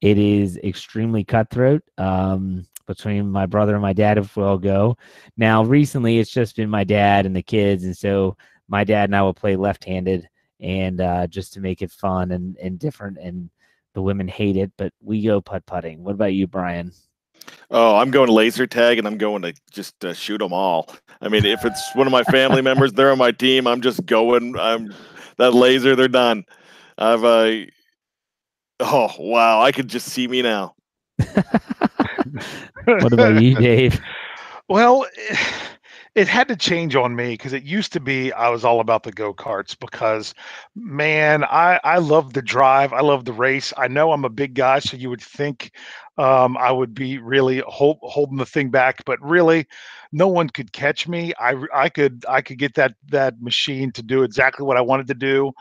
It 0.00 0.18
is 0.18 0.56
extremely 0.58 1.24
cutthroat. 1.24 1.82
Um, 1.98 2.66
between 2.90 3.30
my 3.30 3.46
brother 3.46 3.74
and 3.74 3.82
my 3.82 3.92
dad, 3.92 4.18
if 4.18 4.36
we'll 4.36 4.58
go. 4.58 4.96
Now, 5.36 5.62
recently, 5.62 6.18
it's 6.18 6.30
just 6.30 6.56
been 6.56 6.68
my 6.68 6.82
dad 6.82 7.24
and 7.24 7.36
the 7.36 7.42
kids, 7.42 7.84
and 7.84 7.96
so 7.96 8.36
my 8.66 8.82
dad 8.82 9.08
and 9.08 9.14
I 9.14 9.22
will 9.22 9.32
play 9.32 9.54
left-handed, 9.54 10.28
and 10.58 11.00
uh, 11.00 11.28
just 11.28 11.52
to 11.52 11.60
make 11.60 11.82
it 11.82 11.92
fun 11.92 12.32
and 12.32 12.56
and 12.56 12.80
different. 12.80 13.18
And 13.18 13.48
the 13.94 14.02
women 14.02 14.26
hate 14.26 14.56
it, 14.56 14.72
but 14.76 14.92
we 15.00 15.22
go 15.22 15.40
putt 15.40 15.66
putting. 15.66 16.02
What 16.02 16.14
about 16.14 16.34
you, 16.34 16.48
Brian? 16.48 16.92
Oh, 17.70 17.96
I'm 17.96 18.10
going 18.10 18.28
laser 18.28 18.66
tag, 18.66 18.98
and 18.98 19.06
I'm 19.06 19.18
going 19.18 19.42
to 19.42 19.54
just 19.70 20.04
uh, 20.04 20.12
shoot 20.12 20.38
them 20.38 20.52
all. 20.52 20.92
I 21.20 21.28
mean, 21.28 21.44
if 21.44 21.64
it's 21.64 21.94
one 21.94 22.08
of 22.08 22.12
my 22.12 22.24
family 22.24 22.62
members, 22.62 22.92
they're 22.92 23.12
on 23.12 23.18
my 23.18 23.30
team. 23.30 23.68
I'm 23.68 23.82
just 23.82 24.04
going. 24.04 24.58
I'm 24.58 24.92
that 25.36 25.54
laser. 25.54 25.94
They're 25.94 26.08
done. 26.08 26.44
I've. 26.98 27.22
Uh, 27.24 27.66
oh 28.80 29.12
wow! 29.18 29.60
I 29.60 29.72
could 29.72 29.88
just 29.88 30.08
see 30.08 30.26
me 30.26 30.42
now. 30.42 30.74
what 32.84 33.12
about 33.12 33.42
you, 33.42 33.54
Dave? 33.56 34.00
Well, 34.68 35.06
it 36.14 36.26
had 36.26 36.48
to 36.48 36.56
change 36.56 36.96
on 36.96 37.14
me 37.14 37.34
because 37.34 37.52
it 37.52 37.62
used 37.62 37.92
to 37.92 38.00
be 38.00 38.32
I 38.32 38.48
was 38.48 38.64
all 38.64 38.80
about 38.80 39.04
the 39.04 39.12
go 39.12 39.32
karts 39.32 39.78
because, 39.78 40.34
man, 40.74 41.44
I 41.44 41.80
I 41.84 41.98
love 41.98 42.32
the 42.32 42.42
drive, 42.42 42.92
I 42.92 43.00
love 43.00 43.24
the 43.24 43.32
race. 43.32 43.72
I 43.76 43.88
know 43.88 44.12
I'm 44.12 44.24
a 44.24 44.30
big 44.30 44.54
guy, 44.54 44.80
so 44.80 44.96
you 44.96 45.08
would 45.10 45.22
think 45.22 45.72
um, 46.18 46.56
I 46.56 46.72
would 46.72 46.94
be 46.94 47.18
really 47.18 47.62
hold, 47.66 47.98
holding 48.02 48.36
the 48.36 48.46
thing 48.46 48.70
back, 48.70 49.04
but 49.06 49.20
really, 49.22 49.66
no 50.12 50.28
one 50.28 50.50
could 50.50 50.72
catch 50.72 51.06
me. 51.06 51.32
I 51.38 51.54
I 51.72 51.88
could 51.88 52.24
I 52.28 52.42
could 52.42 52.58
get 52.58 52.74
that 52.74 52.94
that 53.10 53.40
machine 53.40 53.92
to 53.92 54.02
do 54.02 54.22
exactly 54.22 54.66
what 54.66 54.76
I 54.76 54.82
wanted 54.82 55.06
to 55.08 55.14
do. 55.14 55.52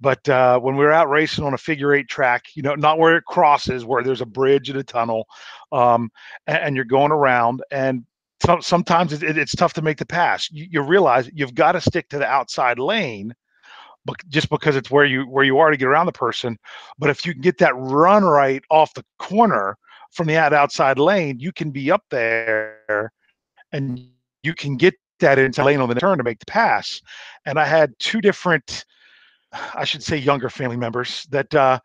But 0.00 0.26
uh, 0.28 0.58
when 0.60 0.76
we 0.76 0.84
were 0.84 0.92
out 0.92 1.10
racing 1.10 1.44
on 1.44 1.54
a 1.54 1.58
figure 1.58 1.94
eight 1.94 2.08
track, 2.08 2.46
you 2.54 2.62
know, 2.62 2.74
not 2.74 2.98
where 2.98 3.16
it 3.16 3.24
crosses, 3.24 3.84
where 3.84 4.02
there's 4.02 4.22
a 4.22 4.26
bridge 4.26 4.70
and 4.70 4.78
a 4.78 4.84
tunnel, 4.84 5.26
um, 5.72 6.10
and, 6.46 6.58
and, 6.58 6.76
you're 6.76 6.86
going 6.86 7.12
around, 7.12 7.62
and 7.70 8.04
so, 8.44 8.58
sometimes 8.60 9.12
it, 9.12 9.22
it, 9.22 9.36
it's 9.36 9.54
tough 9.54 9.74
to 9.74 9.82
make 9.82 9.98
the 9.98 10.06
pass. 10.06 10.50
You, 10.50 10.66
you 10.70 10.80
realize 10.80 11.30
you've 11.34 11.54
got 11.54 11.72
to 11.72 11.80
stick 11.80 12.08
to 12.08 12.18
the 12.18 12.26
outside 12.26 12.78
lane, 12.78 13.34
but 14.06 14.16
just 14.28 14.48
because 14.48 14.76
it's 14.76 14.90
where 14.90 15.04
you 15.04 15.24
where 15.24 15.44
you 15.44 15.58
are 15.58 15.70
to 15.70 15.76
get 15.76 15.88
around 15.88 16.06
the 16.06 16.12
person. 16.12 16.56
But 16.98 17.10
if 17.10 17.26
you 17.26 17.32
can 17.32 17.42
get 17.42 17.58
that 17.58 17.76
run 17.76 18.24
right 18.24 18.62
off 18.70 18.94
the 18.94 19.04
corner 19.18 19.76
from 20.12 20.26
the 20.26 20.36
outside 20.36 20.98
lane, 20.98 21.38
you 21.38 21.52
can 21.52 21.70
be 21.70 21.90
up 21.90 22.04
there, 22.10 23.12
and 23.72 24.00
you 24.42 24.54
can 24.54 24.76
get 24.76 24.94
that 25.20 25.38
inside 25.38 25.64
lane 25.64 25.80
on 25.80 25.90
the 25.90 25.94
turn 25.94 26.16
to 26.16 26.24
make 26.24 26.38
the 26.38 26.46
pass. 26.46 27.02
And 27.44 27.58
I 27.58 27.66
had 27.66 27.92
two 27.98 28.22
different 28.22 28.86
I 29.52 29.84
should 29.84 30.02
say 30.02 30.16
younger 30.16 30.48
family 30.48 30.76
members 30.76 31.26
that 31.30 31.54
uh, 31.54 31.80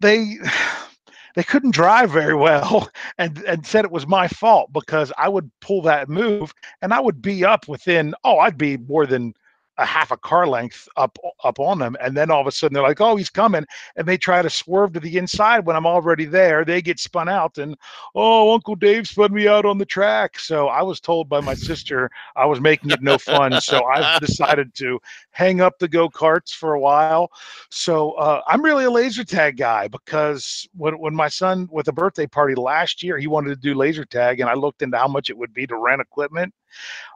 they 0.00 0.38
they 1.36 1.44
couldn't 1.44 1.74
drive 1.74 2.10
very 2.10 2.34
well 2.34 2.90
and 3.18 3.38
and 3.44 3.66
said 3.66 3.84
it 3.84 3.90
was 3.92 4.06
my 4.06 4.28
fault 4.28 4.72
because 4.72 5.12
I 5.16 5.28
would 5.28 5.50
pull 5.60 5.82
that 5.82 6.08
move 6.08 6.52
and 6.82 6.92
I 6.92 7.00
would 7.00 7.22
be 7.22 7.44
up 7.44 7.68
within 7.68 8.14
oh 8.24 8.38
I'd 8.38 8.58
be 8.58 8.76
more 8.76 9.06
than 9.06 9.34
a 9.80 9.86
half 9.86 10.10
a 10.10 10.16
car 10.16 10.46
length 10.46 10.88
up 10.96 11.18
up 11.42 11.58
on 11.58 11.78
them 11.78 11.96
and 12.00 12.16
then 12.16 12.30
all 12.30 12.40
of 12.40 12.46
a 12.46 12.52
sudden 12.52 12.74
they're 12.74 12.82
like 12.82 13.00
oh 13.00 13.16
he's 13.16 13.30
coming 13.30 13.64
and 13.96 14.06
they 14.06 14.16
try 14.16 14.42
to 14.42 14.50
swerve 14.50 14.92
to 14.92 15.00
the 15.00 15.16
inside 15.16 15.64
when 15.64 15.74
i'm 15.74 15.86
already 15.86 16.26
there 16.26 16.64
they 16.64 16.82
get 16.82 17.00
spun 17.00 17.28
out 17.28 17.56
and 17.58 17.74
oh 18.14 18.52
uncle 18.52 18.76
dave 18.76 19.08
spun 19.08 19.32
me 19.32 19.48
out 19.48 19.64
on 19.64 19.78
the 19.78 19.86
track. 19.86 20.38
So 20.38 20.68
i 20.68 20.82
was 20.82 21.00
told 21.00 21.28
by 21.28 21.40
my 21.40 21.54
sister 21.54 22.10
i 22.36 22.44
was 22.44 22.60
making 22.60 22.90
it 22.90 23.02
no 23.02 23.16
fun 23.16 23.58
so 23.60 23.84
i've 23.86 24.20
decided 24.26 24.74
to 24.74 25.00
hang 25.30 25.60
up 25.60 25.78
the 25.78 25.88
go-karts 25.88 26.52
for 26.52 26.74
a 26.74 26.80
while. 26.80 27.30
So 27.70 28.12
uh, 28.12 28.42
i'm 28.46 28.62
really 28.62 28.84
a 28.84 28.90
laser 28.90 29.24
tag 29.24 29.56
guy 29.56 29.88
because 29.88 30.68
when, 30.76 30.98
when 30.98 31.14
my 31.14 31.28
son 31.28 31.68
with 31.72 31.88
a 31.88 31.92
birthday 31.92 32.26
party 32.26 32.54
last 32.54 33.02
year 33.02 33.16
he 33.16 33.26
wanted 33.26 33.48
to 33.50 33.56
do 33.56 33.74
laser 33.74 34.04
tag 34.04 34.40
and 34.40 34.50
i 34.50 34.54
looked 34.54 34.82
into 34.82 34.98
how 34.98 35.08
much 35.08 35.30
it 35.30 35.38
would 35.38 35.54
be 35.54 35.66
to 35.66 35.76
rent 35.76 36.02
equipment 36.02 36.52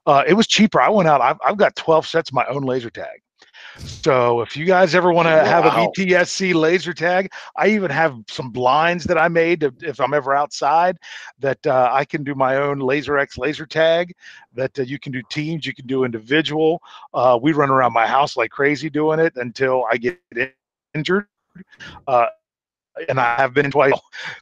uh, 0.07 0.25
it 0.27 0.35
was 0.35 0.47
cheaper. 0.47 0.81
I 0.81 0.89
went 0.89 1.09
out. 1.09 1.21
I've, 1.21 1.39
I've 1.45 1.57
got 1.57 1.77
12 1.77 2.07
sets 2.07 2.31
of 2.31 2.35
my 2.35 2.47
own 2.47 2.63
laser 2.63 2.91
tag. 2.91 3.21
So 3.79 4.41
if 4.41 4.57
you 4.57 4.65
guys 4.65 4.95
ever 4.95 5.13
want 5.13 5.27
to 5.27 5.35
wow. 5.35 5.45
have 5.45 5.65
a 5.67 5.71
BTSC 5.71 6.55
laser 6.55 6.93
tag, 6.93 7.33
I 7.57 7.69
even 7.69 7.91
have 7.91 8.17
some 8.29 8.51
blinds 8.51 9.05
that 9.05 9.19
I 9.19 9.29
made 9.29 9.63
if 9.83 10.01
I'm 10.01 10.15
ever 10.15 10.35
outside 10.35 10.97
that 11.41 11.65
uh, 11.67 11.91
I 11.93 12.05
can 12.05 12.23
do 12.23 12.35
my 12.35 12.57
own 12.57 12.79
Laser 12.79 13.19
X 13.19 13.37
laser 13.37 13.67
tag. 13.67 14.15
That 14.55 14.79
uh, 14.79 14.83
you 14.83 14.99
can 14.99 15.13
do 15.13 15.23
teams, 15.29 15.67
you 15.67 15.75
can 15.75 15.87
do 15.87 16.05
individual. 16.05 16.81
Uh, 17.13 17.39
we 17.41 17.53
run 17.53 17.71
around 17.71 17.93
my 17.93 18.07
house 18.07 18.37
like 18.37 18.51
crazy 18.51 18.89
doing 18.89 19.19
it 19.19 19.35
until 19.37 19.85
I 19.91 19.97
get 19.97 20.21
injured. 20.95 21.27
Uh, 22.07 22.27
and 23.09 23.19
I 23.19 23.35
have 23.37 23.55
been 23.55 23.71
twice 23.73 23.93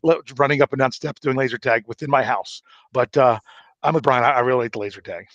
running 0.37 0.61
up 0.61 0.73
and 0.73 0.81
down 0.81 0.93
steps 0.93 1.21
doing 1.21 1.37
laser 1.37 1.59
tag 1.59 1.85
within 1.87 2.11
my 2.11 2.23
house. 2.23 2.63
But 2.93 3.17
uh, 3.17 3.39
I'm 3.83 3.95
with 3.95 4.03
Brian. 4.03 4.24
I, 4.24 4.33
I 4.33 4.41
really 4.41 4.64
like 4.64 4.72
the 4.72 4.78
laser 4.78 5.01
tag. 5.01 5.26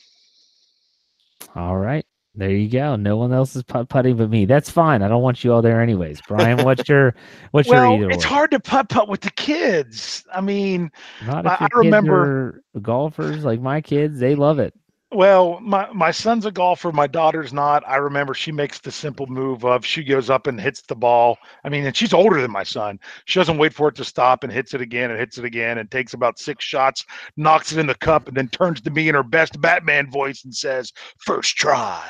All 1.56 1.78
right. 1.78 2.06
There 2.38 2.52
you 2.52 2.70
go. 2.70 2.96
No 2.96 3.18
one 3.18 3.34
else 3.34 3.56
is 3.56 3.64
putt 3.64 3.90
putting 3.90 4.16
but 4.16 4.30
me. 4.30 4.46
That's 4.46 4.70
fine. 4.70 5.02
I 5.02 5.08
don't 5.08 5.24
want 5.24 5.44
you 5.44 5.52
all 5.52 5.64
there 5.64 5.82
anyways. 5.82 6.22
Brian, 6.28 6.64
what's 6.64 6.88
your 6.88 7.16
what's 7.52 7.68
well, 7.68 7.94
your 7.94 8.04
either? 8.04 8.12
It's 8.12 8.24
hard 8.24 8.52
to 8.52 8.60
putt 8.60 8.90
putt 8.90 9.10
with 9.10 9.22
the 9.22 9.32
kids. 9.32 10.24
I 10.32 10.42
mean, 10.42 10.92
I, 11.22 11.58
I 11.62 11.68
remember 11.74 12.62
golfers 12.80 13.44
like 13.44 13.60
my 13.60 13.82
kids. 13.82 14.20
They 14.20 14.36
love 14.36 14.60
it. 14.60 14.76
Well, 15.12 15.62
my 15.62 15.90
my 15.94 16.12
son's 16.12 16.46
a 16.46 16.52
golfer. 16.52 16.92
My 16.92 17.08
daughter's 17.08 17.54
not. 17.54 17.82
I 17.88 17.96
remember 17.96 18.34
she 18.34 18.52
makes 18.52 18.80
the 18.80 18.92
simple 18.92 19.26
move 19.26 19.64
of 19.64 19.86
she 19.86 20.04
goes 20.04 20.30
up 20.30 20.48
and 20.48 20.60
hits 20.60 20.82
the 20.82 20.96
ball. 20.96 21.38
I 21.64 21.70
mean, 21.70 21.86
and 21.86 21.96
she's 21.96 22.14
older 22.14 22.42
than 22.42 22.52
my 22.52 22.64
son. 22.64 23.00
She 23.24 23.40
doesn't 23.40 23.58
wait 23.58 23.74
for 23.74 23.88
it 23.88 23.96
to 23.96 24.04
stop 24.04 24.44
and 24.44 24.52
hits 24.52 24.74
it 24.74 24.82
again 24.82 25.10
and 25.10 25.18
hits 25.18 25.38
it 25.38 25.46
again 25.46 25.78
and 25.78 25.90
takes 25.90 26.14
about 26.14 26.40
six 26.40 26.66
shots, 26.66 27.06
knocks 27.38 27.72
it 27.72 27.80
in 27.80 27.88
the 27.88 27.96
cup, 27.96 28.28
and 28.28 28.36
then 28.36 28.50
turns 28.50 28.82
to 28.82 28.90
me 28.90 29.08
in 29.08 29.16
her 29.16 29.24
best 29.24 29.62
Batman 29.62 30.12
voice 30.12 30.44
and 30.44 30.54
says, 30.54 30.92
"First 31.20 31.56
try." 31.56 32.04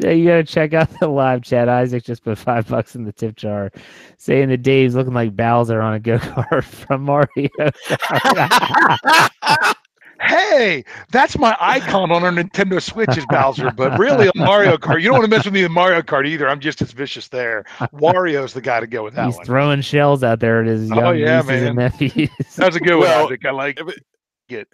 yeah, 0.00 0.10
you 0.10 0.26
gotta 0.26 0.44
check 0.44 0.74
out 0.74 0.90
the 1.00 1.08
live 1.08 1.42
chat. 1.42 1.70
Isaac 1.70 2.04
just 2.04 2.24
put 2.24 2.36
five 2.36 2.68
bucks 2.68 2.94
in 2.94 3.04
the 3.04 3.12
tip 3.12 3.36
jar, 3.36 3.72
saying 4.18 4.50
that 4.50 4.62
Dave's 4.62 4.94
looking 4.94 5.14
like 5.14 5.34
Bowser 5.34 5.80
on 5.80 5.94
a 5.94 5.98
go 5.98 6.18
kart 6.18 6.64
from 6.86 7.04
Mario 7.04 7.48
hey, 10.32 10.84
that's 11.10 11.38
my 11.38 11.56
icon 11.60 12.10
on 12.10 12.24
our 12.24 12.30
Nintendo 12.30 12.80
Switch 12.80 13.16
is 13.16 13.26
Bowser, 13.26 13.70
but 13.70 13.98
really 13.98 14.28
a 14.28 14.32
Mario 14.34 14.76
Kart, 14.76 15.00
you 15.00 15.08
don't 15.08 15.14
want 15.18 15.24
to 15.24 15.30
mess 15.30 15.44
with 15.44 15.54
me 15.54 15.64
in 15.64 15.72
Mario 15.72 16.00
Kart 16.02 16.26
either. 16.26 16.48
I'm 16.48 16.60
just 16.60 16.80
as 16.82 16.92
vicious 16.92 17.28
there. 17.28 17.64
Wario's 17.92 18.52
the 18.54 18.60
guy 18.60 18.80
to 18.80 18.86
go 18.86 19.04
with 19.04 19.14
that 19.14 19.26
He's 19.26 19.36
one. 19.36 19.46
throwing 19.46 19.80
shells 19.82 20.22
out 20.22 20.40
there 20.40 20.60
at 20.60 20.66
his 20.66 20.90
oh, 20.90 20.94
young 20.94 21.04
oh, 21.04 21.12
yeah, 21.12 21.42
man. 21.42 21.66
and 21.66 21.76
nephews. 21.76 22.30
That's 22.56 22.76
a 22.76 22.80
good 22.80 22.98
well, 22.98 23.24
one. 23.24 23.38
I 23.44 23.50
like 23.50 23.80
it 23.80 24.04
it. 24.52 24.68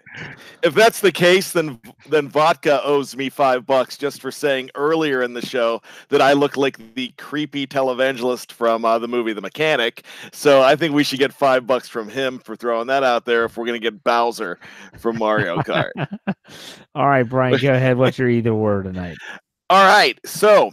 If 0.63 0.75
that's 0.75 1.01
the 1.01 1.13
case, 1.13 1.53
then 1.53 1.81
then 2.09 2.29
vodka 2.29 2.83
owes 2.85 3.17
me 3.17 3.29
five 3.29 3.67
bucks 3.67 3.97
just 3.97 4.21
for 4.21 4.31
saying 4.31 4.71
earlier 4.75 5.23
in 5.23 5.35
the 5.35 5.45
show 5.45 5.81
that 6.09 6.21
I 6.21 6.33
look 6.33 6.57
like 6.57 6.95
the 6.95 7.09
creepy 7.19 7.67
televangelist 7.67 8.53
from 8.53 8.85
uh, 8.85 8.99
the 8.99 9.09
movie 9.09 9.33
The 9.33 9.41
Mechanic. 9.41 10.05
So 10.33 10.63
I 10.63 10.77
think 10.77 10.95
we 10.95 11.05
should 11.05 11.19
get 11.19 11.33
five 11.33 11.67
bucks 11.67 11.89
from 11.89 12.09
him 12.09 12.39
for 12.39 12.57
throwing 12.57 12.87
that 12.89 13.03
out 13.03 13.25
there. 13.25 13.45
If 13.45 13.57
we're 13.57 13.67
gonna 13.67 13.79
get 13.79 14.03
Bowser 14.05 14.59
from 14.99 15.19
Mario 15.19 15.59
Kart. 15.59 15.91
All 16.95 17.09
right, 17.09 17.23
Brian, 17.23 17.59
go 17.61 17.73
ahead. 17.73 17.97
What's 17.97 18.19
your 18.19 18.29
either 18.29 18.55
word 18.55 18.85
tonight? 18.85 19.17
All 19.71 19.87
right, 19.87 20.19
so 20.25 20.73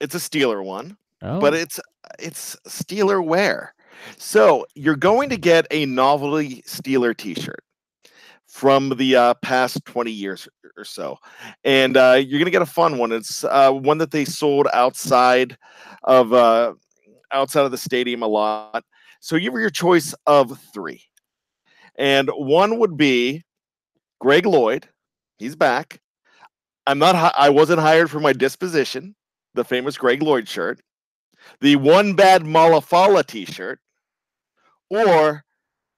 it's 0.00 0.14
a 0.14 0.18
Steeler 0.18 0.64
one, 0.64 0.96
oh. 1.22 1.40
but 1.40 1.54
it's 1.54 1.80
it's 2.18 2.56
Steeler 2.66 3.24
wear. 3.24 3.74
So 4.16 4.66
you're 4.74 4.96
going 4.96 5.28
to 5.30 5.36
get 5.36 5.66
a 5.70 5.86
novelty 5.86 6.62
Steeler 6.62 7.16
T-shirt 7.16 7.62
from 8.50 8.90
the 8.90 9.14
uh, 9.14 9.34
past 9.34 9.84
20 9.84 10.10
years 10.10 10.48
or 10.76 10.84
so. 10.84 11.16
And 11.64 11.96
uh, 11.96 12.20
you're 12.20 12.38
going 12.38 12.46
to 12.46 12.50
get 12.50 12.62
a 12.62 12.66
fun 12.66 12.98
one. 12.98 13.12
It's 13.12 13.44
uh, 13.44 13.70
one 13.70 13.98
that 13.98 14.10
they 14.10 14.24
sold 14.24 14.66
outside 14.72 15.56
of 16.04 16.32
uh, 16.32 16.74
outside 17.32 17.64
of 17.64 17.70
the 17.70 17.78
stadium 17.78 18.22
a 18.22 18.26
lot. 18.26 18.84
So 19.20 19.36
you 19.36 19.50
have 19.50 19.60
your 19.60 19.70
choice 19.70 20.14
of 20.26 20.58
three. 20.74 21.02
And 21.96 22.28
one 22.34 22.78
would 22.78 22.96
be 22.96 23.44
Greg 24.20 24.46
Lloyd. 24.46 24.88
He's 25.38 25.54
back. 25.54 26.00
I'm 26.86 26.98
not 26.98 27.34
I 27.36 27.50
wasn't 27.50 27.80
hired 27.80 28.10
for 28.10 28.18
my 28.18 28.32
disposition, 28.32 29.14
the 29.54 29.64
famous 29.64 29.96
Greg 29.96 30.22
Lloyd 30.22 30.48
shirt. 30.48 30.80
The 31.60 31.76
one 31.76 32.14
bad 32.14 32.42
Malafala 32.42 33.24
t-shirt 33.24 33.78
or 34.90 35.44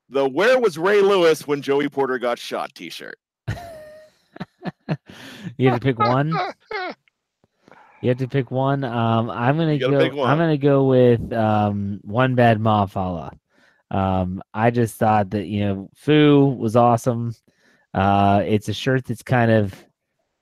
the 0.08 0.28
"Where 0.28 0.58
was 0.58 0.78
Ray 0.78 1.00
Lewis 1.00 1.46
when 1.46 1.62
Joey 1.62 1.88
Porter 1.88 2.18
got 2.18 2.38
shot?" 2.38 2.74
T-shirt. 2.74 3.16
you 5.56 5.68
have 5.68 5.80
to 5.80 5.84
pick 5.84 5.98
one. 5.98 6.32
You 8.02 8.08
have 8.08 8.18
to 8.18 8.28
pick 8.28 8.50
one. 8.50 8.82
Um, 8.84 9.30
I'm 9.30 9.56
gonna 9.56 9.78
go. 9.78 10.24
I'm 10.24 10.38
gonna 10.38 10.58
go 10.58 10.86
with 10.86 11.32
um, 11.32 12.00
one 12.02 12.34
bad 12.34 12.58
Mafala. 12.58 13.30
Um, 13.92 14.42
I 14.52 14.70
just 14.70 14.96
thought 14.96 15.30
that 15.30 15.46
you 15.46 15.60
know 15.60 15.90
Foo 15.94 16.46
was 16.46 16.76
awesome. 16.76 17.34
Uh, 17.94 18.42
it's 18.44 18.68
a 18.68 18.72
shirt 18.72 19.04
that's 19.04 19.22
kind 19.22 19.50
of. 19.50 19.74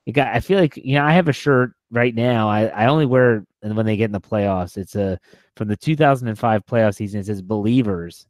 It 0.07 0.13
got. 0.13 0.35
I 0.35 0.39
feel 0.39 0.59
like 0.59 0.77
you 0.77 0.95
know 0.95 1.05
I 1.05 1.11
have 1.11 1.27
a 1.27 1.33
shirt 1.33 1.73
right 1.91 2.15
now. 2.15 2.49
I, 2.49 2.65
I 2.67 2.87
only 2.87 3.05
wear 3.05 3.45
when 3.61 3.85
they 3.85 3.97
get 3.97 4.05
in 4.05 4.11
the 4.11 4.19
playoffs. 4.21 4.77
It's 4.77 4.95
a 4.95 5.19
from 5.55 5.67
the 5.67 5.77
2005 5.77 6.65
playoff 6.65 6.95
season. 6.95 7.19
It 7.19 7.27
says 7.27 7.41
Believers, 7.43 8.25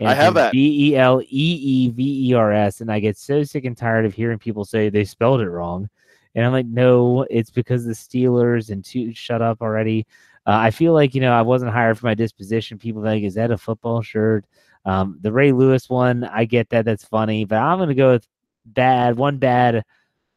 and 0.00 0.08
I 0.08 0.14
have 0.14 0.34
that. 0.34 0.52
B 0.52 0.90
E 0.90 0.96
L 0.96 1.20
E 1.20 1.26
E 1.28 1.90
V 1.90 2.30
E 2.30 2.34
R 2.34 2.52
S. 2.52 2.80
And 2.80 2.90
I 2.90 3.00
get 3.00 3.18
so 3.18 3.42
sick 3.42 3.64
and 3.64 3.76
tired 3.76 4.06
of 4.06 4.14
hearing 4.14 4.38
people 4.38 4.64
say 4.64 4.88
they 4.88 5.04
spelled 5.04 5.40
it 5.40 5.50
wrong. 5.50 5.88
And 6.34 6.44
I'm 6.44 6.52
like, 6.52 6.66
no, 6.66 7.26
it's 7.28 7.50
because 7.50 7.84
the 7.84 7.92
Steelers 7.92 8.70
and 8.70 8.84
to 8.86 9.12
shut 9.12 9.42
up 9.42 9.60
already. 9.60 10.06
Uh, 10.46 10.56
I 10.56 10.70
feel 10.70 10.94
like, 10.94 11.14
you 11.14 11.20
know, 11.20 11.32
I 11.32 11.42
wasn't 11.42 11.72
hired 11.72 11.98
for 11.98 12.06
my 12.06 12.14
disposition. 12.14 12.78
People 12.78 13.02
like, 13.02 13.22
is 13.22 13.34
that 13.34 13.50
a 13.50 13.58
football 13.58 14.00
shirt? 14.00 14.46
Um, 14.86 15.18
the 15.20 15.32
Ray 15.32 15.52
Lewis 15.52 15.90
one, 15.90 16.24
I 16.24 16.46
get 16.46 16.70
that. 16.70 16.86
That's 16.86 17.04
funny. 17.04 17.44
But 17.44 17.58
I'm 17.58 17.78
going 17.78 17.90
to 17.90 17.94
go 17.94 18.12
with 18.12 18.26
bad, 18.64 19.16
one 19.16 19.36
bad 19.36 19.84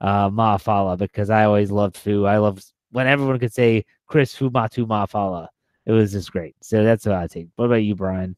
uh, 0.01 0.29
Mafala 0.29 0.97
because 0.97 1.29
I 1.29 1.45
always 1.45 1.71
loved 1.71 1.95
Fu. 1.95 2.25
I 2.25 2.37
love 2.37 2.61
when 2.91 3.07
everyone 3.07 3.39
could 3.39 3.53
say 3.53 3.85
Chris 4.07 4.35
Fumatu 4.35 4.85
Mafala. 4.85 5.47
It 5.85 5.93
was 5.93 6.11
just 6.11 6.31
great. 6.31 6.55
So 6.61 6.83
that's 6.83 7.05
what 7.05 7.15
I 7.15 7.27
take. 7.27 7.47
What 7.55 7.65
about 7.65 7.75
you, 7.75 7.95
Brian? 7.95 8.35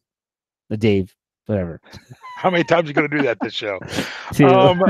The 0.70 0.78
Dave. 0.78 1.16
whatever. 1.46 1.80
How 2.38 2.50
many 2.50 2.64
times 2.64 2.86
are 2.86 2.88
you 2.90 2.94
going 2.94 3.10
to 3.10 3.18
do 3.18 3.24
that 3.24 3.38
this 3.42 3.54
show? 3.54 3.80
Um, 4.44 4.82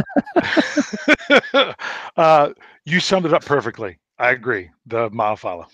uh, 2.18 2.50
you 2.86 3.00
summed 3.02 3.26
it 3.26 3.34
up 3.34 3.44
perfectly. 3.46 3.98
I 4.18 4.32
agree. 4.32 4.70
The 4.88 5.10
mile 5.10 5.36
follow. 5.36 5.68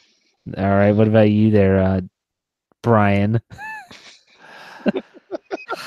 All 0.58 0.70
right. 0.70 0.92
What 0.92 1.08
about 1.08 1.30
you 1.30 1.52
there, 1.52 1.80
uh, 1.80 2.02
Brian? 2.82 3.40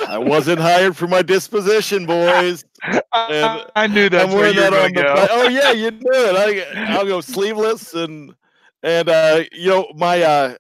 I 0.08 0.18
wasn't 0.18 0.60
hired 0.60 0.96
for 0.96 1.08
my 1.08 1.20
disposition, 1.22 2.06
boys. 2.06 2.64
I, 3.12 3.66
I 3.74 3.86
knew 3.86 4.08
that's 4.08 4.24
I'm 4.26 4.30
where 4.30 4.52
wearing 4.52 4.54
you 4.54 4.60
that 4.62 4.70
going 4.70 4.84
on 4.84 4.92
to 4.94 4.94
the. 4.94 5.02
go. 5.02 5.26
Oh 5.30 5.48
yeah, 5.48 5.72
you 5.72 5.90
knew 5.90 6.00
it. 6.04 6.76
I, 6.76 6.94
I'll 6.94 7.06
go 7.06 7.20
sleeveless 7.20 7.94
and 7.94 8.34
and 8.82 9.08
uh, 9.08 9.44
you 9.52 9.68
know 9.70 9.88
my 9.96 10.22
uh, 10.22 10.54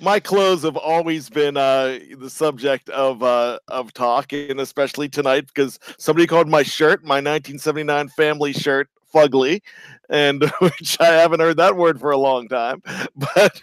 my 0.00 0.20
clothes 0.20 0.62
have 0.62 0.76
always 0.76 1.28
been 1.28 1.56
uh, 1.56 1.98
the 2.16 2.30
subject 2.30 2.88
of 2.90 3.22
uh, 3.22 3.58
of 3.68 3.92
talk, 3.92 4.32
and 4.32 4.60
especially 4.60 5.08
tonight 5.08 5.46
because 5.46 5.78
somebody 5.98 6.26
called 6.26 6.48
my 6.48 6.62
shirt, 6.62 7.02
my 7.02 7.16
1979 7.16 8.08
family 8.08 8.52
shirt, 8.52 8.88
fugly, 9.12 9.60
and 10.08 10.42
which 10.58 10.96
I 11.00 11.06
haven't 11.06 11.40
heard 11.40 11.58
that 11.58 11.76
word 11.76 12.00
for 12.00 12.10
a 12.10 12.18
long 12.18 12.48
time, 12.48 12.82
but. 13.16 13.60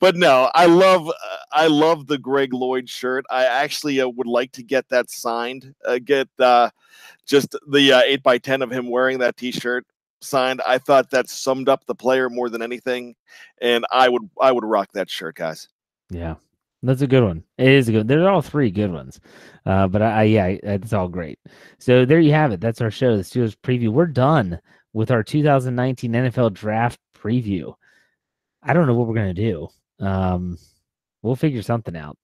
but 0.00 0.16
no, 0.16 0.50
I 0.54 0.64
love 0.64 1.06
uh, 1.06 1.36
I 1.52 1.66
love 1.66 2.06
the 2.06 2.16
Greg 2.16 2.54
Lloyd 2.54 2.88
shirt. 2.88 3.26
I 3.30 3.44
actually 3.44 4.00
uh, 4.00 4.08
would 4.08 4.26
like 4.26 4.52
to 4.52 4.62
get 4.62 4.88
that 4.88 5.10
signed. 5.10 5.74
Uh, 5.84 5.98
get 6.02 6.28
uh, 6.38 6.70
just 7.26 7.54
the 7.68 7.92
uh, 7.92 8.00
eight 8.06 8.22
by 8.22 8.38
ten 8.38 8.62
of 8.62 8.70
him 8.72 8.88
wearing 8.88 9.18
that 9.18 9.36
T-shirt 9.36 9.86
signed. 10.24 10.60
I 10.66 10.78
thought 10.78 11.10
that 11.10 11.28
summed 11.28 11.68
up 11.68 11.84
the 11.86 11.94
player 11.94 12.28
more 12.28 12.48
than 12.48 12.62
anything, 12.62 13.14
and 13.60 13.84
I 13.90 14.08
would 14.08 14.28
I 14.40 14.52
would 14.52 14.64
rock 14.64 14.90
that 14.92 15.10
shirt, 15.10 15.36
guys. 15.36 15.68
Yeah, 16.10 16.36
that's 16.82 17.02
a 17.02 17.06
good 17.06 17.24
one. 17.24 17.44
It 17.58 17.68
is 17.68 17.88
a 17.88 17.92
good. 17.92 18.08
They're 18.08 18.28
all 18.28 18.42
three 18.42 18.70
good 18.70 18.92
ones. 18.92 19.20
Uh, 19.64 19.86
but 19.88 20.02
I, 20.02 20.20
I 20.20 20.22
yeah, 20.24 20.46
it's 20.46 20.92
all 20.92 21.08
great. 21.08 21.38
So 21.78 22.04
there 22.04 22.20
you 22.20 22.32
have 22.32 22.52
it. 22.52 22.60
That's 22.60 22.80
our 22.80 22.90
show, 22.90 23.16
the 23.16 23.22
Steelers 23.22 23.56
preview. 23.62 23.88
We're 23.88 24.06
done 24.06 24.60
with 24.92 25.10
our 25.10 25.22
2019 25.22 26.12
NFL 26.12 26.52
Draft 26.52 26.98
preview. 27.16 27.74
I 28.62 28.72
don't 28.72 28.86
know 28.86 28.94
what 28.94 29.08
we're 29.08 29.14
gonna 29.14 29.34
do. 29.34 29.68
Um, 30.00 30.58
we'll 31.22 31.36
figure 31.36 31.62
something 31.62 31.96
out. 31.96 32.16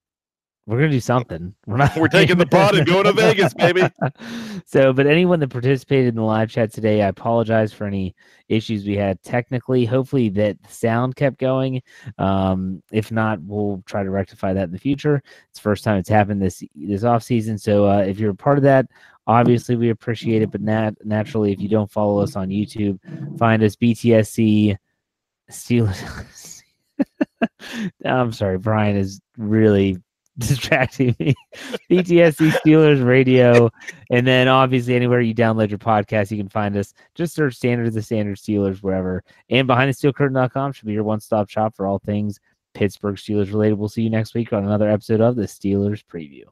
We're 0.69 0.77
gonna 0.77 0.91
do 0.91 1.01
something. 1.01 1.55
We're 1.67 1.79
not. 1.79 1.97
We're 1.97 2.09
taking 2.09 2.37
the 2.37 2.45
pot 2.45 2.77
and 2.77 2.87
going 2.87 3.05
to 3.05 3.13
Vegas, 3.15 3.55
baby. 3.55 3.89
so, 4.67 4.93
but 4.93 5.07
anyone 5.07 5.41
that 5.41 5.49
participated 5.49 6.09
in 6.09 6.17
the 6.17 6.23
live 6.23 6.51
chat 6.51 6.75
today, 6.75 7.01
I 7.01 7.09
apologize 7.09 7.73
for 7.73 7.87
any 7.87 8.15
issues 8.51 8.85
we 8.85 8.95
had 8.95 9.23
technically. 9.23 9.87
Hopefully, 9.87 10.29
that 10.29 10.59
sound 10.69 11.17
kept 11.17 11.39
going. 11.39 11.81
Um, 12.19 12.83
if 12.93 13.11
not, 13.11 13.41
we'll 13.41 13.83
try 13.87 14.03
to 14.03 14.11
rectify 14.11 14.53
that 14.53 14.65
in 14.65 14.71
the 14.73 14.79
future. 14.79 15.23
It's 15.49 15.59
the 15.59 15.63
first 15.63 15.85
time 15.85 15.97
it's 15.97 16.11
happened 16.11 16.43
this 16.43 16.63
this 16.75 17.03
off 17.03 17.23
season. 17.23 17.57
So, 17.57 17.87
uh, 17.89 18.01
if 18.01 18.21
you're 18.21 18.33
a 18.33 18.35
part 18.35 18.59
of 18.59 18.65
that, 18.65 18.89
obviously 19.27 19.75
we 19.75 19.89
appreciate 19.89 20.43
it. 20.43 20.51
But 20.51 20.61
nat- 20.61 21.03
naturally, 21.03 21.51
if 21.51 21.63
you 21.63 21.71
don't 21.71 21.91
follow 21.91 22.19
us 22.19 22.37
on 22.37 22.51
YouTube, 22.51 22.99
find 23.39 23.63
us 23.63 23.75
BTSC 23.75 24.77
Steelers. 25.51 26.63
I'm 28.05 28.33
sorry, 28.33 28.59
Brian 28.59 28.99
is 28.99 29.23
really 29.39 29.97
distracting 30.47 31.17
me. 31.19 31.35
BTSC 31.91 32.51
Steelers 32.61 33.05
Radio, 33.05 33.71
and 34.11 34.27
then 34.27 34.49
obviously 34.49 34.95
anywhere 34.95 35.21
you 35.21 35.35
download 35.35 35.71
your 35.71 35.79
podcast, 35.79 36.31
you 36.31 36.37
can 36.37 36.49
find 36.49 36.77
us. 36.77 36.95
Just 37.15 37.35
search 37.35 37.55
Standard 37.57 37.93
the 37.93 38.03
Standard 38.03 38.37
Steelers 38.37 38.83
wherever. 38.83 39.25
And 39.51 39.67
behind 39.67 39.89
the 39.89 39.95
steel 39.95 40.13
curtain.com 40.13 40.73
should 40.73 40.87
be 40.87 40.93
your 40.93 41.05
one 41.05 41.21
stop 41.21 41.51
shop 41.51 41.75
for 41.75 41.87
all 41.87 41.99
things 41.99 42.39
Pittsburgh 42.75 43.17
Steelers 43.17 43.53
related. 43.53 43.79
We'll 43.79 43.89
see 43.89 44.03
you 44.03 44.11
next 44.11 44.35
week 44.35 44.53
on 44.53 44.65
another 44.65 44.89
episode 44.89 45.21
of 45.21 45.37
the 45.37 45.45
Steelers 45.45 46.05
Preview. 46.05 46.45